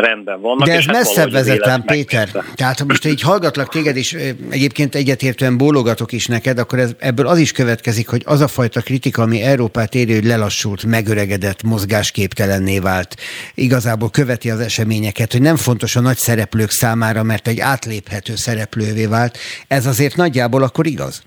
rendben 0.00 0.40
vannak. 0.40 0.66
De 0.66 0.72
ez 0.72 0.86
hát 0.86 0.94
messzebb 0.94 1.30
vezetem, 1.30 1.82
Péter. 1.82 2.28
Tehát 2.54 2.78
ha 2.78 2.84
most 2.84 3.06
így 3.06 3.22
hallgatlak 3.22 3.68
téged, 3.68 3.96
és 3.96 4.16
egyébként 4.50 4.94
egyetértően 4.94 5.56
bólogatok 5.56 6.12
is 6.12 6.26
neked, 6.26 6.58
akkor 6.58 6.78
ez, 6.78 6.94
ebből 6.98 7.26
az 7.26 7.38
is 7.38 7.52
következik, 7.52 8.08
hogy 8.08 8.22
az 8.24 8.40
a 8.40 8.48
fajta 8.48 8.80
kritika, 8.80 9.22
ami 9.22 9.42
Európát 9.42 9.94
éri, 9.94 10.14
hogy 10.14 10.24
lelassult, 10.24 10.84
megöregedett, 10.84 11.62
mozgásképtelenné 11.62 12.78
vált, 12.78 13.14
igazából 13.54 14.10
követi 14.10 14.50
az 14.50 14.60
eseményeket, 14.60 15.32
hogy 15.32 15.42
nem 15.42 15.56
fontos 15.56 15.96
a 15.96 16.00
nagy 16.00 16.16
szereplők 16.16 16.70
számára, 16.70 17.22
mert 17.22 17.48
egy 17.48 17.60
átléphető 17.60 18.34
szereplővé 18.34 19.06
vált, 19.06 19.38
ez 19.68 19.86
azért 19.86 20.16
nagyjából 20.16 20.62
akkor 20.62 20.86
igaz? 20.86 21.22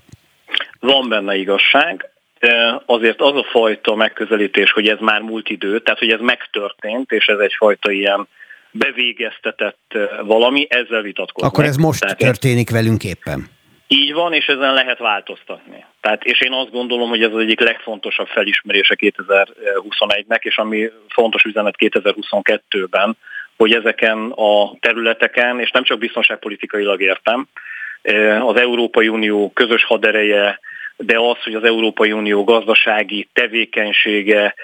Van 0.80 1.10
benne 1.10 1.36
igazság, 1.36 2.09
azért 2.86 3.22
az 3.22 3.36
a 3.36 3.44
fajta 3.44 3.96
megközelítés, 3.96 4.72
hogy 4.72 4.88
ez 4.88 4.98
már 5.00 5.22
múlt 5.22 5.50
idő, 5.50 5.80
tehát 5.80 6.00
hogy 6.00 6.12
ez 6.12 6.20
megtörtént, 6.20 7.12
és 7.12 7.26
ez 7.26 7.38
egyfajta 7.38 7.92
ilyen 7.92 8.28
bevégeztetett 8.72 9.98
valami, 10.22 10.68
ezzel 10.70 11.02
vitatkoznak. 11.02 11.52
Akkor 11.52 11.66
ez 11.66 11.76
most 11.76 12.00
tehát 12.00 12.18
történik 12.18 12.70
velünk 12.70 13.04
éppen. 13.04 13.48
Így 13.88 14.14
van, 14.14 14.34
és 14.34 14.46
ezen 14.46 14.74
lehet 14.74 14.98
változtatni. 14.98 15.86
Tehát, 16.02 16.24
és 16.24 16.42
én 16.42 16.52
azt 16.52 16.72
gondolom, 16.72 17.10
hogy 17.10 17.24
ez 17.24 17.34
az 17.34 17.40
egyik 17.40 17.60
legfontosabb 17.60 18.28
felismerése 18.28 18.96
2021-nek, 19.00 20.42
és 20.42 20.58
ami 20.58 20.90
fontos 21.08 21.44
üzenet 21.44 21.76
2022-ben, 21.78 23.18
hogy 23.58 23.74
ezeken 23.74 24.32
a 24.36 24.78
területeken, 24.80 25.60
és 25.60 25.72
nem 25.72 25.84
csak 25.84 25.98
biztonságpolitikailag 25.98 27.02
értem, 27.02 27.48
az 28.40 28.56
Európai 28.56 29.08
Unió 29.08 29.52
közös 29.54 29.84
hadereje, 29.84 30.60
de 31.02 31.20
az, 31.20 31.44
hogy 31.44 31.54
az 31.54 31.64
Európai 31.64 32.12
Unió 32.12 32.44
gazdasági 32.44 33.28
tevékenysége 33.34 34.56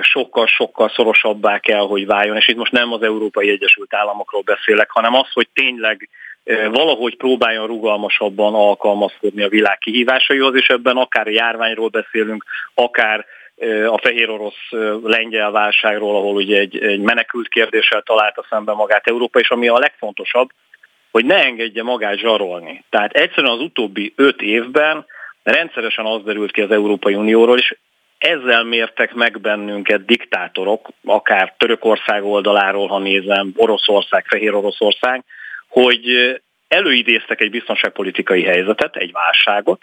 sokkal-sokkal 0.00 0.88
szorosabbá 0.88 1.58
kell, 1.58 1.86
hogy 1.86 2.06
váljon. 2.06 2.36
És 2.36 2.48
itt 2.48 2.56
most 2.56 2.72
nem 2.72 2.92
az 2.92 3.02
Európai 3.02 3.50
Egyesült 3.50 3.94
Államokról 3.94 4.42
beszélek, 4.42 4.90
hanem 4.90 5.14
az, 5.14 5.32
hogy 5.32 5.48
tényleg 5.54 6.08
valahogy 6.70 7.16
próbáljon 7.16 7.66
rugalmasabban 7.66 8.54
alkalmazkodni 8.54 9.42
a 9.42 9.48
világ 9.48 9.78
kihívásaihoz, 9.78 10.54
és 10.54 10.68
ebben 10.68 10.96
akár 10.96 11.26
járványról 11.26 11.88
beszélünk, 11.88 12.44
akár 12.74 13.26
a 13.86 13.98
fehér 13.98 14.30
orosz 14.30 14.70
lengyel 15.02 15.50
válságról, 15.50 16.16
ahol 16.16 16.34
ugye 16.34 16.58
egy, 16.58 16.82
egy 16.82 17.00
menekült 17.00 17.48
kérdéssel 17.48 18.02
találta 18.02 18.44
szembe 18.50 18.72
magát 18.72 19.06
Európa, 19.06 19.38
és 19.38 19.50
ami 19.50 19.68
a 19.68 19.78
legfontosabb, 19.78 20.48
hogy 21.10 21.24
ne 21.24 21.44
engedje 21.44 21.82
magát 21.82 22.18
zsarolni. 22.18 22.84
Tehát 22.90 23.12
egyszerűen 23.12 23.52
az 23.52 23.60
utóbbi 23.60 24.12
öt 24.16 24.42
évben 24.42 25.06
rendszeresen 25.44 26.04
az 26.04 26.22
derült 26.22 26.52
ki 26.52 26.60
az 26.60 26.70
Európai 26.70 27.14
Unióról, 27.14 27.58
és 27.58 27.76
ezzel 28.18 28.64
mértek 28.64 29.14
meg 29.14 29.40
bennünket 29.40 30.04
diktátorok, 30.04 30.88
akár 31.04 31.54
Törökország 31.58 32.24
oldaláról, 32.24 32.88
ha 32.88 32.98
nézem, 32.98 33.52
Oroszország, 33.56 34.26
Fehér 34.26 34.54
Oroszország, 34.54 35.24
hogy 35.68 36.04
előidéztek 36.68 37.40
egy 37.40 37.50
biztonságpolitikai 37.50 38.42
helyzetet, 38.42 38.96
egy 38.96 39.12
válságot, 39.12 39.78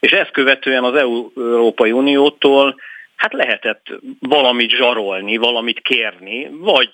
és 0.00 0.10
ezt 0.10 0.30
követően 0.30 0.84
az 0.84 0.94
Európai 1.34 1.92
Uniótól 1.92 2.76
hát 3.16 3.32
lehetett 3.32 3.86
valamit 4.20 4.70
zsarolni, 4.70 5.36
valamit 5.36 5.80
kérni, 5.80 6.48
vagy 6.50 6.90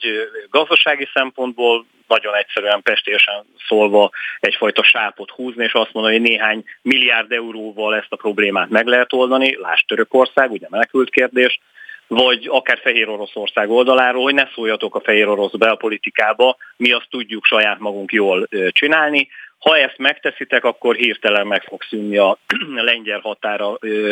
gazdasági 0.50 1.08
szempontból 1.14 1.86
nagyon 2.06 2.34
egyszerűen 2.34 2.82
pestésen 2.82 3.44
szólva 3.68 4.10
egyfajta 4.40 4.82
sápot 4.82 5.30
húzni, 5.30 5.64
és 5.64 5.72
azt 5.72 5.92
mondani, 5.92 6.18
hogy 6.18 6.28
néhány 6.28 6.64
milliárd 6.82 7.32
euróval 7.32 7.96
ezt 7.96 8.12
a 8.12 8.16
problémát 8.16 8.68
meg 8.68 8.86
lehet 8.86 9.12
oldani, 9.12 9.56
lásd 9.60 9.86
Törökország, 9.86 10.50
ugye 10.50 10.66
menekült 10.70 11.10
kérdés, 11.10 11.60
vagy 12.06 12.46
akár 12.50 12.78
Fehér 12.78 13.08
Oroszország 13.08 13.70
oldaláról, 13.70 14.22
hogy 14.22 14.34
ne 14.34 14.48
szóljatok 14.54 14.94
a 14.94 15.00
Fehér 15.00 15.28
Orosz 15.28 15.56
belpolitikába, 15.56 16.56
mi 16.76 16.92
azt 16.92 17.06
tudjuk 17.10 17.44
saját 17.44 17.78
magunk 17.78 18.12
jól 18.12 18.48
csinálni, 18.68 19.28
ha 19.62 19.78
ezt 19.78 19.98
megteszitek, 19.98 20.64
akkor 20.64 20.94
hirtelen 20.94 21.46
meg 21.46 21.62
fog 21.62 21.82
szűnni 21.82 22.16
a 22.16 22.38
lengyel 22.90 23.20
határa 23.20 23.76
ö, 23.80 24.10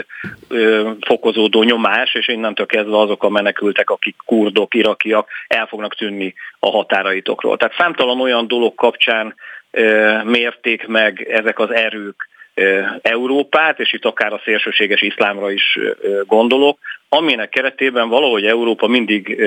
ö, 0.49 0.91
fokozódó 1.01 1.63
nyomás, 1.63 2.15
és 2.15 2.29
innentől 2.29 2.67
kezdve 2.67 2.99
azok 2.99 3.25
a 3.25 3.29
menekültek, 3.29 3.91
akik 3.91 4.17
kurdok, 4.25 4.75
irakiak, 4.75 5.29
el 5.47 5.67
fognak 5.67 5.95
tűnni 5.95 6.35
a 6.59 6.71
határaitokról. 6.71 7.57
Tehát 7.57 7.77
számtalan 7.79 8.21
olyan 8.21 8.47
dolog 8.49 8.75
kapcsán 8.75 9.35
ö, 9.71 10.19
mérték 10.23 10.87
meg 10.87 11.29
ezek 11.31 11.59
az 11.59 11.71
erők 11.71 12.29
Európát, 13.03 13.81
és 13.81 13.93
itt 13.93 14.05
akár 14.05 14.33
a 14.33 14.41
szélsőséges 14.45 15.03
iszlámra 15.03 15.51
is 15.51 15.79
gondolok, 16.27 16.79
aminek 17.09 17.49
keretében 17.49 18.09
valahogy 18.09 18.47
Európa 18.47 18.87
mindig 18.87 19.43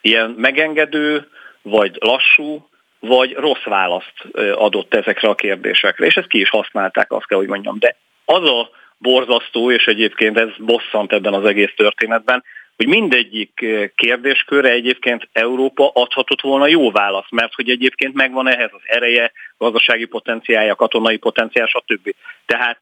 ilyen 0.00 0.30
megengedő, 0.30 1.28
vagy 1.62 1.96
lassú, 2.00 2.68
vagy 3.06 3.32
rossz 3.32 3.64
választ 3.64 4.14
adott 4.54 4.94
ezekre 4.94 5.28
a 5.28 5.34
kérdésekre, 5.34 6.06
és 6.06 6.14
ezt 6.14 6.28
ki 6.28 6.40
is 6.40 6.48
használták, 6.48 7.12
azt 7.12 7.26
kell, 7.26 7.38
hogy 7.38 7.48
mondjam. 7.48 7.78
De 7.78 7.96
az 8.24 8.50
a 8.50 8.70
borzasztó, 8.98 9.70
és 9.70 9.84
egyébként 9.84 10.38
ez 10.38 10.48
bosszant 10.58 11.12
ebben 11.12 11.34
az 11.34 11.44
egész 11.44 11.72
történetben, 11.76 12.44
hogy 12.76 12.86
mindegyik 12.86 13.66
kérdéskörre 13.96 14.70
egyébként 14.70 15.28
Európa 15.32 15.90
adhatott 15.94 16.40
volna 16.40 16.66
jó 16.66 16.90
választ, 16.90 17.30
mert 17.30 17.54
hogy 17.54 17.70
egyébként 17.70 18.14
megvan 18.14 18.48
ehhez 18.48 18.70
az 18.72 18.82
ereje, 18.84 19.32
gazdasági 19.58 20.04
potenciálja, 20.04 20.74
katonai 20.74 21.16
potenciál, 21.16 21.66
stb. 21.66 22.14
Tehát 22.46 22.80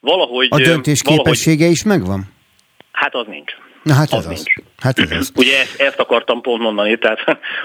valahogy... 0.00 0.48
A 0.50 0.60
döntés 0.60 1.02
képessége 1.02 1.56
valahogy, 1.56 1.76
is 1.76 1.84
megvan? 1.84 2.22
Hát 2.92 3.14
az 3.14 3.26
nincs. 3.26 3.52
Na 3.86 3.94
hát 3.94 4.12
ez 4.12 4.26
az. 4.26 4.32
az. 4.32 4.44
Hát 4.78 4.98
ez 4.98 5.10
az. 5.10 5.30
Ugye 5.34 5.60
ezt, 5.60 5.80
ezt 5.80 5.98
akartam 5.98 6.40
pont 6.40 6.62
mondani. 6.62 6.98
Tehát, 6.98 7.18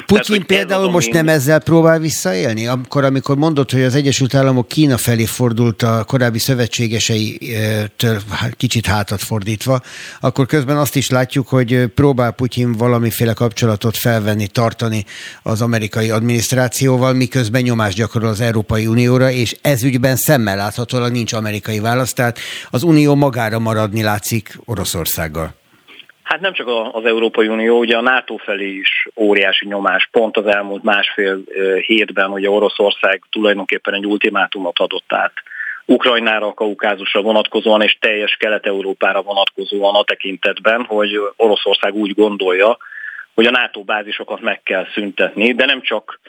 Putyin 0.05 0.45
tehát, 0.45 0.45
például 0.45 0.89
most 0.89 1.11
mind... 1.11 1.25
nem 1.25 1.35
ezzel 1.35 1.59
próbál 1.59 1.99
visszaélni? 1.99 2.67
Akkor, 2.67 3.03
amikor 3.03 3.37
mondott, 3.37 3.71
hogy 3.71 3.81
az 3.81 3.95
Egyesült 3.95 4.33
Államok 4.33 4.67
Kína 4.67 4.97
felé 4.97 5.25
fordult 5.25 5.81
a 5.81 6.03
korábbi 6.03 6.39
szövetségeseitől 6.39 8.19
hát 8.29 8.55
kicsit 8.55 8.85
hátat 8.85 9.21
fordítva, 9.21 9.81
akkor 10.19 10.45
közben 10.45 10.77
azt 10.77 10.95
is 10.95 11.09
látjuk, 11.09 11.47
hogy 11.47 11.85
próbál 11.85 12.31
Putyin 12.31 12.71
valamiféle 12.71 13.33
kapcsolatot 13.33 13.97
felvenni, 13.97 14.47
tartani 14.47 15.05
az 15.43 15.61
amerikai 15.61 16.09
adminisztrációval, 16.09 17.13
miközben 17.13 17.61
nyomást 17.61 17.97
gyakorol 17.97 18.29
az 18.29 18.41
Európai 18.41 18.87
Unióra, 18.87 19.31
és 19.31 19.55
ez 19.61 19.83
ügyben 19.83 20.15
szemmel 20.15 20.55
láthatólag 20.55 21.11
nincs 21.11 21.33
amerikai 21.33 21.79
választ, 21.79 22.15
tehát 22.15 22.39
az 22.69 22.83
Unió 22.83 23.15
magára 23.15 23.59
maradni 23.59 24.01
látszik 24.01 24.59
Oroszországgal. 24.65 25.59
Hát 26.31 26.39
nem 26.39 26.53
csak 26.53 26.67
az 26.91 27.05
Európai 27.05 27.47
Unió, 27.47 27.79
ugye 27.79 27.97
a 27.97 28.01
NATO 28.01 28.35
felé 28.35 28.69
is 28.69 29.07
óriási 29.15 29.67
nyomás. 29.67 30.07
Pont 30.11 30.37
az 30.37 30.45
elmúlt 30.45 30.83
másfél 30.83 31.41
hétben 31.85 32.31
ugye 32.31 32.49
Oroszország 32.49 33.21
tulajdonképpen 33.31 33.93
egy 33.93 34.05
ultimátumot 34.05 34.79
adott 34.79 35.13
át 35.13 35.33
Ukrajnára, 35.85 36.47
a 36.47 36.53
Kaukázusra 36.53 37.21
vonatkozóan 37.21 37.81
és 37.81 37.97
teljes 37.99 38.35
Kelet-Európára 38.39 39.21
vonatkozóan 39.21 39.95
a 39.95 40.03
tekintetben, 40.03 40.83
hogy 40.83 41.19
Oroszország 41.35 41.93
úgy 41.93 42.13
gondolja, 42.13 42.77
hogy 43.33 43.45
a 43.45 43.51
NATO 43.51 43.83
bázisokat 43.83 44.41
meg 44.41 44.63
kell 44.63 44.85
szüntetni, 44.93 45.53
de 45.53 45.65
nem 45.65 45.81
csak 45.81 46.19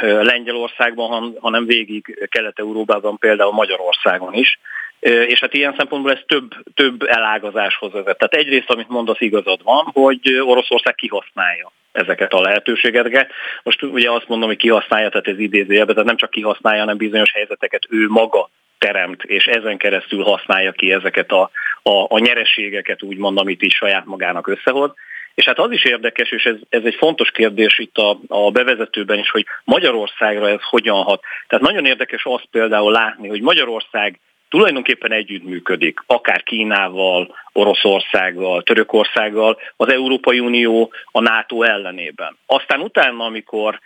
Lengyelországban, 0.00 1.36
hanem 1.40 1.66
végig 1.66 2.28
Kelet-Európában, 2.30 3.18
például 3.18 3.52
Magyarországon 3.52 4.34
is 4.34 4.58
és 5.04 5.40
hát 5.40 5.54
ilyen 5.54 5.74
szempontból 5.76 6.12
ez 6.12 6.20
több, 6.26 6.54
több 6.74 7.02
elágazáshoz 7.02 7.92
vezet. 7.92 8.18
Tehát 8.18 8.46
egyrészt, 8.46 8.70
amit 8.70 8.88
mondasz, 8.88 9.20
igazad 9.20 9.62
van, 9.62 9.84
hogy 9.92 10.40
Oroszország 10.40 10.94
kihasználja 10.94 11.72
ezeket 11.92 12.32
a 12.32 12.40
lehetőségeket. 12.40 13.30
Most 13.62 13.82
ugye 13.82 14.10
azt 14.10 14.28
mondom, 14.28 14.48
hogy 14.48 14.58
kihasználja, 14.58 15.08
tehát 15.08 15.26
ez 15.26 15.38
idézőjelbe, 15.38 15.92
tehát 15.92 16.08
nem 16.08 16.16
csak 16.16 16.30
kihasználja, 16.30 16.80
hanem 16.80 16.96
bizonyos 16.96 17.32
helyzeteket 17.32 17.86
ő 17.88 18.08
maga 18.08 18.50
teremt, 18.78 19.22
és 19.22 19.46
ezen 19.46 19.76
keresztül 19.76 20.22
használja 20.22 20.72
ki 20.72 20.92
ezeket 20.92 21.30
a, 21.32 21.50
a, 21.82 22.06
a 22.08 22.18
nyereségeket, 22.18 23.02
úgymond, 23.02 23.38
amit 23.38 23.62
is 23.62 23.74
saját 23.74 24.04
magának 24.04 24.46
összehoz. 24.46 24.92
És 25.34 25.44
hát 25.44 25.58
az 25.58 25.72
is 25.72 25.84
érdekes, 25.84 26.30
és 26.30 26.44
ez, 26.44 26.56
ez 26.68 26.82
egy 26.84 26.94
fontos 26.94 27.30
kérdés 27.30 27.78
itt 27.78 27.96
a, 27.96 28.18
a 28.28 28.50
bevezetőben 28.50 29.18
is, 29.18 29.30
hogy 29.30 29.46
Magyarországra 29.64 30.48
ez 30.48 30.62
hogyan 30.62 31.02
hat. 31.02 31.22
Tehát 31.48 31.64
nagyon 31.64 31.86
érdekes 31.86 32.24
azt 32.24 32.48
például 32.50 32.92
látni, 32.92 33.28
hogy 33.28 33.40
Magyarország 33.40 34.20
tulajdonképpen 34.54 35.12
együttműködik, 35.12 36.00
akár 36.06 36.42
Kínával, 36.42 37.34
Oroszországgal, 37.52 38.62
Törökországgal, 38.62 39.58
az 39.76 39.88
Európai 39.88 40.40
Unió 40.40 40.92
a 41.12 41.20
NATO 41.20 41.62
ellenében. 41.62 42.36
Aztán 42.46 42.80
utána, 42.80 43.24
amikor 43.24 43.80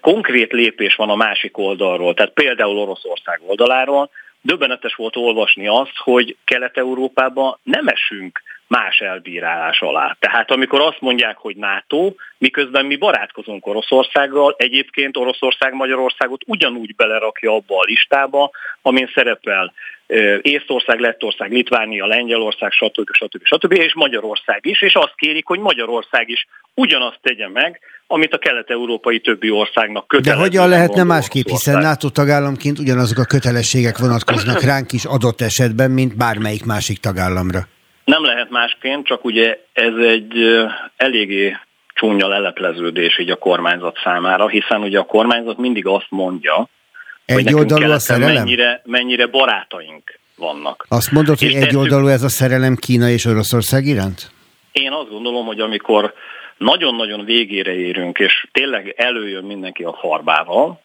konkrét 0.00 0.52
lépés 0.52 0.94
van 0.94 1.10
a 1.10 1.14
másik 1.14 1.58
oldalról, 1.58 2.14
tehát 2.14 2.32
például 2.32 2.78
Oroszország 2.78 3.40
oldaláról, 3.46 4.10
döbbenetes 4.40 4.94
volt 4.94 5.16
olvasni 5.16 5.66
azt, 5.66 5.96
hogy 5.96 6.36
Kelet-Európában 6.44 7.58
nem 7.62 7.86
esünk 7.86 8.42
más 8.66 8.98
elbírálás 8.98 9.80
alá. 9.80 10.16
Tehát 10.18 10.50
amikor 10.50 10.80
azt 10.80 11.00
mondják, 11.00 11.36
hogy 11.36 11.56
NATO, 11.56 12.12
miközben 12.38 12.86
mi 12.86 12.96
barátkozunk 12.96 13.66
Oroszországgal, 13.66 14.54
egyébként 14.58 15.16
Oroszország 15.16 15.74
Magyarországot 15.74 16.42
ugyanúgy 16.46 16.94
belerakja 16.96 17.52
abba 17.52 17.78
a 17.78 17.84
listába, 17.86 18.50
amin 18.82 19.10
szerepel 19.14 19.72
Észtország, 20.42 21.00
Lettország, 21.00 21.52
Litvánia, 21.52 22.06
Lengyelország, 22.06 22.72
stb. 22.72 23.10
stb. 23.12 23.44
stb. 23.44 23.72
és 23.72 23.94
Magyarország 23.94 24.66
is, 24.66 24.82
és 24.82 24.94
azt 24.94 25.14
kérik, 25.16 25.46
hogy 25.46 25.58
Magyarország 25.58 26.28
is 26.28 26.46
ugyanazt 26.74 27.18
tegye 27.22 27.48
meg, 27.48 27.80
amit 28.06 28.32
a 28.32 28.38
kelet-európai 28.38 29.20
többi 29.20 29.50
országnak 29.50 30.08
kötelező. 30.08 30.40
De 30.40 30.46
hogyan 30.46 30.68
lehetne 30.68 31.02
másképp, 31.02 31.46
hiszen 31.46 31.78
NATO 31.78 32.08
tagállamként 32.08 32.78
ugyanazok 32.78 33.18
a 33.18 33.24
kötelességek 33.24 33.98
vonatkoznak 33.98 34.62
ránk 34.62 34.92
is 34.92 35.04
adott 35.04 35.40
esetben, 35.40 35.90
mint 35.90 36.16
bármelyik 36.16 36.64
másik 36.64 36.98
tagállamra. 36.98 37.66
Nem 38.04 38.24
lehet 38.24 38.50
másként, 38.50 39.06
csak 39.06 39.24
ugye 39.24 39.58
ez 39.72 39.94
egy 39.96 40.32
eléggé 40.96 41.56
csúnya 41.94 42.28
lelepleződés 42.28 43.18
így 43.18 43.30
a 43.30 43.36
kormányzat 43.36 43.98
számára, 44.04 44.48
hiszen 44.48 44.82
ugye 44.82 44.98
a 44.98 45.04
kormányzat 45.04 45.58
mindig 45.58 45.86
azt 45.86 46.06
mondja, 46.08 46.68
egy 47.24 47.34
hogy 47.34 47.54
oldalú 47.54 47.90
a 47.90 47.98
szerelem? 47.98 48.34
Mennyire, 48.34 48.80
mennyire 48.84 49.26
barátaink 49.26 50.18
vannak. 50.36 50.86
Azt 50.88 51.12
mondod, 51.12 51.38
hogy 51.38 51.54
egy 51.54 51.76
oldalú 51.76 52.06
ez 52.06 52.22
a 52.22 52.28
szerelem 52.28 52.76
Kína 52.76 53.08
és 53.08 53.24
Oroszország 53.24 53.84
iránt? 53.84 54.30
Én 54.72 54.92
azt 54.92 55.10
gondolom, 55.10 55.46
hogy 55.46 55.60
amikor 55.60 56.14
nagyon-nagyon 56.56 57.24
végére 57.24 57.74
érünk, 57.74 58.18
és 58.18 58.46
tényleg 58.52 58.94
előjön 58.96 59.44
mindenki 59.44 59.82
a 59.82 59.92
farbával, 60.00 60.82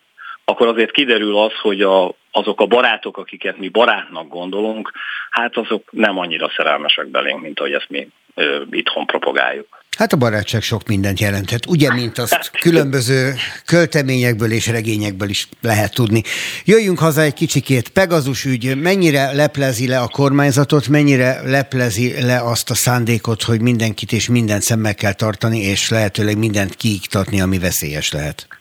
akkor 0.49 0.67
azért 0.67 0.91
kiderül 0.91 1.37
az, 1.37 1.53
hogy 1.61 1.81
a, 1.81 2.15
azok 2.31 2.61
a 2.61 2.65
barátok, 2.65 3.17
akiket 3.17 3.57
mi 3.57 3.69
barátnak 3.69 4.27
gondolunk, 4.27 4.91
hát 5.29 5.57
azok 5.57 5.89
nem 5.91 6.17
annyira 6.17 6.51
szerelmesek 6.55 7.07
belénk, 7.07 7.41
mint 7.41 7.59
ahogy 7.59 7.73
ezt 7.73 7.89
mi 7.89 8.07
ö, 8.35 8.61
itthon 8.71 9.05
propagáljuk. 9.05 9.67
Hát 9.97 10.13
a 10.13 10.17
barátság 10.17 10.61
sok 10.61 10.87
mindent 10.87 11.19
jelenthet, 11.19 11.65
ugye, 11.65 11.93
mint 11.93 12.17
azt 12.17 12.51
különböző 12.59 13.33
költeményekből 13.65 14.51
és 14.51 14.67
regényekből 14.67 15.29
is 15.29 15.47
lehet 15.61 15.93
tudni. 15.93 16.23
Jöjjünk 16.65 16.99
haza 16.99 17.21
egy 17.21 17.33
kicsikét. 17.33 17.89
Pegazus 17.89 18.45
ügy 18.45 18.77
mennyire 18.77 19.31
leplezi 19.33 19.87
le 19.87 19.99
a 19.99 20.07
kormányzatot, 20.07 20.87
mennyire 20.87 21.41
leplezi 21.45 22.21
le 22.21 22.41
azt 22.43 22.69
a 22.69 22.75
szándékot, 22.75 23.43
hogy 23.43 23.61
mindenkit 23.61 24.11
és 24.11 24.29
mindent 24.29 24.61
szemmel 24.61 24.95
kell 24.95 25.13
tartani, 25.13 25.59
és 25.59 25.89
lehetőleg 25.89 26.37
mindent 26.37 26.75
kiiktatni, 26.75 27.41
ami 27.41 27.59
veszélyes 27.59 28.11
lehet? 28.11 28.58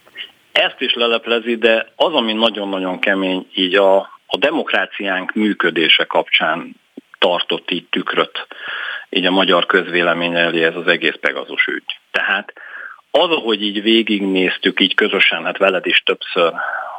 Ezt 0.58 0.80
is 0.80 0.94
leleplezi, 0.94 1.56
de 1.56 1.92
az, 1.96 2.12
ami 2.12 2.32
nagyon-nagyon 2.32 2.98
kemény, 2.98 3.46
így 3.54 3.74
a, 3.74 3.96
a 4.26 4.36
demokráciánk 4.38 5.32
működése 5.32 6.04
kapcsán 6.04 6.74
tartott 7.18 7.70
így 7.70 7.86
tükröt 7.90 8.46
így 9.10 9.26
a 9.26 9.30
magyar 9.30 9.66
közvélemény 9.66 10.34
elé 10.34 10.64
ez 10.64 10.74
az 10.74 10.86
egész 10.86 11.16
Pegazus 11.20 11.66
ügy. 11.66 11.98
Tehát 12.10 12.52
az, 13.10 13.30
ahogy 13.30 13.62
így 13.62 13.82
végignéztük 13.82 14.80
így 14.80 14.94
közösen, 14.94 15.44
hát 15.44 15.58
veled 15.58 15.86
is 15.86 16.02
többször, 16.04 16.52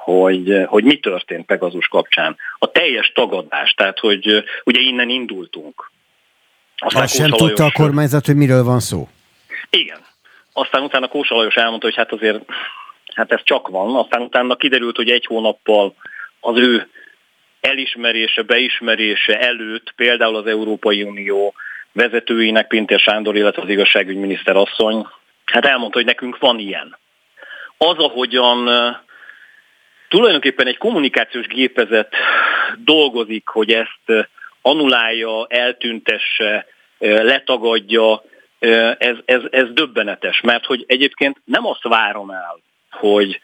hogy, 0.04 0.64
hogy 0.66 0.84
mi 0.84 1.00
történt 1.00 1.46
Pegazus 1.46 1.88
kapcsán. 1.88 2.38
A 2.60 2.72
teljes 2.72 3.12
tagadás, 3.16 3.74
tehát 3.74 4.00
hogy 4.00 4.44
ugye 4.64 4.80
innen 4.80 5.10
indultunk. 5.10 5.92
Aztán 6.78 7.04
Azt 7.04 7.16
sem 7.16 7.30
tudta 7.30 7.66
a 7.66 7.72
kormányzat, 7.72 8.26
hogy 8.26 8.36
miről 8.36 8.64
van 8.64 8.80
szó? 8.80 9.08
Igen. 9.70 10.00
Aztán 10.54 10.84
utána 10.84 11.08
Kósa 11.08 11.36
Lajos 11.36 11.56
elmondta, 11.56 11.86
hogy 11.86 11.96
hát 11.96 12.12
azért 12.12 12.42
hát 13.14 13.32
ez 13.32 13.44
csak 13.44 13.68
van. 13.68 13.96
Aztán 13.96 14.22
utána 14.22 14.56
kiderült, 14.56 14.96
hogy 14.96 15.10
egy 15.10 15.26
hónappal 15.26 15.96
az 16.40 16.58
ő 16.58 16.90
elismerése, 17.62 18.42
beismerése 18.42 19.40
előtt 19.40 19.94
például 19.96 20.36
az 20.36 20.46
Európai 20.46 21.04
Unió 21.04 21.54
vezetőinek, 21.92 22.68
Pintér 22.68 23.00
Sándor, 23.00 23.36
illetve 23.36 23.62
az 23.62 23.70
igazságügyminiszter 23.70 24.56
asszony, 24.56 25.08
hát 25.46 25.66
elmondta, 25.66 25.98
hogy 25.98 26.08
nekünk 26.08 26.38
van 26.38 26.60
ilyen. 26.60 26.98
Az, 27.78 27.98
ahogyan 27.98 28.70
tulajdonképpen 30.10 30.68
egy 30.68 30.78
kommunikációs 30.78 31.48
gépezet 31.48 32.14
dolgozik, 32.78 33.48
hogy 33.48 33.72
ezt 33.72 34.28
anulálja, 34.62 35.46
eltüntesse, 35.48 36.66
letagadja, 37.00 38.24
ez, 38.98 39.16
ez, 39.26 39.42
ez 39.52 39.74
döbbenetes, 39.74 40.42
mert 40.42 40.66
hogy 40.66 40.84
egyébként 40.88 41.42
nem 41.46 41.66
azt 41.66 41.84
várom 41.84 42.30
el, 42.30 42.60
hogy 42.92 43.40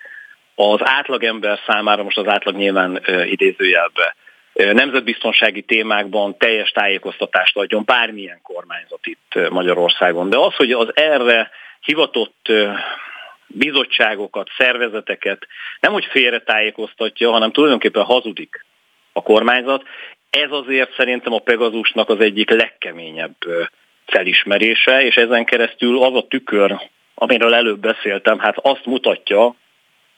az 0.55 0.79
átlagember 0.83 1.59
számára, 1.67 2.03
most 2.03 2.17
az 2.17 2.27
átlag 2.27 2.55
nyilván 2.55 3.01
idézőjelbe, 3.25 4.15
nemzetbiztonsági 4.53 5.61
témákban 5.61 6.37
teljes 6.37 6.71
tájékoztatást 6.71 7.57
adjon 7.57 7.83
bármilyen 7.85 8.39
kormányzat 8.41 9.05
itt 9.05 9.49
Magyarországon. 9.49 10.29
De 10.29 10.37
az, 10.37 10.55
hogy 10.55 10.71
az 10.71 10.91
erre 10.93 11.49
hivatott 11.81 12.51
bizottságokat, 13.47 14.49
szervezeteket 14.57 15.47
nem 15.79 15.91
hogy 15.91 16.05
félre 16.05 16.39
tájékoztatja, 16.39 17.31
hanem 17.31 17.51
tulajdonképpen 17.51 18.03
hazudik 18.03 18.65
a 19.13 19.21
kormányzat, 19.21 19.83
ez 20.29 20.51
azért 20.51 20.95
szerintem 20.95 21.33
a 21.33 21.39
Pegazusnak 21.39 22.09
az 22.09 22.19
egyik 22.19 22.49
legkeményebb 22.49 23.35
felismerése, 24.05 25.03
és 25.03 25.15
ezen 25.15 25.45
keresztül 25.45 26.03
az 26.03 26.15
a 26.15 26.27
tükör, 26.27 26.75
amiről 27.15 27.53
előbb 27.53 27.79
beszéltem, 27.79 28.39
hát 28.39 28.55
azt 28.61 28.85
mutatja, 28.85 29.55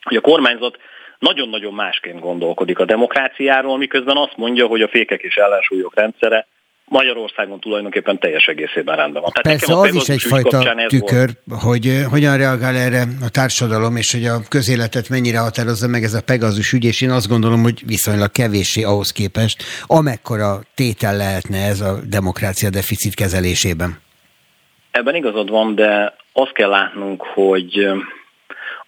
hogy 0.02 0.16
a 0.16 0.20
kormányzat 0.20 0.78
nagyon-nagyon 1.18 1.74
másként 1.74 2.20
gondolkodik 2.20 2.78
a 2.78 2.84
demokráciáról, 2.84 3.78
miközben 3.78 4.16
azt 4.16 4.36
mondja, 4.36 4.66
hogy 4.66 4.82
a 4.82 4.88
fékek 4.88 5.22
és 5.22 5.36
ellensúlyok 5.36 5.94
rendszere 5.94 6.46
Magyarországon 6.88 7.60
tulajdonképpen 7.60 8.18
teljes 8.18 8.46
egészében 8.46 8.96
rendben 8.96 9.22
van. 9.22 9.30
Tehát 9.32 9.58
Persze 9.58 9.80
az 9.80 9.94
is 9.94 10.08
egyfajta 10.08 10.74
tükör, 10.86 11.30
volt. 11.44 11.62
hogy 11.62 12.02
hogyan 12.10 12.36
reagál 12.36 12.76
erre 12.76 13.04
a 13.22 13.28
társadalom, 13.28 13.96
és 13.96 14.12
hogy 14.12 14.24
a 14.24 14.40
közéletet 14.48 15.08
mennyire 15.08 15.38
határozza 15.38 15.88
meg 15.88 16.02
ez 16.02 16.14
a 16.14 16.22
Pegazus 16.22 16.72
ügy, 16.72 16.84
és 16.84 17.00
én 17.00 17.10
azt 17.10 17.28
gondolom, 17.28 17.62
hogy 17.62 17.82
viszonylag 17.86 18.30
kevéssé 18.30 18.82
ahhoz 18.82 19.12
képest, 19.12 19.62
amekkora 19.86 20.60
tétel 20.74 21.16
lehetne 21.16 21.66
ez 21.66 21.80
a 21.80 21.98
demokrácia 22.08 22.70
deficit 22.70 23.14
kezelésében. 23.14 23.98
Ebben 24.90 25.14
igazad 25.14 25.50
van, 25.50 25.74
de 25.74 26.16
azt 26.32 26.52
kell 26.52 26.68
látnunk, 26.68 27.22
hogy 27.22 27.88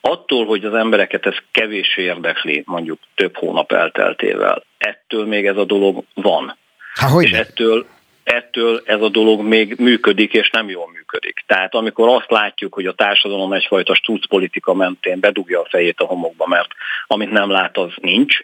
attól, 0.01 0.47
hogy 0.47 0.65
az 0.65 0.75
embereket 0.75 1.27
ez 1.27 1.37
kevéssé 1.51 2.03
érdekli, 2.03 2.63
mondjuk 2.67 2.99
több 3.15 3.37
hónap 3.37 3.73
elteltével, 3.73 4.63
ettől 4.79 5.27
még 5.27 5.47
ez 5.47 5.57
a 5.57 5.65
dolog 5.65 6.05
van. 6.15 6.57
Há, 6.95 7.09
hogy 7.09 7.25
és 7.25 7.31
ettől, 7.31 7.87
ettől 8.25 8.83
ez 8.85 9.01
a 9.01 9.09
dolog 9.09 9.41
még 9.41 9.75
működik, 9.79 10.33
és 10.33 10.51
nem 10.51 10.69
jól 10.69 10.91
működik. 10.93 11.45
Tehát 11.47 11.75
amikor 11.75 12.09
azt 12.09 12.31
látjuk, 12.31 12.75
hogy 12.75 12.87
a 12.87 12.93
társadalom 12.93 13.53
egyfajta 13.53 14.01
politika 14.29 14.75
mentén 14.75 15.21
bedugja 15.21 15.61
a 15.61 15.69
fejét 15.71 16.01
a 16.01 16.05
homokba, 16.05 16.47
mert 16.47 16.71
amit 17.07 17.31
nem 17.31 17.51
lát, 17.51 17.77
az 17.77 17.93
nincs, 18.01 18.41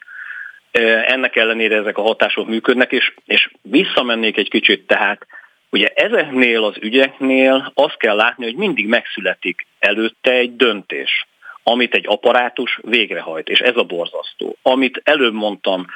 ennek 1.06 1.36
ellenére 1.36 1.76
ezek 1.76 1.98
a 1.98 2.02
hatások 2.02 2.48
működnek, 2.48 2.92
és, 2.92 3.14
és 3.26 3.50
visszamennék 3.62 4.36
egy 4.36 4.50
kicsit, 4.50 4.86
tehát 4.86 5.26
ugye 5.70 5.88
ezeknél 5.94 6.64
az 6.64 6.74
ügyeknél 6.80 7.72
azt 7.74 7.96
kell 7.96 8.16
látni, 8.16 8.44
hogy 8.44 8.56
mindig 8.56 8.86
megszületik 8.86 9.66
előtte 9.78 10.30
egy 10.30 10.56
döntés 10.56 11.26
amit 11.68 11.94
egy 11.94 12.04
apparátus 12.08 12.78
végrehajt, 12.82 13.48
és 13.48 13.58
ez 13.58 13.76
a 13.76 13.82
borzasztó. 13.82 14.56
Amit 14.62 15.00
előbb 15.04 15.32
mondtam, 15.32 15.86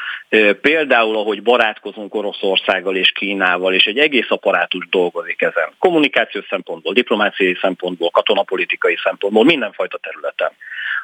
például, 0.61 1.17
ahogy 1.17 1.43
barátkozunk 1.43 2.15
Oroszországgal 2.15 2.97
és 2.97 3.11
Kínával, 3.11 3.75
és 3.75 3.85
egy 3.85 3.99
egész 3.99 4.31
apparátus 4.31 4.89
dolgozik 4.91 5.43
ezen. 5.43 5.73
Kommunikációs 5.79 6.47
szempontból, 6.49 6.93
diplomáciai 6.93 7.59
szempontból, 7.61 8.11
katonapolitikai 8.11 8.99
szempontból, 9.03 9.45
mindenfajta 9.45 9.99
területen. 9.99 10.51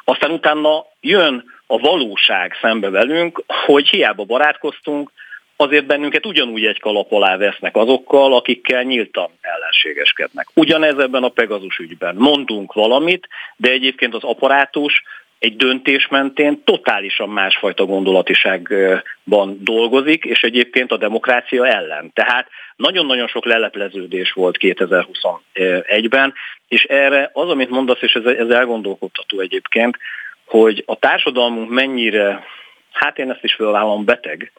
Aztán 0.04 0.30
utána 0.30 0.86
jön 1.00 1.44
a 1.66 1.78
valóság 1.78 2.58
szembe 2.60 2.90
velünk, 2.90 3.42
hogy 3.46 3.88
hiába 3.88 4.24
barátkoztunk, 4.24 5.10
azért 5.56 5.86
bennünket 5.86 6.26
ugyanúgy 6.26 6.64
egy 6.64 6.80
kalap 6.80 7.12
alá 7.12 7.36
vesznek 7.36 7.76
azokkal, 7.76 8.34
akikkel 8.34 8.82
nyíltan 8.82 9.30
ellenségeskednek. 9.40 10.48
Ugyanez 10.54 10.98
ebben 10.98 11.22
a 11.22 11.28
Pegazus 11.28 11.78
ügyben. 11.78 12.14
Mondunk 12.14 12.72
valamit, 12.72 13.28
de 13.56 13.70
egyébként 13.70 14.14
az 14.14 14.24
apparátus 14.24 15.02
egy 15.38 15.56
döntés 15.56 16.08
mentén 16.08 16.62
totálisan 16.64 17.28
másfajta 17.28 17.84
gondolatiságban 17.84 19.58
dolgozik, 19.60 20.24
és 20.24 20.42
egyébként 20.42 20.92
a 20.92 20.96
demokrácia 20.96 21.66
ellen. 21.66 22.10
Tehát 22.14 22.48
nagyon-nagyon 22.76 23.26
sok 23.26 23.44
lelepleződés 23.44 24.32
volt 24.32 24.56
2021-ben, 24.60 26.34
és 26.68 26.84
erre 26.84 27.30
az, 27.32 27.48
amit 27.48 27.70
mondasz, 27.70 28.02
és 28.02 28.12
ez, 28.12 28.24
ez 28.24 28.48
elgondolkodtató 28.48 29.40
egyébként, 29.40 29.96
hogy 30.44 30.82
a 30.86 30.96
társadalmunk 30.96 31.70
mennyire, 31.70 32.44
hát 32.92 33.18
én 33.18 33.30
ezt 33.30 33.44
is 33.44 33.54
felállom 33.54 34.04
beteg, 34.04 34.52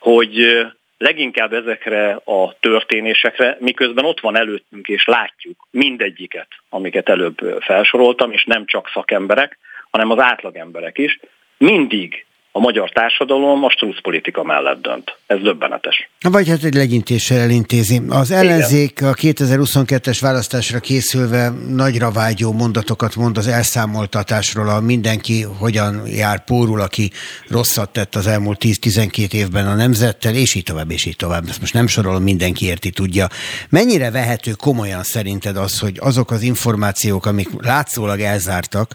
hogy 0.00 0.66
leginkább 0.98 1.52
ezekre 1.52 2.20
a 2.24 2.54
történésekre, 2.60 3.56
miközben 3.60 4.04
ott 4.04 4.20
van 4.20 4.36
előttünk 4.36 4.88
és 4.88 5.04
látjuk 5.04 5.66
mindegyiket, 5.70 6.48
amiket 6.68 7.08
előbb 7.08 7.38
felsoroltam, 7.60 8.32
és 8.32 8.44
nem 8.44 8.66
csak 8.66 8.90
szakemberek, 8.92 9.58
hanem 9.90 10.10
az 10.10 10.18
átlagemberek 10.18 10.98
is, 10.98 11.20
mindig 11.58 12.24
a 12.52 12.58
magyar 12.58 12.90
társadalom 12.90 13.64
a 13.64 13.70
strusz 13.70 14.00
politika 14.02 14.42
mellett 14.42 14.82
dönt. 14.82 15.16
Ez 15.26 15.38
döbbenetes. 15.38 16.10
Vagy 16.20 16.48
hát 16.48 16.64
egy 16.64 16.74
legyintéssel 16.74 17.38
elintézi. 17.38 18.00
Az 18.08 18.30
ellenzék 18.30 18.90
Igen. 18.90 19.10
a 19.10 19.14
2022-es 19.14 20.18
választásra 20.20 20.78
készülve 20.78 21.52
nagyra 21.68 22.10
vágyó 22.10 22.52
mondatokat 22.52 23.16
mond 23.16 23.36
az 23.36 23.46
elszámoltatásról, 23.46 24.68
a 24.68 24.80
mindenki 24.80 25.42
hogyan 25.58 26.06
jár 26.06 26.44
pórul, 26.44 26.80
aki 26.80 27.10
rosszat 27.48 27.92
tett 27.92 28.14
az 28.14 28.26
elmúlt 28.26 28.58
10-12 28.64 29.32
évben 29.32 29.66
a 29.66 29.74
nemzettel, 29.74 30.34
és 30.34 30.54
így 30.54 30.64
tovább, 30.64 30.90
és 30.90 31.04
így 31.04 31.16
tovább. 31.16 31.44
Ezt 31.48 31.60
most 31.60 31.74
nem 31.74 31.86
sorolom, 31.86 32.22
mindenki 32.22 32.66
érti, 32.66 32.90
tudja. 32.90 33.26
Mennyire 33.68 34.10
vehető 34.10 34.52
komolyan 34.52 35.02
szerinted 35.02 35.56
az, 35.56 35.78
hogy 35.78 35.96
azok 36.00 36.30
az 36.30 36.42
információk, 36.42 37.26
amik 37.26 37.48
látszólag 37.58 38.20
elzártak, 38.20 38.94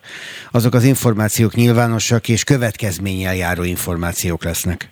azok 0.51 0.73
az 0.73 0.83
információk 0.83 1.55
nyilvánosak 1.55 2.27
és 2.27 2.43
következménnyel 2.43 3.35
járó 3.45 3.63
információk 3.63 4.43
lesznek? 4.43 4.89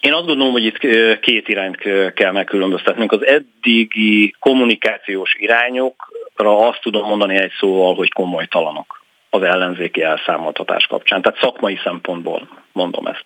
Én 0.00 0.12
azt 0.12 0.26
gondolom, 0.26 0.52
hogy 0.52 0.64
itt 0.64 0.78
két 1.20 1.48
irányt 1.48 1.78
kell 2.14 2.32
megkülönböztetnünk. 2.32 3.12
Az 3.12 3.26
eddigi 3.26 4.34
kommunikációs 4.38 5.34
irányokra 5.38 6.68
azt 6.68 6.80
tudom 6.82 7.08
mondani 7.08 7.36
egy 7.36 7.52
szóval, 7.58 7.94
hogy 7.94 8.12
komolytalanok 8.12 9.04
az 9.30 9.42
ellenzéki 9.42 10.02
elszámoltatás 10.02 10.86
kapcsán. 10.86 11.22
Tehát 11.22 11.40
szakmai 11.40 11.78
szempontból 11.84 12.48
mondom 12.72 13.06
ezt. 13.06 13.24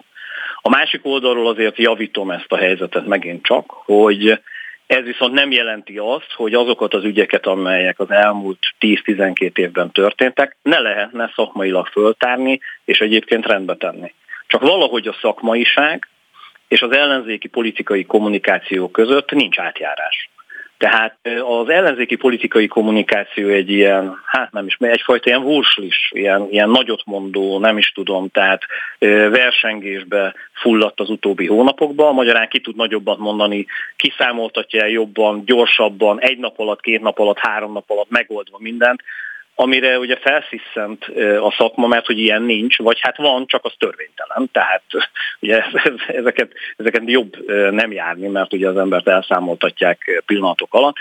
A 0.63 0.69
másik 0.69 1.01
oldalról 1.07 1.49
azért 1.49 1.77
javítom 1.77 2.31
ezt 2.31 2.53
a 2.53 2.57
helyzetet 2.57 3.07
megint 3.07 3.43
csak, 3.43 3.65
hogy 3.71 4.41
ez 4.89 5.05
viszont 5.05 5.33
nem 5.33 5.51
jelenti 5.51 5.99
azt, 5.99 6.33
hogy 6.33 6.55
azokat 6.55 6.95
az 6.95 7.05
ügyeket, 7.05 7.47
amelyek 7.47 7.99
az 8.01 8.11
elmúlt 8.11 8.59
10-12 8.81 9.59
évben 9.59 9.91
történtek, 9.91 10.57
ne 10.63 10.79
lehetne 10.79 11.33
szakmailag 11.35 11.87
föltárni 11.87 12.61
és 12.85 12.99
egyébként 12.99 13.47
rendbe 13.47 13.75
tenni. 13.75 14.13
Csak 14.47 14.61
valahogy 14.61 15.09
a 15.09 15.17
szakmaiság 15.21 16.09
és 16.69 16.83
az 16.83 16.91
ellenzéki 16.91 17.49
politikai 17.49 18.05
kommunikáció 18.05 18.91
között 18.91 19.31
nincs 19.31 19.59
átjárás. 19.59 20.31
Tehát 20.79 21.19
az 21.61 21.69
ellenzéki 21.69 22.17
politikai 22.17 22.67
kommunikáció 22.67 23.49
egy 23.49 23.71
ilyen, 23.71 24.19
hát 24.27 24.53
nem 24.53 24.67
is, 24.67 24.77
egyfajta 24.79 25.29
ilyen 25.29 25.43
vurslis, 25.43 26.11
ilyen, 26.15 26.47
ilyen 26.51 26.71
nagyot 26.71 27.03
mondó, 27.05 27.59
nem 27.59 27.79
is 27.79 27.93
tudom, 27.93 28.29
tehát 28.29 28.63
versengésbe 29.31 30.35
fulladt 30.53 31.01
az 31.01 31.11
utóbbi 31.11 31.47
hónapokban. 31.47 32.15
Magyarán 32.15 32.49
ki 32.49 32.61
tud 32.61 32.77
nagyobbat 32.77 33.19
mondani, 33.19 33.67
kiszámoltatja 33.97 34.83
el 34.83 34.89
jobban, 34.89 35.45
gyorsabban, 35.45 36.21
egy 36.21 36.39
nap 36.39 36.59
alatt, 36.59 36.81
két 36.81 37.01
nap 37.01 37.19
alatt, 37.19 37.39
három 37.39 37.73
nap 37.73 37.91
alatt 37.91 38.11
megoldva 38.11 38.57
mindent 38.61 39.03
amire 39.61 39.99
ugye 39.99 40.17
felsziszent 40.17 41.05
a 41.41 41.55
szakma, 41.59 41.87
mert 41.87 42.07
hogy 42.07 42.19
ilyen 42.19 42.43
nincs, 42.43 42.79
vagy 42.79 42.99
hát 43.01 43.17
van, 43.17 43.47
csak 43.47 43.65
az 43.65 43.73
törvénytelen. 43.79 44.49
Tehát 44.53 44.83
ugye 45.41 45.63
ezeket, 46.21 46.53
ezeket 46.77 47.03
jobb 47.07 47.51
nem 47.71 47.93
járni, 47.93 48.29
mert 48.29 48.53
ugye 48.53 48.69
az 48.69 48.77
embert 48.77 49.09
elszámoltatják 49.09 50.23
pillanatok 50.27 50.75
alatt. 50.75 50.97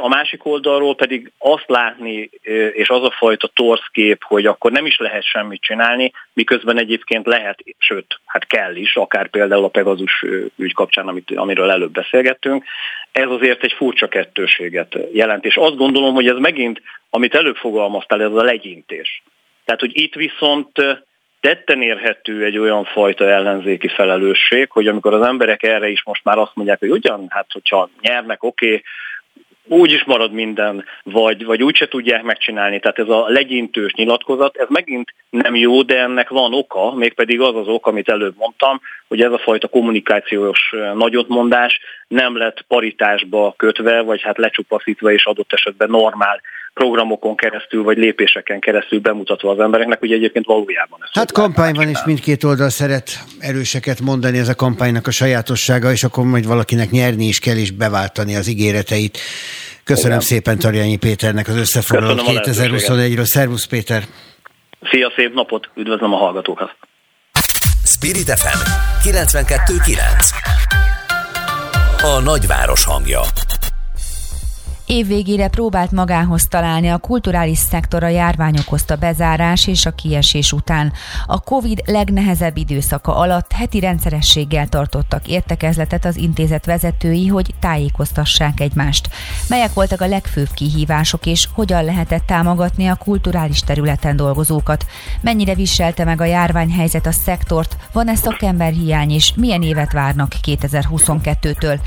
A 0.00 0.08
másik 0.08 0.46
oldalról 0.46 0.94
pedig 0.94 1.32
azt 1.38 1.64
látni, 1.66 2.30
és 2.72 2.88
az 2.88 3.02
a 3.02 3.10
fajta 3.10 3.50
torszkép, 3.54 4.22
hogy 4.24 4.46
akkor 4.46 4.72
nem 4.72 4.86
is 4.86 4.98
lehet 4.98 5.24
semmit 5.24 5.60
csinálni, 5.60 6.12
miközben 6.32 6.78
egyébként 6.78 7.26
lehet, 7.26 7.58
sőt, 7.78 8.20
hát 8.26 8.46
kell 8.46 8.74
is, 8.74 8.96
akár 8.96 9.28
például 9.28 9.64
a 9.64 9.68
Pegazus 9.68 10.24
ügy 10.56 10.74
kapcsán, 10.74 11.08
amit, 11.08 11.30
amiről 11.36 11.70
előbb 11.70 11.92
beszélgettünk, 11.92 12.64
ez 13.12 13.28
azért 13.28 13.62
egy 13.62 13.72
furcsa 13.72 14.08
kettőséget 14.08 14.98
jelent. 15.12 15.44
És 15.44 15.56
azt 15.56 15.76
gondolom, 15.76 16.14
hogy 16.14 16.28
ez 16.28 16.38
megint, 16.38 16.82
amit 17.10 17.34
előbb 17.34 17.56
fogalmaztál, 17.56 18.22
ez 18.22 18.32
a 18.32 18.42
legyintés. 18.42 19.22
Tehát, 19.64 19.80
hogy 19.80 20.00
itt 20.00 20.14
viszont 20.14 20.70
tetten 21.40 21.82
érhető 21.82 22.44
egy 22.44 22.58
olyan 22.58 22.84
fajta 22.84 23.28
ellenzéki 23.28 23.88
felelősség, 23.88 24.70
hogy 24.70 24.88
amikor 24.88 25.14
az 25.14 25.26
emberek 25.26 25.62
erre 25.62 25.88
is 25.88 26.04
most 26.04 26.24
már 26.24 26.38
azt 26.38 26.54
mondják, 26.54 26.78
hogy 26.78 26.90
ugyan, 26.90 27.26
hát 27.28 27.46
hogyha 27.52 27.90
nyernek, 28.00 28.42
oké, 28.42 28.66
okay, 28.66 28.82
úgy 29.68 29.92
is 29.92 30.04
marad 30.04 30.32
minden, 30.32 30.84
vagy, 31.02 31.44
vagy 31.44 31.62
úgy 31.62 31.76
se 31.76 31.88
tudják 31.88 32.22
megcsinálni. 32.22 32.80
Tehát 32.80 32.98
ez 32.98 33.08
a 33.08 33.24
legyintős 33.28 33.92
nyilatkozat, 33.92 34.56
ez 34.56 34.66
megint 34.68 35.14
nem 35.30 35.54
jó, 35.54 35.82
de 35.82 35.98
ennek 35.98 36.28
van 36.28 36.54
oka, 36.54 36.94
mégpedig 36.94 37.40
az 37.40 37.56
az 37.56 37.68
ok, 37.68 37.86
amit 37.86 38.08
előbb 38.08 38.34
mondtam, 38.36 38.80
hogy 39.08 39.20
ez 39.20 39.32
a 39.32 39.38
fajta 39.38 39.68
kommunikációs 39.68 40.74
nagyotmondás 40.94 41.80
nem 42.08 42.36
lett 42.36 42.62
paritásba 42.68 43.54
kötve, 43.56 44.00
vagy 44.00 44.22
hát 44.22 44.38
lecsupaszítva 44.38 45.12
és 45.12 45.26
adott 45.26 45.52
esetben 45.52 45.90
normál 45.90 46.40
programokon 46.74 47.36
keresztül, 47.36 47.82
vagy 47.82 47.96
lépéseken 47.96 48.60
keresztül 48.60 49.00
bemutatva 49.00 49.50
az 49.50 49.58
embereknek, 49.58 49.98
hogy 49.98 50.12
egyébként 50.12 50.46
valójában 50.46 50.98
ez. 51.02 51.08
Hát 51.12 51.32
kampány 51.32 51.74
van, 51.74 51.88
és 51.88 51.98
mindkét 52.04 52.44
oldal 52.44 52.68
szeret 52.68 53.10
erőseket 53.38 54.00
mondani, 54.00 54.38
ez 54.38 54.48
a 54.48 54.54
kampánynak 54.54 55.06
a 55.06 55.10
sajátossága, 55.10 55.90
és 55.90 56.04
akkor 56.04 56.24
majd 56.24 56.46
valakinek 56.46 56.90
nyerni 56.90 57.24
is 57.24 57.38
kell, 57.38 57.56
és 57.56 57.70
beváltani 57.70 58.36
az 58.36 58.48
ígéreteit. 58.48 59.18
Köszönöm 59.84 60.16
Igen. 60.16 60.26
szépen 60.26 60.58
Tarjányi 60.58 60.96
Péternek 60.96 61.48
az 61.48 61.56
összefoglalót 61.56 62.22
2021-ről. 62.26 63.24
Szervusz 63.24 63.66
Péter! 63.66 64.02
Szia, 64.90 65.12
szép 65.16 65.34
napot! 65.34 65.70
Üdvözlöm 65.74 66.12
a 66.12 66.16
hallgatókat! 66.16 66.76
Spirit 67.84 68.30
FM 68.30 68.58
92.9 69.08 69.98
A 72.02 72.20
nagyváros 72.20 72.84
hangja 72.84 73.20
Évvégére 74.92 75.48
próbált 75.48 75.90
magához 75.90 76.46
találni 76.46 76.88
a 76.88 76.98
kulturális 76.98 77.58
szektor 77.58 78.02
a 78.02 78.08
járvány 78.08 78.58
okozta 78.58 78.96
bezárás 78.96 79.66
és 79.66 79.86
a 79.86 79.90
kiesés 79.90 80.52
után. 80.52 80.92
A 81.26 81.40
Covid 81.40 81.82
legnehezebb 81.86 82.56
időszaka 82.56 83.16
alatt 83.16 83.52
heti 83.52 83.80
rendszerességgel 83.80 84.68
tartottak 84.68 85.28
értekezletet 85.28 86.04
az 86.04 86.16
intézet 86.16 86.66
vezetői, 86.66 87.26
hogy 87.26 87.54
tájékoztassák 87.60 88.60
egymást. 88.60 89.08
Melyek 89.48 89.72
voltak 89.72 90.00
a 90.00 90.06
legfőbb 90.06 90.48
kihívások, 90.54 91.26
és 91.26 91.48
hogyan 91.52 91.84
lehetett 91.84 92.26
támogatni 92.26 92.86
a 92.86 92.94
kulturális 92.94 93.60
területen 93.60 94.16
dolgozókat? 94.16 94.86
Mennyire 95.20 95.54
viselte 95.54 96.04
meg 96.04 96.20
a 96.20 96.24
járványhelyzet 96.24 97.06
a 97.06 97.12
szektort? 97.12 97.76
Van-e 97.92 98.14
szakemberhiány, 98.14 99.10
és 99.10 99.32
milyen 99.36 99.62
évet 99.62 99.92
várnak 99.92 100.32
2022-től? 100.46 101.78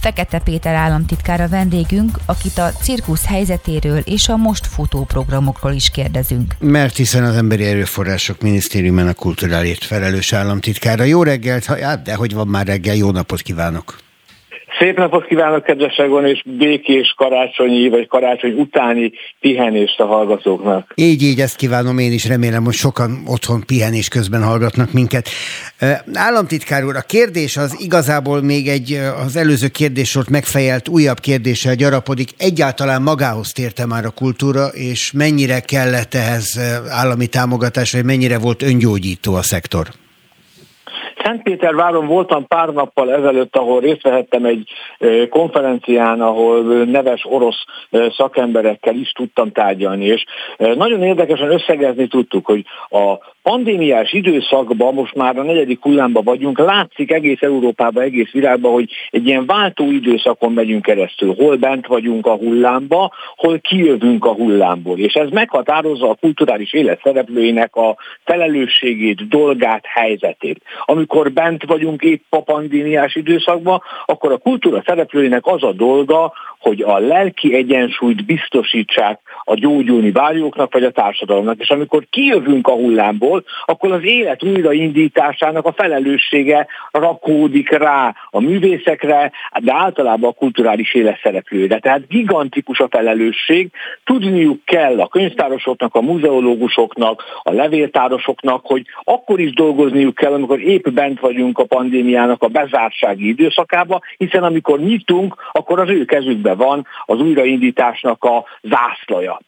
Fekete 0.00 0.38
Péter 0.38 0.74
államtitkár 0.74 1.40
a 1.40 1.48
vendégünk, 1.48 2.18
akit 2.26 2.58
a 2.58 2.70
cirkusz 2.70 3.26
helyzetéről 3.26 3.98
és 3.98 4.28
a 4.28 4.36
most 4.36 4.66
futó 4.66 5.04
programokról 5.04 5.72
is 5.72 5.90
kérdezünk. 5.90 6.54
Mert 6.58 6.96
hiszen 6.96 7.24
az 7.24 7.36
Emberi 7.36 7.64
Erőforrások 7.64 8.40
Minisztériumán 8.40 9.08
a 9.08 9.14
kulturális 9.14 9.78
felelős 9.78 10.32
államtitkára. 10.32 11.04
Jó 11.04 11.22
reggelt, 11.22 11.64
hát 11.64 12.02
de 12.02 12.14
hogy 12.14 12.34
van 12.34 12.48
már 12.48 12.66
reggel, 12.66 12.94
jó 12.94 13.10
napot 13.10 13.40
kívánok! 13.40 14.06
Szép 14.78 14.96
napot 14.96 15.26
kívánok, 15.26 15.64
kedves 15.64 15.96
Egon, 15.96 16.26
és 16.26 16.42
békés 16.58 17.14
karácsonyi, 17.16 17.88
vagy 17.88 18.06
karácsony 18.06 18.52
utáni 18.52 19.12
pihenést 19.40 20.00
a 20.00 20.06
hallgatóknak. 20.06 20.92
Így, 20.94 21.22
így, 21.22 21.40
ezt 21.40 21.56
kívánom 21.56 21.98
én 21.98 22.12
is, 22.12 22.26
remélem, 22.26 22.64
hogy 22.64 22.74
sokan 22.74 23.22
otthon 23.26 23.62
pihenés 23.66 24.08
közben 24.08 24.42
hallgatnak 24.42 24.92
minket. 24.92 25.28
Államtitkár 26.12 26.84
úr, 26.84 26.96
a 26.96 27.00
kérdés 27.00 27.56
az 27.56 27.76
igazából 27.80 28.42
még 28.42 28.68
egy 28.68 29.00
az 29.24 29.36
előző 29.36 29.68
kérdésort 29.68 30.28
megfejelt 30.30 30.88
újabb 30.88 31.20
kérdéssel 31.20 31.74
gyarapodik. 31.74 32.30
Egyáltalán 32.36 33.02
magához 33.02 33.52
térte 33.52 33.86
már 33.86 34.04
a 34.04 34.10
kultúra, 34.10 34.66
és 34.66 35.12
mennyire 35.12 35.60
kellett 35.60 36.14
ehhez 36.14 36.60
állami 36.88 37.26
támogatás, 37.26 37.92
vagy 37.92 38.04
mennyire 38.04 38.38
volt 38.38 38.62
öngyógyító 38.62 39.34
a 39.34 39.42
szektor? 39.42 39.86
Szentpéterváron 41.22 42.06
voltam 42.06 42.46
pár 42.46 42.68
nappal 42.68 43.12
ezelőtt, 43.12 43.56
ahol 43.56 43.80
részt 43.80 44.02
vehettem 44.02 44.44
egy 44.44 44.70
konferencián, 45.30 46.20
ahol 46.20 46.84
neves 46.84 47.24
orosz 47.24 47.64
szakemberekkel 48.16 48.94
is 48.94 49.12
tudtam 49.12 49.52
tárgyalni, 49.52 50.04
és 50.04 50.24
nagyon 50.56 51.02
érdekesen 51.02 51.50
összegezni 51.50 52.06
tudtuk, 52.06 52.46
hogy 52.46 52.64
a 52.88 53.18
pandémiás 53.48 54.12
időszakban, 54.12 54.94
most 54.94 55.14
már 55.14 55.38
a 55.38 55.42
negyedik 55.42 55.82
hullámban 55.82 56.24
vagyunk, 56.24 56.58
látszik 56.58 57.12
egész 57.12 57.42
Európában, 57.42 58.02
egész 58.02 58.30
világban, 58.30 58.72
hogy 58.72 58.90
egy 59.10 59.26
ilyen 59.26 59.46
váltó 59.46 59.90
időszakon 59.90 60.52
megyünk 60.52 60.82
keresztül. 60.82 61.34
Hol 61.34 61.56
bent 61.56 61.86
vagyunk 61.86 62.26
a 62.26 62.36
hullámba, 62.36 63.12
hol 63.36 63.58
kijövünk 63.58 64.24
a 64.24 64.32
hullámból. 64.32 64.98
És 64.98 65.14
ez 65.14 65.28
meghatározza 65.30 66.10
a 66.10 66.16
kulturális 66.20 66.72
élet 66.72 67.00
szereplőinek 67.02 67.76
a 67.76 67.96
felelősségét, 68.24 69.28
dolgát, 69.28 69.84
helyzetét. 69.86 70.62
Amikor 70.84 71.32
bent 71.32 71.64
vagyunk 71.64 72.02
épp 72.02 72.24
a 72.28 72.42
pandémiás 72.42 73.14
időszakban, 73.14 73.82
akkor 74.06 74.32
a 74.32 74.38
kultúra 74.38 74.82
szereplőinek 74.86 75.46
az 75.46 75.62
a 75.62 75.72
dolga, 75.72 76.32
hogy 76.58 76.82
a 76.82 76.98
lelki 76.98 77.54
egyensúlyt 77.54 78.24
biztosítsák 78.24 79.20
a 79.44 79.54
gyógyulni 79.54 80.10
várjóknak 80.10 80.72
vagy 80.72 80.84
a 80.84 80.90
társadalomnak. 80.90 81.60
És 81.60 81.70
amikor 81.70 82.06
kijövünk 82.10 82.68
a 82.68 82.72
hullámból, 82.72 83.44
akkor 83.64 83.92
az 83.92 84.04
élet 84.04 84.42
újraindításának 84.42 85.66
a 85.66 85.72
felelőssége 85.72 86.66
rakódik 86.90 87.70
rá 87.70 88.14
a 88.30 88.40
művészekre, 88.40 89.32
de 89.60 89.72
általában 89.74 90.30
a 90.30 90.32
kulturális 90.32 90.94
élet 90.94 91.20
szereplőire. 91.22 91.78
Tehát 91.78 92.08
gigantikus 92.08 92.80
a 92.80 92.88
felelősség, 92.90 93.70
tudniuk 94.04 94.64
kell 94.64 95.00
a 95.00 95.08
könyvtárosoknak, 95.08 95.94
a 95.94 96.00
muzeológusoknak, 96.00 97.22
a 97.42 97.52
levéltárosoknak, 97.52 98.66
hogy 98.66 98.86
akkor 99.04 99.40
is 99.40 99.52
dolgozniuk 99.52 100.14
kell, 100.14 100.32
amikor 100.32 100.60
épp 100.60 100.88
bent 100.88 101.20
vagyunk 101.20 101.58
a 101.58 101.64
pandémiának 101.64 102.42
a 102.42 102.48
bezártsági 102.48 103.28
időszakába, 103.28 104.00
hiszen 104.16 104.42
amikor 104.42 104.80
nyitunk, 104.80 105.36
akkor 105.52 105.80
az 105.80 105.88
ő 105.88 106.04
kezükben 106.04 106.47
van 106.54 106.86
az 107.04 107.20
újraindításnak 107.20 108.24
a 108.24 108.44
zászlaja. 108.62 109.40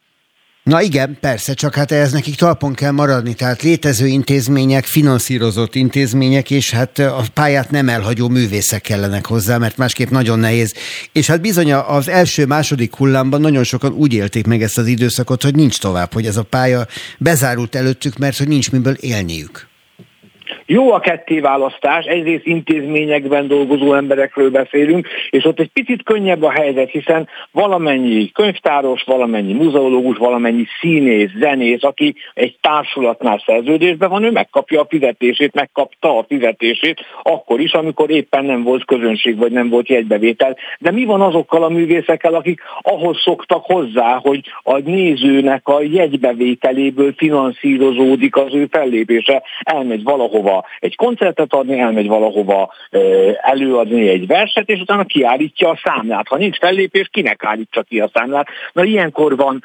Na 0.62 0.82
igen, 0.82 1.18
persze, 1.20 1.54
csak 1.54 1.74
hát 1.74 1.90
ehhez 1.90 2.12
nekik 2.12 2.34
talpon 2.34 2.74
kell 2.74 2.90
maradni, 2.90 3.34
tehát 3.34 3.62
létező 3.62 4.06
intézmények, 4.06 4.84
finanszírozott 4.84 5.74
intézmények, 5.74 6.50
és 6.50 6.70
hát 6.70 6.98
a 6.98 7.22
pályát 7.34 7.70
nem 7.70 7.88
elhagyó 7.88 8.28
művészek 8.28 8.80
kellenek 8.80 9.26
hozzá, 9.26 9.58
mert 9.58 9.76
másképp 9.76 10.08
nagyon 10.08 10.38
nehéz. 10.38 10.74
És 11.12 11.26
hát 11.26 11.40
bizony 11.40 11.72
az 11.72 12.08
első-második 12.08 12.96
hullámban 12.96 13.40
nagyon 13.40 13.64
sokan 13.64 13.92
úgy 13.92 14.12
élték 14.14 14.46
meg 14.46 14.62
ezt 14.62 14.78
az 14.78 14.86
időszakot, 14.86 15.42
hogy 15.42 15.54
nincs 15.54 15.78
tovább, 15.78 16.12
hogy 16.12 16.26
ez 16.26 16.36
a 16.36 16.42
pálya 16.42 16.86
bezárult 17.18 17.74
előttük, 17.74 18.18
mert 18.18 18.38
hogy 18.38 18.48
nincs 18.48 18.72
miből 18.72 18.94
élniük. 18.94 19.69
Jó 20.72 20.92
a 20.92 21.00
kettéválasztás, 21.00 22.04
egyrészt 22.04 22.46
intézményekben 22.46 23.48
dolgozó 23.48 23.94
emberekről 23.94 24.50
beszélünk, 24.50 25.08
és 25.30 25.44
ott 25.44 25.60
egy 25.60 25.70
picit 25.72 26.02
könnyebb 26.02 26.42
a 26.42 26.50
helyzet, 26.50 26.90
hiszen 26.90 27.28
valamennyi 27.52 28.30
könyvtáros, 28.32 29.02
valamennyi 29.02 29.52
muzeológus, 29.52 30.16
valamennyi 30.16 30.66
színész, 30.80 31.30
zenész, 31.38 31.82
aki 31.82 32.14
egy 32.34 32.56
társulatnál 32.60 33.42
szerződésben 33.46 34.08
van, 34.08 34.24
ő 34.24 34.30
megkapja 34.30 34.80
a 34.80 34.86
fizetését, 34.88 35.54
megkapta 35.54 36.18
a 36.18 36.24
fizetését, 36.28 37.00
akkor 37.22 37.60
is, 37.60 37.72
amikor 37.72 38.10
éppen 38.10 38.44
nem 38.44 38.62
volt 38.62 38.84
közönség, 38.84 39.36
vagy 39.36 39.52
nem 39.52 39.68
volt 39.68 39.88
jegybevétel. 39.88 40.56
De 40.78 40.90
mi 40.90 41.04
van 41.04 41.20
azokkal 41.20 41.62
a 41.62 41.68
művészekkel, 41.68 42.34
akik 42.34 42.60
ahhoz 42.80 43.20
szoktak 43.20 43.64
hozzá, 43.64 44.18
hogy 44.22 44.40
a 44.62 44.78
nézőnek 44.78 45.68
a 45.68 45.82
jegybevételéből 45.82 47.12
finanszírozódik 47.16 48.36
az 48.36 48.54
ő 48.54 48.66
fellépése, 48.70 49.42
elmegy 49.62 50.02
valahova 50.02 50.58
egy 50.78 50.96
koncertet 50.96 51.54
adni, 51.54 51.78
elmegy 51.78 52.06
valahova 52.06 52.72
előadni 53.40 54.08
egy 54.08 54.26
verset, 54.26 54.68
és 54.68 54.80
utána 54.80 55.04
kiállítja 55.04 55.68
a 55.68 55.80
számlát. 55.84 56.28
Ha 56.28 56.36
nincs 56.36 56.58
fellépés, 56.58 57.08
kinek 57.12 57.44
állítsa 57.44 57.82
ki 57.82 58.00
a 58.00 58.10
számlát? 58.12 58.48
Na 58.72 58.84
ilyenkor 58.84 59.36
van 59.36 59.62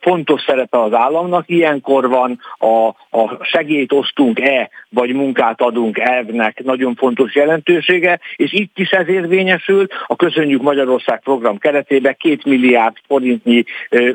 fontos 0.00 0.42
szerepe 0.46 0.80
az 0.82 0.92
államnak, 0.92 1.48
ilyenkor 1.48 2.08
van 2.08 2.40
a, 2.58 2.86
a 3.18 3.44
segélyt 3.44 3.92
osztunk-e, 3.92 4.70
vagy 4.88 5.12
munkát 5.12 5.60
adunk 5.60 5.98
elvnek 5.98 6.62
nagyon 6.64 6.94
fontos 6.94 7.34
jelentősége, 7.34 8.20
és 8.36 8.52
itt 8.52 8.78
is 8.78 8.90
ez 8.90 9.08
érvényesül. 9.08 9.86
A 10.06 10.16
Köszönjük 10.16 10.62
Magyarország 10.62 11.20
program 11.20 11.58
keretében 11.58 12.16
két 12.18 12.44
milliárd 12.44 12.96
forintnyi 13.06 13.64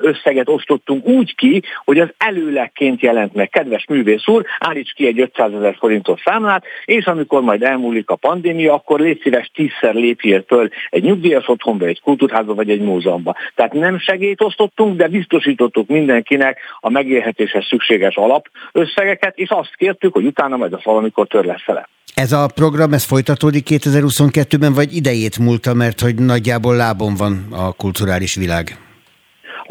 összeget 0.02 0.50
osztottunk 0.50 1.06
úgy 1.06 1.36
ki, 1.36 1.62
hogy 1.86 2.00
az 2.00 2.10
előlegként 2.18 3.02
jelent 3.02 3.34
meg. 3.34 3.50
Kedves 3.50 3.86
művész 3.88 4.28
úr, 4.28 4.46
állíts 4.60 4.94
ki 4.94 5.08
egy 5.08 5.20
500 5.20 5.54
ezer 5.54 5.76
forintot 5.80 6.11
forintos 6.12 6.22
számlát, 6.24 6.64
és 6.86 7.06
amikor 7.06 7.42
majd 7.42 7.64
elmúlik 7.64 8.10
a 8.10 8.16
pandémia, 8.16 8.74
akkor 8.74 9.00
légy 9.00 9.20
szíves 9.22 9.52
tízszer 9.54 9.94
lépjél 9.94 10.44
föl 10.48 10.70
egy 10.90 11.04
nyugdíjas 11.04 11.48
otthonba, 11.48 11.86
egy 11.86 12.02
kultúrházba 12.02 12.54
vagy 12.54 12.70
egy 12.70 12.82
múzeumba. 12.82 13.36
Tehát 13.56 13.74
nem 13.74 14.00
segélyt 14.00 14.42
osztottunk, 14.42 14.98
de 14.98 15.08
biztosítottuk 15.08 15.88
mindenkinek 15.88 16.60
a 16.80 16.90
megélhetéshez 16.90 17.66
szükséges 17.66 18.16
alapösszegeket, 18.16 19.38
és 19.38 19.50
azt 19.50 19.76
kértük, 19.76 20.14
hogy 20.14 20.26
utána 20.26 20.58
majd 20.58 20.74
az 20.74 20.84
valamikor 20.84 21.28
tör 21.28 21.46
lesz 21.46 21.64
fele. 21.64 21.90
Ez 22.16 22.32
a 22.32 22.48
program, 22.56 22.94
ez 22.94 23.04
folytatódik 23.04 23.68
2022-ben, 23.70 24.74
vagy 24.74 24.96
idejét 24.96 25.40
múlta, 25.40 25.74
mert 25.74 26.00
hogy 26.00 26.16
nagyjából 26.16 26.76
lábon 26.76 27.16
van 27.16 27.48
a 27.52 27.72
kulturális 27.72 28.36
világ? 28.36 28.91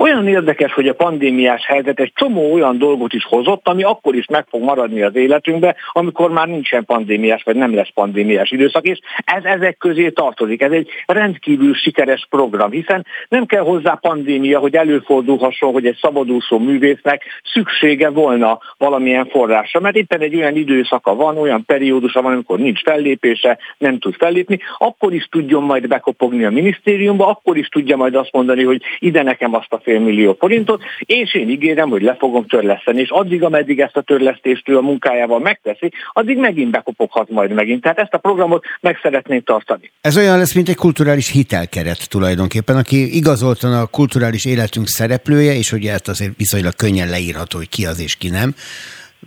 Olyan 0.01 0.29
érdekes, 0.29 0.73
hogy 0.73 0.89
a 0.89 0.95
pandémiás 0.95 1.67
helyzet 1.67 2.01
egy 2.01 2.13
csomó 2.15 2.53
olyan 2.53 2.79
dolgot 2.79 3.13
is 3.13 3.25
hozott, 3.25 3.69
ami 3.69 3.83
akkor 3.83 4.15
is 4.15 4.27
meg 4.27 4.45
fog 4.49 4.63
maradni 4.63 5.03
az 5.03 5.15
életünkbe, 5.15 5.77
amikor 5.93 6.31
már 6.31 6.47
nincsen 6.47 6.85
pandémiás, 6.85 7.43
vagy 7.43 7.57
nem 7.57 7.75
lesz 7.75 7.91
pandémiás 7.95 8.51
időszak, 8.51 8.87
és 8.87 8.99
ez 9.25 9.45
ezek 9.45 9.77
közé 9.77 10.09
tartozik. 10.09 10.63
Ez 10.63 10.71
egy 10.71 10.89
rendkívül 11.07 11.75
sikeres 11.75 12.27
program, 12.31 12.71
hiszen 12.71 13.07
nem 13.29 13.47
kell 13.47 13.63
hozzá 13.63 13.95
pandémia, 13.95 14.59
hogy 14.59 14.75
előfordulhasson, 14.75 15.73
hogy 15.73 15.87
egy 15.87 15.99
szabadúszó 16.01 16.59
művésznek 16.59 17.23
szüksége 17.53 18.11
volna 18.11 18.59
valamilyen 18.79 19.27
forrásra, 19.27 19.81
mert 19.81 19.97
éppen 19.97 20.21
egy 20.21 20.37
olyan 20.37 20.57
időszaka 20.57 21.15
van, 21.15 21.39
olyan 21.39 21.65
periódusa 21.65 22.23
van, 22.23 22.33
amikor 22.33 22.59
nincs 22.59 22.83
fellépése, 22.83 23.59
nem 23.79 23.99
tud 23.99 24.15
fellépni, 24.15 24.59
akkor 24.79 25.13
is 25.13 25.29
tudjon 25.31 25.63
majd 25.63 25.89
bekopogni 25.89 26.45
a 26.45 26.51
minisztériumba, 26.51 27.27
akkor 27.27 27.57
is 27.57 27.69
tudja 27.69 27.97
majd 27.97 28.15
azt 28.15 28.33
mondani, 28.33 28.65
hogy 28.65 28.83
ide 28.99 29.23
nekem 29.23 29.55
azt 29.55 29.73
a 29.73 29.79
félmillió 29.91 30.37
forintot, 30.39 30.83
és 30.99 31.35
én 31.35 31.49
ígérem, 31.49 31.89
hogy 31.89 32.03
le 32.03 32.17
fogom 32.19 32.47
törleszteni, 32.47 33.01
és 33.01 33.11
addig, 33.11 33.43
ameddig 33.43 33.81
ezt 33.81 33.97
a 33.97 34.03
törlesztést 34.03 34.69
ő 34.69 34.77
a 34.77 34.81
munkájával 34.81 35.39
megteszi, 35.39 35.93
addig 36.13 36.39
megint 36.39 36.71
bekopoghat 36.71 37.31
majd 37.31 37.53
megint. 37.53 37.83
Tehát 37.83 37.99
ezt 37.99 38.15
a 38.15 38.19
programot 38.19 38.65
meg 38.81 38.99
szeretnénk 39.03 39.45
tartani. 39.45 39.91
Ez 40.01 40.17
olyan 40.17 40.39
lesz, 40.39 40.55
mint 40.55 40.69
egy 40.69 40.77
kulturális 40.77 41.31
hitelkeret 41.31 42.09
tulajdonképpen, 42.09 42.77
aki 42.77 43.17
igazoltan 43.17 43.73
a 43.73 43.87
kulturális 43.87 44.45
életünk 44.45 44.87
szereplője, 44.87 45.55
és 45.55 45.73
ugye 45.73 45.93
ezt 45.93 46.09
azért 46.09 46.37
viszonylag 46.37 46.75
könnyen 46.77 47.09
leírható, 47.09 47.59
hogy 47.59 47.69
ki 47.69 47.87
az 47.87 48.01
és 48.01 48.17
ki 48.17 48.29
nem 48.29 48.55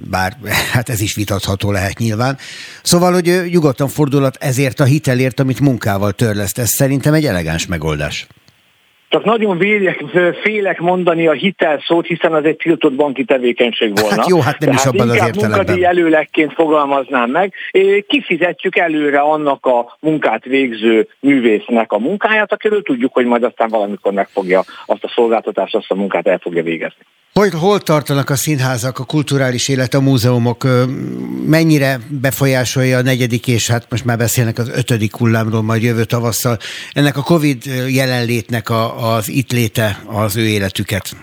bár 0.10 0.38
hát 0.72 0.90
ez 0.90 1.02
is 1.02 1.16
vitatható 1.16 1.72
lehet 1.72 1.98
nyilván. 1.98 2.38
Szóval, 2.84 3.14
hogy 3.14 3.42
nyugodtan 3.50 3.88
fordulat 3.88 4.38
ezért 4.40 4.80
a 4.80 4.84
hitelért, 4.84 5.40
amit 5.40 5.60
munkával 5.60 6.12
törleszt, 6.12 6.62
szerintem 6.66 7.14
egy 7.14 7.26
elegáns 7.26 7.66
megoldás. 7.66 8.28
Csak 9.14 9.24
nagyon 9.24 9.58
vélek, 9.58 10.04
félek 10.42 10.80
mondani 10.80 11.28
a 11.28 11.32
hitel 11.32 11.84
szót, 11.88 12.06
hiszen 12.06 12.34
az 12.34 12.46
egy 12.46 12.56
tiltott 12.56 12.94
banki 12.94 13.24
tevékenység 13.24 14.00
volna. 14.00 14.16
Hát 14.16 14.30
jó, 14.30 14.40
hát 14.40 14.60
nem 14.60 14.70
Tehát 14.70 14.80
is 14.80 14.86
abban 14.86 15.10
az 15.10 15.16
értelemben. 15.16 15.50
munkadíj 15.50 15.86
előlegként 15.86 16.54
fogalmaznám 16.54 17.30
meg. 17.30 17.54
Kifizetjük 18.08 18.78
előre 18.78 19.20
annak 19.20 19.66
a 19.66 19.98
munkát 20.00 20.44
végző 20.44 21.08
művésznek 21.20 21.92
a 21.92 22.00
munkáját, 22.00 22.52
akiről 22.52 22.82
tudjuk, 22.82 23.14
hogy 23.14 23.26
majd 23.26 23.44
aztán 23.44 23.70
valamikor 23.70 24.12
megfogja 24.12 24.64
azt 24.86 25.04
a 25.04 25.12
szolgáltatást, 25.16 25.76
azt 25.76 25.92
a 25.92 25.96
munkát 25.96 26.28
el 26.28 26.38
fogja 26.38 26.64
végezni. 26.64 27.06
Hogy, 27.34 27.54
hol 27.60 27.80
tartanak 27.80 28.30
a 28.30 28.36
színházak, 28.36 29.00
a 29.00 29.04
kulturális 29.04 29.68
élet, 29.68 29.94
a 29.94 30.02
múzeumok? 30.02 30.68
Mennyire 31.46 32.00
befolyásolja 32.22 32.98
a 32.98 33.02
negyedik, 33.02 33.48
és 33.48 33.70
hát 33.70 33.86
most 33.90 34.06
már 34.06 34.18
beszélnek 34.18 34.58
az 34.58 34.72
ötödik 34.76 35.16
hullámról 35.16 35.62
majd 35.62 35.84
jövő 35.84 36.04
tavasszal, 36.04 36.58
ennek 36.92 37.18
a 37.18 37.22
Covid 37.24 37.64
jelenlétnek 37.88 38.70
a, 38.70 39.03
az 39.04 39.30
itt 39.30 39.52
léte 39.52 40.02
az 40.06 40.36
ő 40.36 40.48
életüket? 40.48 41.16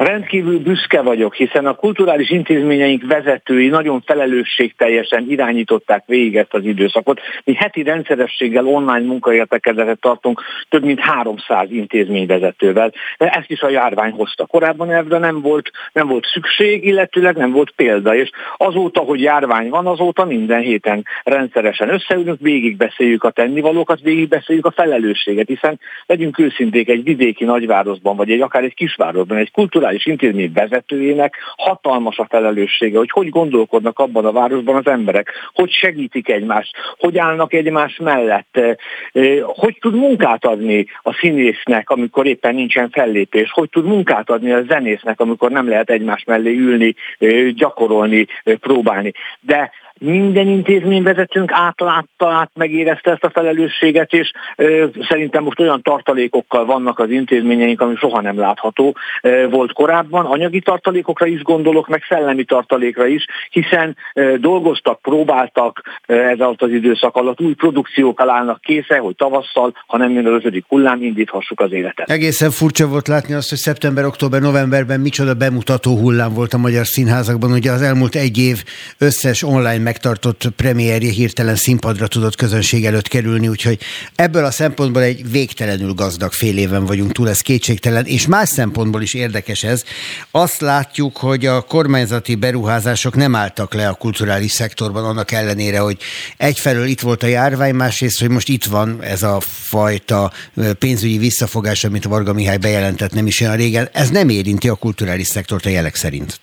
Rendkívül 0.00 0.58
büszke 0.58 1.02
vagyok, 1.02 1.34
hiszen 1.34 1.66
a 1.66 1.74
kulturális 1.74 2.30
intézményeink 2.30 3.06
vezetői 3.06 3.68
nagyon 3.68 4.02
felelősségteljesen 4.06 5.24
irányították 5.28 6.02
végig 6.06 6.36
ezt 6.36 6.54
az 6.54 6.64
időszakot. 6.64 7.20
Mi 7.44 7.54
heti 7.54 7.82
rendszerességgel 7.82 8.66
online 8.66 9.06
munkaértekezetet 9.06 10.00
tartunk 10.00 10.42
több 10.68 10.84
mint 10.84 11.00
300 11.00 11.70
intézményvezetővel. 11.70 12.92
Ezt 13.16 13.50
is 13.50 13.60
a 13.60 13.68
járvány 13.68 14.12
hozta. 14.12 14.46
Korábban 14.46 14.90
ebbre 14.90 15.18
nem 15.18 15.40
volt, 15.40 15.70
nem 15.92 16.08
volt 16.08 16.26
szükség, 16.32 16.84
illetőleg 16.84 17.36
nem 17.36 17.52
volt 17.52 17.70
példa, 17.70 18.14
és 18.14 18.30
azóta, 18.56 19.00
hogy 19.00 19.20
járvány 19.20 19.68
van, 19.68 19.86
azóta 19.86 20.24
minden 20.24 20.60
héten 20.60 21.04
rendszeresen 21.24 21.88
összeülünk, 21.88 22.40
végigbeszéljük 22.40 23.24
a 23.24 23.30
tennivalókat, 23.30 24.00
végigbeszéljük 24.00 24.66
a 24.66 24.70
felelősséget, 24.70 25.48
hiszen 25.48 25.80
legyünk 26.06 26.38
őszinték 26.38 26.88
egy 26.88 27.04
vidéki 27.04 27.44
nagyvárosban, 27.44 28.16
vagy 28.16 28.30
egy 28.30 28.40
akár 28.40 28.64
egy 28.64 28.74
kisvárosban, 28.74 29.36
egy 29.36 29.50
kulturális 29.50 29.88
kulturális 29.90 30.06
intézmény 30.06 30.52
vezetőjének 30.52 31.36
hatalmas 31.56 32.18
a 32.18 32.26
felelőssége, 32.30 32.98
hogy 32.98 33.10
hogy 33.10 33.28
gondolkodnak 33.28 33.98
abban 33.98 34.24
a 34.24 34.32
városban 34.32 34.76
az 34.76 34.86
emberek, 34.86 35.32
hogy 35.54 35.70
segítik 35.70 36.28
egymást, 36.28 36.76
hogy 36.98 37.18
állnak 37.18 37.52
egymás 37.52 37.96
mellett, 37.96 38.56
eh, 38.56 38.74
eh, 39.12 39.38
hogy 39.42 39.76
tud 39.80 39.94
munkát 39.94 40.44
adni 40.44 40.86
a 41.02 41.12
színésznek, 41.12 41.90
amikor 41.90 42.26
éppen 42.26 42.54
nincsen 42.54 42.90
fellépés, 42.90 43.50
hogy 43.50 43.68
tud 43.70 43.84
munkát 43.84 44.30
adni 44.30 44.52
a 44.52 44.62
zenésznek, 44.62 45.20
amikor 45.20 45.50
nem 45.50 45.68
lehet 45.68 45.90
egymás 45.90 46.24
mellé 46.24 46.56
ülni, 46.56 46.94
eh, 47.18 47.48
gyakorolni, 47.48 48.26
próbálni. 48.60 49.12
De 49.40 49.70
minden 50.00 50.48
intézményvezetőnk 50.48 51.52
átlátta, 51.52 52.28
át 52.28 52.50
megérezte 52.54 53.10
ezt 53.10 53.24
a 53.24 53.30
felelősséget, 53.30 54.12
és 54.12 54.32
ö, 54.56 54.86
szerintem 55.08 55.42
most 55.42 55.60
olyan 55.60 55.82
tartalékokkal 55.82 56.64
vannak 56.64 56.98
az 56.98 57.10
intézményeink, 57.10 57.80
ami 57.80 57.94
soha 57.96 58.20
nem 58.20 58.38
látható 58.38 58.96
ö, 59.22 59.48
volt 59.50 59.72
korábban. 59.72 60.26
Anyagi 60.26 60.60
tartalékokra 60.60 61.26
is 61.26 61.42
gondolok, 61.42 61.88
meg 61.88 62.02
szellemi 62.08 62.44
tartalékra 62.44 63.06
is, 63.06 63.24
hiszen 63.50 63.96
ö, 64.14 64.34
dolgoztak, 64.38 65.00
próbáltak 65.00 65.82
ez 66.06 66.40
alatt 66.40 66.62
az 66.62 66.70
időszak 66.70 67.16
alatt, 67.16 67.40
új 67.40 67.54
produkciókkal 67.54 68.30
állnak 68.30 68.60
késze, 68.60 68.98
hogy 68.98 69.16
tavasszal, 69.16 69.74
ha 69.86 69.96
nem 69.96 70.10
jön 70.10 70.26
az 70.26 70.32
ötödik 70.32 70.64
hullám, 70.68 71.02
indíthassuk 71.02 71.60
az 71.60 71.72
életet. 71.72 72.10
Egészen 72.10 72.50
furcsa 72.50 72.88
volt 72.88 73.08
látni 73.08 73.34
azt, 73.34 73.48
hogy 73.48 73.58
szeptember, 73.58 74.04
október, 74.04 74.40
novemberben 74.40 75.00
micsoda 75.00 75.34
bemutató 75.34 75.96
hullám 75.96 76.34
volt 76.34 76.52
a 76.52 76.58
magyar 76.58 76.86
színházakban. 76.86 77.52
Ugye 77.52 77.70
az 77.70 77.82
elmúlt 77.82 78.14
egy 78.14 78.38
év 78.38 78.64
összes 78.98 79.42
online 79.42 79.89
megtartott 79.90 80.48
premierje 80.56 81.10
hirtelen 81.10 81.56
színpadra 81.56 82.06
tudott 82.06 82.36
közönség 82.36 82.86
előtt 82.86 83.08
kerülni, 83.08 83.48
úgyhogy 83.48 83.78
ebből 84.14 84.44
a 84.44 84.50
szempontból 84.50 85.02
egy 85.02 85.30
végtelenül 85.30 85.94
gazdag 85.94 86.32
fél 86.32 86.58
éven 86.58 86.84
vagyunk 86.84 87.12
túl, 87.12 87.28
ez 87.28 87.40
kétségtelen, 87.40 88.06
és 88.06 88.26
más 88.26 88.48
szempontból 88.48 89.02
is 89.02 89.14
érdekes 89.14 89.62
ez. 89.62 89.84
Azt 90.30 90.60
látjuk, 90.60 91.16
hogy 91.16 91.46
a 91.46 91.60
kormányzati 91.60 92.34
beruházások 92.34 93.16
nem 93.16 93.34
álltak 93.34 93.74
le 93.74 93.88
a 93.88 93.94
kulturális 93.94 94.52
szektorban, 94.52 95.04
annak 95.04 95.32
ellenére, 95.32 95.78
hogy 95.78 95.98
egyfelől 96.36 96.86
itt 96.86 97.00
volt 97.00 97.22
a 97.22 97.26
járvány, 97.26 97.74
másrészt, 97.74 98.20
hogy 98.20 98.30
most 98.30 98.48
itt 98.48 98.64
van 98.64 99.02
ez 99.02 99.22
a 99.22 99.40
fajta 99.40 100.32
pénzügyi 100.78 101.18
visszafogás, 101.18 101.84
amit 101.84 102.04
Varga 102.04 102.32
Mihály 102.32 102.58
bejelentett 102.58 103.12
nem 103.12 103.26
is 103.26 103.40
olyan 103.40 103.56
régen. 103.56 103.88
Ez 103.92 104.10
nem 104.10 104.28
érinti 104.28 104.68
a 104.68 104.74
kulturális 104.74 105.26
szektort 105.26 105.66
a 105.66 105.68
jelek 105.68 105.94
szerint. 105.94 106.40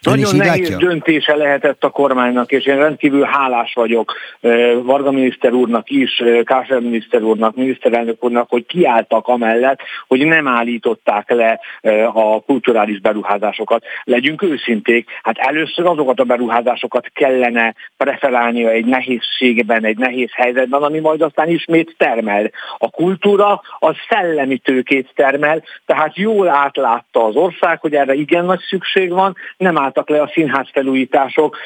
Nagyon 0.00 0.36
nehéz 0.36 0.68
látja? 0.68 0.76
döntése 0.76 1.36
lehetett 1.36 1.84
a 1.84 1.90
kormánynak, 1.90 2.52
és 2.52 2.64
én 2.64 2.76
rendkívül 2.76 3.22
hálás 3.22 3.72
vagyok 3.74 4.14
Varga 4.82 5.10
miniszter 5.10 5.52
úrnak 5.52 5.90
is, 5.90 6.22
Kásler 6.44 6.80
miniszter 6.80 7.22
úrnak, 7.22 7.56
miniszterelnök 7.56 8.24
úrnak, 8.24 8.48
hogy 8.48 8.66
kiálltak 8.66 9.28
amellett, 9.28 9.80
hogy 10.08 10.26
nem 10.26 10.48
állították 10.48 11.30
le 11.30 11.60
a 12.12 12.40
kulturális 12.40 13.00
beruházásokat. 13.00 13.84
Legyünk 14.04 14.42
őszinték, 14.42 15.08
hát 15.22 15.38
először 15.38 15.86
azokat 15.86 16.20
a 16.20 16.24
beruházásokat 16.24 17.06
kellene 17.12 17.74
preferálnia 17.96 18.70
egy 18.70 18.84
nehézségben, 18.84 19.84
egy 19.84 19.98
nehéz 19.98 20.30
helyzetben, 20.32 20.82
ami 20.82 20.98
majd 20.98 21.22
aztán 21.22 21.48
ismét 21.48 21.94
termel. 21.98 22.50
A 22.78 22.90
kultúra 22.90 23.62
az 23.78 23.94
szellemi 24.08 24.58
tőkét 24.58 25.08
termel, 25.14 25.62
tehát 25.86 26.16
jól 26.16 26.48
átlátta 26.48 27.24
az 27.24 27.34
ország, 27.36 27.80
hogy 27.80 27.94
erre 27.94 28.14
igen 28.14 28.44
nagy 28.44 28.60
szükség 28.68 29.10
van, 29.10 29.36
nem 29.56 29.78
álltak 29.90 30.08
le 30.08 30.22
a 30.22 30.30
színház 30.32 30.66
felújítások. 30.72 31.56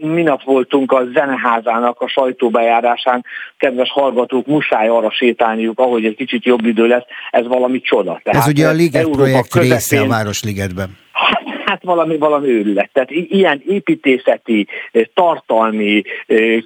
Minap 0.00 0.42
voltunk 0.42 0.92
a 0.92 1.02
zeneházának 1.12 2.00
a 2.00 2.08
sajtóbejárásán, 2.08 3.24
kedves 3.56 3.90
hallgatók, 3.90 4.46
muszáj 4.46 4.88
arra 4.88 5.10
sétálniuk, 5.10 5.78
ahogy 5.78 6.04
egy 6.04 6.16
kicsit 6.16 6.44
jobb 6.44 6.64
idő 6.64 6.86
lesz, 6.86 7.04
ez 7.30 7.46
valami 7.46 7.80
csoda. 7.80 8.20
Tehát 8.22 8.42
ez 8.42 8.48
ugye 8.48 8.68
a 8.68 8.72
Liget 8.72 9.02
Európa 9.02 9.22
projekt 9.22 9.48
közepén, 9.48 9.72
része 9.72 10.00
a 10.00 10.06
Városligetben. 10.06 10.96
Hát 11.12 11.42
valami, 11.82 12.16
valami 12.16 12.48
őrület. 12.48 12.90
Tehát 12.92 13.10
ilyen 13.10 13.62
építészeti, 13.66 14.66
tartalmi, 15.14 16.02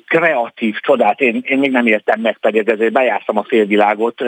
kreatív 0.07 0.77
csodát 0.81 1.20
én, 1.20 1.43
én 1.45 1.59
még 1.59 1.70
nem 1.70 1.87
értem 1.87 2.20
meg, 2.20 2.39
pedig 2.39 2.69
ezért 2.69 2.93
bejártam 2.93 3.39
a 3.39 3.43
félvilágot, 3.43 4.23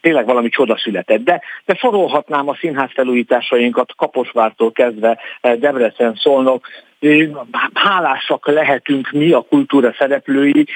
tényleg 0.00 0.26
valami 0.26 0.48
csoda 0.48 0.78
született. 0.78 1.24
De, 1.24 1.42
de 1.64 1.74
sorolhatnám 1.74 2.48
a 2.48 2.56
színház 2.60 2.90
felújításainkat 2.92 3.92
Kaposvártól 3.96 4.72
kezdve 4.72 5.18
Debrecen, 5.40 6.14
Szolnok, 6.14 6.66
hálásak 7.74 8.46
lehetünk 8.46 9.10
mi, 9.10 9.32
a 9.32 9.40
kultúra 9.40 9.94
szereplői 9.98 10.66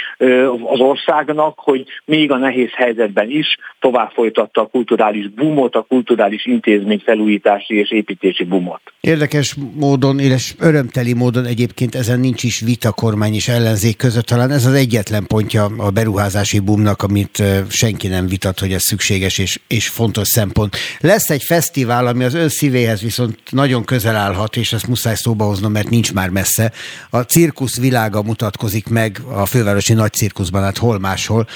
az 0.64 0.80
országnak, 0.80 1.58
hogy 1.58 1.84
még 2.04 2.30
a 2.30 2.36
nehéz 2.36 2.70
helyzetben 2.72 3.30
is 3.30 3.56
tovább 3.80 4.10
folytatta 4.10 4.60
a 4.60 4.66
kulturális 4.66 5.28
bumot, 5.28 5.76
a 5.76 5.82
kulturális 5.82 6.46
intézmény 6.46 7.02
felújítási 7.04 7.74
és 7.74 7.90
építési 7.90 8.44
bumot. 8.44 8.81
Érdekes 9.00 9.56
módon, 9.74 10.18
és 10.18 10.54
örömteli 10.58 11.12
módon 11.12 11.44
egyébként 11.44 11.94
ezen 11.94 12.20
nincs 12.20 12.42
is 12.42 12.60
vita 12.60 12.92
kormány 12.92 13.34
és 13.34 13.48
ellenzék 13.48 13.96
között, 13.96 14.26
talán 14.26 14.50
ez 14.50 14.66
az 14.66 14.72
egyetlen 14.72 15.26
pontja 15.26 15.64
a 15.64 15.90
beruházási 15.90 16.58
bumnak, 16.58 17.02
amit 17.02 17.42
senki 17.68 18.08
nem 18.08 18.26
vitat, 18.26 18.60
hogy 18.60 18.72
ez 18.72 18.82
szükséges 18.82 19.38
és, 19.38 19.60
és 19.66 19.88
fontos 19.88 20.28
szempont. 20.28 20.76
Lesz 21.00 21.30
egy 21.30 21.42
fesztivál, 21.42 22.06
ami 22.06 22.24
az 22.24 22.34
ön 22.34 22.48
szívéhez 22.48 23.00
viszont 23.00 23.38
nagyon 23.50 23.84
közel 23.84 24.16
állhat, 24.16 24.56
és 24.56 24.72
ezt 24.72 24.86
muszáj 24.86 25.14
szóba 25.14 25.44
hoznom, 25.44 25.72
mert 25.72 25.90
nincs 25.90 26.12
már 26.12 26.28
messze. 26.28 26.72
A 27.10 27.20
cirkusz 27.20 27.78
világa 27.78 28.22
mutatkozik 28.22 28.88
meg 28.88 29.20
a 29.32 29.46
fővárosi 29.46 29.92
nagy 29.92 30.12
cirkuszban, 30.12 30.62
hát 30.62 30.78
hol 30.78 30.98
máshol, 30.98 31.46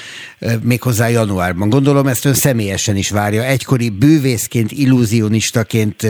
méghozzá 0.61 1.07
januárban. 1.07 1.69
Gondolom 1.69 2.07
ezt 2.07 2.25
ön 2.25 2.33
személyesen 2.33 2.95
is 2.95 3.09
várja. 3.09 3.43
Egykori 3.43 3.89
bűvészként, 3.89 4.71
illúzionistaként, 4.71 6.07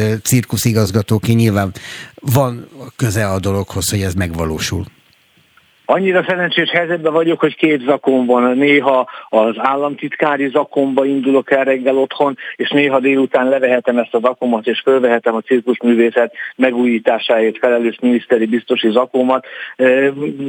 cirkuszigazgatóként 1.07 1.39
nyilván 1.39 1.73
van 2.15 2.67
köze 2.95 3.27
a 3.27 3.39
dologhoz, 3.39 3.89
hogy 3.89 4.01
ez 4.01 4.13
megvalósul. 4.13 4.85
Annyira 5.89 6.23
szerencsés 6.27 6.69
helyzetben 6.69 7.13
vagyok, 7.13 7.39
hogy 7.39 7.55
két 7.55 7.81
zakon 7.81 8.25
van. 8.25 8.57
Néha 8.57 9.09
az 9.29 9.55
államtitkári 9.57 10.49
zakomba 10.49 11.05
indulok 11.05 11.51
el 11.51 11.63
reggel 11.63 11.97
otthon, 11.97 12.37
és 12.55 12.69
néha 12.69 12.99
délután 12.99 13.49
levehetem 13.49 13.97
ezt 13.97 14.13
a 14.13 14.19
zakomat, 14.19 14.67
és 14.67 14.79
fölvehetem 14.79 15.35
a 15.35 15.41
cirkuszművészet 15.41 16.33
megújításáért 16.55 17.57
felelős 17.57 17.97
miniszteri 18.01 18.45
biztosi 18.45 18.89
zakomat. 18.89 19.45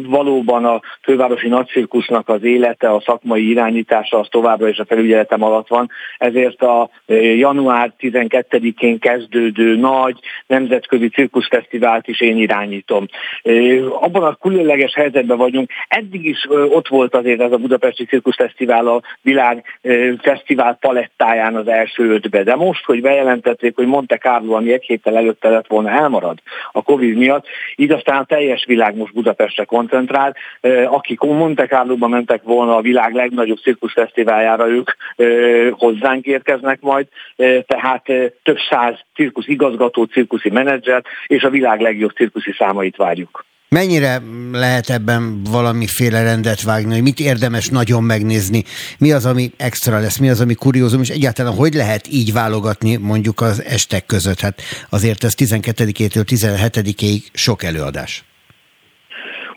Valóban 0.07 0.65
a 0.65 0.81
fővárosi 1.03 1.49
nagycirkusznak 1.49 2.29
az 2.29 2.43
élete, 2.43 2.91
a 2.91 3.03
szakmai 3.05 3.49
irányítása 3.49 4.19
az 4.19 4.29
továbbra 4.31 4.69
is 4.69 4.79
a 4.79 4.85
felügyeletem 4.85 5.43
alatt 5.43 5.69
van, 5.69 5.91
ezért 6.19 6.63
a 6.63 6.91
január 7.37 7.93
12-én 8.01 8.99
kezdődő 8.99 9.77
nagy 9.77 10.19
nemzetközi 10.47 11.09
cirkuszfesztivált 11.09 12.09
is 12.09 12.21
én 12.21 12.37
irányítom. 12.37 13.07
Abban 14.01 14.23
a 14.23 14.35
különleges 14.35 14.95
helyzetben 14.95 15.28
helyzetben 15.29 15.37
vagyunk. 15.37 15.71
Eddig 15.89 16.25
is 16.25 16.47
ott 16.49 16.89
volt 16.89 17.15
azért 17.15 17.41
ez 17.41 17.53
a 17.53 17.57
Budapesti 17.57 18.05
Cirkuszfesztivál 18.05 18.87
a 18.87 19.03
világ 19.23 19.65
fesztivál 20.23 20.77
palettáján 20.81 21.57
az 21.57 21.69
első 21.69 22.11
ötbe, 22.11 22.43
de 22.43 22.55
most, 22.55 22.85
hogy 22.85 23.01
bejelentették, 23.01 23.75
hogy 23.77 23.87
Monte 23.87 24.17
Carlo, 24.17 24.55
ami 24.55 24.73
egy 24.73 24.85
héttel 24.85 25.17
előtte 25.17 25.49
lett 25.49 25.67
volna, 25.67 25.91
elmarad 25.91 26.39
a 26.73 26.83
Covid 26.83 27.17
miatt, 27.17 27.47
így 27.77 27.91
aztán 27.91 28.19
a 28.19 28.25
teljes 28.25 28.65
világ 28.65 28.97
most 28.97 29.13
Budapestre 29.13 29.65
koncentrál. 29.65 30.37
Akik 30.87 31.21
Monte 31.21 31.67
Carlo-ba 31.67 32.09
mentek 32.09 32.43
volna 32.43 32.77
a 32.77 32.81
világ 32.81 33.15
legnagyobb 33.15 33.59
cirkuszfesztiváljára, 33.59 34.69
ők 34.69 34.91
hozzánk 35.73 36.25
érkeznek 36.25 36.81
majd, 36.81 37.07
tehát 37.67 38.03
több 38.43 38.59
száz 38.71 38.95
cirkusz 39.15 39.49
igazgató, 39.49 40.05
cirkuszi 40.05 40.51
menedzser 40.51 41.03
és 41.27 41.43
a 41.43 41.51
világ 41.51 41.81
legjobb 41.81 42.11
cirkuszi 42.11 42.53
számait 42.59 42.97
várjuk. 42.97 43.47
Mennyire 43.71 44.23
lehet 44.53 44.91
ebben 44.91 45.43
valamiféle 45.43 46.23
rendet 46.23 46.63
vágni, 46.63 46.93
hogy 46.93 47.03
mit 47.03 47.21
érdemes 47.21 47.69
nagyon 47.69 48.03
megnézni, 48.03 48.65
mi 48.99 49.13
az, 49.13 49.25
ami 49.25 49.53
extra 49.57 49.99
lesz, 49.99 50.17
mi 50.17 50.31
az, 50.31 50.41
ami 50.41 50.55
kuriózum, 50.55 51.01
és 51.01 51.09
egyáltalán 51.09 51.55
hogy 51.55 51.75
lehet 51.75 52.09
így 52.11 52.33
válogatni 52.33 52.97
mondjuk 52.97 53.41
az 53.41 53.63
estek 53.65 54.07
között? 54.07 54.41
Hát 54.41 54.61
azért 54.89 55.25
ez 55.25 55.35
12-től 55.37 56.25
17-ig 56.29 57.23
sok 57.33 57.63
előadás. 57.63 58.25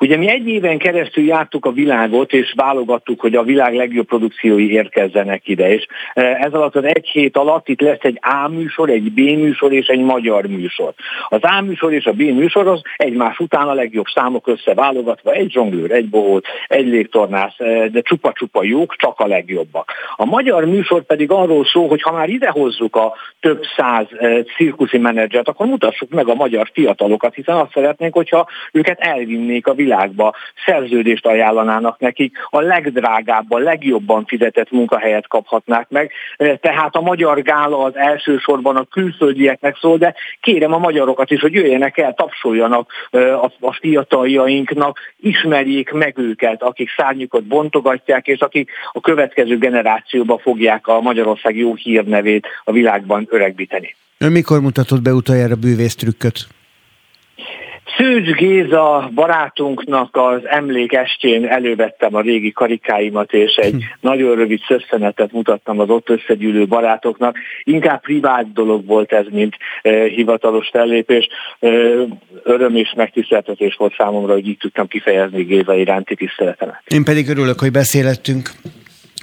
Ugye 0.01 0.17
mi 0.17 0.29
egy 0.29 0.47
éven 0.47 0.77
keresztül 0.77 1.23
jártuk 1.23 1.65
a 1.65 1.71
világot, 1.71 2.33
és 2.33 2.53
válogattuk, 2.55 3.19
hogy 3.19 3.35
a 3.35 3.43
világ 3.43 3.75
legjobb 3.75 4.05
produkciói 4.05 4.71
érkezzenek 4.71 5.47
ide, 5.47 5.73
és 5.73 5.85
e, 6.13 6.21
ez 6.21 6.53
alatt 6.53 6.75
az 6.75 6.83
egy 6.83 7.07
hét 7.07 7.37
alatt 7.37 7.67
itt 7.67 7.81
lesz 7.81 7.99
egy 8.01 8.19
A 8.21 8.47
műsor, 8.47 8.89
egy 8.89 9.11
B 9.11 9.19
műsor 9.19 9.73
és 9.73 9.87
egy 9.87 9.99
magyar 9.99 10.45
műsor. 10.45 10.93
Az 11.29 11.39
A 11.41 11.61
műsor 11.61 11.93
és 11.93 12.05
a 12.05 12.11
B 12.11 12.21
műsor 12.21 12.67
az 12.67 12.81
egymás 12.95 13.39
után 13.39 13.67
a 13.67 13.73
legjobb 13.73 14.05
számok 14.13 14.47
összeválogatva, 14.47 15.31
egy 15.31 15.51
zsonglőr, 15.51 15.91
egy 15.91 16.09
bohót, 16.09 16.45
egy 16.67 16.87
légtornász, 16.87 17.55
e, 17.57 17.87
de 17.87 18.01
csupa-csupa 18.01 18.63
jók, 18.63 18.95
csak 18.95 19.19
a 19.19 19.27
legjobbak. 19.27 19.91
A 20.15 20.25
magyar 20.25 20.65
műsor 20.65 21.03
pedig 21.03 21.31
arról 21.31 21.65
szól, 21.65 21.87
hogy 21.87 22.01
ha 22.01 22.11
már 22.11 22.29
idehozzuk 22.29 22.95
a 22.95 23.13
több 23.39 23.63
száz 23.77 24.05
e, 24.17 24.43
cirkuszi 24.43 24.97
menedzsert, 24.97 25.47
akkor 25.47 25.65
mutassuk 25.65 26.09
meg 26.09 26.27
a 26.27 26.35
magyar 26.35 26.69
fiatalokat, 26.73 27.33
hiszen 27.35 27.55
azt 27.55 27.71
szeretnénk, 27.73 28.13
hogyha 28.13 28.47
őket 28.71 28.99
elvinnék 28.99 29.67
a 29.67 29.73
világ 29.73 29.89
világba 29.91 30.35
szerződést 30.65 31.25
ajánlanának 31.25 31.99
nekik, 31.99 32.37
a 32.49 32.59
legdrágább, 32.59 33.51
a 33.51 33.57
legjobban 33.57 34.25
fizetett 34.25 34.71
munkahelyet 34.71 35.27
kaphatnák 35.27 35.89
meg. 35.89 36.11
Tehát 36.37 36.95
a 36.95 37.01
magyar 37.01 37.41
gála 37.41 37.83
az 37.83 37.95
elsősorban 37.95 38.75
a 38.75 38.83
külföldieknek 38.83 39.77
szól, 39.77 39.97
de 39.97 40.13
kérem 40.39 40.73
a 40.73 40.77
magyarokat 40.77 41.31
is, 41.31 41.41
hogy 41.41 41.53
jöjjenek 41.53 41.97
el, 41.97 42.13
tapsoljanak 42.13 42.91
a 43.59 43.73
fiataljainknak, 43.73 44.99
ismerjék 45.17 45.91
meg 45.91 46.17
őket, 46.17 46.63
akik 46.63 46.89
szárnyukat 46.97 47.43
bontogatják, 47.43 48.27
és 48.27 48.39
akik 48.39 48.71
a 48.91 48.99
következő 48.99 49.57
generációba 49.57 50.37
fogják 50.37 50.87
a 50.87 51.01
Magyarország 51.01 51.57
jó 51.57 51.75
hírnevét 51.75 52.47
a 52.63 52.71
világban 52.71 53.27
öregbíteni. 53.29 53.95
Ön 54.17 54.31
mikor 54.31 54.61
mutatott 54.61 55.01
be 55.01 55.13
utoljára 55.13 55.55
bűvésztrükköt? 55.55 56.47
Szűcs 57.97 58.31
Géza 58.31 59.09
barátunknak 59.13 60.15
az 60.15 60.41
emlékestjén 60.47 61.47
elővettem 61.47 62.15
a 62.15 62.21
régi 62.21 62.51
karikáimat, 62.51 63.33
és 63.33 63.55
egy 63.55 63.71
hm. 63.71 63.79
nagyon 63.99 64.35
rövid 64.35 64.59
szösszenetet 64.67 65.31
mutattam 65.31 65.79
az 65.79 65.89
ott 65.89 66.09
összegyűlő 66.09 66.67
barátoknak. 66.67 67.37
Inkább 67.63 68.01
privát 68.01 68.53
dolog 68.53 68.85
volt 68.85 69.11
ez, 69.11 69.25
mint 69.31 69.55
e, 69.81 70.03
hivatalos 70.03 70.69
fellépés. 70.71 71.27
E, 71.59 71.69
öröm 72.43 72.75
és 72.75 72.93
megtiszteltetés 72.95 73.75
volt 73.75 73.95
számomra, 73.97 74.33
hogy 74.33 74.47
így 74.47 74.57
tudtam 74.57 74.87
kifejezni 74.87 75.43
Géza 75.43 75.75
iránti 75.75 76.15
tiszteletemet. 76.15 76.81
Én 76.87 77.03
pedig 77.03 77.29
örülök, 77.29 77.59
hogy 77.59 77.71
beszélettünk. 77.71 78.49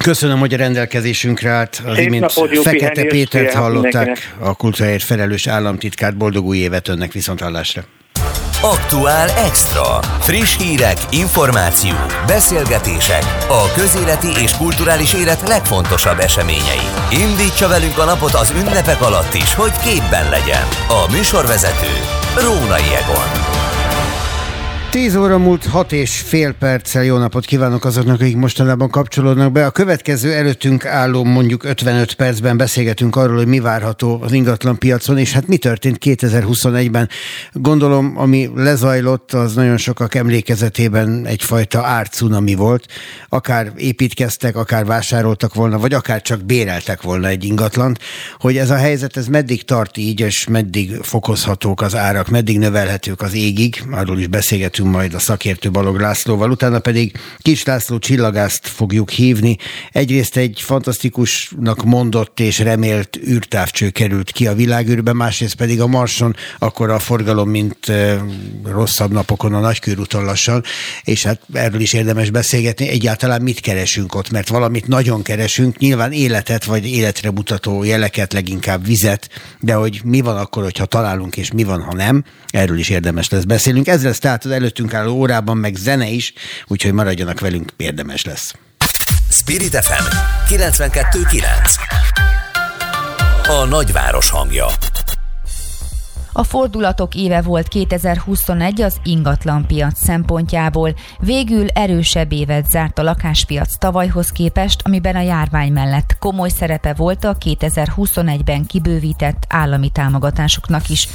Köszönöm, 0.05 0.39
hogy 0.39 0.55
a 0.55 0.57
rendelkezésünkre 0.57 1.49
állt. 1.49 1.83
Az 1.87 1.97
Szép 1.97 2.07
imént 2.07 2.33
Fekete 2.63 3.05
Pétert 3.05 3.53
hallották, 3.53 4.37
a 4.41 4.57
kultúráért 4.57 5.03
felelős 5.03 5.47
államtitkát. 5.47 6.17
Boldog 6.17 6.47
új 6.47 6.57
évet 6.57 6.89
önnek 6.89 7.13
viszont 7.13 7.41
hallásra. 7.41 7.83
Aktuál 8.63 9.29
Extra. 9.29 9.99
Friss 10.21 10.57
hírek, 10.57 10.99
információk, 11.11 12.25
beszélgetések, 12.27 13.25
a 13.49 13.73
közéleti 13.77 14.43
és 14.43 14.57
kulturális 14.57 15.15
élet 15.15 15.49
legfontosabb 15.49 16.19
eseményei. 16.19 16.89
Indítsa 17.11 17.69
velünk 17.69 17.99
a 17.99 18.05
napot 18.05 18.35
az 18.35 18.51
ünnepek 18.51 19.01
alatt 19.01 19.35
is, 19.35 19.55
hogy 19.55 19.73
képben 19.83 20.29
legyen. 20.29 20.69
A 20.89 21.13
műsorvezető 21.13 21.93
Rónai 22.35 22.95
Egon. 22.95 23.48
10 24.91 25.17
óra 25.17 25.39
múlt 25.39 25.67
6 25.67 25.93
és 25.93 26.19
fél 26.19 26.53
perccel 26.53 27.05
jó 27.05 27.17
napot 27.17 27.45
kívánok 27.45 27.85
azoknak, 27.85 28.21
akik 28.21 28.37
mostanában 28.37 28.91
kapcsolódnak 28.91 29.53
be. 29.53 29.67
A 29.67 29.71
következő 29.71 30.33
előttünk 30.33 30.85
álló 30.85 31.25
mondjuk 31.25 31.65
55 31.65 32.15
percben 32.15 32.57
beszélgetünk 32.57 33.17
arról, 33.17 33.37
hogy 33.37 33.47
mi 33.47 33.61
várható 33.61 34.19
az 34.23 34.33
ingatlan 34.33 34.79
piacon, 34.79 35.19
és 35.19 35.33
hát 35.33 35.47
mi 35.47 35.57
történt 35.57 35.99
2021-ben. 36.01 37.09
Gondolom, 37.53 38.13
ami 38.17 38.51
lezajlott, 38.55 39.33
az 39.33 39.55
nagyon 39.55 39.77
sokak 39.77 40.15
emlékezetében 40.15 41.27
egyfajta 41.27 41.83
árcunami 41.83 42.55
volt. 42.55 42.87
Akár 43.29 43.73
építkeztek, 43.77 44.57
akár 44.57 44.85
vásároltak 44.85 45.55
volna, 45.55 45.79
vagy 45.79 45.95
akár 45.95 46.23
csak 46.23 46.45
béreltek 46.45 47.03
volna 47.03 47.29
egy 47.29 47.45
ingatlant. 47.45 47.99
Hogy 48.39 48.57
ez 48.57 48.71
a 48.71 48.77
helyzet, 48.77 49.17
ez 49.17 49.27
meddig 49.27 49.65
tart 49.65 49.97
így, 49.97 50.21
és 50.21 50.47
meddig 50.47 50.99
fokozhatók 51.03 51.83
az 51.83 51.97
árak, 51.97 52.29
meddig 52.29 52.59
növelhetők 52.59 53.23
az 53.23 53.35
égig, 53.35 53.83
arról 53.91 54.19
is 54.19 54.27
beszélgetünk 54.27 54.77
beszélgetünk 54.79 54.93
majd 54.95 55.15
a 55.15 55.19
szakértő 55.19 55.71
Balog 55.71 56.01
Lászlóval, 56.01 56.51
utána 56.51 56.79
pedig 56.79 57.13
Kis 57.39 57.65
László 57.65 57.99
csillagást 57.99 58.69
fogjuk 58.69 59.11
hívni. 59.11 59.57
Egyrészt 59.93 60.37
egy 60.37 60.61
fantasztikusnak 60.61 61.85
mondott 61.85 62.41
és 62.41 62.59
remélt 62.59 63.19
űrtávcső 63.29 63.91
került 63.91 64.31
ki 64.31 64.47
a 64.47 64.55
világűrbe, 64.55 65.13
másrészt 65.13 65.55
pedig 65.55 65.81
a 65.81 65.87
Marson 65.87 66.37
akkor 66.59 66.91
a 66.91 66.99
forgalom, 66.99 67.51
mint 67.51 67.93
rosszabb 68.65 69.13
napokon 69.13 69.55
a 69.55 69.61
nagykörúton 69.61 70.25
lassan, 70.25 70.63
és 71.05 71.23
hát 71.23 71.41
erről 71.53 71.81
is 71.81 71.93
érdemes 71.93 72.31
beszélgetni. 72.31 72.89
Egyáltalán 72.89 73.43
mit 73.43 73.61
keresünk 73.61 74.15
ott, 74.15 74.31
mert 74.31 74.49
valamit 74.49 74.87
nagyon 74.87 75.23
keresünk, 75.23 75.79
nyilván 75.79 76.13
életet 76.13 76.65
vagy 76.65 76.87
életre 76.87 77.31
mutató 77.31 77.85
jeleket, 77.85 78.33
leginkább 78.33 78.87
vizet, 78.87 79.29
de 79.61 79.75
hogy 79.75 80.01
mi 80.05 80.21
van 80.21 80.37
akkor, 80.37 80.63
hogyha 80.63 80.85
találunk, 80.85 81.37
és 81.37 81.53
mi 81.53 81.65
van, 81.65 81.83
ha 81.83 81.95
nem, 81.95 82.25
erről 82.51 82.79
is 82.79 82.89
érdemes 82.89 83.29
lesz 83.29 83.45
beszélnünk. 83.45 83.87
Ez 83.87 84.05
lesz 84.05 84.19
tehát 84.19 84.45
az 84.45 84.51
elő 84.51 84.68
előttünk 84.69 84.95
álló 84.95 85.15
órában 85.15 85.57
meg 85.57 85.75
zene 85.75 86.09
is, 86.09 86.33
úgyhogy 86.67 86.93
maradjanak 86.93 87.41
velünk, 87.41 87.73
érdemes 87.77 88.25
lesz. 88.25 88.55
Spirit 89.31 89.85
FM 89.85 90.05
92.9 90.55 91.43
A 93.49 93.65
nagyváros 93.65 94.31
hangja 94.31 94.67
a 96.39 96.45
fordulatok 96.45 97.15
éve 97.15 97.41
volt 97.41 97.69
2021 97.69 98.83
az 98.83 98.97
ingatlanpiac 99.05 99.99
szempontjából. 99.99 100.95
Végül 101.21 101.69
erősebb 101.69 102.33
évet 102.33 102.71
zárt 102.71 102.99
a 102.99 103.03
lakáspiac 103.03 103.77
tavalyhoz 103.79 104.31
képest, 104.31 104.81
amiben 104.85 105.17
a 105.17 105.21
járvány 105.21 105.73
mellett 105.73 106.17
komoly 106.19 106.49
szerepe 106.49 106.95
volt 106.95 107.25
a 107.25 107.37
2021-ben 107.37 108.67
kibővített 108.67 109.45
állami 109.49 109.91
támogatásoknak 109.91 110.89
is. 110.89 111.09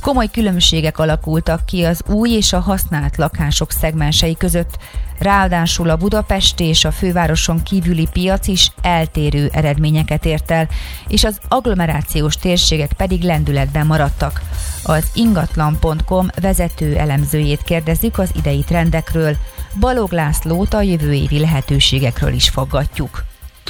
Komoly 0.00 0.26
különbségek 0.26 0.98
alakultak 0.98 1.66
ki 1.66 1.84
az 1.84 2.02
új 2.08 2.30
és 2.30 2.52
a 2.52 2.60
használt 2.60 3.16
lakások 3.16 3.70
szegmensei 3.70 4.36
között, 4.36 4.78
Ráadásul 5.18 5.90
a 5.90 5.96
budapesti 5.96 6.64
és 6.64 6.84
a 6.84 6.90
fővároson 6.90 7.62
kívüli 7.62 8.08
piac 8.12 8.46
is 8.46 8.70
eltérő 8.82 9.48
eredményeket 9.52 10.24
ért 10.24 10.50
el, 10.50 10.68
és 11.08 11.24
az 11.24 11.38
agglomerációs 11.48 12.36
térségek 12.36 12.92
pedig 12.92 13.22
lendületben 13.22 13.86
maradtak. 13.86 14.40
Az 14.82 15.10
ingatlan.com 15.14 16.28
vezető 16.40 16.96
elemzőjét 16.96 17.62
kérdezzük 17.62 18.18
az 18.18 18.30
idei 18.36 18.64
trendekről, 18.66 19.36
Balog 19.80 20.12
Lászlót 20.12 20.74
a 20.74 20.82
jövő 20.82 21.12
évi 21.12 21.38
lehetőségekről 21.38 22.32
is 22.32 22.48
foggatjuk. 22.48 23.24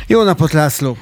Jó 0.06 0.22
napot, 0.22 0.52
László! 0.52 0.96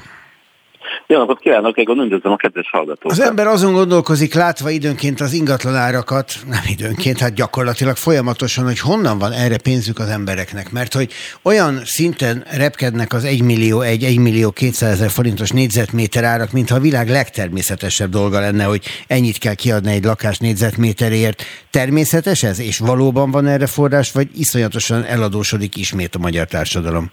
Jó 1.07 1.17
napot 1.17 1.39
kívánok, 1.39 1.77
Egon, 1.77 1.99
üdvözlöm 1.99 2.33
a 2.33 2.35
kedves 2.35 2.69
hallgatókat. 2.69 3.11
Az 3.11 3.23
ember 3.23 3.47
azon 3.47 3.73
gondolkozik, 3.73 4.33
látva 4.33 4.69
időnként 4.69 5.21
az 5.21 5.33
ingatlan 5.33 5.75
árakat, 5.75 6.33
nem 6.47 6.63
időnként, 6.67 7.19
hát 7.19 7.33
gyakorlatilag 7.33 7.95
folyamatosan, 7.95 8.63
hogy 8.63 8.79
honnan 8.79 9.17
van 9.17 9.31
erre 9.31 9.57
pénzük 9.57 9.99
az 9.99 10.09
embereknek. 10.09 10.71
Mert 10.71 10.93
hogy 10.93 11.11
olyan 11.41 11.81
szinten 11.83 12.43
repkednek 12.55 13.13
az 13.13 13.23
1 13.23 13.41
millió, 13.41 13.81
1, 13.81 14.03
1 14.03 14.17
millió 14.19 14.51
200 14.51 14.91
ezer 14.91 15.09
forintos 15.09 15.49
négyzetméter 15.49 16.23
árak, 16.23 16.51
mintha 16.51 16.75
a 16.75 16.79
világ 16.79 17.09
legtermészetesebb 17.09 18.09
dolga 18.09 18.39
lenne, 18.39 18.63
hogy 18.63 18.83
ennyit 19.07 19.37
kell 19.37 19.53
kiadni 19.53 19.91
egy 19.91 20.03
lakás 20.03 20.37
négyzetméterért. 20.37 21.43
Természetes 21.69 22.43
ez, 22.43 22.59
és 22.59 22.79
valóban 22.79 23.31
van 23.31 23.47
erre 23.47 23.67
forrás, 23.67 24.11
vagy 24.11 24.27
iszonyatosan 24.35 25.03
eladósodik 25.03 25.75
ismét 25.75 26.15
a 26.15 26.19
magyar 26.19 26.47
társadalom? 26.47 27.11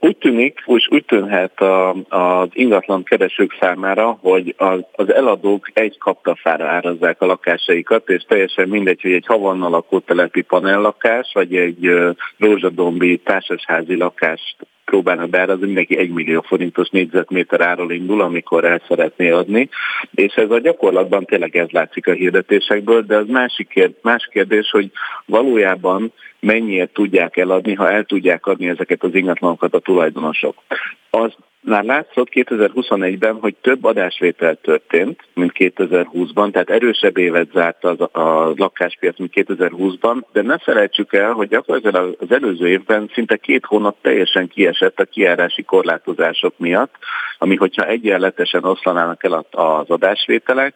Úgy 0.00 0.16
tűnik, 0.16 0.62
úgy, 0.66 0.88
úgy 0.90 1.04
tűnhet 1.04 1.60
a, 1.60 1.90
az 2.08 2.48
ingatlan 2.52 3.02
keresők 3.02 3.56
számára, 3.60 4.18
hogy 4.20 4.54
az, 4.56 5.12
eladók 5.12 5.70
egy 5.72 5.98
kaptafára 5.98 6.66
árazzák 6.66 7.20
a 7.20 7.26
lakásaikat, 7.26 8.08
és 8.08 8.22
teljesen 8.22 8.68
mindegy, 8.68 9.02
hogy 9.02 9.12
egy 9.12 9.26
havannal 9.26 9.70
lakótelepi 9.70 10.42
panellakás, 10.42 11.30
vagy 11.34 11.56
egy 11.56 11.90
rózsadombi 12.38 13.16
társasházi 13.16 13.96
lakást 13.96 14.56
próbálnak 14.84 15.28
beárazni, 15.30 15.64
mindenki 15.64 15.98
1 15.98 16.10
millió 16.10 16.40
forintos 16.40 16.88
négyzetméter 16.88 17.60
áról 17.60 17.92
indul, 17.92 18.20
amikor 18.20 18.64
el 18.64 18.82
szeretné 18.88 19.30
adni, 19.30 19.68
és 20.14 20.34
ez 20.34 20.50
a 20.50 20.58
gyakorlatban 20.58 21.24
tényleg 21.24 21.56
ez 21.56 21.70
látszik 21.70 22.06
a 22.06 22.12
hirdetésekből, 22.12 23.02
de 23.02 23.16
az 23.16 23.26
másik 23.28 23.68
kérdés, 23.68 23.98
más 24.02 24.28
kérdés, 24.32 24.70
hogy 24.70 24.90
valójában 25.26 26.12
mennyiért 26.40 26.92
tudják 26.92 27.36
eladni, 27.36 27.74
ha 27.74 27.90
el 27.90 28.04
tudják 28.04 28.46
adni 28.46 28.68
ezeket 28.68 29.02
az 29.02 29.14
ingatlanokat 29.14 29.74
a 29.74 29.78
tulajdonosok. 29.78 30.62
Az 31.10 31.32
már 31.64 31.84
látszott 31.84 32.28
2021-ben, 32.32 33.34
hogy 33.40 33.54
több 33.60 33.84
adásvétel 33.84 34.54
történt, 34.54 35.20
mint 35.34 35.52
2020-ban, 35.54 36.52
tehát 36.52 36.70
erősebb 36.70 37.16
évet 37.16 37.50
zárt 37.52 37.84
az, 37.84 38.00
a 38.00 38.52
lakáspiac, 38.56 39.18
mint 39.18 39.32
2020-ban, 39.34 40.22
de 40.32 40.42
ne 40.42 40.58
felejtsük 40.58 41.12
el, 41.12 41.32
hogy 41.32 41.48
gyakorlatilag 41.48 42.16
az 42.20 42.32
előző 42.32 42.68
évben 42.68 43.10
szinte 43.14 43.36
két 43.36 43.64
hónap 43.64 43.96
teljesen 44.00 44.48
kiesett 44.48 45.00
a 45.00 45.04
kiárási 45.04 45.62
korlátozások 45.62 46.54
miatt, 46.58 46.94
ami 47.38 47.56
hogyha 47.56 47.86
egyenletesen 47.86 48.64
oszlanának 48.64 49.24
el 49.24 49.46
az 49.50 49.90
adásvételek, 49.90 50.74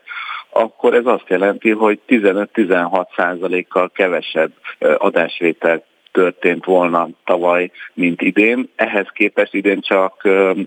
akkor 0.51 0.94
ez 0.94 1.06
azt 1.06 1.28
jelenti, 1.28 1.70
hogy 1.70 2.01
15-16 2.09 3.06
százalékkal 3.16 3.90
kevesebb 3.94 4.52
adásvételt 4.78 5.85
történt 6.12 6.64
volna 6.64 7.09
tavaly, 7.24 7.70
mint 7.94 8.22
idén. 8.22 8.68
Ehhez 8.76 9.06
képest 9.12 9.55
idén 9.55 9.80
csak 9.80 10.20
5-6 10.24 10.64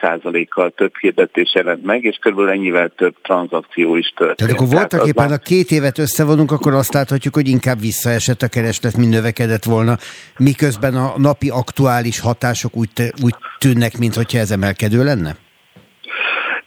százalékkal 0.00 0.70
több 0.70 0.92
hirdetés 1.00 1.54
jelent 1.54 1.84
meg, 1.84 2.04
és 2.04 2.16
körülbelül 2.16 2.52
ennyivel 2.52 2.88
több 2.96 3.14
tranzakció 3.22 3.96
is 3.96 4.12
történt. 4.16 4.36
Tehát 4.38 4.52
akkor 4.54 4.68
voltak 4.68 5.06
éppen, 5.06 5.32
a 5.32 5.38
két 5.38 5.70
évet 5.70 5.98
összevonunk, 5.98 6.52
akkor 6.52 6.74
azt 6.74 6.94
láthatjuk, 6.94 7.34
hogy 7.34 7.48
inkább 7.48 7.80
visszaesett 7.80 8.42
a 8.42 8.48
kereslet, 8.48 8.96
mint 8.96 9.10
növekedett 9.10 9.64
volna, 9.64 9.96
miközben 10.38 10.94
a 10.94 11.14
napi 11.16 11.48
aktuális 11.48 12.20
hatások 12.20 12.76
úgy, 12.76 12.88
úgy 13.22 13.34
tűnnek, 13.58 13.98
mintha 13.98 14.38
ez 14.38 14.50
emelkedő 14.50 15.04
lenne? 15.04 15.36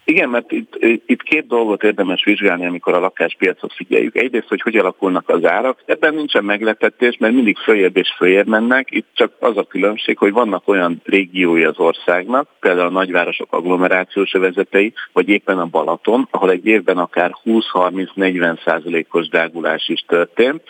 Igen, 0.10 0.30
mert 0.30 0.52
itt, 0.52 0.78
itt 1.06 1.22
két 1.22 1.48
dolgot 1.48 1.84
érdemes 1.84 2.24
vizsgálni, 2.24 2.66
amikor 2.66 2.94
a 2.94 3.00
lakáspiacot 3.00 3.74
figyeljük. 3.74 4.16
Egyrészt, 4.16 4.48
hogy 4.48 4.62
hogy 4.62 4.76
alakulnak 4.76 5.30
az 5.30 5.46
árak. 5.46 5.84
Ebben 5.86 6.14
nincsen 6.14 6.44
meglepetés, 6.44 7.18
mert 7.20 7.34
mindig 7.34 7.58
följebb 7.58 7.98
és 7.98 8.14
följebb 8.18 8.48
mennek. 8.48 8.88
Itt 8.92 9.08
csak 9.14 9.32
az 9.40 9.58
a 9.58 9.64
különbség, 9.64 10.18
hogy 10.18 10.32
vannak 10.32 10.68
olyan 10.68 11.02
régiói 11.04 11.64
az 11.64 11.80
országnak, 11.80 12.50
például 12.60 12.88
a 12.88 12.92
nagyvárosok 12.92 13.54
agglomerációs 13.54 14.34
övezetei, 14.34 14.94
vagy 15.14 15.30
éppen 15.30 15.60
a 15.60 15.66
Balaton, 15.66 16.28
ahol 16.32 16.52
egy 16.52 16.66
évben 16.66 16.98
akár 16.98 17.32
20-30-40 17.46 18.64
százalékos 18.66 19.28
drágulás 19.28 19.90
is 19.90 20.06
történt. 20.08 20.62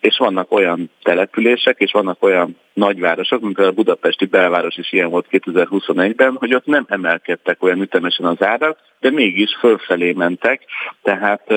És 0.00 0.16
vannak 0.18 0.52
olyan 0.52 0.90
települések, 1.02 1.78
és 1.78 1.92
vannak 1.92 2.22
olyan 2.22 2.56
nagyvárosok, 2.76 3.40
mint 3.40 3.58
a 3.58 3.72
budapesti 3.72 4.24
belváros 4.24 4.76
is 4.76 4.92
ilyen 4.92 5.10
volt 5.10 5.26
2021-ben, 5.30 6.36
hogy 6.38 6.54
ott 6.54 6.66
nem 6.66 6.84
emelkedtek 6.88 7.62
olyan 7.62 7.78
ütemesen 8.06 8.26
az 8.26 8.46
árak, 8.46 8.78
de 9.00 9.10
mégis 9.10 9.56
fölfelé 9.60 10.12
mentek, 10.12 10.62
tehát 11.02 11.52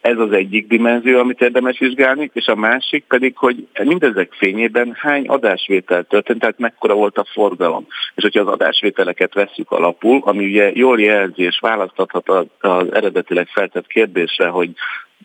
ez 0.00 0.18
az 0.18 0.32
egyik 0.32 0.66
dimenzió, 0.66 1.18
amit 1.18 1.40
érdemes 1.40 1.78
vizsgálni, 1.78 2.30
és 2.32 2.46
a 2.46 2.54
másik 2.54 3.04
pedig, 3.08 3.36
hogy 3.36 3.66
mindezek 3.82 4.32
fényében 4.32 4.96
hány 4.98 5.26
adásvétel 5.26 6.04
történt, 6.04 6.40
tehát 6.40 6.58
mekkora 6.58 6.94
volt 6.94 7.18
a 7.18 7.26
forgalom. 7.32 7.86
És 8.14 8.22
hogyha 8.22 8.40
az 8.40 8.46
adásvételeket 8.46 9.34
vesszük 9.34 9.70
alapul, 9.70 10.20
ami 10.24 10.44
ugye 10.44 10.70
jól 10.74 11.00
jelzi 11.00 11.42
és 11.42 11.58
választathat 11.60 12.28
az 12.60 12.94
eredetileg 12.94 13.46
feltett 13.46 13.86
kérdésre, 13.86 14.48
hogy 14.48 14.70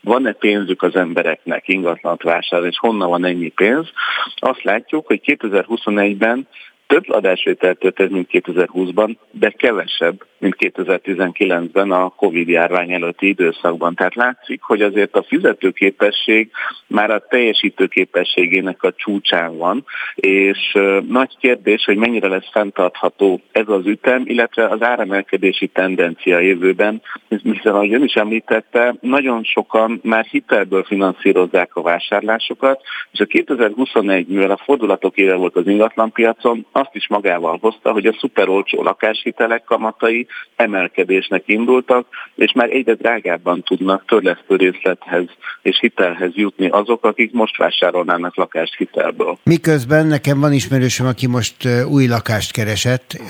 van-e 0.03 0.31
pénzük 0.31 0.83
az 0.83 0.95
embereknek 0.95 1.67
ingatlant 1.67 2.23
vásárolni, 2.23 2.71
és 2.71 2.79
honnan 2.79 3.09
van 3.09 3.25
ennyi 3.25 3.49
pénz, 3.49 3.87
azt 4.35 4.63
látjuk, 4.63 5.07
hogy 5.07 5.21
2021-ben 5.25 6.47
több 6.87 7.09
adásvétel 7.09 7.75
történt, 7.75 8.11
mint 8.11 8.29
2020-ban, 8.31 9.15
de 9.31 9.49
kevesebb, 9.49 10.25
mint 10.37 10.55
2019-ben 10.59 11.91
a 11.91 12.09
Covid 12.09 12.47
járvány 12.47 12.91
előtti 12.91 13.27
időszakban. 13.27 13.95
Tehát 13.95 14.15
látszik, 14.15 14.61
hogy 14.61 14.81
azért 14.81 15.15
a 15.15 15.23
fizetőképesség 15.23 16.51
már 16.87 17.09
a 17.11 17.25
teljesítőképességének 17.29 18.83
a 18.83 18.93
csúcsán 18.93 19.57
van, 19.57 19.85
és 20.15 20.77
nagy 21.07 21.37
kérdés, 21.39 21.83
hogy 21.85 21.97
mennyire 21.97 22.27
lesz 22.27 22.51
fenntartható 22.51 23.41
ez 23.51 23.67
az 23.67 23.85
ütem, 23.85 24.23
illetve 24.25 24.67
az 24.67 24.81
áremelkedési 24.81 25.67
tendencia 25.67 26.39
jövőben, 26.39 27.01
hiszen 27.27 27.73
ahogy 27.73 27.93
ön 27.93 28.03
is 28.03 28.13
említette, 28.13 28.95
nagyon 29.01 29.43
sokan 29.43 29.99
már 30.03 30.25
hitelből 30.25 30.83
finanszírozzák 30.83 31.75
a 31.75 31.81
vásárlásokat, 31.81 32.81
és 33.11 33.19
a 33.19 33.25
2021, 33.25 34.27
mivel 34.27 34.51
a 34.51 34.61
fordulatok 34.63 35.17
éve 35.17 35.35
volt 35.35 35.55
az 35.55 35.67
ingatlanpiacon, 35.67 36.65
azt 36.75 36.89
is 36.95 37.07
magával 37.07 37.57
hozta, 37.61 37.91
hogy 37.91 38.05
a 38.05 38.15
szuperolcsó 38.19 38.83
lakáshitelek 38.83 39.63
kamatai 39.63 40.27
emelkedésnek 40.55 41.43
indultak, 41.45 42.07
és 42.35 42.51
már 42.51 42.69
egyre 42.69 42.93
drágábban 42.93 43.63
tudnak 43.63 44.05
törlesztő 44.07 44.55
részlethez 44.55 45.25
és 45.61 45.79
hitelhez 45.79 46.31
jutni 46.33 46.67
azok, 46.67 47.05
akik 47.05 47.31
most 47.31 47.57
vásárolnának 47.57 48.35
lakást 48.35 48.75
hitelből. 48.77 49.37
Miközben 49.43 50.07
nekem 50.07 50.39
van 50.39 50.53
ismerősöm, 50.53 51.07
aki 51.07 51.27
most 51.27 51.55
új 51.89 52.07
lakást 52.07 52.51
keresett, 52.51 53.21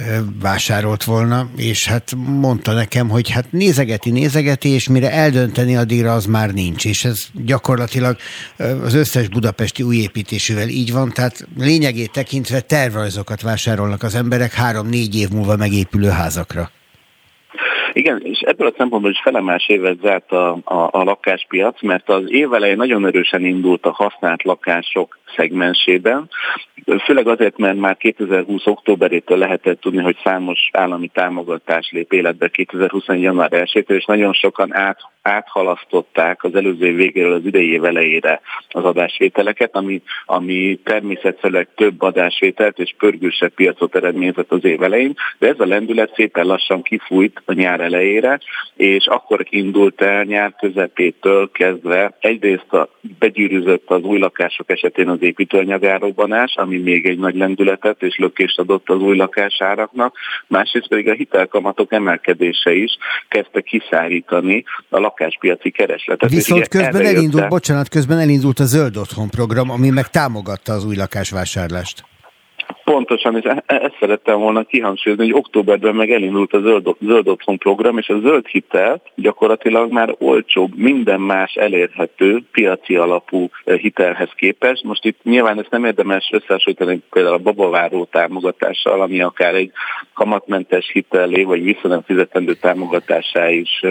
vásárolt 0.42 1.04
volna, 1.04 1.50
és 1.58 1.88
hát 1.88 2.12
mondta 2.40 2.74
nekem, 2.74 3.10
hogy 3.10 3.30
hát 3.30 3.52
nézegeti, 3.52 4.12
nézegeti, 4.12 4.70
és 4.70 4.90
mire 4.90 5.12
eldönteni 5.12 5.76
addigra 5.76 6.14
az 6.14 6.26
már 6.26 6.54
nincs, 6.54 6.86
és 6.86 7.06
ez 7.06 7.26
gyakorlatilag 7.46 8.16
az 8.84 8.94
összes 8.94 9.28
budapesti 9.28 9.84
újépítésűvel 9.84 10.68
így 10.68 10.92
van, 10.92 11.12
tehát 11.14 11.48
lényegét 11.58 12.12
tekintve 12.12 12.62
tervrajzokat 12.62 13.35
lakásokat 13.36 13.42
vásárolnak 13.42 14.04
az 14.04 14.16
emberek 14.16 14.54
három-négy 14.54 15.16
év 15.16 15.30
múlva 15.30 15.56
megépülő 15.56 16.10
házakra. 16.10 16.70
Igen, 17.94 18.22
és 18.24 18.40
ebből 18.40 18.68
a 18.68 18.74
szempontból 18.78 19.12
is 19.12 19.22
felemás 19.24 19.68
évet 19.68 19.98
zárt 20.02 20.32
a, 20.32 20.58
a, 20.64 20.90
a 20.92 21.04
lakáspiac, 21.04 21.82
mert 21.82 22.10
az 22.10 22.24
év 22.28 22.54
elején 22.54 22.78
nagyon 22.78 23.06
erősen 23.06 23.46
indult 23.46 23.86
a 23.86 23.92
használt 23.92 24.44
lakások 24.44 25.18
szegmensében, 25.36 26.30
főleg 27.06 27.28
azért, 27.28 27.58
mert 27.58 27.78
már 27.78 27.98
2020. 27.98 28.66
októberétől 28.66 29.38
lehetett 29.38 29.82
tudni, 29.82 30.02
hogy 30.02 30.18
számos 30.24 30.70
állami 30.72 31.08
támogatás 31.08 31.90
lép 31.92 32.14
életbe 32.14 32.48
2020. 32.48 33.06
január 33.08 33.54
1 33.54 33.86
és 33.88 34.06
nagyon 34.06 34.34
sokan 34.34 34.76
át, 34.76 34.98
áthalasztották 35.22 36.44
az 36.44 36.56
előző 36.56 36.86
év 36.86 36.96
végéről 36.96 37.34
az 37.34 37.46
idei 37.46 37.72
év 37.72 37.86
elejére 37.86 38.42
az 38.70 38.84
adásvételeket, 38.84 39.76
ami, 39.76 40.02
ami 40.26 40.80
természetszerűleg 40.84 41.68
több 41.76 42.02
adásvételt 42.02 42.80
és 42.80 42.94
pörgősebb 42.98 43.54
piacot 43.54 43.96
eredményezett 43.96 44.52
az 44.52 44.66
év 44.66 44.84
elején, 44.84 45.14
de 45.40 45.48
ez 45.48 45.60
a 45.60 45.66
lendület 45.66 46.14
szépen 46.16 46.46
lassan 46.46 46.82
kifújt 46.82 47.42
a 47.46 47.54
nyár 47.54 47.80
elejére, 47.80 48.40
és 48.76 49.08
akkor 49.08 49.46
indult 49.50 50.02
el 50.02 50.24
nyár 50.24 50.56
közepétől 50.60 51.52
kezdve 51.52 52.18
egyrészt 52.20 52.74
a, 52.74 52.90
begyűrűzött 53.20 53.90
az 53.90 54.02
új 54.02 54.20
lakások 54.20 54.70
esetén 54.70 55.10
az 55.10 55.22
építőanyagárokbanás, 55.26 56.54
ami 56.56 56.78
még 56.78 57.06
egy 57.06 57.18
nagy 57.18 57.36
lendületet 57.36 58.02
és 58.02 58.18
lökést 58.18 58.60
adott 58.60 58.90
az 58.90 58.98
új 58.98 59.16
lakásáraknak, 59.16 60.18
másrészt 60.48 60.88
pedig 60.88 61.10
a 61.10 61.14
hitelkamatok 61.14 61.94
emelkedése 61.94 62.74
is 62.74 62.98
kezdte 63.28 63.62
kiszárítani 63.62 64.64
a 64.90 65.00
lakáspiaci 65.00 65.70
keresletet. 65.72 66.30
Viszont 66.30 66.68
közben 66.68 67.06
elindult, 67.06 67.48
bocsánat, 67.48 67.90
közben 67.90 68.20
elindult 68.20 68.60
a 68.60 68.66
Zöld 68.66 68.98
Otthon 68.98 69.30
program, 69.30 69.70
ami 69.70 69.90
meg 69.90 70.08
támogatta 70.08 70.74
az 70.74 70.86
új 70.86 70.96
lakásvásárlást. 70.96 72.04
Pontosan, 72.86 73.38
és 73.38 73.44
e-, 73.44 73.64
e-, 73.66 73.76
ezt 73.76 73.98
szerettem 74.00 74.40
volna 74.40 74.64
kihangsúlyozni, 74.64 75.26
hogy 75.26 75.40
októberben 75.40 75.96
meg 75.96 76.12
elindult 76.12 76.54
a 76.54 76.60
Zöld, 76.60 76.96
Zöld 77.00 77.28
Otthon 77.28 77.58
program, 77.58 77.98
és 77.98 78.10
a 78.10 78.20
zöld 78.20 78.48
hitel 78.48 79.02
gyakorlatilag 79.16 79.92
már 79.92 80.16
olcsóbb, 80.20 80.76
minden 80.76 81.20
más 81.22 81.54
elérhető 81.54 82.44
piaci 82.52 82.96
alapú 82.96 83.50
e, 83.64 83.76
hitelhez 83.78 84.30
képest. 84.36 84.84
Most 84.84 85.06
itt 85.06 85.24
nyilván 85.24 85.60
ezt 85.60 85.70
nem 85.70 85.86
érdemes 85.86 86.30
összehasonlítani 86.32 87.02
például 87.10 87.36
a 87.36 87.40
babaváró 87.40 88.08
támogatással, 88.12 89.02
ami 89.02 89.22
akár 89.22 89.56
egy 89.56 89.72
kamatmentes 90.14 90.90
hitelé, 90.92 91.44
vagy 91.44 91.78
nem 91.84 92.02
fizetendő 92.02 92.54
támogatásá 92.54 93.50
is 93.50 93.82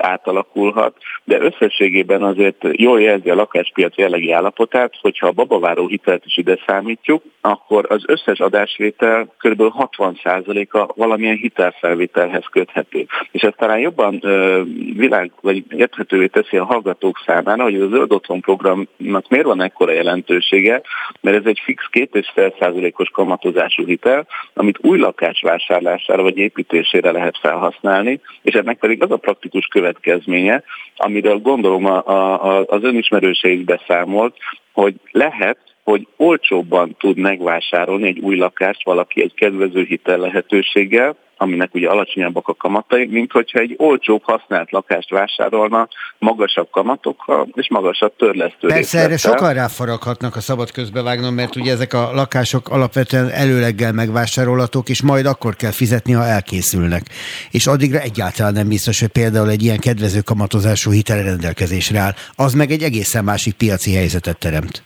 átalakulhat, 0.00 0.96
de 1.24 1.40
összességében 1.40 2.22
azért 2.22 2.66
jól 2.70 3.00
jelzi 3.00 3.30
a 3.30 3.34
lakáspiac 3.34 3.96
jellegi 3.96 4.32
állapotát, 4.32 4.98
hogyha 5.00 5.26
a 5.26 5.32
babaváró 5.32 5.86
hitelt 5.86 6.24
is 6.24 6.36
ide 6.36 6.58
számítjuk, 6.66 7.22
akkor 7.40 7.86
az 7.88 8.01
összes 8.06 8.40
adásvétel 8.40 9.34
kb. 9.38 9.62
60%-a 9.78 10.92
valamilyen 10.96 11.36
hitelfelvételhez 11.36 12.44
köthető. 12.50 13.06
És 13.30 13.42
ez 13.42 13.52
talán 13.56 13.78
jobban 13.78 14.18
ö, 14.22 14.62
világ, 14.96 15.32
vagy 15.40 15.64
érthetővé 15.68 16.26
teszi 16.26 16.56
a 16.56 16.64
hallgatók 16.64 17.22
számára, 17.26 17.62
hogy 17.62 17.74
az 17.74 17.90
Zöld 17.90 18.12
Otthon 18.12 18.40
programnak 18.40 19.28
miért 19.28 19.46
van 19.46 19.62
ekkora 19.62 19.92
jelentősége, 19.92 20.80
mert 21.20 21.36
ez 21.36 21.44
egy 21.44 21.60
fix 21.64 21.84
2,5%-os 21.92 23.08
kamatozású 23.08 23.86
hitel, 23.86 24.26
amit 24.54 24.78
új 24.82 24.98
lakás 24.98 25.40
vásárlására 25.40 26.22
vagy 26.22 26.36
építésére 26.36 27.10
lehet 27.10 27.38
felhasználni, 27.38 28.20
és 28.42 28.54
ennek 28.54 28.78
pedig 28.78 29.02
az 29.02 29.10
a 29.10 29.16
praktikus 29.16 29.66
következménye, 29.66 30.62
amiről 30.96 31.38
gondolom 31.38 31.86
a, 31.86 32.06
a, 32.06 32.64
az 32.66 32.82
önismerőse 32.82 33.48
is 33.48 33.64
beszámolt, 33.64 34.36
hogy 34.72 34.94
lehet 35.10 35.71
hogy 35.84 36.06
olcsóbban 36.16 36.96
tud 36.98 37.18
megvásárolni 37.18 38.06
egy 38.06 38.18
új 38.18 38.36
lakást 38.36 38.84
valaki 38.84 39.22
egy 39.22 39.34
kedvező 39.34 39.82
hitel 39.82 40.18
lehetőséggel, 40.18 41.16
aminek 41.42 41.74
ugye 41.74 41.88
alacsonyabbak 41.88 42.48
a 42.48 42.54
kamatai, 42.54 43.06
mint 43.06 43.32
hogyha 43.32 43.58
egy 43.58 43.74
olcsóbb 43.76 44.22
használt 44.22 44.70
lakást 44.70 45.10
vásárolna 45.10 45.88
magasabb 46.18 46.70
kamatokkal 46.70 47.48
és 47.54 47.68
magasabb 47.70 48.16
törlesztő 48.16 48.68
Persze 48.68 48.98
erre 48.98 49.16
sokan 49.16 49.54
ráfaraghatnak 49.54 50.36
a 50.36 50.40
szabad 50.40 50.70
közbevágnom, 50.70 51.34
mert 51.34 51.56
ugye 51.56 51.72
ezek 51.72 51.92
a 51.92 52.10
lakások 52.14 52.68
alapvetően 52.68 53.28
előleggel 53.28 53.92
megvásárolhatók, 53.92 54.88
és 54.88 55.02
majd 55.02 55.26
akkor 55.26 55.56
kell 55.56 55.70
fizetni, 55.70 56.12
ha 56.12 56.24
elkészülnek. 56.24 57.02
És 57.50 57.66
addigra 57.66 57.98
egyáltalán 57.98 58.52
nem 58.52 58.68
biztos, 58.68 59.00
hogy 59.00 59.08
például 59.08 59.50
egy 59.50 59.62
ilyen 59.62 59.78
kedvező 59.78 60.20
kamatozású 60.20 60.90
hitel 60.90 61.22
rendelkezésre 61.22 61.98
áll. 61.98 62.12
Az 62.36 62.54
meg 62.54 62.70
egy 62.70 62.82
egészen 62.82 63.24
másik 63.24 63.54
piaci 63.54 63.94
helyzetet 63.94 64.38
teremt. 64.38 64.82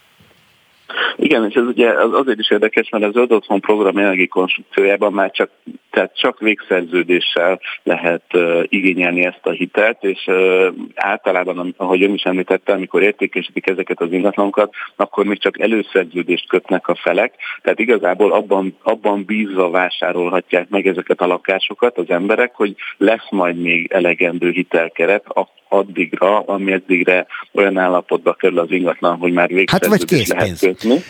Igen, 1.19 1.49
és 1.49 1.55
ez 1.55 1.63
ugye 1.63 1.91
az 1.91 2.13
azért 2.13 2.39
is 2.39 2.51
érdekes, 2.51 2.89
mert 2.89 3.05
az 3.05 3.13
Zöld 3.13 3.33
Otthon 3.33 3.61
program 3.61 3.97
jelenlegi 3.97 4.27
konstrukciójában 4.27 5.13
már 5.13 5.31
csak, 5.31 5.51
tehát 5.91 6.19
csak 6.19 6.41
végszerződéssel 6.41 7.61
lehet 7.83 8.23
uh, 8.35 8.63
igényelni 8.69 9.25
ezt 9.25 9.47
a 9.47 9.51
hitelt, 9.51 10.05
és 10.05 10.27
uh, 10.27 10.67
általában, 10.95 11.75
ahogy 11.77 12.03
ön 12.03 12.15
is 12.15 12.23
említette, 12.23 12.73
amikor 12.73 13.03
értékesítik 13.03 13.69
ezeket 13.69 14.01
az 14.01 14.13
ingatlanokat, 14.13 14.75
akkor 14.97 15.25
még 15.25 15.39
csak 15.39 15.61
előszerződést 15.61 16.49
kötnek 16.49 16.89
a 16.89 16.95
felek, 16.95 17.35
tehát 17.63 17.79
igazából 17.79 18.33
abban, 18.33 18.77
abban 18.83 19.25
bízva 19.25 19.71
vásárolhatják 19.71 20.69
meg 20.69 20.87
ezeket 20.87 21.21
a 21.21 21.27
lakásokat 21.27 21.99
az 21.99 22.11
emberek, 22.11 22.55
hogy 22.55 22.75
lesz 22.97 23.31
majd 23.31 23.61
még 23.61 23.93
elegendő 23.93 24.51
hitelkeret, 24.51 25.25
addigra, 25.69 26.41
ameddigre 26.41 27.27
olyan 27.53 27.79
állapotba 27.79 28.33
kerül 28.33 28.59
az 28.59 28.71
ingatlan, 28.71 29.17
hogy 29.17 29.33
már 29.33 29.49
végszerződést 29.49 30.33
hát 30.33 30.43
lehet 30.43 30.59
kötni. 30.59 31.03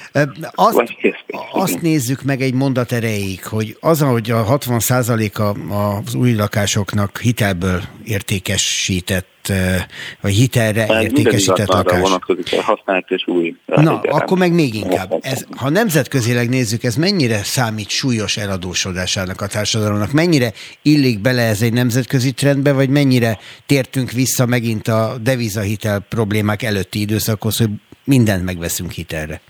Azt, 0.54 0.94
azt 1.52 1.80
nézzük 1.80 2.22
meg 2.22 2.40
egy 2.40 2.54
mondat 2.54 2.92
erejéig, 2.92 3.44
hogy 3.44 3.76
az, 3.80 4.00
hogy 4.00 4.30
a 4.30 4.44
60% 4.44 5.32
a 5.32 5.74
az 5.76 6.14
új 6.14 6.34
lakásoknak 6.34 7.18
hitelből 7.18 7.80
értékesített 8.04 9.35
vagy 10.20 10.32
hitelre 10.32 10.80
hát, 10.80 11.02
értékesített 11.02 11.66
lakás. 11.66 12.00
vonatkozik, 12.00 12.60
használt 12.60 13.10
és 13.10 13.26
új. 13.26 13.54
Na, 13.66 14.00
akkor 14.00 14.38
meg 14.38 14.52
még 14.52 14.74
inkább. 14.74 15.12
Ez, 15.20 15.46
ha 15.56 15.70
nemzetközileg 15.70 16.48
nézzük, 16.48 16.84
ez 16.84 16.96
mennyire 16.96 17.36
számít 17.36 17.88
súlyos 17.88 18.36
eladósodásának 18.36 19.40
a 19.40 19.46
társadalomnak? 19.46 20.12
Mennyire 20.12 20.52
illik 20.82 21.20
bele 21.20 21.42
ez 21.42 21.62
egy 21.62 21.72
nemzetközi 21.72 22.32
trendbe, 22.32 22.72
vagy 22.72 22.88
mennyire 22.88 23.38
tértünk 23.66 24.10
vissza 24.10 24.46
megint 24.46 24.88
a 24.88 25.14
devizahitel 25.22 26.00
problémák 26.08 26.62
előtti 26.62 27.00
időszakhoz, 27.00 27.58
hogy 27.58 27.70
mindent 28.04 28.44
megveszünk 28.44 28.90
hitelre? 28.90 29.40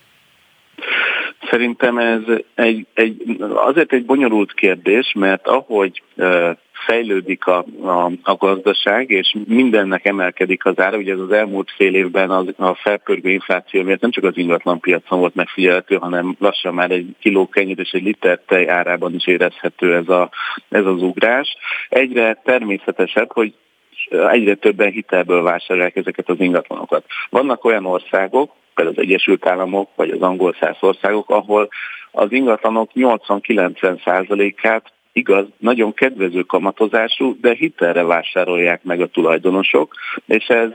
Szerintem 1.51 1.99
ez 1.99 2.21
egy, 2.55 2.87
egy, 2.95 3.37
azért 3.55 3.93
egy 3.93 4.05
bonyolult 4.05 4.55
kérdés, 4.55 5.13
mert 5.15 5.47
ahogy 5.47 6.03
fejlődik 6.87 7.47
a, 7.47 7.65
a, 7.83 8.11
a 8.23 8.35
gazdaság, 8.35 9.11
és 9.11 9.35
mindennek 9.47 10.05
emelkedik 10.05 10.65
az 10.65 10.79
ára. 10.79 10.97
Ugye 10.97 11.13
ez 11.13 11.19
az 11.19 11.33
elmúlt 11.33 11.71
fél 11.77 11.95
évben 11.95 12.31
az, 12.31 12.47
a 12.57 12.75
felpörgő 12.75 13.31
infláció 13.31 13.83
miatt 13.83 14.01
nem 14.01 14.11
csak 14.11 14.25
az 14.25 14.37
ingatlan 14.37 14.81
piacon 14.81 15.19
volt 15.19 15.35
megfigyelhető, 15.35 15.97
hanem 15.97 16.37
lassan 16.39 16.75
már 16.75 16.91
egy 16.91 17.15
kiló 17.21 17.49
kenyér 17.49 17.79
és 17.79 17.91
egy 17.91 18.03
liter 18.03 18.41
tej 18.47 18.69
árában 18.69 19.15
is 19.15 19.27
érezhető 19.27 19.95
ez, 19.95 20.09
a, 20.09 20.31
ez 20.69 20.85
az 20.85 21.03
ugrás. 21.03 21.57
Egyre 21.89 22.41
természetesebb, 22.45 23.33
hogy 23.33 23.55
egyre 24.11 24.55
többen 24.55 24.91
hitelből 24.91 25.43
vásárolják 25.43 25.97
ezeket 25.97 26.29
az 26.29 26.41
ingatlanokat. 26.41 27.05
Vannak 27.31 27.65
olyan 27.65 27.87
országok, 27.87 28.53
például 28.75 28.97
az 28.97 29.03
Egyesült 29.03 29.47
Államok 29.47 29.91
vagy 29.95 30.11
az 30.11 30.21
angol 30.21 30.57
száz 30.61 30.77
országok, 30.81 31.31
ahol 31.31 31.69
az 32.11 32.33
ingatlanok 32.33 32.91
80-90%-át 32.95 34.93
igaz, 35.17 35.47
nagyon 35.59 35.95
kedvező 35.95 36.43
kamatozású, 36.43 37.37
de 37.41 37.55
hitelre 37.55 38.03
vásárolják 38.03 38.85
meg 38.85 39.01
a 39.01 39.07
tulajdonosok, 39.07 39.95
és 40.27 40.47
ez, 40.47 40.71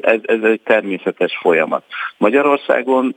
ez, 0.00 0.20
ez 0.22 0.42
egy 0.42 0.60
természetes 0.60 1.38
folyamat. 1.40 1.84
Magyarországon 2.16 3.14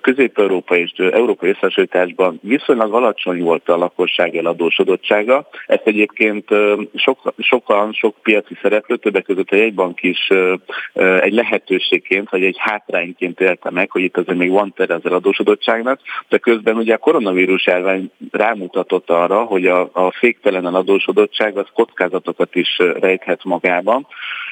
Közép-Európa 0.00 0.76
és 0.76 0.92
Európai 0.96 1.48
Összehasonlításban 1.48 2.38
viszonylag 2.42 2.94
alacsony 2.94 3.42
volt 3.42 3.68
a 3.68 3.76
lakosság 3.76 4.36
eladósodottsága. 4.36 5.48
Ezt 5.66 5.86
egyébként 5.86 6.48
sok, 6.94 7.34
sokan, 7.38 7.92
sok 7.92 8.16
piaci 8.22 8.56
szereplő, 8.62 8.96
többek 8.96 9.24
között 9.24 9.50
a 9.50 9.56
jegybank 9.56 10.02
is 10.02 10.28
egy 11.20 11.32
lehetőségként, 11.32 12.30
vagy 12.30 12.44
egy 12.44 12.56
hátrányként 12.58 13.40
élte 13.40 13.70
meg, 13.70 13.90
hogy 13.90 14.02
itt 14.02 14.16
azért 14.16 14.38
még 14.38 14.50
van 14.50 14.72
tere 14.76 14.94
az 14.94 15.04
eladósodottságnak, 15.04 16.00
de 16.28 16.38
közben 16.38 16.76
ugye 16.76 16.94
a 16.94 16.98
koronavírus 16.98 17.64
elvány 17.64 18.10
rámutatott 18.30 19.10
arra, 19.10 19.42
hogy 19.42 19.66
a, 19.66 19.90
a 19.92 20.10
féktelen 20.10 20.66
eladósodottság 20.66 21.56
az 21.56 21.66
kockázatokat 21.72 22.54
is 22.54 22.78
rejthet 22.78 23.44
magában, 23.44 24.06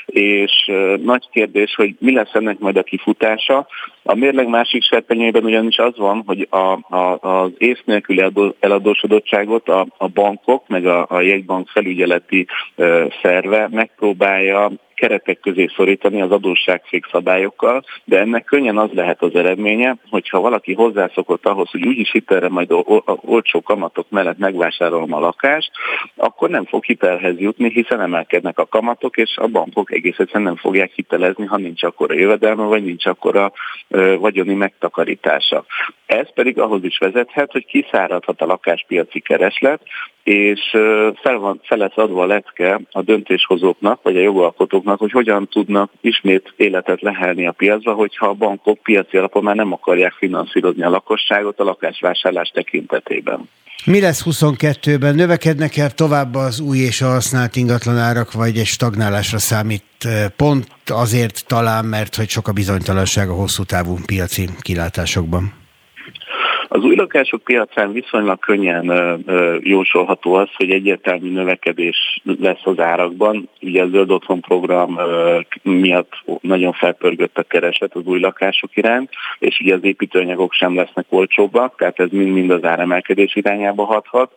és 0.07 0.71
nagy 1.03 1.29
kérdés, 1.33 1.75
hogy 1.75 1.95
mi 1.99 2.13
lesz 2.13 2.33
ennek 2.33 2.59
majd 2.59 2.77
a 2.77 2.83
kifutása. 2.83 3.67
A 4.03 4.15
mérleg 4.15 4.49
másik 4.49 4.83
serpenyőben 4.83 5.45
ugyanis 5.45 5.77
az 5.77 5.97
van, 5.97 6.23
hogy 6.27 6.47
a, 6.51 6.97
a, 6.97 7.19
az 7.21 7.51
ész 7.59 7.81
nélküli 7.85 8.25
eladósodottságot 8.61 9.69
a, 9.69 9.87
a 9.99 10.09
bankok, 10.09 10.69
meg 10.69 10.87
a, 10.87 11.07
a 11.09 11.21
jegybank 11.21 11.69
felügyeleti 11.69 12.47
szerve 13.23 13.69
megpróbálja 13.71 14.71
keretek 15.05 15.41
közé 15.41 15.69
szorítani 15.77 16.21
az 16.21 16.31
adósságfék 16.31 17.07
szabályokkal, 17.11 17.85
de 18.05 18.19
ennek 18.19 18.45
könnyen 18.45 18.79
az 18.79 18.91
lehet 18.93 19.23
az 19.23 19.35
eredménye, 19.35 19.97
hogyha 20.11 20.41
valaki 20.41 20.75
hozzászokott 20.75 21.47
ahhoz, 21.47 21.71
hogy 21.71 21.87
úgyis 21.87 22.11
hitelre 22.11 22.49
majd 22.49 22.69
olcsó 23.05 23.63
kamatok 23.63 24.07
mellett 24.11 24.39
megvásárolom 24.39 25.13
a 25.13 25.21
lakást, 25.21 25.71
akkor 26.17 26.51
nem 26.51 26.65
fog 26.65 26.85
hitelhez 26.85 27.39
jutni, 27.39 27.71
hiszen 27.71 28.01
emelkednek 28.01 28.59
a 28.59 28.67
kamatok, 28.67 29.17
és 29.17 29.37
a 29.37 29.47
bankok 29.47 29.93
egész 29.93 30.19
egyszerűen 30.19 30.45
nem 30.45 30.57
fogják 30.57 30.93
hitelezni, 30.95 31.45
ha 31.45 31.57
nincs 31.57 31.83
akkor 31.83 32.11
a 32.11 32.15
jövedelme, 32.15 32.65
vagy 32.65 32.85
nincs 32.85 33.07
akkor 33.07 33.37
a 33.37 33.53
vagyoni 34.19 34.55
megtakarítása. 34.55 35.65
Ez 36.07 36.33
pedig 36.35 36.59
ahhoz 36.59 36.85
is 36.85 36.99
vezethet, 36.99 37.53
hogy 37.53 37.67
kiszáradhat 37.67 38.41
a 38.41 38.47
lakáspiaci 38.47 39.21
kereslet, 39.21 39.81
és 40.25 40.61
fel, 41.23 41.39
van, 41.39 41.61
fel 41.63 41.79
lesz 41.79 41.97
adva 41.97 42.23
a 42.23 42.27
lecke 42.27 42.81
a 42.91 43.03
döntéshozóknak, 43.03 44.03
vagy 44.03 44.17
a 44.17 44.21
jogalkotóknak, 44.21 44.99
hogy 44.99 45.11
hogyan 45.11 45.49
tudnak 45.49 45.91
ismét 46.01 46.53
életet 46.57 47.01
lehelni 47.01 47.47
a 47.47 47.53
piacba, 47.53 47.93
hogyha 47.93 48.27
a 48.27 48.33
bankok 48.33 48.79
piaci 48.83 49.17
alapon 49.17 49.43
már 49.43 49.57
nem 49.57 49.73
akarják 49.73 50.13
finanszírozni 50.13 50.83
a 50.83 50.91
lakosságot 50.91 51.61
a 51.61 51.65
lakásvásárlás 51.65 52.49
tekintetében. 52.49 53.49
Mi 53.85 54.01
lesz 54.01 54.23
22-ben? 54.25 55.15
Növekednek 55.15 55.77
el 55.77 55.91
tovább 55.91 56.35
az 56.35 56.61
új 56.61 56.79
és 56.79 57.01
a 57.01 57.07
használt 57.07 57.57
ingatlanárak, 57.57 58.33
vagy 58.33 58.59
egy 58.59 58.67
stagnálásra 58.67 59.39
számít 59.39 59.85
pont 60.37 60.67
azért 60.87 61.47
talán, 61.47 61.85
mert 61.85 62.15
hogy 62.15 62.29
sok 62.29 62.49
a 62.49 62.53
bizonytalanság 62.53 63.29
a 63.29 63.35
hosszú 63.35 63.63
távú 63.63 63.97
piaci 64.07 64.49
kilátásokban? 64.61 65.64
Az 66.75 66.85
új 66.85 66.95
lakások 66.95 67.43
piacán 67.45 67.93
viszonylag 67.93 68.39
könnyen 68.39 68.93
jósolható 69.61 70.35
az, 70.35 70.49
hogy 70.57 70.71
egyértelmű 70.71 71.31
növekedés 71.31 72.21
lesz 72.41 72.61
az 72.65 72.79
árakban. 72.79 73.49
Ugye 73.61 73.83
a 73.83 73.89
zöld 73.89 74.11
otthon 74.11 74.41
program 74.41 74.99
miatt 75.63 76.13
nagyon 76.41 76.73
felpörgött 76.73 77.39
a 77.39 77.43
kereset 77.43 77.95
az 77.95 78.05
új 78.05 78.21
lakások 78.21 78.77
iránt, 78.77 79.11
és 79.39 79.61
ugye 79.61 79.75
az 79.75 79.85
építőanyagok 79.85 80.53
sem 80.53 80.75
lesznek 80.75 81.07
olcsóbbak, 81.09 81.77
tehát 81.77 82.01
ez 82.01 82.09
mind-mind 82.11 82.51
az 82.51 82.65
áremelkedés 82.65 83.37
irányába 83.37 83.85
hathat. 83.85 84.33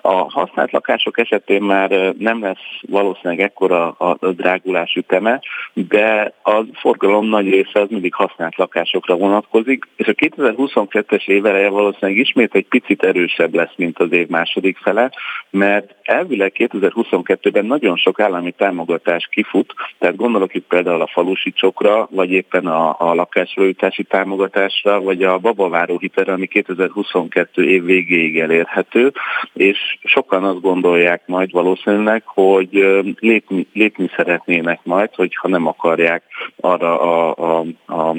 A 0.00 0.12
használt 0.12 0.72
lakások 0.72 1.18
esetén 1.18 1.62
már 1.62 2.14
nem 2.18 2.42
lesz 2.42 2.80
valószínűleg 2.80 3.40
ekkora 3.40 3.88
a, 3.88 4.16
drágulás 4.30 4.94
üteme, 4.94 5.40
de 5.72 6.34
a 6.42 6.64
forgalom 6.72 7.26
nagy 7.26 7.48
része 7.50 7.80
az 7.80 7.88
mindig 7.90 8.14
használt 8.14 8.56
lakásokra 8.56 9.16
vonatkozik, 9.16 9.84
és 9.96 10.06
a 10.06 10.12
2022-es 10.12 11.28
év 11.28 11.44
valószínűleg 11.72 12.20
ismét 12.20 12.54
egy 12.54 12.66
picit 12.68 13.02
erősebb 13.02 13.54
lesz, 13.54 13.72
mint 13.76 13.98
az 13.98 14.12
év 14.12 14.28
második 14.28 14.78
fele, 14.78 15.10
mert 15.50 15.94
elvileg 16.02 16.52
2022-ben 16.58 17.64
nagyon 17.64 17.96
sok 17.96 18.20
állami 18.20 18.52
támogatás 18.52 19.28
kifut, 19.30 19.74
tehát 19.98 20.16
gondolok 20.16 20.54
itt 20.54 20.66
például 20.66 21.00
a 21.00 21.10
falusi 21.12 21.52
csokra, 21.52 22.08
vagy 22.10 22.30
éppen 22.30 22.66
a, 22.66 22.96
a 22.98 23.14
lakásrőjutási 23.14 24.02
támogatásra, 24.02 25.00
vagy 25.00 25.22
a 25.22 25.38
babaváró 25.38 25.98
hitelre, 25.98 26.32
ami 26.32 26.46
2022 26.46 27.68
év 27.68 27.84
végéig 27.84 28.38
elérhető, 28.38 29.12
és 29.52 29.78
sokan 30.04 30.44
azt 30.44 30.60
gondolják 30.60 31.22
majd 31.26 31.50
valószínűleg, 31.50 32.22
hogy 32.24 33.02
lépni, 33.18 33.66
lépni 33.72 34.10
szeretnének 34.16 34.80
majd, 34.82 35.14
hogyha 35.14 35.48
nem 35.48 35.66
akarják 35.66 36.22
arra 36.60 37.00
a, 37.00 37.34
a, 37.36 37.64
a 37.86 38.16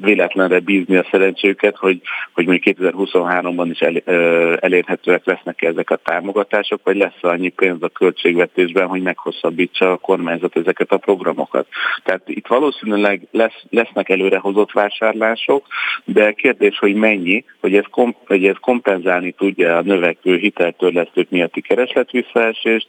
véletlenre 0.00 0.58
bízni 0.60 0.96
a 0.96 1.06
szerencséket, 1.10 1.76
hogy, 1.76 2.00
hogy 2.34 2.46
mondjuk 2.46 2.76
2023-ban 2.78 3.68
is 3.70 3.80
el, 3.80 3.96
elérhetőek 4.60 5.24
lesznek 5.24 5.62
ezek 5.62 5.90
a 5.90 5.96
támogatások, 5.96 6.80
vagy 6.84 6.96
lesz 6.96 7.18
annyi 7.20 7.48
pénz 7.48 7.82
a 7.82 7.88
költségvetésben, 7.88 8.86
hogy 8.86 9.02
meghosszabbítsa 9.02 9.92
a 9.92 9.96
kormányzat 9.96 10.56
ezeket 10.56 10.92
a 10.92 10.96
programokat. 10.96 11.66
Tehát 12.02 12.22
itt 12.24 12.46
valószínűleg 12.46 13.26
lesz, 13.30 13.62
lesznek 13.70 14.08
előrehozott 14.08 14.72
vásárlások, 14.72 15.66
de 16.04 16.32
kérdés, 16.32 16.78
hogy 16.78 16.94
mennyi, 16.94 17.44
hogy 17.60 17.74
ez, 17.74 17.84
kom, 17.90 18.16
hogy 18.26 18.46
ez 18.46 18.56
kompenzálni 18.60 19.32
tudja 19.32 19.76
a 19.76 19.82
növekvő 19.82 20.36
hiteltörlesztők 20.36 21.30
miatti 21.30 21.60
keresletvisszaesést, 21.60 22.88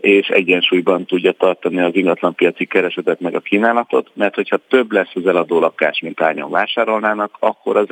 és 0.00 0.28
egyensúlyban 0.28 1.04
tudja 1.04 1.32
tartani 1.32 1.80
az 1.80 1.94
ingatlanpiaci 1.94 2.66
keresetet 2.66 3.20
meg 3.20 3.34
a 3.34 3.40
kínálatot, 3.40 4.10
mert 4.14 4.34
hogyha 4.34 4.58
több 4.68 4.92
lesz 4.92 5.10
az 5.14 5.26
eladó 5.26 5.60
lakás, 5.60 6.00
mint 6.00 6.20
hányan 6.20 6.50
vásárolnának, 6.50 7.36
akkor 7.38 7.76
az 7.76 7.86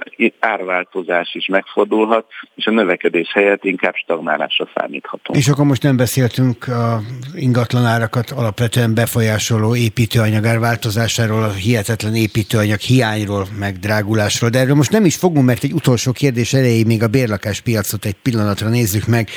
árváltozás 0.60 1.34
is 1.34 1.46
megfordulhat, 1.46 2.26
és 2.54 2.66
a 2.66 2.70
növekedés 2.70 3.32
helyett 3.32 3.64
inkább 3.64 3.94
stagnálásra 3.94 4.68
számíthatunk. 4.74 5.38
És 5.38 5.48
akkor 5.48 5.64
most 5.64 5.82
nem 5.82 5.96
beszéltünk 5.96 6.68
a 6.68 7.00
ingatlan 7.34 7.84
árakat 7.84 8.30
alapvetően 8.30 8.94
befolyásoló 8.94 9.76
építőanyag 9.76 10.44
árváltozásáról, 10.44 11.42
a 11.42 11.52
hihetetlen 11.52 12.14
építőanyag 12.14 12.78
hiányról, 12.78 13.46
meg 13.58 13.78
drágulásról, 13.78 14.50
de 14.50 14.58
erről 14.58 14.74
most 14.74 14.92
nem 14.92 15.04
is 15.04 15.16
fogunk, 15.16 15.46
mert 15.46 15.64
egy 15.64 15.72
utolsó 15.72 16.12
kérdés 16.12 16.52
erejéig 16.52 16.86
még 16.86 17.02
a 17.02 17.08
bérlakáspiacot 17.08 18.04
egy 18.04 18.16
pillanatra 18.22 18.68
nézzük 18.68 19.06
meg. 19.06 19.28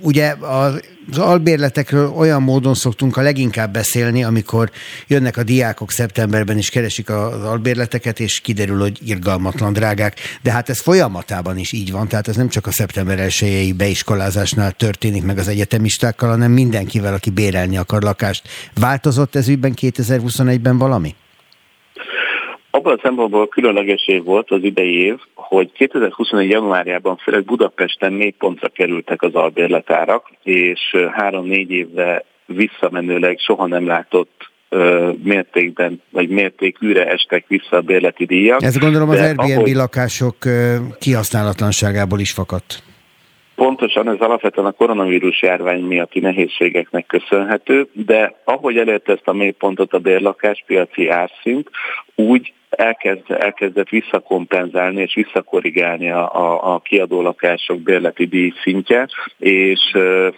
Ugye 0.00 0.34
az 0.40 0.94
az 1.10 1.18
albérletekről 1.18 2.08
olyan 2.08 2.42
módon 2.42 2.74
szoktunk 2.74 3.16
a 3.16 3.22
leginkább 3.22 3.72
beszélni, 3.72 4.24
amikor 4.24 4.70
jönnek 5.06 5.36
a 5.36 5.42
diákok 5.42 5.90
szeptemberben 5.90 6.56
és 6.56 6.70
keresik 6.70 7.10
az 7.10 7.44
albérleteket, 7.44 8.20
és 8.20 8.40
kiderül, 8.40 8.78
hogy 8.80 8.98
irgalmatlan 9.04 9.72
drágák. 9.72 10.18
De 10.42 10.50
hát 10.56 10.68
ez 10.68 10.80
folyamatában 10.80 11.56
is 11.58 11.72
így 11.72 11.92
van, 11.92 12.08
tehát 12.08 12.28
ez 12.28 12.36
nem 12.36 12.48
csak 12.48 12.66
a 12.66 12.70
szeptember 12.70 13.18
elsőjei 13.18 13.72
beiskolázásnál 13.72 14.72
történik 14.72 15.24
meg 15.24 15.38
az 15.38 15.48
egyetemistákkal, 15.48 16.28
hanem 16.28 16.50
mindenkivel, 16.50 17.14
aki 17.14 17.30
bérelni 17.30 17.76
akar 17.76 18.02
lakást. 18.02 18.48
Változott 18.80 19.34
ez 19.34 19.48
ügyben 19.48 19.72
2021-ben 19.80 20.78
valami? 20.78 21.14
Abban 22.70 22.94
a 22.96 23.00
szempontból 23.02 23.48
különleges 23.48 24.06
év 24.06 24.24
volt 24.24 24.50
az 24.50 24.62
idei 24.62 24.96
év, 25.04 25.16
hogy 25.34 25.72
2021. 25.72 26.50
januárjában 26.50 27.16
főleg 27.16 27.44
Budapesten 27.44 28.12
négy 28.12 28.34
pontra 28.34 28.68
kerültek 28.68 29.22
az 29.22 29.34
albérletárak, 29.34 30.30
és 30.42 30.96
három-négy 31.12 31.70
évre 31.70 32.24
visszamenőleg 32.46 33.38
soha 33.38 33.66
nem 33.66 33.86
látott 33.86 34.35
mértékben, 35.22 36.02
vagy 36.10 36.28
mértékűre 36.28 37.06
estek 37.06 37.44
vissza 37.48 37.76
a 37.76 37.80
bérleti 37.80 38.24
díjak. 38.24 38.62
Ez 38.62 38.78
gondolom 38.78 39.08
az 39.08 39.20
Airbnb 39.20 39.50
ahogy... 39.50 39.74
lakások 39.74 40.36
kihasználatlanságából 40.98 42.20
is 42.20 42.32
fakadt. 42.32 42.82
Pontosan 43.54 44.08
ez 44.08 44.18
alapvetően 44.18 44.66
a 44.66 44.72
koronavírus 44.72 45.42
járvány 45.42 45.80
miatti 45.80 46.20
nehézségeknek 46.20 47.06
köszönhető, 47.06 47.88
de 47.92 48.34
ahogy 48.44 48.76
elérte 48.76 49.12
ezt 49.12 49.28
a 49.28 49.32
mélypontot 49.32 49.92
a 49.92 49.98
bérlakáspiaci 49.98 51.08
árszint, 51.08 51.70
úgy 52.14 52.52
elkezd, 52.76 53.30
elkezdett 53.30 53.88
visszakompenzálni 53.88 55.00
és 55.00 55.14
visszakorrigálni 55.14 56.10
a, 56.10 56.34
a, 56.34 56.74
a 56.74 56.78
kiadó 56.78 57.22
lakások 57.22 57.80
bérleti 57.80 58.24
díj 58.24 58.52
szintje, 58.62 59.08
és 59.38 59.80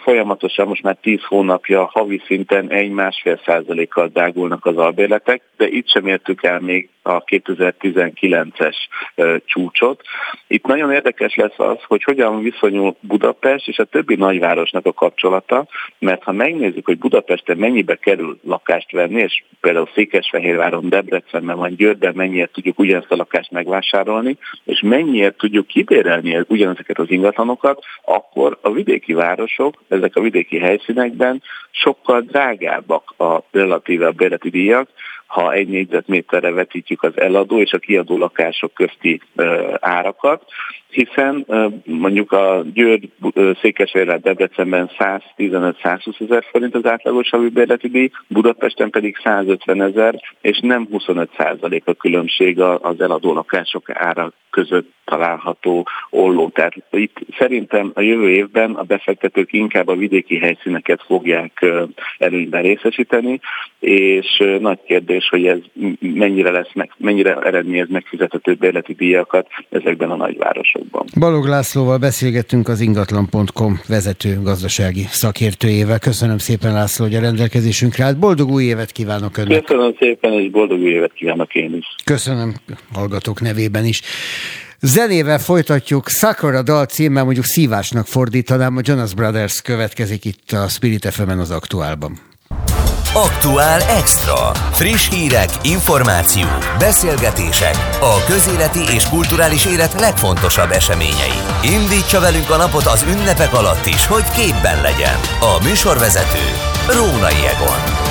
folyamatosan 0.03 0.67
most 0.67 0.83
már 0.83 0.97
10 1.01 1.19
hónapja 1.23 1.91
havi 1.93 2.21
szinten 2.27 2.71
egy-másfél 2.71 3.41
százalékkal 3.45 4.09
dágulnak 4.09 4.67
az 4.67 4.77
albérletek, 4.77 5.43
de 5.57 5.69
itt 5.69 5.89
sem 5.89 6.07
értük 6.07 6.43
el 6.43 6.61
még 6.61 6.89
a 7.03 7.25
2019-es 7.25 8.77
uh, 9.17 9.37
csúcsot. 9.45 10.03
Itt 10.47 10.67
nagyon 10.67 10.93
érdekes 10.93 11.35
lesz 11.35 11.59
az, 11.59 11.77
hogy 11.87 12.03
hogyan 12.03 12.43
viszonyul 12.43 12.97
Budapest 13.01 13.69
és 13.69 13.79
a 13.79 13.85
többi 13.85 14.15
nagyvárosnak 14.15 14.87
a 14.87 14.93
kapcsolata, 14.93 15.67
mert 15.99 16.23
ha 16.23 16.33
megnézzük, 16.33 16.87
hogy 16.87 16.99
Budapesten 16.99 17.57
mennyibe 17.57 17.95
kerül 17.95 18.39
lakást 18.43 18.93
venni, 18.93 19.21
és 19.21 19.43
például 19.61 19.89
Székesfehérváron, 19.95 20.89
Debrecenben 20.89 21.57
vagy 21.57 21.77
Győrben 21.77 22.15
mennyiért 22.29 22.53
tudjuk 22.53 22.79
ugyanezt 22.79 23.11
a 23.11 23.17
lakást 23.17 23.51
megvásárolni, 23.51 24.37
és 24.65 24.81
mennyiért 24.81 25.37
tudjuk 25.37 25.67
kibérelni 25.67 26.45
ugyanezeket 26.49 26.99
az 26.99 27.11
ingatlanokat, 27.11 27.85
akkor 28.05 28.59
a 28.61 28.71
vidéki 28.71 29.13
városok, 29.13 29.83
ezek 29.89 30.17
a 30.17 30.21
vidéki 30.21 30.59
helyszínekben 30.59 31.43
sokkal 31.71 32.21
drágábbak 32.21 33.15
a 33.19 33.43
relatíve 33.51 34.07
a 34.07 34.13
bérleti 34.13 34.51
díjak, 34.51 34.89
ha 35.27 35.53
egy 35.53 35.69
négyzetméterre 35.69 36.51
vetítjük 36.51 37.03
az 37.03 37.21
eladó 37.21 37.61
és 37.61 37.73
a 37.73 37.79
kiadó 37.79 38.19
lakások 38.19 38.75
közti 38.75 39.21
árakat, 39.81 40.45
hiszen 40.91 41.47
mondjuk 41.85 42.33
a 42.33 42.63
Győr 42.75 43.01
Székesfehérvár 43.61 44.21
Debrecenben 44.21 44.91
115-120 44.99 46.21
ezer 46.21 46.45
forint 46.51 46.75
az 46.75 46.87
átlagos 46.87 47.29
havi 47.31 47.49
bérleti 47.49 47.89
díj, 47.89 48.11
Budapesten 48.29 48.91
pedig 48.91 49.17
150 49.23 49.83
ezer, 49.83 50.21
és 50.41 50.59
nem 50.63 50.87
25 50.91 51.31
százalék 51.39 51.87
a 51.87 51.95
különbség 51.95 52.61
az 52.61 53.01
eladó 53.01 53.33
lakások 53.33 53.91
ára 53.91 54.33
között 54.51 54.93
található 55.05 55.87
olló. 56.11 56.49
Tehát 56.49 56.75
itt 56.91 57.17
szerintem 57.39 57.91
a 57.95 58.01
jövő 58.01 58.31
évben 58.31 58.75
a 58.75 58.83
befektetők 58.83 59.53
inkább 59.53 59.89
a 59.89 59.97
vidéki 59.97 60.39
helyszíneket 60.39 61.03
fogják 61.03 61.65
előnyben 62.19 62.63
részesíteni, 62.63 63.41
és 63.79 64.43
nagy 64.61 64.79
kérdés, 64.87 65.29
hogy 65.29 65.47
ez 65.47 65.59
mennyire 66.01 66.51
lesz, 66.51 66.73
meg, 66.75 66.93
mennyire 66.97 67.37
eredményez 67.37 67.89
megfizethető 67.89 68.55
bérleti 68.55 68.93
díjakat 68.93 69.49
ezekben 69.69 70.11
a 70.11 70.17
nagyvárosokban. 70.17 70.78
Balog 71.19 71.47
Lászlóval 71.47 71.99
beszélgettünk 71.99 72.69
az 72.69 72.81
ingatlan.com 72.81 73.81
vezető 73.89 74.41
gazdasági 74.43 75.07
szakértőjével. 75.11 75.99
Köszönöm 75.99 76.39
szépen 76.39 76.73
László, 76.73 77.05
hogy 77.05 77.15
a 77.15 77.21
rendelkezésünkre 77.21 78.05
állt. 78.05 78.19
Boldog 78.19 78.51
új 78.51 78.65
évet 78.65 78.93
kívánok 78.93 79.37
önnek! 79.37 79.65
Köszönöm 79.65 79.95
szépen, 79.99 80.33
és 80.33 80.51
boldog 80.51 80.81
új 80.81 80.91
évet 80.91 81.13
kívánok 81.13 81.55
én 81.55 81.75
is! 81.75 81.87
Köszönöm 82.05 82.55
hallgatók 82.93 83.41
nevében 83.41 83.85
is. 83.85 84.01
Zenével 84.81 85.39
folytatjuk, 85.39 86.09
Sakura 86.09 86.63
dal 86.63 86.87
címmel 86.87 87.25
mondjuk 87.25 87.45
szívásnak 87.45 88.07
fordítanám, 88.07 88.77
a 88.77 88.81
Jonas 88.85 89.15
Brothers 89.15 89.63
következik 89.63 90.25
itt 90.25 90.53
a 90.53 90.69
Spirit 90.69 91.07
fm 91.07 91.39
az 91.39 91.51
aktuálban. 91.51 92.28
Aktuál 93.25 93.81
Extra. 93.83 94.51
Friss 94.73 95.09
hírek, 95.11 95.49
információk, 95.63 96.75
beszélgetések, 96.79 97.75
a 98.01 98.25
közéleti 98.27 98.95
és 98.95 99.09
kulturális 99.09 99.65
élet 99.65 100.01
legfontosabb 100.01 100.71
eseményei. 100.71 101.41
Indítsa 101.63 102.21
velünk 102.21 102.51
a 102.51 102.57
napot 102.57 102.87
az 102.87 103.05
ünnepek 103.09 103.55
alatt 103.55 103.87
is, 103.87 104.07
hogy 104.07 104.25
képben 104.31 104.81
legyen. 104.83 105.17
A 105.41 105.63
műsorvezető 105.63 106.45
Rónai 106.87 107.47
Egon. 107.47 108.08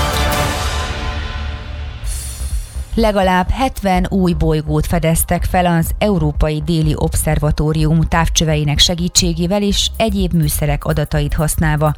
Legalább 3.00 3.50
70 3.50 4.08
új 4.10 4.34
bolygót 4.34 4.86
fedeztek 4.86 5.44
fel 5.44 5.66
az 5.66 5.92
Európai 5.98 6.62
Déli 6.66 6.94
Obszervatórium 6.96 8.02
távcsöveinek 8.02 8.80
segítségével 8.80 9.62
és 9.62 9.90
egyéb 9.98 10.34
műszerek 10.34 10.86
adatait 10.86 11.34
használva. 11.34 11.94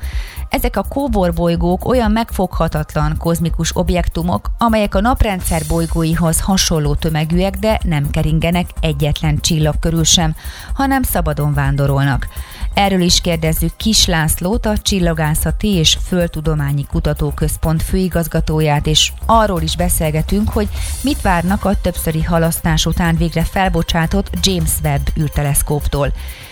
Ezek 0.50 0.78
a 0.78 0.84
kóbor 0.90 1.34
bolygók 1.34 1.88
olyan 1.88 2.12
megfoghatatlan 2.12 3.18
kozmikus 3.18 3.76
objektumok, 3.76 4.52
amelyek 4.58 4.96
a 4.96 5.02
naprendszer 5.02 5.62
bolygóihoz 5.68 6.42
hasonló 6.42 6.96
tömegűek, 6.96 7.56
de 7.56 7.80
nem 7.84 8.10
keringenek 8.10 8.70
egyetlen 8.80 9.38
csillag 9.42 9.80
körül 9.80 10.04
sem, 10.04 10.36
hanem 10.74 11.04
szabadon 11.04 11.54
vándorolnak. 11.54 12.28
Erről 12.74 13.02
is 13.02 13.22
kérdezzük 13.22 13.76
Kis 13.78 14.06
Lászlót, 14.06 14.66
a 14.66 14.78
Csillagászati 14.78 15.68
és 15.68 15.98
Földtudományi 16.08 16.86
Kutatóközpont 16.92 17.84
főigazgatóját, 17.84 18.88
és 18.88 19.12
arról 19.26 19.62
is 19.62 19.76
beszélgetünk, 19.76 20.50
hogy 20.50 20.68
mit 21.04 21.22
várnak 21.22 21.66
a 21.66 21.82
többszöri 21.82 22.24
halasztás 22.24 22.86
után 22.86 23.16
végre 23.16 23.44
felbocsátott 23.44 24.30
James 24.42 24.72
Webb 24.84 25.02
űrteleszkóptól. 25.20 26.08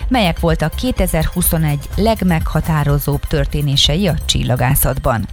Melyek 0.08 0.40
voltak 0.40 0.76
2021 0.76 1.80
legmeghatározóbb 1.96 3.22
történései 3.22 4.08
a 4.08 4.16
csillagászatban? 4.26 5.26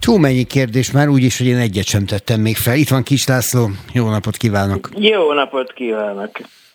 Túl 0.00 0.18
mennyi 0.18 0.44
kérdés 0.44 0.90
már 0.90 1.08
úgyis, 1.08 1.38
hogy 1.38 1.46
én 1.46 1.56
egyet 1.56 1.86
sem 1.86 2.06
tettem 2.06 2.40
még 2.40 2.56
fel. 2.56 2.76
Itt 2.76 2.88
van 2.88 3.02
Kis 3.02 3.26
László, 3.26 3.70
jó 3.92 4.08
napot 4.08 4.36
kívánok! 4.36 4.90
Jó 4.96 5.32
napot 5.32 5.72
kívánok! 5.72 6.30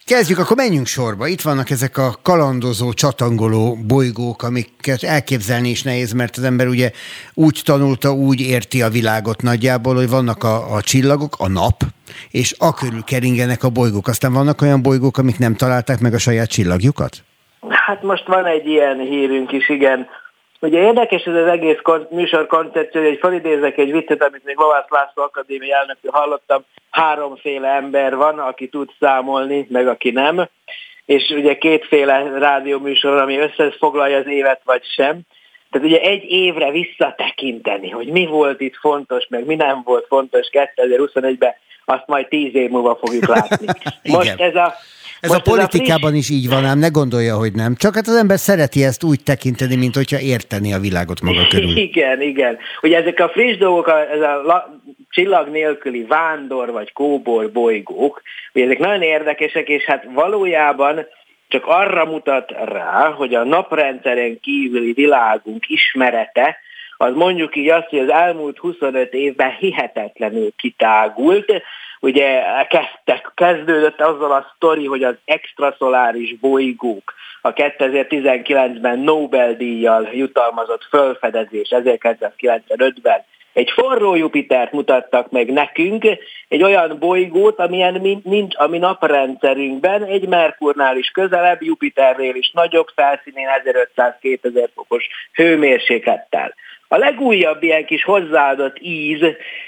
Kezdjük, 0.08 0.40
akkor 0.40 0.56
menjünk 0.56 0.86
sorba. 0.86 1.28
Itt 1.28 1.42
vannak 1.42 1.70
ezek 1.70 1.98
a 1.98 2.16
kalandozó, 2.22 2.94
csatangoló 2.94 3.78
bolygók, 3.88 4.44
amiket 4.44 5.04
elképzelni 5.04 5.70
is 5.70 5.84
nehéz, 5.84 6.12
mert 6.12 6.38
az 6.38 6.44
ember 6.44 6.68
ugye 6.68 6.92
úgy 7.34 7.62
tanulta, 7.66 8.12
úgy 8.12 8.42
érti 8.42 8.82
a 8.82 8.90
világot 8.90 9.42
nagyjából, 9.42 9.96
hogy 9.96 10.10
vannak 10.10 10.44
a, 10.44 10.76
a 10.76 10.82
csillagok, 10.82 11.36
a 11.38 11.48
nap, 11.48 11.82
és 12.32 12.56
a 12.60 12.74
körül 12.74 13.04
keringenek 13.04 13.64
a 13.64 13.70
bolygók. 13.70 14.08
Aztán 14.08 14.34
vannak 14.34 14.62
olyan 14.62 14.82
bolygók, 14.82 15.18
amik 15.18 15.38
nem 15.38 15.56
találták 15.56 16.00
meg 16.00 16.14
a 16.14 16.18
saját 16.18 16.50
csillagjukat? 16.50 17.24
Hát 17.70 18.02
most 18.02 18.28
van 18.28 18.46
egy 18.46 18.66
ilyen 18.66 19.00
hírünk 19.00 19.52
is, 19.52 19.70
igen. 19.70 20.08
Ugye 20.60 20.82
érdekes 20.82 21.24
ez 21.24 21.34
az 21.34 21.48
egész 21.48 21.80
kon- 21.82 22.12
műsor 22.12 22.48
koncepció, 22.48 23.02
hogy 23.02 23.18
felidézek 23.20 23.78
egy 23.78 23.92
viccet, 23.92 24.24
amit 24.24 24.44
még 24.44 24.58
Lovász 24.58 24.90
László 24.90 25.24
Akadémia 25.24 25.76
elnökül 25.76 26.12
hallottam, 26.12 26.64
háromféle 26.90 27.68
ember 27.68 28.16
van, 28.16 28.40
aki 28.40 28.68
tud 28.68 28.90
számolni, 29.00 29.68
meg 29.70 29.88
aki 29.88 30.12
nem, 30.12 30.48
és 31.06 31.30
ugye 31.30 31.58
kétféle 31.58 32.38
rádióműsor, 32.40 33.18
ami 33.18 33.38
összefoglalja 33.38 34.18
az 34.18 34.28
évet, 34.28 34.62
vagy 34.64 34.84
sem. 34.96 35.20
Tehát 35.72 35.88
ugye 35.88 36.00
egy 36.00 36.24
évre 36.24 36.72
visszatekinteni, 36.72 37.90
hogy 37.90 38.08
mi 38.08 38.26
volt 38.26 38.62
itt 38.62 38.76
fontos, 38.76 39.28
meg 39.30 39.46
mi 39.46 39.56
nem 39.56 39.82
volt 39.84 40.06
fontos 40.08 40.48
2021-ben, 40.52 41.56
azt 41.86 42.08
majd 42.08 42.28
tíz 42.28 42.56
év 42.56 42.70
múlva 42.70 42.96
fogjuk 42.96 43.28
látni. 43.28 43.66
Most 44.18 44.40
ez 44.40 44.56
a 44.56 44.74
ez 45.19 45.30
Most 45.30 45.48
a 45.48 45.49
politikában 45.49 46.11
friss... 46.11 46.30
is 46.30 46.35
így 46.35 46.49
van, 46.49 46.65
ám 46.65 46.80
ne 46.80 46.88
gondolja, 46.88 47.35
hogy 47.35 47.53
nem. 47.53 47.76
Csak 47.76 47.95
hát 47.95 48.07
az 48.07 48.15
ember 48.15 48.39
szereti 48.39 48.84
ezt 48.84 49.03
úgy 49.03 49.23
tekinteni, 49.23 49.76
mint 49.76 49.95
hogyha 49.95 50.19
érteni 50.19 50.73
a 50.73 50.80
világot 50.80 51.22
maga 51.22 51.48
körül. 51.48 51.77
Igen, 51.77 52.22
igen. 52.22 52.57
Ugye 52.81 52.98
ezek 52.98 53.19
a 53.19 53.30
friss 53.30 53.57
dolgok, 53.57 53.89
ez 54.14 54.22
a 54.22 54.41
la, 54.44 54.81
csillag 55.10 55.48
nélküli 55.48 56.02
vándor 56.02 56.72
vagy 56.72 56.94
kóbor 56.94 57.52
bolygók, 57.52 58.22
hogy 58.53 58.61
ezek 58.61 58.80
nagyon 58.80 59.02
érdekesek, 59.02 59.68
és 59.68 59.84
hát 59.84 60.07
valójában 60.14 61.06
csak 61.48 61.65
arra 61.65 62.06
mutat 62.06 62.52
rá, 62.65 63.10
hogy 63.10 63.34
a 63.34 63.44
naprendszeren 63.44 64.39
kívüli 64.39 64.91
világunk 64.91 65.69
ismerete, 65.69 66.57
az 66.98 67.14
mondjuk 67.14 67.56
így 67.56 67.69
azt, 67.69 67.89
hogy 67.89 67.99
az 67.99 68.10
elmúlt 68.10 68.57
25 68.57 69.14
évben 69.14 69.56
hihetetlenül 69.60 70.52
kitágult, 70.56 71.52
ugye 71.99 72.41
kezdtek, 72.69 73.32
kezdődött 73.36 74.02
azzal 74.02 74.32
a 74.32 74.53
sztori, 74.56 74.86
hogy 74.86 75.03
az 75.03 75.15
extraszoláris 75.26 76.36
bolygók 76.40 77.14
a 77.41 77.53
2019-ben 77.53 78.99
Nobel-díjjal 78.99 80.10
jutalmazott 80.14 80.84
fölfedezés 80.84 81.68
1995-ben 81.72 83.26
egy 83.57 83.72
forró 83.72 84.15
Jupitert 84.15 84.72
mutattak 84.72 85.32
meg 85.32 85.52
nekünk, 85.52 86.06
egy 86.48 86.64
olyan 86.64 86.98
bolygót, 86.99 87.60
amilyen 87.60 88.22
nincs 88.24 88.56
a 88.57 88.68
mi 88.68 88.78
naprendszerünkben, 88.78 90.03
egy 90.03 90.28
Merkurnál 90.28 90.98
is 90.98 91.10
közelebb, 91.10 91.61
Jupiternél 91.61 92.36
is 92.36 92.52
nagyobb 92.52 92.88
felszínén 92.95 93.48
1500-2000 93.95 94.68
fokos 94.76 95.07
hőmérséklettel. 95.34 96.53
A 96.88 96.97
legújabb 96.97 97.64
ilyen 97.64 97.85
kis 97.85 98.03
hozzáadott 98.03 98.77
íz, 98.80 99.22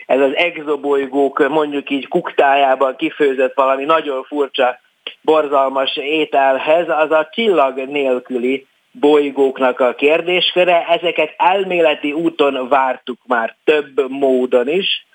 ez 0.06 0.20
az 0.20 0.36
exobolygók 0.36 1.48
mondjuk 1.48 1.90
így 1.90 2.08
kuktájában 2.08 2.96
kifőzött 2.96 3.54
valami 3.56 3.86
nagyon 3.86 4.24
furcsa, 4.24 4.80
borzalmas 5.22 5.98
ételhez, 5.98 6.90
az 6.90 7.12
a 7.12 7.30
csillag 7.32 7.78
nélküli 7.78 8.68
bolygóknak 8.92 9.80
a 9.80 9.96
kérdésköre. 9.96 10.86
Ezeket 10.88 11.34
elméleti 11.38 12.12
úton 12.12 12.68
vártuk 12.68 13.20
már 13.28 13.56
több 13.64 14.10
módon 14.10 14.68
is, 14.68 15.06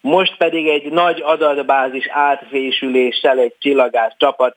most 0.00 0.36
pedig 0.36 0.68
egy 0.68 0.92
nagy 0.92 1.20
adatbázis 1.24 2.08
átfésüléssel 2.08 3.38
egy 3.38 3.54
csillagász 3.58 4.12
csapat 4.16 4.56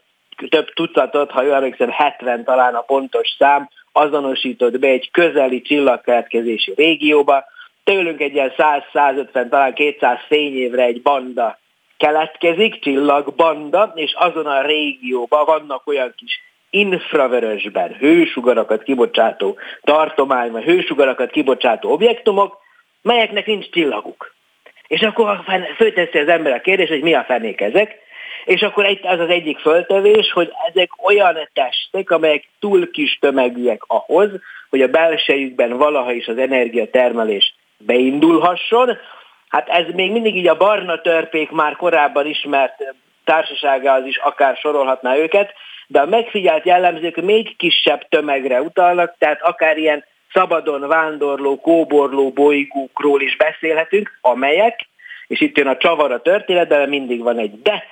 több 0.49 0.73
tucatot, 0.73 1.31
ha 1.31 1.43
jól 1.43 1.55
emlékszem, 1.55 1.89
70 1.89 2.43
talán 2.43 2.75
a 2.75 2.81
pontos 2.81 3.35
szám, 3.37 3.69
azonosított 3.97 4.79
be 4.79 4.87
egy 4.87 5.11
közeli 5.11 5.61
csillagkeletkezési 5.61 6.73
régióba, 6.75 7.43
tőlünk 7.83 8.21
egy 8.21 8.33
ilyen 8.33 8.53
100-150, 8.57 9.49
talán 9.49 9.73
200 9.73 10.17
fényévre 10.27 10.83
egy 10.83 11.01
banda 11.01 11.59
keletkezik, 11.97 12.79
csillagbanda, 12.79 13.91
és 13.95 14.13
azon 14.13 14.45
a 14.45 14.61
régióban 14.61 15.45
vannak 15.45 15.87
olyan 15.87 16.13
kis 16.17 16.41
infravörösben 16.69 17.93
hősugarakat 17.93 18.83
kibocsátó 18.83 19.57
tartomány, 19.83 20.51
vagy 20.51 20.63
hősugarakat 20.63 21.31
kibocsátó 21.31 21.91
objektumok, 21.91 22.57
melyeknek 23.01 23.45
nincs 23.45 23.69
csillaguk. 23.69 24.35
És 24.87 25.01
akkor 25.01 25.43
fölteszi 25.75 26.17
az 26.17 26.27
ember 26.27 26.53
a 26.53 26.61
kérdést, 26.61 26.91
hogy 26.91 27.01
mi 27.01 27.13
a 27.13 27.23
fenék 27.23 27.61
ezek, 27.61 27.95
és 28.47 28.61
akkor 28.61 28.85
egy, 28.85 28.99
az 29.03 29.19
az 29.19 29.29
egyik 29.29 29.59
föltevés, 29.59 30.31
hogy 30.31 30.51
ezek 30.69 30.89
olyan 31.05 31.49
testek, 31.53 32.11
amelyek 32.11 32.49
túl 32.59 32.91
kis 32.91 33.17
tömegűek 33.21 33.81
ahhoz, 33.87 34.29
hogy 34.69 34.81
a 34.81 34.87
belsejükben 34.87 35.77
valaha 35.77 36.11
is 36.11 36.27
az 36.27 36.37
energiatermelés 36.37 37.55
beindulhasson. 37.77 38.97
Hát 39.47 39.69
ez 39.69 39.85
még 39.93 40.11
mindig 40.11 40.35
így 40.35 40.47
a 40.47 40.57
barna 40.57 41.01
törpék 41.01 41.51
már 41.51 41.75
korábban 41.75 42.25
ismert 42.25 42.95
társaságához 43.23 44.05
is 44.05 44.17
akár 44.17 44.55
sorolhatná 44.55 45.15
őket, 45.15 45.53
de 45.87 45.99
a 45.99 46.05
megfigyelt 46.05 46.65
jellemzők 46.65 47.15
még 47.15 47.55
kisebb 47.57 48.07
tömegre 48.09 48.61
utalnak, 48.61 49.15
tehát 49.17 49.41
akár 49.41 49.77
ilyen 49.77 50.05
szabadon 50.33 50.87
vándorló, 50.87 51.59
kóborló 51.59 52.31
bolygókról 52.31 53.21
is 53.21 53.35
beszélhetünk, 53.37 54.17
amelyek, 54.21 54.87
és 55.27 55.41
itt 55.41 55.57
jön 55.57 55.67
a 55.67 55.77
csavar 55.77 56.11
a 56.11 56.21
történetben, 56.21 56.89
mindig 56.89 57.21
van 57.21 57.37
egy 57.37 57.61
de, 57.61 57.83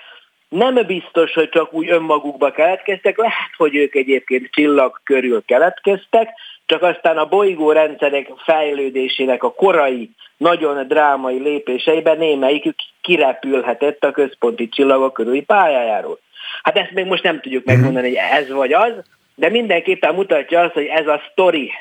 nem 0.49 0.85
biztos, 0.87 1.33
hogy 1.33 1.49
csak 1.49 1.73
úgy 1.73 1.89
önmagukba 1.89 2.51
keletkeztek, 2.51 3.17
lehet, 3.17 3.51
hogy 3.57 3.75
ők 3.75 3.95
egyébként 3.95 4.49
csillag 4.51 5.01
körül 5.03 5.43
keletkeztek, 5.45 6.29
csak 6.65 6.81
aztán 6.81 7.17
a 7.17 7.25
bolygórendszerek 7.25 8.27
fejlődésének 8.37 9.43
a 9.43 9.53
korai, 9.53 10.09
nagyon 10.37 10.87
drámai 10.87 11.39
lépéseiben 11.39 12.17
némelyikük 12.17 12.75
kirepülhetett 13.01 14.03
a 14.03 14.11
központi 14.11 14.69
csillagok 14.69 15.13
körüli 15.13 15.41
pályájáról. 15.41 16.19
Hát 16.63 16.77
ezt 16.77 16.91
még 16.91 17.05
most 17.05 17.23
nem 17.23 17.41
tudjuk 17.41 17.65
megmondani, 17.65 18.07
hogy 18.07 18.17
ez 18.31 18.49
vagy 18.49 18.73
az, 18.73 18.93
de 19.35 19.49
mindenképpen 19.49 20.15
mutatja 20.15 20.61
azt, 20.61 20.73
hogy 20.73 20.85
ez 20.85 21.07
a 21.07 21.21
sztori, 21.31 21.71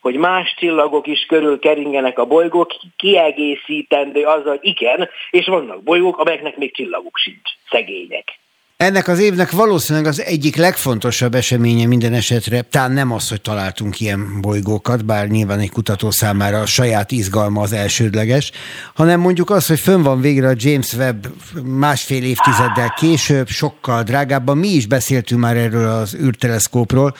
hogy 0.00 0.16
más 0.16 0.54
csillagok 0.58 1.06
is 1.06 1.26
körül 1.26 1.58
keringenek 1.58 2.18
a 2.18 2.26
bolygók, 2.26 2.76
kiegészítendő 2.96 4.24
azzal, 4.24 4.56
hogy 4.56 4.66
igen, 4.66 5.08
és 5.30 5.46
vannak 5.46 5.82
bolygók, 5.82 6.18
amelyeknek 6.18 6.56
még 6.56 6.74
csillaguk 6.74 7.16
sincs, 7.16 7.50
szegények. 7.70 8.38
Ennek 8.84 9.08
az 9.08 9.20
évnek 9.20 9.50
valószínűleg 9.50 10.06
az 10.06 10.22
egyik 10.22 10.56
legfontosabb 10.56 11.34
eseménye 11.34 11.86
minden 11.86 12.12
esetre, 12.12 12.60
talán 12.70 12.92
nem 12.92 13.12
az, 13.12 13.28
hogy 13.28 13.40
találtunk 13.40 14.00
ilyen 14.00 14.40
bolygókat, 14.40 15.04
bár 15.04 15.26
nyilván 15.26 15.58
egy 15.58 15.70
kutató 15.70 16.10
számára 16.10 16.60
a 16.60 16.66
saját 16.66 17.10
izgalma 17.10 17.60
az 17.62 17.72
elsődleges, 17.72 18.52
hanem 18.94 19.20
mondjuk 19.20 19.50
az, 19.50 19.66
hogy 19.66 19.78
fönn 19.78 20.02
van 20.02 20.20
végre 20.20 20.48
a 20.48 20.54
James 20.56 20.92
Webb 20.92 21.26
másfél 21.64 22.24
évtizeddel 22.24 22.94
később, 22.96 23.48
sokkal 23.48 24.02
drágábban. 24.02 24.58
Mi 24.58 24.68
is 24.68 24.86
beszéltünk 24.86 25.40
már 25.40 25.56
erről 25.56 25.88
az 25.88 26.14
űrteleszkópról. 26.14 27.14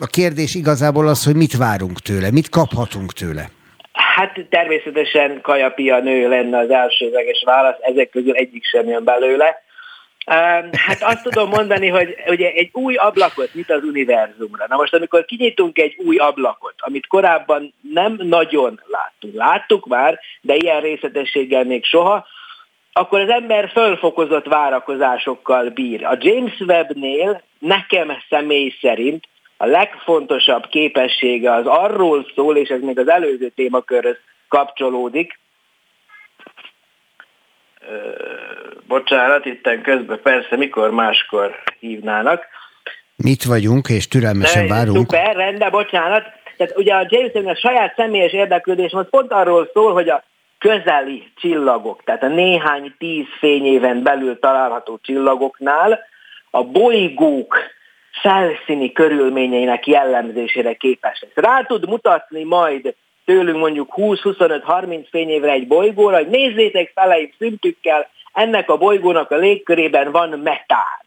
A 0.00 0.06
kérdés 0.06 0.54
igazából 0.54 1.08
az, 1.08 1.24
hogy 1.24 1.36
mit 1.36 1.56
várunk 1.56 2.00
tőle, 2.00 2.30
mit 2.30 2.48
kaphatunk 2.48 3.12
tőle. 3.12 3.50
Hát 3.92 4.46
természetesen 4.50 5.40
kajapia 5.42 5.98
nő 5.98 6.28
lenne 6.28 6.58
az 6.58 6.70
elsődleges 6.70 7.42
válasz, 7.44 7.78
ezek 7.80 8.10
közül 8.10 8.34
egyik 8.34 8.64
sem 8.64 8.88
jön 8.88 9.04
belőle 9.04 9.66
Hát 10.72 11.02
azt 11.02 11.22
tudom 11.22 11.48
mondani, 11.48 11.88
hogy 11.88 12.14
ugye 12.26 12.50
egy 12.50 12.68
új 12.72 12.94
ablakot 12.94 13.54
nyit 13.54 13.70
az 13.70 13.82
univerzumra. 13.82 14.64
Na 14.68 14.76
most, 14.76 14.94
amikor 14.94 15.24
kinyitunk 15.24 15.78
egy 15.78 15.96
új 16.04 16.16
ablakot, 16.16 16.74
amit 16.76 17.06
korábban 17.06 17.74
nem 17.92 18.18
nagyon 18.22 18.80
láttunk, 18.86 19.34
láttuk 19.34 19.86
már, 19.86 20.18
de 20.40 20.54
ilyen 20.54 20.80
részletességgel 20.80 21.64
még 21.64 21.84
soha, 21.84 22.26
akkor 22.92 23.20
az 23.20 23.28
ember 23.28 23.70
fölfokozott 23.70 24.46
várakozásokkal 24.46 25.68
bír. 25.68 26.04
A 26.04 26.16
James 26.18 26.60
Webb-nél 26.60 27.42
nekem 27.58 28.12
személy 28.28 28.74
szerint 28.80 29.24
a 29.56 29.66
legfontosabb 29.66 30.66
képessége 30.66 31.52
az 31.52 31.66
arról 31.66 32.26
szól, 32.34 32.56
és 32.56 32.68
ez 32.68 32.80
még 32.80 32.98
az 32.98 33.08
előző 33.08 33.48
témakörhöz 33.48 34.16
kapcsolódik, 34.48 35.38
bocsánat, 38.86 39.44
itten 39.44 39.82
közben 39.82 40.20
persze, 40.22 40.56
mikor 40.56 40.90
máskor 40.90 41.54
hívnának. 41.78 42.44
Mit 43.16 43.44
vagyunk, 43.44 43.88
és 43.88 44.08
türelmesen 44.08 44.66
De, 44.66 44.74
várunk. 44.74 44.96
Szuper, 44.96 45.36
rendben, 45.36 45.70
bocsánat. 45.70 46.24
Tehát 46.56 46.76
ugye 46.76 46.94
a 46.94 47.06
James 47.08 47.46
a 47.46 47.54
saját 47.54 47.94
személyes 47.96 48.32
érdeklődés 48.32 48.92
most 48.92 49.08
pont 49.08 49.32
arról 49.32 49.70
szól, 49.72 49.92
hogy 49.92 50.08
a 50.08 50.24
közeli 50.58 51.32
csillagok, 51.36 52.02
tehát 52.04 52.22
a 52.22 52.28
néhány 52.28 52.94
tíz 52.98 53.26
fényéven 53.38 54.02
belül 54.02 54.38
található 54.38 54.98
csillagoknál 55.02 56.00
a 56.50 56.64
bolygók 56.64 57.56
felszíni 58.22 58.92
körülményeinek 58.92 59.86
jellemzésére 59.86 60.74
képes 60.74 61.20
lesz. 61.20 61.44
Rá 61.46 61.62
tud 61.62 61.88
mutatni 61.88 62.44
majd 62.44 62.94
tőlünk 63.28 63.58
mondjuk 63.58 63.92
20-25-30 63.96 65.06
fényévre 65.10 65.50
egy 65.50 65.66
bolygóra, 65.66 66.16
hogy 66.16 66.28
nézzétek 66.28 66.92
feleim 66.94 67.32
szintükkel, 67.38 68.08
ennek 68.32 68.70
a 68.70 68.76
bolygónak 68.76 69.30
a 69.30 69.36
légkörében 69.36 70.10
van 70.10 70.28
metán, 70.28 71.02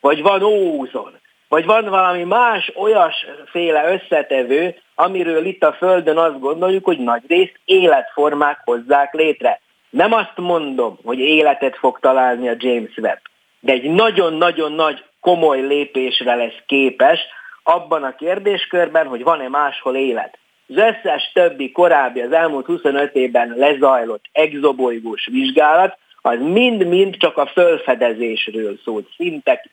vagy 0.00 0.22
van 0.22 0.42
ózon, 0.42 1.12
vagy 1.48 1.64
van 1.64 1.84
valami 1.84 2.24
más 2.24 2.72
olyasféle 2.74 3.92
összetevő, 3.92 4.76
amiről 4.94 5.44
itt 5.44 5.62
a 5.62 5.72
Földön 5.72 6.16
azt 6.16 6.40
gondoljuk, 6.40 6.84
hogy 6.84 6.98
nagy 6.98 7.22
részt 7.28 7.60
életformák 7.64 8.60
hozzák 8.64 9.12
létre. 9.12 9.60
Nem 9.90 10.12
azt 10.12 10.36
mondom, 10.36 10.98
hogy 11.04 11.18
életet 11.18 11.76
fog 11.76 11.98
találni 12.00 12.48
a 12.48 12.56
James 12.58 12.96
Webb, 12.96 13.20
de 13.60 13.72
egy 13.72 13.90
nagyon-nagyon 13.90 14.72
nagy 14.72 15.04
komoly 15.20 15.60
lépésre 15.60 16.34
lesz 16.34 16.58
képes 16.66 17.20
abban 17.62 18.02
a 18.02 18.14
kérdéskörben, 18.14 19.06
hogy 19.06 19.22
van-e 19.22 19.48
máshol 19.48 19.96
élet. 19.96 20.38
Az 20.70 20.76
összes 20.76 21.30
többi 21.32 21.72
korábbi 21.72 22.20
az 22.20 22.32
elmúlt 22.32 22.66
25 22.66 23.14
évben 23.14 23.54
lezajlott 23.56 24.24
exobolygós 24.32 25.28
vizsgálat, 25.30 25.98
az 26.22 26.38
mind-mind 26.40 27.16
csak 27.16 27.36
a 27.36 27.46
fölfedezésről 27.46 28.78
szólt, 28.84 29.08
szinte, 29.16 29.64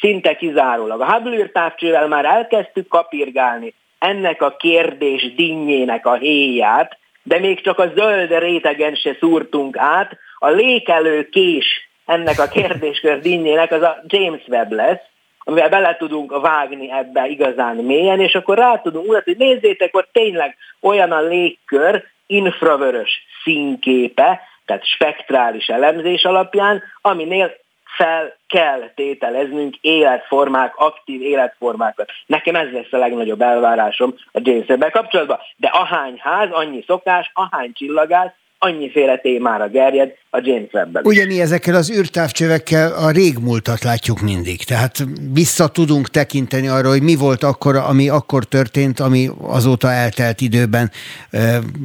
szinte 0.00 0.36
kizárólag. 0.36 1.00
A 1.00 1.12
Hubble 1.12 1.36
űrtávcsővel 1.36 2.08
már 2.08 2.24
elkezdtük 2.24 2.88
kapirgálni 2.88 3.74
ennek 3.98 4.42
a 4.42 4.56
kérdés 4.56 5.34
dinnyének 5.34 6.06
a 6.06 6.14
héját, 6.14 6.98
de 7.22 7.38
még 7.38 7.60
csak 7.60 7.78
a 7.78 7.92
zöld 7.94 8.38
rétegen 8.38 8.94
se 8.94 9.16
szúrtunk 9.20 9.76
át, 9.76 10.16
a 10.38 10.48
lékelő 10.48 11.28
kés 11.28 11.90
ennek 12.06 12.38
a 12.38 12.48
kérdéskör 12.48 13.20
dinnyének 13.20 13.72
az 13.72 13.82
a 13.82 14.02
James 14.06 14.42
Webb 14.48 14.72
lesz, 14.72 15.00
amivel 15.44 15.68
bele 15.68 15.96
tudunk 15.96 16.40
vágni 16.40 16.90
ebbe 16.90 17.26
igazán 17.26 17.76
mélyen, 17.76 18.20
és 18.20 18.34
akkor 18.34 18.58
rá 18.58 18.80
tudunk 18.80 19.06
mutatni, 19.06 19.34
hogy 19.34 19.46
nézzétek, 19.46 19.96
ott 19.96 20.08
tényleg 20.12 20.56
olyan 20.80 21.12
a 21.12 21.20
légkör, 21.20 22.04
infravörös 22.26 23.10
színképe, 23.42 24.40
tehát 24.64 24.86
spektrális 24.86 25.66
elemzés 25.66 26.24
alapján, 26.24 26.82
aminél 27.00 27.60
fel 27.96 28.36
kell 28.48 28.90
tételeznünk 28.94 29.76
életformák, 29.80 30.76
aktív 30.76 31.22
életformákat. 31.22 32.10
Nekem 32.26 32.54
ez 32.54 32.72
lesz 32.72 32.92
a 32.92 32.96
legnagyobb 32.96 33.42
elvárásom 33.42 34.14
a 34.32 34.40
James 34.42 34.90
kapcsolatban. 34.92 35.38
De 35.56 35.68
ahány 35.68 36.18
ház, 36.20 36.48
annyi 36.50 36.84
szokás, 36.86 37.30
ahány 37.34 37.72
csillagász, 37.72 38.32
annyiféle 38.64 39.16
témára 39.16 39.68
gerjed 39.68 40.12
a 40.30 40.40
James 40.42 40.68
Webb-ben. 40.72 41.02
Mi 41.26 41.40
ezekkel 41.40 41.74
az 41.74 41.90
űrtávcsövekkel 41.90 42.92
a 42.92 43.10
régmúltat 43.10 43.82
látjuk 43.82 44.20
mindig, 44.20 44.64
tehát 44.64 45.04
vissza 45.32 45.68
tudunk 45.68 46.08
tekinteni 46.08 46.68
arra, 46.68 46.88
hogy 46.88 47.02
mi 47.02 47.14
volt 47.14 47.42
akkor, 47.42 47.76
ami 47.76 48.08
akkor 48.08 48.44
történt, 48.44 49.00
ami 49.00 49.28
azóta 49.40 49.90
eltelt 49.90 50.40
időben 50.40 50.90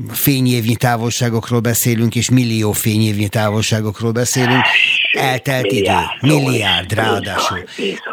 fényévnyi 0.10 0.76
távolságokról 0.76 1.60
beszélünk, 1.60 2.16
és 2.16 2.30
millió 2.30 2.72
fényévnyi 2.72 3.28
távolságokról 3.28 4.12
beszélünk. 4.12 4.64
Eltelt 5.12 5.72
milliárd, 5.72 6.08
idő, 6.22 6.34
milliárd 6.34 6.94
ráadásul. 6.94 7.64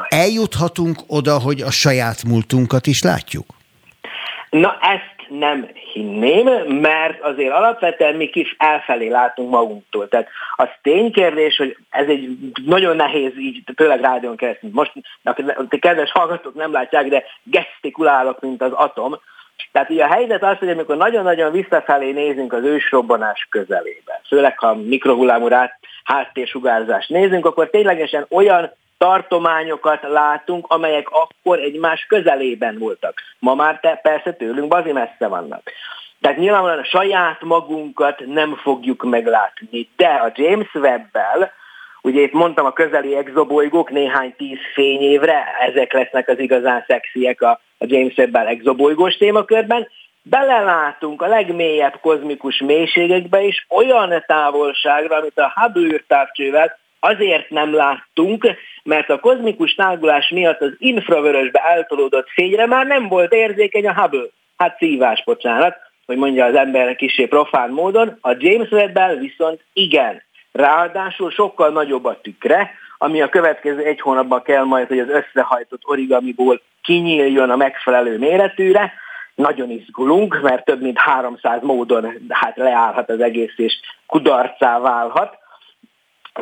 Eljuthatunk 0.09 0.99
oda, 1.07 1.39
hogy 1.39 1.61
a 1.61 1.71
saját 1.71 2.25
múltunkat 2.25 2.87
is 2.87 3.03
látjuk? 3.03 3.47
Na 4.51 4.79
ezt 4.81 5.14
nem 5.29 5.69
hinném, 5.93 6.47
mert 6.67 7.23
azért 7.23 7.53
alapvetően 7.53 8.15
mi 8.15 8.29
kis 8.29 8.55
elfelé 8.59 9.09
látunk 9.09 9.51
magunktól. 9.51 10.09
Tehát 10.09 10.29
az 10.57 10.69
ténykérdés, 10.83 11.57
hogy 11.57 11.77
ez 11.91 12.09
egy 12.09 12.29
nagyon 12.65 12.97
nehéz 12.97 13.39
így, 13.39 13.63
főleg 13.77 14.01
rádión 14.01 14.37
keresztül. 14.37 14.71
Most 14.73 14.93
a 15.23 15.69
kedves 15.81 16.11
hallgatók 16.11 16.55
nem 16.55 16.73
látják, 16.73 17.09
de 17.09 17.25
gesztikulálok, 17.43 18.41
mint 18.41 18.63
az 18.63 18.73
atom. 18.73 19.21
Tehát 19.73 19.91
ugye 19.91 20.05
a 20.05 20.13
helyzet 20.13 20.43
az, 20.43 20.59
hogy 20.59 20.69
amikor 20.69 20.97
nagyon-nagyon 20.97 21.53
visszafelé 21.53 22.11
nézünk 22.11 22.53
az 22.53 22.63
ősrobbanás 22.63 23.47
közelébe, 23.51 24.21
főleg 24.29 24.59
ha 24.59 24.75
mikrohullámú 24.75 25.49
háttérsugárzást 26.05 27.09
nézünk, 27.09 27.47
akkor 27.47 27.71
ténylegesen 27.71 28.27
olyan 28.31 28.73
tartományokat 29.05 30.03
látunk, 30.03 30.67
amelyek 30.69 31.11
akkor 31.11 31.59
egymás 31.59 32.07
közelében 32.09 32.79
voltak. 32.79 33.21
Ma 33.39 33.55
már 33.55 33.81
te 33.81 34.01
persze 34.03 34.33
tőlünk 34.33 34.69
bazi 34.69 34.93
messze 34.93 35.27
vannak. 35.29 35.63
Tehát 36.21 36.39
nyilvánvalóan 36.39 36.79
a 36.79 36.85
saját 36.85 37.41
magunkat 37.43 38.23
nem 38.27 38.55
fogjuk 38.55 39.05
meglátni, 39.05 39.89
de 39.97 40.07
a 40.07 40.33
James 40.35 40.75
Webb-bel, 40.75 41.53
ugye 42.03 42.21
itt 42.21 42.33
mondtam 42.33 42.67
a 42.67 42.73
közeli 42.73 43.17
exobolygók 43.17 43.91
néhány 43.91 44.35
tíz 44.37 44.59
fényévre, 44.75 45.45
ezek 45.61 45.93
lesznek 45.93 46.29
az 46.29 46.39
igazán 46.39 46.85
szexiek 46.87 47.43
a, 47.43 47.61
James 47.79 48.17
Webb-bel 48.17 48.47
exobolygós 48.47 49.17
témakörben, 49.17 49.89
belelátunk 50.23 51.23
a 51.23 51.27
legmélyebb 51.27 51.99
kozmikus 52.01 52.59
mélységekbe 52.59 53.43
is 53.43 53.67
olyan 53.69 54.25
távolságra, 54.27 55.17
amit 55.17 55.39
a 55.39 55.53
Hubble 55.55 55.93
űrtávcsővel 55.95 56.79
azért 57.05 57.51
nem 57.51 57.75
láttunk, 57.75 58.47
mert 58.83 59.11
a 59.11 59.19
kozmikus 59.19 59.75
tágulás 59.75 60.29
miatt 60.29 60.61
az 60.61 60.73
infravörösbe 60.79 61.59
eltolódott 61.59 62.29
fényre 62.29 62.67
már 62.67 62.87
nem 62.87 63.09
volt 63.09 63.33
érzékeny 63.33 63.87
a 63.87 64.01
Hubble. 64.01 64.27
Hát 64.57 64.77
szívás, 64.79 65.25
bocsánat, 65.25 65.77
hogy 66.07 66.17
mondja 66.17 66.45
az 66.45 66.55
ember 66.55 66.97
kisé 66.97 67.27
profán 67.27 67.71
módon, 67.71 68.19
a 68.21 68.35
James 68.39 68.71
webb 68.71 69.19
viszont 69.19 69.61
igen. 69.73 70.23
Ráadásul 70.53 71.31
sokkal 71.31 71.71
nagyobb 71.71 72.05
a 72.05 72.21
tükre, 72.23 72.71
ami 72.99 73.23
a 73.23 73.29
következő 73.29 73.85
egy 73.85 74.01
hónapban 74.01 74.43
kell 74.43 74.65
majd, 74.65 74.89
hogy 74.89 74.99
az 74.99 75.09
összehajtott 75.09 75.83
origamiból 75.85 76.61
kinyíljon 76.83 77.51
a 77.51 77.57
megfelelő 77.57 78.19
méretűre. 78.19 78.93
Nagyon 79.35 79.71
izgulunk, 79.71 80.41
mert 80.43 80.65
több 80.65 80.81
mint 80.81 80.99
300 80.99 81.63
módon 81.63 82.27
hát 82.29 82.57
leállhat 82.57 83.11
az 83.11 83.21
egész, 83.21 83.53
és 83.57 83.81
kudarcá 84.07 84.79
válhat 84.79 85.43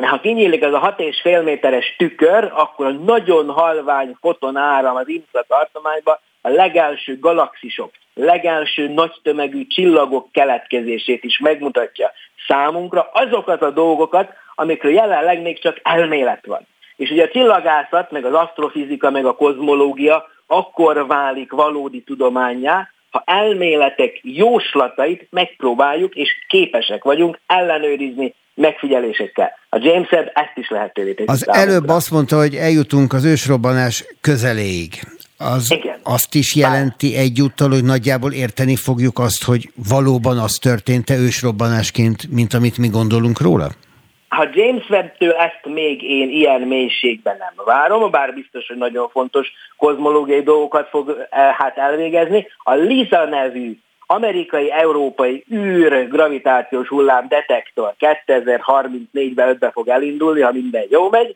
ha 0.01 0.19
kinyílik 0.19 0.61
ez 0.61 0.73
a 0.73 0.95
6,5 0.97 1.43
méteres 1.43 1.95
tükör, 1.97 2.51
akkor 2.55 2.85
a 2.85 2.91
nagyon 2.91 3.49
halvány 3.49 4.15
fotonáram 4.21 4.95
az 4.95 5.07
infra 5.07 5.43
tartományban 5.47 6.17
a 6.41 6.49
legelső 6.49 7.19
galaxisok, 7.19 7.91
legelső 8.13 8.87
nagy 8.87 9.13
tömegű 9.23 9.67
csillagok 9.67 10.31
keletkezését 10.31 11.23
is 11.23 11.39
megmutatja 11.39 12.11
számunkra 12.47 13.09
azokat 13.13 13.61
a 13.61 13.71
dolgokat, 13.71 14.33
amikről 14.55 14.93
jelenleg 14.93 15.41
még 15.41 15.59
csak 15.59 15.79
elmélet 15.83 16.45
van. 16.45 16.67
És 16.95 17.09
ugye 17.09 17.23
a 17.23 17.29
csillagászat, 17.29 18.11
meg 18.11 18.25
az 18.25 18.33
asztrofizika, 18.33 19.09
meg 19.09 19.25
a 19.25 19.35
kozmológia 19.35 20.29
akkor 20.47 21.07
válik 21.07 21.51
valódi 21.51 22.01
tudományá, 22.01 22.89
ha 23.11 23.23
elméletek 23.25 24.19
jóslatait 24.21 25.27
megpróbáljuk 25.29 26.15
és 26.15 26.45
képesek 26.47 27.03
vagyunk 27.03 27.39
ellenőrizni 27.47 28.33
megfigyelésekkel. 28.55 29.51
A 29.69 29.77
James 29.81 30.11
Webb 30.11 30.31
ezt 30.33 30.53
is 30.55 30.69
lehetővé 30.69 31.13
teszi. 31.13 31.29
Az 31.29 31.39
számunkra. 31.39 31.71
előbb 31.71 31.87
azt 31.89 32.11
mondta, 32.11 32.37
hogy 32.37 32.55
eljutunk 32.55 33.13
az 33.13 33.25
ősrobbanás 33.25 34.05
közeléig. 34.21 35.01
Az 35.37 35.71
Igen. 35.71 35.99
azt 36.03 36.35
is 36.35 36.55
jelenti 36.55 37.15
egyúttal, 37.15 37.69
hogy 37.69 37.83
nagyjából 37.83 38.31
érteni 38.31 38.75
fogjuk 38.75 39.19
azt, 39.19 39.43
hogy 39.43 39.69
valóban 39.89 40.37
az 40.37 40.53
történt-e 40.53 41.15
ősrobbanásként, 41.15 42.31
mint 42.31 42.53
amit 42.53 42.77
mi 42.77 42.87
gondolunk 42.87 43.41
róla? 43.41 43.69
Ha 44.27 44.47
James 44.53 44.89
Webb-től 44.89 45.31
ezt 45.31 45.59
még 45.63 46.03
én 46.03 46.29
ilyen 46.29 46.61
mélységben 46.61 47.35
nem 47.39 47.65
várom, 47.65 48.11
bár 48.11 48.33
biztos, 48.33 48.67
hogy 48.67 48.77
nagyon 48.77 49.09
fontos 49.09 49.51
kozmológiai 49.77 50.41
dolgokat 50.41 50.89
fog 50.89 51.27
eh, 51.29 51.53
hát 51.57 51.77
elvégezni, 51.77 52.47
a 52.57 52.73
LISA 52.73 53.25
nevű 53.25 53.77
amerikai-európai 54.05 55.45
űr 55.51 56.07
gravitációs 56.07 56.87
hullám 56.87 57.27
detektor 57.27 57.93
2034-ben 57.99 59.47
5 59.61 59.71
fog 59.73 59.87
elindulni, 59.87 60.41
ha 60.41 60.51
minden 60.51 60.85
jó 60.89 61.09
megy. 61.09 61.35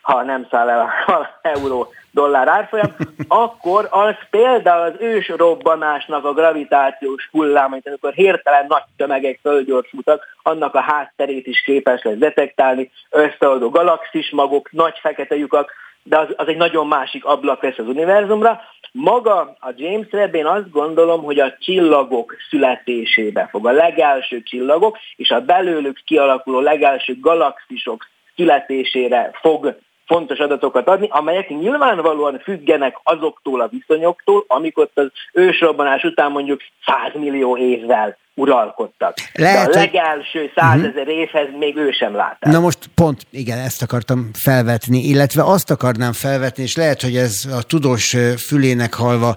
ha 0.00 0.22
nem 0.22 0.46
száll 0.50 0.68
el 0.68 0.92
a 1.06 1.38
euró 1.42 1.92
dollár 2.10 2.48
árfolyam, 2.48 2.96
akkor 3.28 3.88
az 3.90 4.14
például 4.30 4.82
az 4.82 5.00
ősrobbanásnak 5.00 6.24
a 6.24 6.32
gravitációs 6.32 7.28
hullám, 7.30 7.72
amikor 7.84 8.12
hirtelen 8.12 8.64
nagy 8.68 8.82
tömegek 8.96 9.38
fölgyorsultak, 9.42 10.36
annak 10.42 10.74
a 10.74 10.80
hátterét 10.80 11.46
is 11.46 11.62
képes 11.62 12.02
lesz 12.02 12.16
detektálni, 12.16 12.90
összeoldó 13.10 13.70
galaxis 13.70 14.30
magok, 14.30 14.72
nagy 14.72 14.98
fekete 15.00 15.36
lyukak, 15.36 15.72
de 16.02 16.18
az, 16.18 16.28
az 16.36 16.48
egy 16.48 16.56
nagyon 16.56 16.86
másik 16.86 17.24
ablak 17.24 17.62
lesz 17.62 17.78
az 17.78 17.86
univerzumra. 17.86 18.60
Maga 18.92 19.56
a 19.60 19.72
James 19.76 20.06
Webb, 20.10 20.34
én 20.34 20.46
azt 20.46 20.70
gondolom, 20.70 21.22
hogy 21.22 21.38
a 21.38 21.56
csillagok 21.58 22.36
születésébe 22.50 23.48
fog, 23.50 23.66
a 23.66 23.70
legelső 23.70 24.42
csillagok 24.42 24.98
és 25.16 25.30
a 25.30 25.40
belőlük 25.40 26.02
kialakuló 26.04 26.60
legelső 26.60 27.20
galaxisok 27.20 28.06
születésére 28.36 29.30
fog 29.40 29.78
fontos 30.12 30.38
adatokat 30.38 30.88
adni, 30.88 31.08
amelyek 31.10 31.48
nyilvánvalóan 31.48 32.40
függenek 32.42 32.98
azoktól 33.02 33.60
a 33.60 33.68
viszonyoktól, 33.68 34.44
amikor 34.46 34.88
az 34.94 35.10
ősrobbanás 35.32 36.02
után 36.02 36.30
mondjuk 36.30 36.60
100 36.86 37.22
millió 37.22 37.56
évvel 37.56 38.16
uralkodtak. 38.34 39.16
Lehet, 39.32 39.70
De 39.70 39.78
a 39.78 39.80
legelső 39.80 40.50
százezer 40.54 41.06
uh-huh. 41.06 41.18
évhez 41.18 41.48
még 41.58 41.76
ő 41.76 41.90
sem 41.90 42.14
látta. 42.14 42.50
Na 42.50 42.60
most 42.60 42.78
pont, 42.94 43.26
igen, 43.30 43.58
ezt 43.58 43.82
akartam 43.82 44.30
felvetni, 44.32 44.98
illetve 44.98 45.42
azt 45.42 45.70
akarnám 45.70 46.12
felvetni, 46.12 46.62
és 46.62 46.76
lehet, 46.76 47.02
hogy 47.02 47.16
ez 47.16 47.44
a 47.58 47.62
tudós 47.62 48.16
fülének 48.46 48.94
halva 48.94 49.36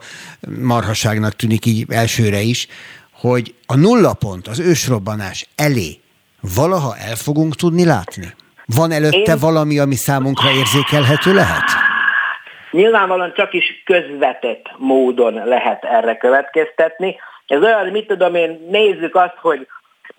marhaságnak 0.62 1.34
tűnik 1.34 1.66
így 1.66 1.86
elsőre 1.90 2.40
is, 2.40 2.68
hogy 3.14 3.54
a 3.66 3.76
nulla 3.76 4.14
pont, 4.14 4.48
az 4.48 4.60
ősrobbanás 4.60 5.48
elé 5.56 6.00
valaha 6.56 6.98
el 6.98 7.16
fogunk 7.16 7.56
tudni 7.56 7.86
látni? 7.86 8.34
Van 8.66 8.92
előtte 8.92 9.32
Én... 9.32 9.40
valami, 9.40 9.80
ami 9.80 9.96
számunkra 9.96 10.50
érzékelhető 10.50 11.34
lehet? 11.34 11.64
Nyilvánvalóan 12.72 13.34
csak 13.36 13.54
is 13.54 13.84
közvetett 13.86 14.70
módon 14.78 15.34
lehet 15.34 15.84
erre 15.84 16.18
következtetni. 16.18 17.16
Ez 17.48 17.62
olyan, 17.62 17.88
mit 17.88 18.08
tudom 18.08 18.36
én, 18.36 18.68
nézzük 18.70 19.16
azt, 19.16 19.38
hogy 19.42 19.68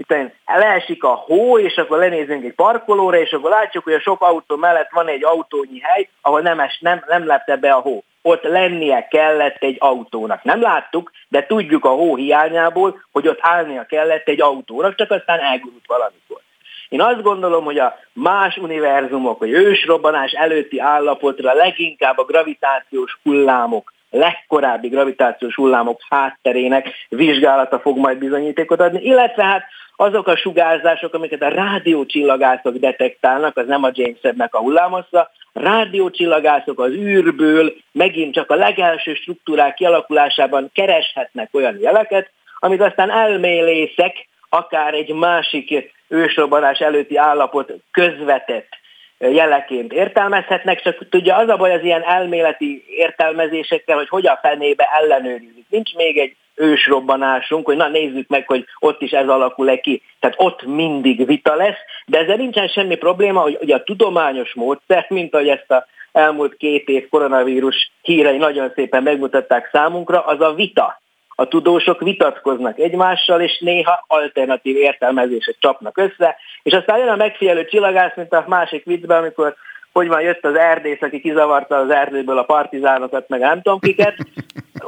tudom, 0.07 0.33
leesik 0.45 1.05
a 1.05 1.15
hó, 1.15 1.59
és 1.59 1.77
akkor 1.77 1.99
lenézünk 1.99 2.45
egy 2.45 2.55
parkolóra, 2.55 3.19
és 3.19 3.33
akkor 3.33 3.51
látjuk, 3.51 3.85
hogy 3.85 3.93
a 3.93 4.01
sok 4.01 4.23
autó 4.23 4.57
mellett 4.57 4.91
van 4.91 5.09
egy 5.09 5.25
autónyi 5.25 5.81
hely, 5.81 6.09
ahol 6.21 6.41
nem, 6.41 6.61
es, 6.61 6.79
nem, 6.81 7.05
nem 7.07 7.27
lepte 7.27 7.57
be 7.57 7.73
a 7.73 7.81
hó. 7.81 8.05
Ott 8.23 8.43
lennie 8.43 9.09
kellett 9.09 9.63
egy 9.63 9.77
autónak. 9.79 10.43
Nem 10.43 10.61
láttuk, 10.61 11.11
de 11.29 11.47
tudjuk 11.47 11.85
a 11.85 11.89
hó 11.89 12.17
hiányából, 12.17 13.05
hogy 13.13 13.29
ott 13.29 13.39
állnia 13.41 13.85
kellett 13.85 14.29
egy 14.29 14.41
autónak, 14.41 14.95
csak 14.95 15.11
aztán 15.11 15.41
elgurult 15.41 15.87
valamikor. 15.87 16.41
Én 16.89 17.01
azt 17.01 17.23
gondolom, 17.23 17.65
hogy 17.65 17.79
a 17.79 17.99
más 18.13 18.57
univerzumok, 18.57 19.39
vagy 19.39 19.51
ősrobbanás 19.51 20.33
előtti 20.33 20.79
állapotra 20.79 21.55
leginkább 21.55 22.19
a 22.19 22.25
gravitációs 22.25 23.19
hullámok 23.23 23.95
legkorábbi 24.11 24.89
gravitációs 24.89 25.55
hullámok 25.55 26.01
hátterének 26.09 27.07
vizsgálata 27.09 27.81
fog 27.81 27.99
majd 27.99 28.19
bizonyítékot 28.19 28.81
adni, 28.81 29.03
illetve 29.03 29.45
hát 29.45 29.65
azok 29.97 30.27
a 30.27 30.37
sugárzások, 30.37 31.15
amiket 31.15 31.43
a 31.43 31.49
rádiócsillagászok 31.49 32.77
detektálnak, 32.77 33.57
az 33.57 33.67
nem 33.67 33.83
a 33.83 33.91
James 33.93 34.19
Webb-nek 34.23 34.55
a 34.55 34.59
hullámhossza, 34.59 35.31
rádiócsillagászok 35.53 36.81
az 36.81 36.93
űrből 36.93 37.75
megint 37.93 38.35
csak 38.35 38.51
a 38.51 38.55
legelső 38.55 39.15
struktúrák 39.15 39.75
kialakulásában 39.75 40.71
kereshetnek 40.75 41.49
olyan 41.53 41.79
jeleket, 41.81 42.31
amit 42.59 42.81
aztán 42.81 43.11
elmélészek 43.11 44.29
akár 44.49 44.95
egy 44.95 45.13
másik 45.13 45.71
ősrobbanás 46.09 46.79
előtti 46.79 47.17
állapot 47.17 47.73
közvetett 47.91 48.69
jeleként 49.19 49.93
értelmezhetnek, 49.93 50.83
csak 50.83 51.09
tudja 51.09 51.37
az 51.37 51.49
a 51.49 51.57
baj 51.57 51.75
az 51.75 51.83
ilyen 51.83 52.03
elméleti 52.03 52.85
értelmezésekkel, 52.89 53.97
hogy 53.97 54.09
hogy 54.09 54.27
a 54.27 54.39
fenébe 54.43 54.89
ellenőrizik. 55.01 55.67
Nincs 55.69 55.95
még 55.95 56.19
egy 56.19 56.37
ősrobbanásunk, 56.55 57.67
hogy 57.67 57.77
na 57.77 57.89
nézzük 57.89 58.29
meg, 58.29 58.47
hogy 58.47 58.65
ott 58.79 59.03
is 59.03 59.11
ez 59.11 59.29
alakul-e 59.29 59.77
ki. 59.77 60.03
Tehát 60.21 60.37
ott 60.39 60.63
mindig 60.67 61.27
vita 61.27 61.55
lesz, 61.55 61.79
de 62.07 62.19
ezzel 62.19 62.37
nincsen 62.37 62.69
semmi 62.69 62.97
probléma, 62.97 63.41
hogy, 63.41 63.57
hogy 63.57 63.71
a 63.71 63.83
tudományos 63.83 64.55
módszer, 64.55 65.07
mint 65.09 65.35
ahogy 65.35 65.49
ezt 65.49 65.71
a 65.71 65.87
elmúlt 66.13 66.57
két 66.57 66.89
év 66.89 67.09
koronavírus 67.09 67.91
hírei 68.03 68.37
nagyon 68.37 68.73
szépen 68.75 69.03
megmutatták 69.03 69.69
számunkra, 69.73 70.21
az 70.21 70.41
a 70.41 70.55
vita 70.55 71.01
a 71.39 71.49
tudósok 71.49 72.01
vitatkoznak 72.01 72.79
egymással, 72.79 73.41
és 73.41 73.59
néha 73.59 74.05
alternatív 74.07 74.77
értelmezések 74.77 75.57
csapnak 75.59 75.99
össze, 75.99 76.37
és 76.63 76.73
aztán 76.73 76.99
jön 76.99 77.09
a 77.09 77.17
megfigyelő 77.17 77.65
csillagász, 77.65 78.17
mint 78.17 78.33
a 78.33 78.45
másik 78.47 78.85
viccben, 78.85 79.19
amikor 79.19 79.57
hogy 79.93 80.09
van, 80.09 80.21
jött 80.21 80.45
az 80.45 80.55
erdész, 80.55 81.03
aki 81.03 81.21
kizavarta 81.21 81.77
az 81.77 81.91
erdőből 81.91 82.39
a 82.39 82.43
partizánokat, 82.43 83.29
meg 83.29 83.41
nem 83.41 83.63
tudom 83.63 83.79
kiket, 83.79 84.17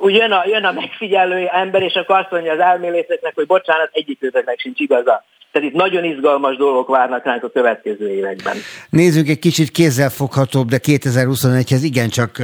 úgy 0.01 0.15
jön 0.15 0.33
a, 0.33 0.43
jön 0.47 0.65
a 0.65 0.73
megfigyelő 0.73 1.47
ember, 1.47 1.83
és 1.83 1.95
akkor 1.95 2.19
azt 2.19 2.31
mondja 2.31 2.53
az 2.53 2.59
elmélészeknek, 2.59 3.35
hogy 3.35 3.47
bocsánat, 3.47 3.89
egyikőtöknek 3.93 4.61
sincs 4.61 4.81
igaza. 4.81 5.25
Tehát 5.53 5.69
itt 5.69 5.75
nagyon 5.75 6.05
izgalmas 6.05 6.57
dolgok 6.57 6.89
várnak 6.89 7.25
ránk 7.25 7.45
a 7.45 7.51
következő 7.51 8.11
években. 8.11 8.57
Nézzük 8.91 9.29
egy 9.29 9.39
kicsit 9.39 9.71
kézzelfoghatóbb, 9.71 10.69
de 10.69 10.79
2021-hez 10.83 11.81
igencsak 11.83 12.43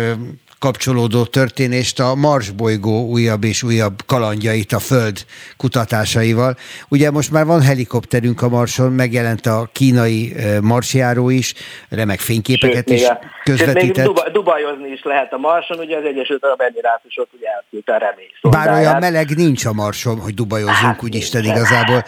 kapcsolódó 0.65 1.25
történést, 1.25 2.01
a 2.01 2.15
Mars 2.15 2.51
bolygó 2.51 3.07
újabb 3.07 3.45
és 3.45 3.63
újabb 3.63 4.03
kalandjait 4.07 4.73
a 4.73 4.79
Föld 4.79 5.25
kutatásaival. 5.57 6.57
Ugye 6.89 7.11
most 7.11 7.31
már 7.31 7.45
van 7.45 7.63
helikopterünk 7.63 8.43
a 8.43 8.49
Marson, 8.49 8.93
megjelent 8.93 9.47
a 9.47 9.69
kínai 9.73 10.35
marsjáró 10.61 11.31
is, 11.31 11.55
remek 11.89 12.21
fényképeket 12.21 12.89
Sőt, 12.89 12.99
is 12.99 13.07
közvetített. 13.45 14.05
Sőt, 14.05 14.25
még 14.25 14.33
dubajozni 14.33 14.89
is 14.89 15.03
lehet 15.03 15.33
a 15.33 15.37
Marson, 15.39 15.79
ugye 15.79 15.97
az 15.97 16.05
Egyesült 16.05 16.45
Arab 16.45 16.61
Emirátusok 16.61 17.29
ugye 17.33 17.47
elküldte 17.49 17.95
a 17.95 17.99
remény 17.99 18.27
Bár 18.51 18.81
olyan 18.81 18.99
meleg 18.99 19.37
nincs 19.37 19.65
a 19.65 19.73
Marson, 19.73 20.21
hogy 20.21 20.35
dubajozzunk, 20.35 20.79
hát, 20.79 21.03
úgyisten 21.03 21.45
igazából. 21.45 22.05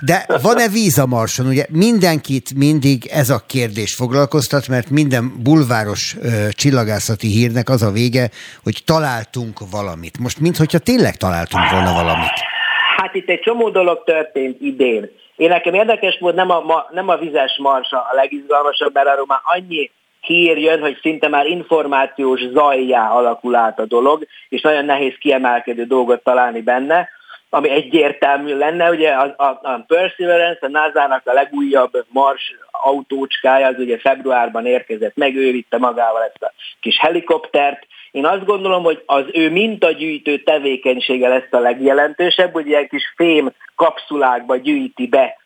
De 0.00 0.26
van-e 0.42 0.68
víz 0.68 0.98
a 0.98 1.06
Marson? 1.06 1.46
Ugye 1.46 1.66
mindenkit 1.68 2.54
mindig 2.54 3.06
ez 3.06 3.30
a 3.30 3.42
kérdés 3.46 3.94
foglalkoztat, 3.94 4.68
mert 4.68 4.90
minden 4.90 5.32
bulváros 5.42 6.16
ö, 6.20 6.48
csillagászati 6.50 7.26
hírnek 7.26 7.68
az 7.68 7.82
a 7.82 7.90
vége, 8.00 8.24
hogy 8.62 8.76
találtunk 8.84 9.56
valamit. 9.70 10.18
Most 10.18 10.40
minthogyha 10.40 10.78
tényleg 10.78 11.14
találtunk 11.16 11.70
volna 11.70 11.92
valamit. 11.92 12.36
Hát 12.96 13.14
itt 13.14 13.28
egy 13.28 13.40
csomó 13.40 13.70
dolog 13.70 14.02
történt 14.04 14.56
idén. 14.60 15.10
Én 15.36 15.48
nekem 15.48 15.74
érdekes 15.74 16.18
volt, 16.20 16.34
nem 16.34 16.50
a, 16.50 16.60
ma, 16.60 16.86
nem 16.90 17.08
a 17.08 17.16
vizes 17.16 17.58
marsa 17.58 17.98
a 18.10 18.14
legizgalmasabb, 18.14 18.94
mert 18.94 19.08
arról 19.08 19.26
már 19.28 19.40
annyi 19.42 19.90
hír 20.20 20.58
jön, 20.58 20.80
hogy 20.80 20.98
szinte 21.00 21.28
már 21.28 21.46
információs 21.46 22.40
zajjá 22.52 23.10
alakul 23.10 23.54
át 23.54 23.78
a 23.78 23.86
dolog, 23.86 24.26
és 24.48 24.60
nagyon 24.60 24.84
nehéz 24.84 25.14
kiemelkedő 25.20 25.84
dolgot 25.84 26.22
találni 26.22 26.60
benne, 26.60 27.08
ami 27.50 27.70
egyértelmű 27.70 28.56
lenne. 28.56 28.90
Ugye 28.90 29.10
a, 29.10 29.34
a, 29.36 29.44
a 29.44 29.84
Perseverance, 29.86 30.66
a 30.66 30.68
NASA-nak 30.68 31.26
a 31.26 31.32
legújabb 31.32 32.04
Mars 32.08 32.54
autócskája, 32.70 33.66
az 33.66 33.78
ugye 33.78 33.98
februárban 33.98 34.66
érkezett 34.66 35.16
meg, 35.16 35.36
ő 35.36 35.50
vitte 35.50 35.78
magával 35.78 36.22
ezt 36.22 36.42
a 36.42 36.52
kis 36.80 36.98
helikoptert. 36.98 37.86
Én 38.10 38.26
azt 38.26 38.44
gondolom, 38.44 38.82
hogy 38.82 39.02
az 39.06 39.24
ő 39.32 39.50
mintagyűjtő 39.50 40.38
tevékenysége 40.38 41.28
lesz 41.28 41.52
a 41.52 41.58
legjelentősebb, 41.58 42.52
hogy 42.52 42.66
ilyen 42.66 42.88
kis 42.88 43.12
fém 43.16 43.52
kapszulákba 43.74 44.56
gyűjti 44.56 45.06
be 45.06 45.36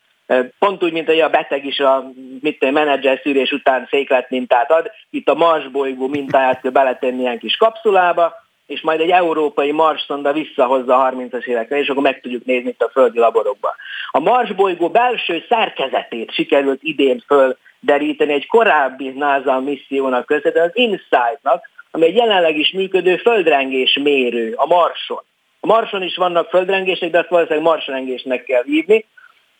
Pont 0.59 0.83
úgy, 0.83 0.91
mint 0.91 1.07
hogy 1.07 1.19
a 1.19 1.29
beteg 1.29 1.65
is 1.65 1.79
a 1.79 2.11
mit 2.41 2.71
menedzser 2.71 3.19
szűrés 3.23 3.51
után 3.51 3.85
féklet 3.85 4.29
mintát 4.29 4.71
ad, 4.71 4.91
itt 5.09 5.29
a 5.29 5.33
Mars 5.33 5.67
bolygó 5.67 6.07
mintáját 6.07 6.61
kell 6.61 6.71
beletenni 6.71 7.21
ilyen 7.21 7.39
kis 7.39 7.55
kapszulába, 7.55 8.33
és 8.67 8.81
majd 8.81 8.99
egy 8.99 9.09
európai 9.09 9.71
Mars-szonda 9.71 10.33
visszahozza 10.33 10.97
a 10.97 11.11
30-as 11.11 11.45
évekre, 11.45 11.77
és 11.77 11.87
akkor 11.87 12.03
meg 12.03 12.21
tudjuk 12.21 12.45
nézni 12.45 12.69
itt 12.69 12.81
a 12.81 12.89
földi 12.89 13.19
laborokban. 13.19 13.71
A 14.11 14.19
Mars 14.19 14.51
bolygó 14.51 14.89
belső 14.89 15.45
szerkezetét 15.49 16.33
sikerült 16.33 16.79
idén 16.83 17.23
földeríteni 17.27 18.33
egy 18.33 18.47
korábbi 18.47 19.09
NASA 19.09 19.59
missziónak 19.59 20.25
között, 20.25 20.57
az 20.57 20.71
InSight-nak, 20.73 21.69
ami 21.91 22.05
egy 22.05 22.15
jelenleg 22.15 22.57
is 22.57 22.71
működő 22.71 23.17
földrengés 23.17 23.99
mérő 24.03 24.53
a 24.55 24.65
Marson. 24.65 25.23
A 25.59 25.67
Marson 25.67 26.03
is 26.03 26.15
vannak 26.15 26.49
földrengések, 26.49 27.09
de 27.11 27.19
azt 27.19 27.29
valószínűleg 27.29 27.65
marsrengésnek 27.65 28.43
kell 28.43 28.63
hívni, 28.63 29.05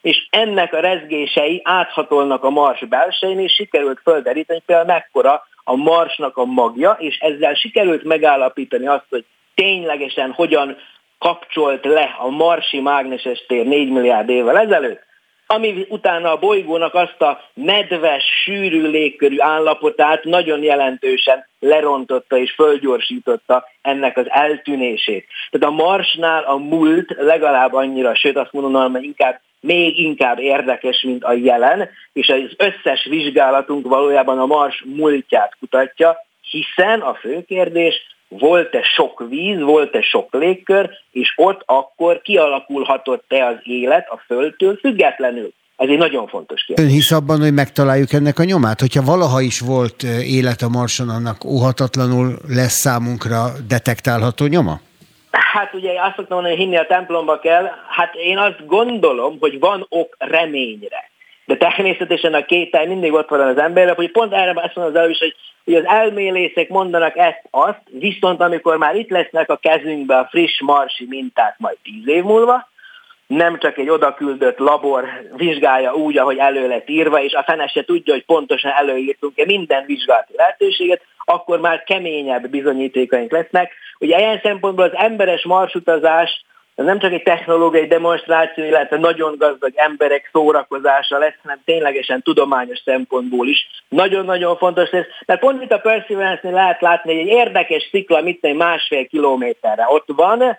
és 0.02 0.28
ennek 0.30 0.74
a 0.74 0.80
rezgései 0.80 1.62
áthatolnak 1.64 2.44
a 2.44 2.50
Mars 2.50 2.86
belsején, 2.86 3.40
és 3.40 3.54
sikerült 3.54 4.00
földeríteni 4.04 4.62
például 4.66 4.88
mekkora 4.88 5.48
a 5.64 5.76
Marsnak 5.76 6.38
a 6.38 6.46
magja, 6.46 6.92
és 7.00 7.18
ezzel 7.18 7.54
sikerült 7.54 8.04
megállapítani 8.04 8.88
azt, 8.88 9.06
hogy 9.10 9.26
ténylegesen 9.56 10.32
hogyan 10.32 10.78
kapcsolt 11.18 11.86
le 11.86 12.16
a 12.20 12.30
marsi 12.30 12.80
mágneses 12.80 13.46
tér 13.48 13.66
4 13.66 13.90
milliárd 13.90 14.30
évvel 14.30 14.58
ezelőtt, 14.58 15.06
ami 15.48 15.86
utána 15.90 16.32
a 16.32 16.40
bolygónak 16.40 16.94
azt 16.94 17.22
a 17.22 17.42
nedves, 17.54 18.24
sűrű 18.44 18.82
légkörű 18.82 19.36
állapotát 19.40 20.24
nagyon 20.24 20.64
jelentősen 20.64 21.48
lerontotta 21.60 22.38
és 22.38 22.52
fölgyorsította 22.52 23.66
ennek 23.82 24.18
az 24.18 24.26
eltűnését. 24.30 25.26
Tehát 25.50 25.68
a 25.68 25.84
Marsnál 25.84 26.44
a 26.44 26.58
múlt 26.58 27.16
legalább 27.18 27.74
annyira, 27.74 28.16
sőt 28.16 28.38
azt 28.38 28.52
mondom, 28.54 28.92
hogy 28.92 29.04
inkább 29.04 29.40
még 29.60 30.00
inkább 30.00 30.40
érdekes, 30.40 31.02
mint 31.02 31.24
a 31.24 31.34
jelen, 31.34 31.90
és 32.14 32.30
az 32.30 32.54
összes 32.58 33.06
vizsgálatunk 33.10 33.88
valójában 33.88 34.40
a 34.40 34.46
Mars 34.46 34.84
múltját 34.86 35.56
kutatja, 35.60 36.18
hiszen 36.42 37.00
a 37.00 37.14
fő 37.14 37.44
kérdés, 37.48 38.13
volt-e 38.40 38.82
sok 38.96 39.26
víz, 39.30 39.62
volt-e 39.62 40.02
sok 40.02 40.34
légkör, 40.34 40.90
és 41.12 41.34
ott 41.36 41.62
akkor 41.66 42.22
kialakulhatott-e 42.22 43.46
az 43.46 43.56
élet 43.64 44.10
a 44.10 44.22
Földtől 44.26 44.76
függetlenül. 44.76 45.54
Ez 45.76 45.90
egy 45.90 45.98
nagyon 45.98 46.28
fontos 46.28 46.64
kérdés. 46.64 46.86
Ön 46.86 46.92
hisz 46.92 47.12
abban, 47.12 47.40
hogy 47.40 47.54
megtaláljuk 47.54 48.14
ennek 48.14 48.40
a 48.40 48.44
nyomát? 48.44 48.80
Hogyha 48.80 49.02
valaha 49.02 49.42
is 49.42 49.60
volt 49.60 50.04
élet 50.26 50.62
a 50.62 50.70
Marson, 50.70 51.10
annak 51.10 51.46
óhatatlanul 51.46 52.38
lesz 52.48 52.74
számunkra 52.74 53.52
detektálható 53.68 54.46
nyoma? 54.46 54.80
Hát 55.32 55.74
ugye 55.74 55.90
azt 56.02 56.16
szoktam 56.16 56.38
mondani, 56.38 56.56
hogy 56.56 56.64
hinni 56.64 56.78
a 56.78 56.86
templomba 56.86 57.40
kell. 57.40 57.66
Hát 57.90 58.16
én 58.16 58.38
azt 58.38 58.66
gondolom, 58.66 59.38
hogy 59.40 59.60
van 59.60 59.86
ok 59.90 60.16
reményre. 60.20 61.12
De 61.46 61.58
természetesen 61.58 62.34
a 62.34 62.46
kétel 62.46 62.86
mindig 62.86 63.14
ott 63.14 63.30
van 63.30 63.40
az 63.40 63.58
emberre, 63.58 63.94
hogy 63.94 64.12
pont 64.12 64.34
erre 64.34 64.54
azt 64.56 64.76
mondom 64.76 64.94
az 64.94 65.00
előbb 65.00 65.12
is, 65.12 65.20
hogy, 65.20 65.36
hogy 65.64 65.76
az 65.76 65.86
elmélészek 65.86 66.70
mondanak 66.70 67.18
ezt-azt, 67.18 67.82
viszont 67.92 68.42
amikor 68.42 68.78
már 68.78 68.96
itt 68.96 69.10
lesznek 69.10 69.50
a 69.50 69.56
kezünkbe 69.56 70.18
a 70.18 70.28
friss 70.30 70.62
marsi 70.62 71.06
minták 71.10 71.56
majd 71.58 71.78
tíz 71.84 72.08
év 72.08 72.24
múlva, 72.24 72.72
nem 73.28 73.60
csak 73.60 73.78
egy 73.78 73.90
odaküldött 73.90 74.58
labor 74.58 75.06
vizsgálja 75.36 75.94
úgy, 75.94 76.18
ahogy 76.18 76.38
elő 76.38 76.68
lett 76.68 76.90
írva, 76.90 77.24
és 77.24 77.34
a 77.34 77.44
fene 77.44 77.68
se 77.68 77.84
tudja, 77.84 78.14
hogy 78.14 78.26
pontosan 78.26 78.72
előírtunk-e 78.72 79.46
minden 79.46 79.86
vizsgálati 79.86 80.34
lehetőséget, 80.36 81.02
akkor 81.26 81.60
már 81.60 81.84
keményebb 81.84 82.50
bizonyítékaink 82.50 83.32
lesznek. 83.32 83.72
Ugye 84.00 84.20
ilyen 84.20 84.40
szempontból 84.44 84.86
az 84.86 84.96
emberes 84.96 85.44
marsutazás 85.44 86.46
ez 86.76 86.86
nem 86.86 87.00
csak 87.00 87.12
egy 87.12 87.24
technológiai 87.24 87.88
demonstráció, 87.88 88.64
illetve 88.64 88.98
nagyon 88.98 89.36
gazdag 89.38 89.72
emberek 89.76 90.30
szórakozása 90.32 91.18
lesz, 91.18 91.36
hanem 91.42 91.62
ténylegesen 91.66 92.22
tudományos 92.22 92.80
szempontból 92.86 93.48
is 93.48 93.68
nagyon-nagyon 93.90 94.58
fontos 94.58 94.90
lesz. 94.90 95.06
Mert 95.26 95.40
pont 95.40 95.64
itt 95.64 95.72
a 95.72 95.80
Perseverance-nél 95.80 96.54
lehet 96.54 96.82
látni, 96.82 97.12
hogy 97.12 97.28
egy 97.28 97.36
érdekes 97.36 97.88
szikla, 97.92 98.22
mit 98.22 98.46
egy 98.46 98.56
másfél 98.56 99.08
kilométerre 99.08 99.86
ott 99.88 100.08
van, 100.16 100.58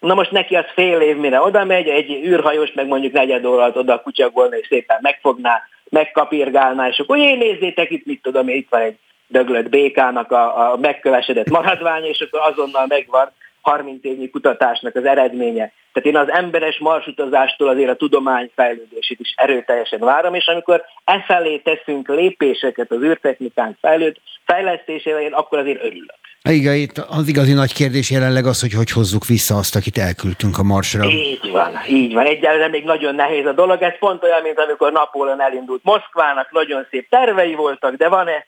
Na 0.00 0.14
most 0.14 0.30
neki 0.30 0.56
az 0.56 0.64
fél 0.74 1.00
év, 1.00 1.16
mire 1.16 1.40
oda 1.40 1.64
megy, 1.64 1.88
egy 1.88 2.10
űrhajós 2.10 2.72
meg 2.72 2.86
mondjuk 2.86 3.12
negyed 3.12 3.44
órát 3.44 3.76
oda 3.76 4.00
kutyagolna, 4.00 4.56
és 4.56 4.66
szépen 4.66 4.98
megfogná, 5.00 5.62
megkapirgálná, 5.88 6.88
és 6.88 6.98
akkor 6.98 7.18
én 7.18 7.38
nézzétek 7.38 7.90
itt, 7.90 8.06
mit 8.06 8.22
tudom, 8.22 8.48
itt 8.48 8.68
van 8.70 8.80
egy 8.80 8.98
döglött 9.26 9.68
békának 9.68 10.32
a, 10.32 10.72
a 10.72 10.76
megkövesedett 10.76 11.50
maradványa, 11.50 12.06
és 12.06 12.20
akkor 12.20 12.40
azonnal 12.40 12.84
megvan 12.88 13.32
30 13.66 14.04
évnyi 14.04 14.30
kutatásnak 14.30 14.94
az 14.94 15.04
eredménye. 15.04 15.72
Tehát 15.92 16.08
én 16.08 16.16
az 16.16 16.30
emberes 16.30 16.78
marsutazástól 16.78 17.68
azért 17.68 17.90
a 17.90 17.94
tudomány 17.94 18.50
fejlődését 18.54 19.20
is 19.20 19.34
erőteljesen 19.36 19.98
várom, 19.98 20.34
és 20.34 20.46
amikor 20.46 20.82
e 21.04 21.24
felé 21.26 21.56
teszünk 21.56 22.08
lépéseket 22.08 22.90
az 22.90 23.02
űrtechnikánk 23.02 23.76
fejlőd, 23.80 24.16
fejlesztésére, 24.44 25.20
én 25.22 25.32
akkor 25.32 25.58
azért 25.58 25.84
örülök. 25.84 26.14
Igen, 26.48 26.74
itt 26.74 26.98
az 26.98 27.28
igazi 27.28 27.52
nagy 27.52 27.72
kérdés 27.72 28.10
jelenleg 28.10 28.46
az, 28.46 28.60
hogy 28.60 28.72
hogy 28.72 28.90
hozzuk 28.90 29.26
vissza 29.26 29.56
azt, 29.56 29.76
akit 29.76 29.98
elküldtünk 29.98 30.58
a 30.58 30.62
Marsra. 30.62 31.04
Így 31.04 31.50
van, 31.50 31.72
így 31.88 32.12
van. 32.14 32.26
Egyelőre 32.26 32.68
még 32.68 32.84
nagyon 32.84 33.14
nehéz 33.14 33.46
a 33.46 33.52
dolog. 33.52 33.82
Ez 33.82 33.98
pont 33.98 34.22
olyan, 34.22 34.42
mint 34.42 34.58
amikor 34.58 34.92
Napóleon 34.92 35.40
elindult 35.40 35.84
Moszkvának, 35.84 36.52
nagyon 36.52 36.86
szép 36.90 37.08
tervei 37.08 37.54
voltak, 37.54 37.94
de 37.94 38.08
van-e 38.08 38.46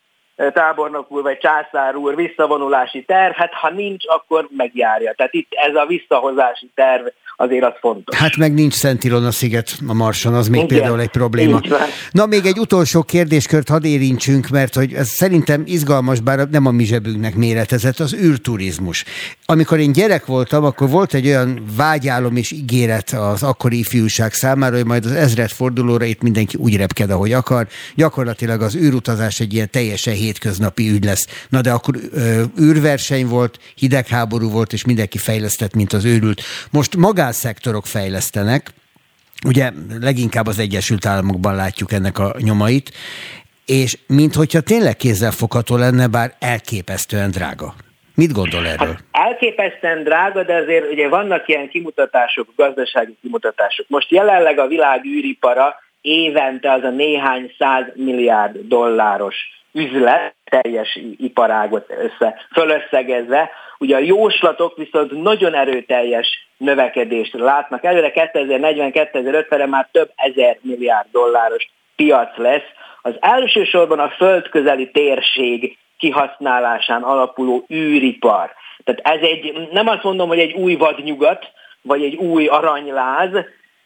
tábornok 0.53 1.11
úr 1.11 1.23
vagy 1.23 1.39
császár 1.39 1.97
úr 1.97 2.15
visszavonulási 2.15 3.05
terv, 3.05 3.33
hát 3.35 3.53
ha 3.53 3.71
nincs, 3.71 4.05
akkor 4.07 4.49
megjárja. 4.57 5.13
Tehát 5.17 5.35
itt 5.35 5.49
ez 5.51 5.75
a 5.75 5.87
visszahozási 5.87 6.71
terv 6.75 7.07
azért 7.41 7.65
az 7.65 7.73
fontos. 7.81 8.17
Hát 8.17 8.37
meg 8.37 8.55
nincs 8.55 8.75
Szent 8.75 9.05
Ilona 9.05 9.31
sziget 9.31 9.71
a 9.87 9.95
Marson, 9.95 10.35
az 10.35 10.49
még 10.49 10.63
Igen, 10.63 10.79
például 10.79 11.01
egy 11.01 11.11
probléma. 11.11 11.61
Na 12.11 12.27
még 12.27 12.47
egy 12.47 12.59
utolsó 12.59 13.03
kérdéskört 13.03 13.69
hadd 13.69 13.85
érintsünk, 13.85 14.49
mert 14.49 14.75
hogy 14.75 14.93
ez 14.93 15.09
szerintem 15.09 15.63
izgalmas, 15.67 16.21
bár 16.21 16.49
nem 16.49 16.67
a 16.67 16.71
mi 16.71 16.85
zsebünknek 16.85 17.35
méretezett, 17.35 17.99
az 17.99 18.15
űrturizmus. 18.15 19.05
Amikor 19.47 19.79
én 19.79 19.93
gyerek 19.93 20.27
voltam, 20.27 20.65
akkor 20.65 20.89
volt 20.89 21.15
egy 21.15 21.27
olyan 21.27 21.65
vágyálom 21.77 22.37
és 22.37 22.51
ígéret 22.51 23.11
az 23.11 23.43
akkori 23.43 23.79
ifjúság 23.79 24.33
számára, 24.33 24.77
hogy 24.77 24.87
majd 24.87 25.05
az 25.05 25.13
ezred 25.13 25.51
fordulóra 25.51 26.05
itt 26.05 26.23
mindenki 26.23 26.57
úgy 26.61 26.77
repked, 26.77 27.11
ahogy 27.11 27.33
akar. 27.33 27.67
Gyakorlatilag 27.95 28.63
az 28.63 28.77
űrutazás 28.77 29.41
egy 29.41 29.55
ilyen 29.55 29.71
teljesen 29.71 30.15
hétköznapi 30.29 30.91
ügy 30.91 31.05
lesz. 31.05 31.27
Na 31.49 31.61
de 31.61 31.71
akkor 31.71 31.95
ö, 32.13 32.43
űrverseny 32.61 33.27
volt, 33.27 33.59
hidegháború 33.75 34.51
volt, 34.51 34.73
és 34.73 34.85
mindenki 34.85 35.19
fejlesztett, 35.19 35.75
mint 35.75 35.93
az 35.93 36.05
őrült. 36.05 36.43
Most 36.71 36.97
magánszektorok 36.97 37.87
fejlesztenek, 37.87 38.71
ugye 39.47 39.71
leginkább 40.01 40.47
az 40.47 40.59
Egyesült 40.59 41.07
Államokban 41.07 41.55
látjuk 41.55 41.93
ennek 41.93 42.19
a 42.19 42.35
nyomait, 42.39 42.93
és 43.67 43.99
minthogyha 44.07 44.61
tényleg 44.61 44.97
kézzelfogható 44.97 45.77
lenne, 45.77 46.07
bár 46.07 46.35
elképesztően 46.39 47.31
drága. 47.31 47.75
Mit 48.15 48.33
gondol 48.33 48.67
erről? 48.67 48.97
Hát 49.13 49.27
elképesztően 49.27 50.03
drága, 50.03 50.43
de 50.43 50.55
azért 50.55 50.91
ugye 50.91 51.09
vannak 51.09 51.49
ilyen 51.49 51.69
kimutatások, 51.69 52.49
gazdasági 52.57 53.17
kimutatások. 53.23 53.87
Most 53.89 54.11
jelenleg 54.11 54.59
a 54.59 54.67
világ 54.67 55.05
űripara 55.05 55.75
évente 56.01 56.73
az 56.73 56.83
a 56.83 56.91
néhány 56.91 57.55
száz 57.59 57.85
milliárd 57.95 58.57
dolláros 58.69 59.37
üzlet, 59.79 60.35
teljes 60.45 60.99
iparágot 61.17 61.91
össze, 61.91 62.41
fölösszegezve. 62.53 63.51
Ugye 63.79 63.97
a 63.97 63.99
jóslatok 63.99 64.77
viszont 64.77 65.23
nagyon 65.23 65.55
erőteljes 65.55 66.49
növekedést 66.57 67.35
látnak. 67.35 67.85
Előre 67.85 68.13
2040-2050-re 68.15 69.67
már 69.67 69.89
több 69.93 70.11
ezer 70.17 70.59
milliárd 70.61 71.07
dolláros 71.13 71.71
piac 71.97 72.37
lesz. 72.37 72.67
Az 73.03 73.15
elsősorban 73.21 73.99
a 73.99 74.09
földközeli 74.09 74.91
térség 74.91 75.79
kihasználásán 75.99 77.03
alapuló 77.03 77.67
űripar. 77.73 78.51
Tehát 78.85 79.23
ez 79.23 79.29
egy, 79.29 79.69
nem 79.73 79.89
azt 79.89 80.03
mondom, 80.03 80.29
hogy 80.29 80.39
egy 80.39 80.53
új 80.53 80.75
vadnyugat, 80.75 81.51
vagy 81.83 82.03
egy 82.03 82.15
új 82.15 82.47
aranyláz, 82.47 83.31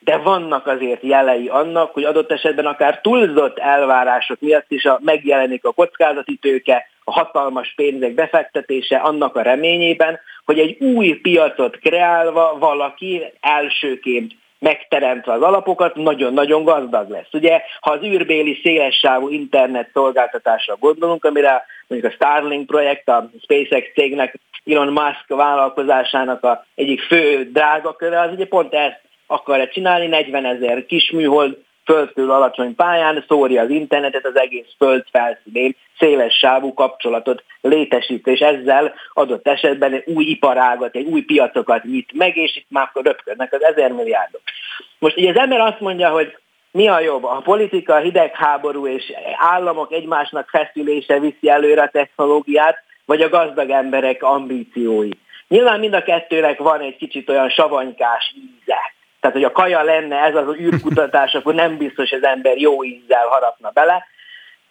de 0.04 0.16
vannak 0.16 0.66
azért 0.66 1.02
jelei 1.02 1.48
annak, 1.48 1.92
hogy 1.92 2.04
adott 2.04 2.32
esetben 2.32 2.66
akár 2.66 3.00
túlzott 3.00 3.58
elvárások 3.58 4.40
miatt 4.40 4.70
is 4.70 4.84
a, 4.84 4.98
megjelenik 5.02 5.64
a 5.64 5.72
kockázati 5.72 6.36
tőke, 6.36 6.86
a 7.04 7.12
hatalmas 7.12 7.72
pénzek 7.76 8.14
befektetése 8.14 8.96
annak 8.96 9.36
a 9.36 9.42
reményében, 9.42 10.20
hogy 10.44 10.58
egy 10.58 10.76
új 10.80 11.12
piacot 11.12 11.78
kreálva 11.78 12.56
valaki 12.58 13.22
elsőként 13.40 14.32
megteremtve 14.58 15.32
az 15.32 15.42
alapokat, 15.42 15.94
nagyon-nagyon 15.94 16.64
gazdag 16.64 17.10
lesz. 17.10 17.32
Ugye, 17.32 17.62
ha 17.80 17.90
az 17.90 18.02
űrbéli 18.02 18.60
szélessávú 18.62 19.28
internet 19.28 19.90
szolgáltatásra 19.92 20.76
gondolunk, 20.76 21.24
amire 21.24 21.64
mondjuk 21.86 22.12
a 22.12 22.14
Starlink 22.14 22.66
projekt, 22.66 23.08
a 23.08 23.30
SpaceX 23.42 23.92
cégnek, 23.94 24.38
Elon 24.66 24.92
Musk 24.92 25.24
vállalkozásának 25.26 26.44
a 26.44 26.64
egyik 26.74 27.00
fő 27.00 27.50
drágaköre, 27.52 28.20
az 28.20 28.32
ugye 28.32 28.46
pont 28.46 28.74
ezt 28.74 29.00
akarja 29.32 29.68
csinálni, 29.68 30.06
40 30.06 30.44
ezer 30.44 30.86
kis 30.86 31.10
műhold 31.10 31.56
földtől 31.84 32.30
alacsony 32.30 32.74
pályán 32.74 33.24
szórja 33.28 33.62
az 33.62 33.70
internetet 33.70 34.26
az 34.26 34.38
egész 34.38 34.74
föld 34.78 35.04
felszínén, 35.10 35.76
széles 35.98 36.34
sávú 36.34 36.74
kapcsolatot 36.74 37.44
létesít, 37.60 38.26
és 38.26 38.40
ezzel 38.40 38.94
adott 39.12 39.48
esetben 39.48 39.92
egy 39.92 40.04
új 40.06 40.24
iparágat, 40.24 40.96
egy 40.96 41.06
új 41.06 41.22
piacokat 41.22 41.84
nyit 41.84 42.12
meg, 42.12 42.36
és 42.36 42.56
itt 42.56 42.66
már 42.68 42.90
röpködnek 42.94 43.52
az 43.52 43.64
ezer 43.64 43.92
milliárdok. 43.92 44.40
Most 44.98 45.16
ugye 45.16 45.30
az 45.30 45.36
ember 45.36 45.60
azt 45.60 45.80
mondja, 45.80 46.08
hogy 46.10 46.36
mi 46.70 46.88
a 46.88 47.00
jobb? 47.00 47.24
A 47.24 47.40
politika, 47.44 47.94
a 47.94 47.98
hidegháború 47.98 48.86
és 48.86 49.12
államok 49.36 49.92
egymásnak 49.92 50.48
feszülése 50.48 51.18
viszi 51.18 51.48
előre 51.48 51.82
a 51.82 51.88
technológiát, 51.88 52.76
vagy 53.04 53.22
a 53.22 53.28
gazdag 53.28 53.70
emberek 53.70 54.22
ambíciói. 54.22 55.10
Nyilván 55.48 55.80
mind 55.80 55.94
a 55.94 56.02
kettőnek 56.02 56.58
van 56.58 56.80
egy 56.80 56.96
kicsit 56.96 57.28
olyan 57.28 57.50
savanykás 57.50 58.34
íze. 58.36 58.78
Tehát, 59.22 59.36
hogy 59.36 59.46
a 59.46 59.52
kaja 59.52 59.82
lenne 59.82 60.16
ez 60.16 60.34
az 60.34 60.56
űrkutatás, 60.56 61.34
akkor 61.34 61.54
nem 61.54 61.76
biztos, 61.76 62.10
hogy 62.10 62.18
az 62.22 62.28
ember 62.28 62.56
jó 62.56 62.84
ízzel 62.84 63.26
harapna 63.26 63.70
bele. 63.70 64.06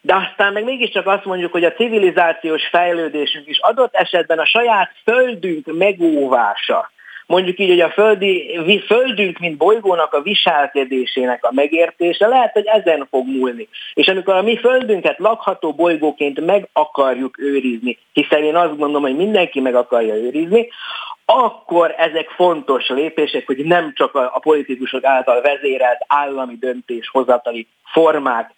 De 0.02 0.16
aztán 0.16 0.54
meg 0.54 0.64
mégiscsak 0.64 1.08
azt 1.08 1.26
mondjuk, 1.26 1.52
hogy 1.52 1.64
a 1.64 1.74
civilizációs 1.74 2.68
fejlődésünk 2.68 3.48
is 3.48 3.60
adott 3.60 3.96
esetben 3.96 4.40
a 4.40 4.46
saját 4.46 4.92
földünk 5.04 5.78
megóvása, 5.78 6.92
mondjuk 7.26 7.60
így, 7.60 7.70
hogy 7.70 7.80
a 7.80 7.90
földi, 7.90 8.84
földünk, 8.86 9.40
mint 9.40 9.58
bolygónak 9.58 10.14
a 10.14 10.22
viselkedésének 10.22 11.44
a 11.44 11.52
megértése, 11.54 12.28
lehet, 12.28 12.54
hogy 12.54 12.66
ezen 12.66 13.08
fog 13.10 13.28
múlni. 13.28 13.68
És 13.94 14.08
amikor 14.08 14.34
a 14.34 14.42
mi 14.42 14.58
földünket 14.58 15.20
lakható 15.20 15.74
bolygóként 15.74 16.46
meg 16.46 16.70
akarjuk 16.74 17.40
őrizni, 17.40 17.98
hiszen 18.14 18.44
én 18.44 18.56
azt 18.56 18.78
gondolom, 18.78 19.02
hogy 19.02 19.16
mindenki 19.16 19.60
meg 19.60 19.76
akarja 19.76 20.16
őrizni, 20.16 20.68
akkor 21.26 21.94
ezek 21.98 22.30
fontos 22.30 22.88
lépések, 22.88 23.46
hogy 23.46 23.58
nem 23.58 23.94
csak 23.96 24.16
a, 24.16 24.32
a 24.34 24.40
politikusok 24.40 25.04
által 25.04 25.42
vezérelt 25.42 26.06
állami 26.08 26.56
döntéshozatali 26.60 27.68
formák 27.92 28.54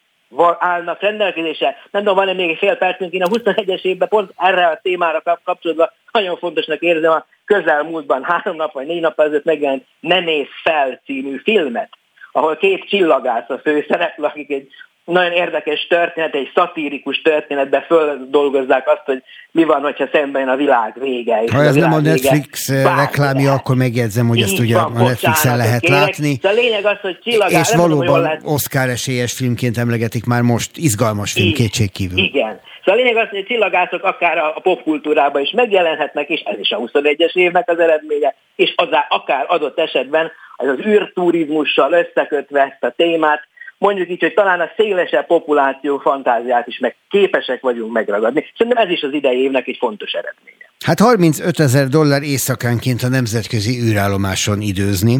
állnak 0.59 1.01
rendelkezésre. 1.01 1.75
Nem 1.91 2.01
tudom, 2.01 2.17
van-e 2.17 2.33
még 2.33 2.49
egy 2.49 2.57
fél 2.57 2.75
percünk, 2.75 3.13
én 3.13 3.23
a 3.23 3.27
21-es 3.27 3.81
évben 3.81 4.07
pont 4.07 4.31
erre 4.37 4.67
a 4.67 4.79
témára 4.81 5.21
kapcsolatban 5.43 5.91
nagyon 6.11 6.37
fontosnak 6.37 6.81
érzem 6.81 7.11
a 7.11 7.25
közelmúltban, 7.45 8.23
három 8.23 8.55
nap 8.55 8.73
vagy 8.73 8.87
négy 8.87 9.01
nap 9.01 9.19
ezelőtt 9.19 9.43
megjelent 9.43 9.85
Nem 9.99 10.27
ész 10.27 10.61
fel 10.63 11.01
című 11.05 11.37
filmet, 11.37 11.89
ahol 12.31 12.55
két 12.55 12.89
csillagász 12.89 13.49
a 13.49 13.57
főszereplő, 13.57 14.25
akik 14.25 14.51
egy 14.51 14.67
nagyon 15.05 15.31
érdekes 15.31 15.87
történet, 15.87 16.35
egy 16.35 16.51
szatírikus 16.55 17.21
történetbe 17.21 17.81
földolgozzák 17.81 18.87
azt, 18.87 19.01
hogy 19.05 19.23
mi 19.51 19.63
van, 19.63 19.81
hogyha 19.81 20.07
szemben 20.11 20.49
a 20.49 20.55
világ 20.55 20.93
vége. 20.99 21.43
Ha 21.51 21.63
ez 21.63 21.75
nem 21.75 21.93
a 21.93 21.99
Netflix 21.99 22.69
eh, 22.69 22.97
reklámja, 22.97 23.53
akkor 23.53 23.75
megjegyzem, 23.75 24.27
hogy 24.27 24.41
ezt 24.41 24.59
ugye 24.59 24.77
a 24.77 24.89
Netflixen 24.89 25.57
lehet 25.57 25.81
kérek. 25.81 25.99
látni. 25.99 26.37
De 26.41 26.49
a 26.49 26.53
lényeg 26.53 26.85
az, 26.85 26.97
hogy 27.01 27.19
csillagár, 27.23 27.61
És 27.61 27.75
valóban. 27.75 28.39
Oscar 28.43 28.89
esélyes 28.89 29.33
filmként 29.33 29.77
emlegetik 29.77 30.25
már 30.25 30.41
most, 30.41 30.77
izgalmas 30.77 31.31
film, 31.31 31.53
kétségkívül. 31.53 32.17
Igen. 32.17 32.59
Szóval 32.85 33.01
a 33.01 33.03
lényeg 33.03 33.23
az, 33.23 33.29
hogy 33.29 33.39
a 33.39 33.43
csillagászok 33.43 34.03
akár 34.03 34.37
a 34.37 34.59
popkultúrában 34.63 35.41
is 35.41 35.51
megjelenhetnek, 35.51 36.29
és 36.29 36.41
ez 36.41 36.59
is 36.59 36.71
a 36.71 36.77
21-es 36.77 37.35
évnek 37.35 37.69
az 37.69 37.79
eredménye, 37.79 38.35
és 38.55 38.73
az 38.75 38.87
akár 39.09 39.45
adott 39.47 39.79
esetben 39.79 40.31
ez 40.57 40.67
az 40.67 40.85
űrturizmussal 40.85 41.91
összekötve 41.91 42.61
ezt 42.61 42.83
a 42.83 42.93
témát, 42.95 43.47
mondjuk 43.77 44.09
így, 44.09 44.19
hogy 44.19 44.33
talán 44.33 44.59
a 44.59 44.71
szélesebb 44.75 45.25
populáció 45.25 45.97
fantáziát 45.97 46.67
is 46.67 46.79
meg 46.79 46.95
képesek 47.09 47.61
vagyunk 47.61 47.91
megragadni. 47.91 48.45
Szerintem 48.57 48.85
ez 48.85 48.91
is 48.91 49.01
az 49.01 49.13
idei 49.13 49.41
évnek 49.41 49.67
egy 49.67 49.77
fontos 49.79 50.11
eredménye. 50.11 50.69
Hát 50.85 50.99
35 50.99 51.59
ezer 51.59 51.87
dollár 51.87 52.21
éjszakánként 52.21 53.01
a 53.01 53.07
nemzetközi 53.07 53.81
űrállomáson 53.89 54.61
időzni 54.61 55.17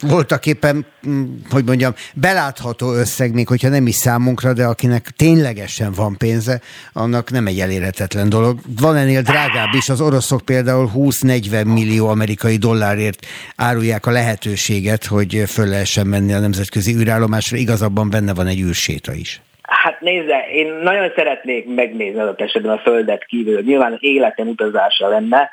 voltak 0.00 0.46
éppen, 0.46 0.86
mm, 1.08 1.24
hogy 1.50 1.64
mondjam, 1.64 1.92
belátható 2.14 2.92
összeg, 2.92 3.34
még 3.34 3.48
hogyha 3.48 3.68
nem 3.68 3.86
is 3.86 3.94
számunkra, 3.94 4.52
de 4.52 4.64
akinek 4.64 5.10
ténylegesen 5.16 5.92
van 5.92 6.16
pénze, 6.16 6.60
annak 6.92 7.30
nem 7.30 7.46
egy 7.46 7.60
elérhetetlen 7.60 8.28
dolog. 8.28 8.58
Van 8.80 8.96
ennél 8.96 9.22
drágább 9.22 9.74
is, 9.74 9.88
az 9.88 10.00
oroszok 10.00 10.40
például 10.44 10.90
20-40 10.94 11.74
millió 11.74 12.08
amerikai 12.08 12.56
dollárért 12.56 13.26
árulják 13.56 14.06
a 14.06 14.10
lehetőséget, 14.10 15.04
hogy 15.04 15.42
föl 15.46 15.66
lehessen 15.66 16.06
menni 16.06 16.32
a 16.32 16.38
nemzetközi 16.38 16.94
űrállomásra, 16.94 17.56
igazabban 17.56 18.10
benne 18.10 18.34
van 18.34 18.46
egy 18.46 18.60
űrséta 18.60 19.12
is. 19.12 19.40
Hát 19.62 20.00
nézze, 20.00 20.46
én 20.52 20.72
nagyon 20.82 21.12
szeretnék 21.16 21.74
megnézni 21.74 22.20
az 22.20 22.34
esetben 22.36 22.72
a 22.72 22.78
Földet 22.78 23.24
kívül. 23.24 23.62
Nyilván 23.62 23.96
életem 24.00 24.48
utazása 24.48 25.08
lenne, 25.08 25.50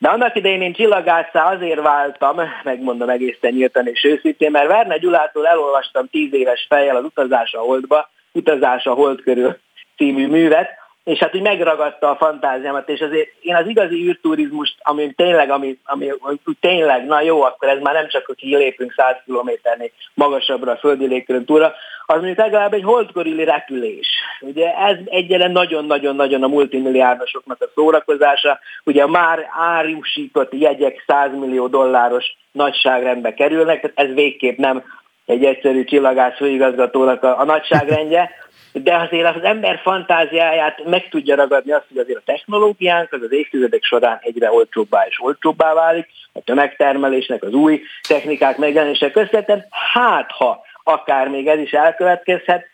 de 0.00 0.08
annak 0.08 0.36
idején 0.36 0.62
én 0.62 0.72
csillagászá 0.72 1.52
azért 1.52 1.80
váltam, 1.80 2.40
megmondom 2.62 3.08
egészen 3.08 3.52
nyíltan 3.52 3.86
és 3.86 4.04
őszintén, 4.04 4.50
mert 4.50 4.66
Verne 4.66 4.98
Gyulától 4.98 5.46
elolvastam 5.46 6.06
tíz 6.06 6.32
éves 6.32 6.66
fejjel 6.68 6.96
az 6.96 7.04
Utazás 7.04 7.52
a 7.52 7.60
Holdba, 7.60 8.10
Utazás 8.32 8.86
a 8.86 8.92
Hold 8.92 9.20
körül 9.22 9.58
című 9.96 10.26
művet, 10.26 10.68
és 11.04 11.18
hát 11.18 11.34
úgy 11.34 11.42
megragadta 11.42 12.10
a 12.10 12.16
fantáziámat, 12.16 12.88
és 12.88 13.00
azért 13.00 13.28
én 13.40 13.54
az 13.54 13.66
igazi 13.66 14.06
űrturizmust, 14.08 14.74
ami 14.78 15.12
tényleg, 15.12 15.50
ami, 15.50 15.78
ami 15.84 16.12
tényleg, 16.60 17.06
na 17.06 17.20
jó, 17.20 17.42
akkor 17.42 17.68
ez 17.68 17.80
már 17.80 17.94
nem 17.94 18.08
csak, 18.08 18.26
hogy 18.26 18.36
kilépünk 18.36 18.92
100 18.96 19.16
kilométernél 19.24 19.90
magasabbra 20.14 20.72
a 20.72 20.76
földi 20.76 21.06
légkörön 21.06 21.44
túlra, 21.44 21.74
az 22.10 22.16
mondjuk 22.16 22.38
legalább 22.38 22.72
egy 22.72 22.82
holdkorili 22.82 23.44
repülés. 23.44 24.08
Ugye 24.40 24.74
ez 24.74 24.96
egyre 25.04 25.48
nagyon-nagyon-nagyon 25.48 26.42
a 26.42 26.48
multimilliárdosoknak 26.48 27.62
a 27.62 27.70
szórakozása. 27.74 28.58
Ugye 28.84 29.06
már 29.06 29.46
árusított 29.58 30.52
jegyek 30.52 31.04
100 31.06 31.30
millió 31.38 31.66
dolláros 31.66 32.36
nagyságrendbe 32.52 33.34
kerülnek, 33.34 33.80
tehát 33.80 34.10
ez 34.10 34.14
végképp 34.14 34.58
nem 34.58 34.82
egy 35.26 35.44
egyszerű 35.44 35.84
csillagász 35.84 36.36
főigazgatónak 36.36 37.22
a, 37.22 37.40
a 37.40 37.44
nagyságrendje, 37.44 38.30
de 38.72 38.96
azért 38.96 39.36
az 39.36 39.42
ember 39.42 39.80
fantáziáját 39.82 40.84
meg 40.84 41.08
tudja 41.08 41.36
ragadni 41.36 41.72
azt, 41.72 41.86
hogy 41.88 41.98
azért 41.98 42.18
a 42.18 42.22
technológiánk 42.24 43.12
az 43.12 43.22
az 43.22 43.32
évtizedek 43.32 43.82
során 43.82 44.18
egyre 44.22 44.52
olcsóbbá 44.52 45.04
és 45.08 45.20
olcsóbbá 45.20 45.74
válik, 45.74 46.08
a 46.32 46.40
tömegtermelésnek 46.44 47.42
az 47.42 47.52
új 47.52 47.82
technikák 48.08 48.56
megjelenése 48.56 49.10
közvetlen, 49.10 49.66
hát 49.92 50.30
ha 50.30 50.68
akár 50.82 51.28
még 51.28 51.46
ez 51.46 51.58
is 51.58 51.72
elkövetkezhet. 51.72 52.66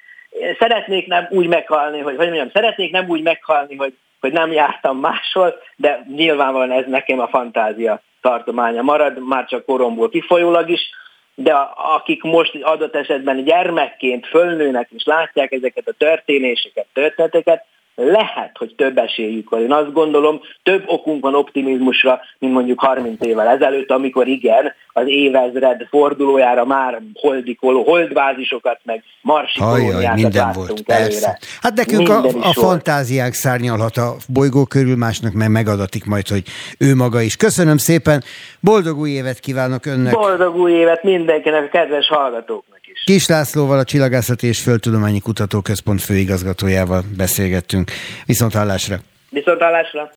Szeretnék 0.59 1.07
nem 1.07 1.27
úgy 1.31 1.47
meghalni, 1.47 2.01
hogy, 2.01 2.17
hogy 2.17 2.27
mondjam, 2.27 2.51
szeretnék 2.51 2.91
nem 2.91 3.09
úgy 3.09 3.23
meghalni, 3.23 3.77
hogy, 3.77 3.97
hogy 4.21 4.33
nem 4.33 4.53
jártam 4.53 4.99
máshol, 4.99 5.55
de 5.77 6.07
nyilvánvalóan 6.17 6.79
ez 6.79 6.85
nekem 6.87 7.21
a 7.21 7.29
fantázia 7.29 8.01
tartománya 8.21 8.83
marad, 8.83 9.27
már 9.27 9.47
csak 9.47 9.65
koromból 9.65 10.09
kifolyólag 10.09 10.71
is, 10.71 10.91
de 11.35 11.53
akik 11.75 12.23
most 12.23 12.55
adott 12.63 12.97
esetben 12.97 13.45
gyermekként 13.45 14.27
fölnőnek 14.27 14.89
és 14.97 15.05
látják 15.05 15.53
ezeket 15.53 15.89
a 15.89 15.95
történéseket, 15.99 16.87
történeteket, 16.93 17.65
lehet, 17.97 18.51
hogy 18.59 18.75
több 18.77 18.99
esélyük 18.99 19.51
van. 19.51 19.61
Én 19.61 19.73
azt 19.73 19.93
gondolom, 19.93 20.41
több 20.63 20.83
okunk 20.87 21.23
van 21.23 21.35
optimizmusra, 21.35 22.21
mint 22.39 22.53
mondjuk 22.53 22.81
30 22.81 23.27
évvel 23.27 23.49
ezelőtt, 23.49 23.91
amikor 23.91 24.29
igen, 24.29 24.73
az 24.93 25.05
évezred 25.07 25.87
fordulójára 25.91 26.65
már 26.65 27.01
holdikoló, 27.15 27.83
holdbázisokat, 27.83 28.79
meg 28.85 29.03
marsi 29.23 29.61
minden 30.15 30.53
volt, 30.53 30.83
persze. 30.83 31.39
Hát 31.61 31.75
nekünk 31.75 32.09
a, 32.09 32.25
a 32.41 32.53
fantáziák 32.53 33.33
szárnyalhat 33.33 33.97
a 33.97 34.15
bolygó 34.29 34.65
körül, 34.65 34.97
másnak 34.97 35.33
meg 35.33 35.51
megadatik 35.51 36.05
majd, 36.05 36.29
hogy 36.29 36.43
ő 36.79 36.95
maga 36.95 37.21
is. 37.21 37.37
Köszönöm 37.37 37.77
szépen, 37.77 38.23
boldog 38.61 38.99
új 38.99 39.11
évet 39.11 39.41
kívánok 39.41 39.87
önnek! 39.87 40.13
Boldog 40.13 40.57
új 40.57 40.73
évet 40.73 41.03
mindenkinek, 41.03 41.65
a 41.65 41.69
kedves 41.69 42.09
hallgatóknak! 42.09 42.76
Is. 43.07 43.15
Kis 43.15 43.27
Lászlóval, 43.27 43.79
a 43.79 43.85
Csillagászati 43.85 44.47
és 44.47 44.63
Földtudományi 44.63 45.21
Kutatóközpont 45.21 46.01
főigazgatójával 46.01 47.05
beszélgettünk. 47.17 47.91
Viszont 48.27 48.55
hallásra! 48.55 48.97
Viszont 49.31 49.63
hallásra! 49.63 50.13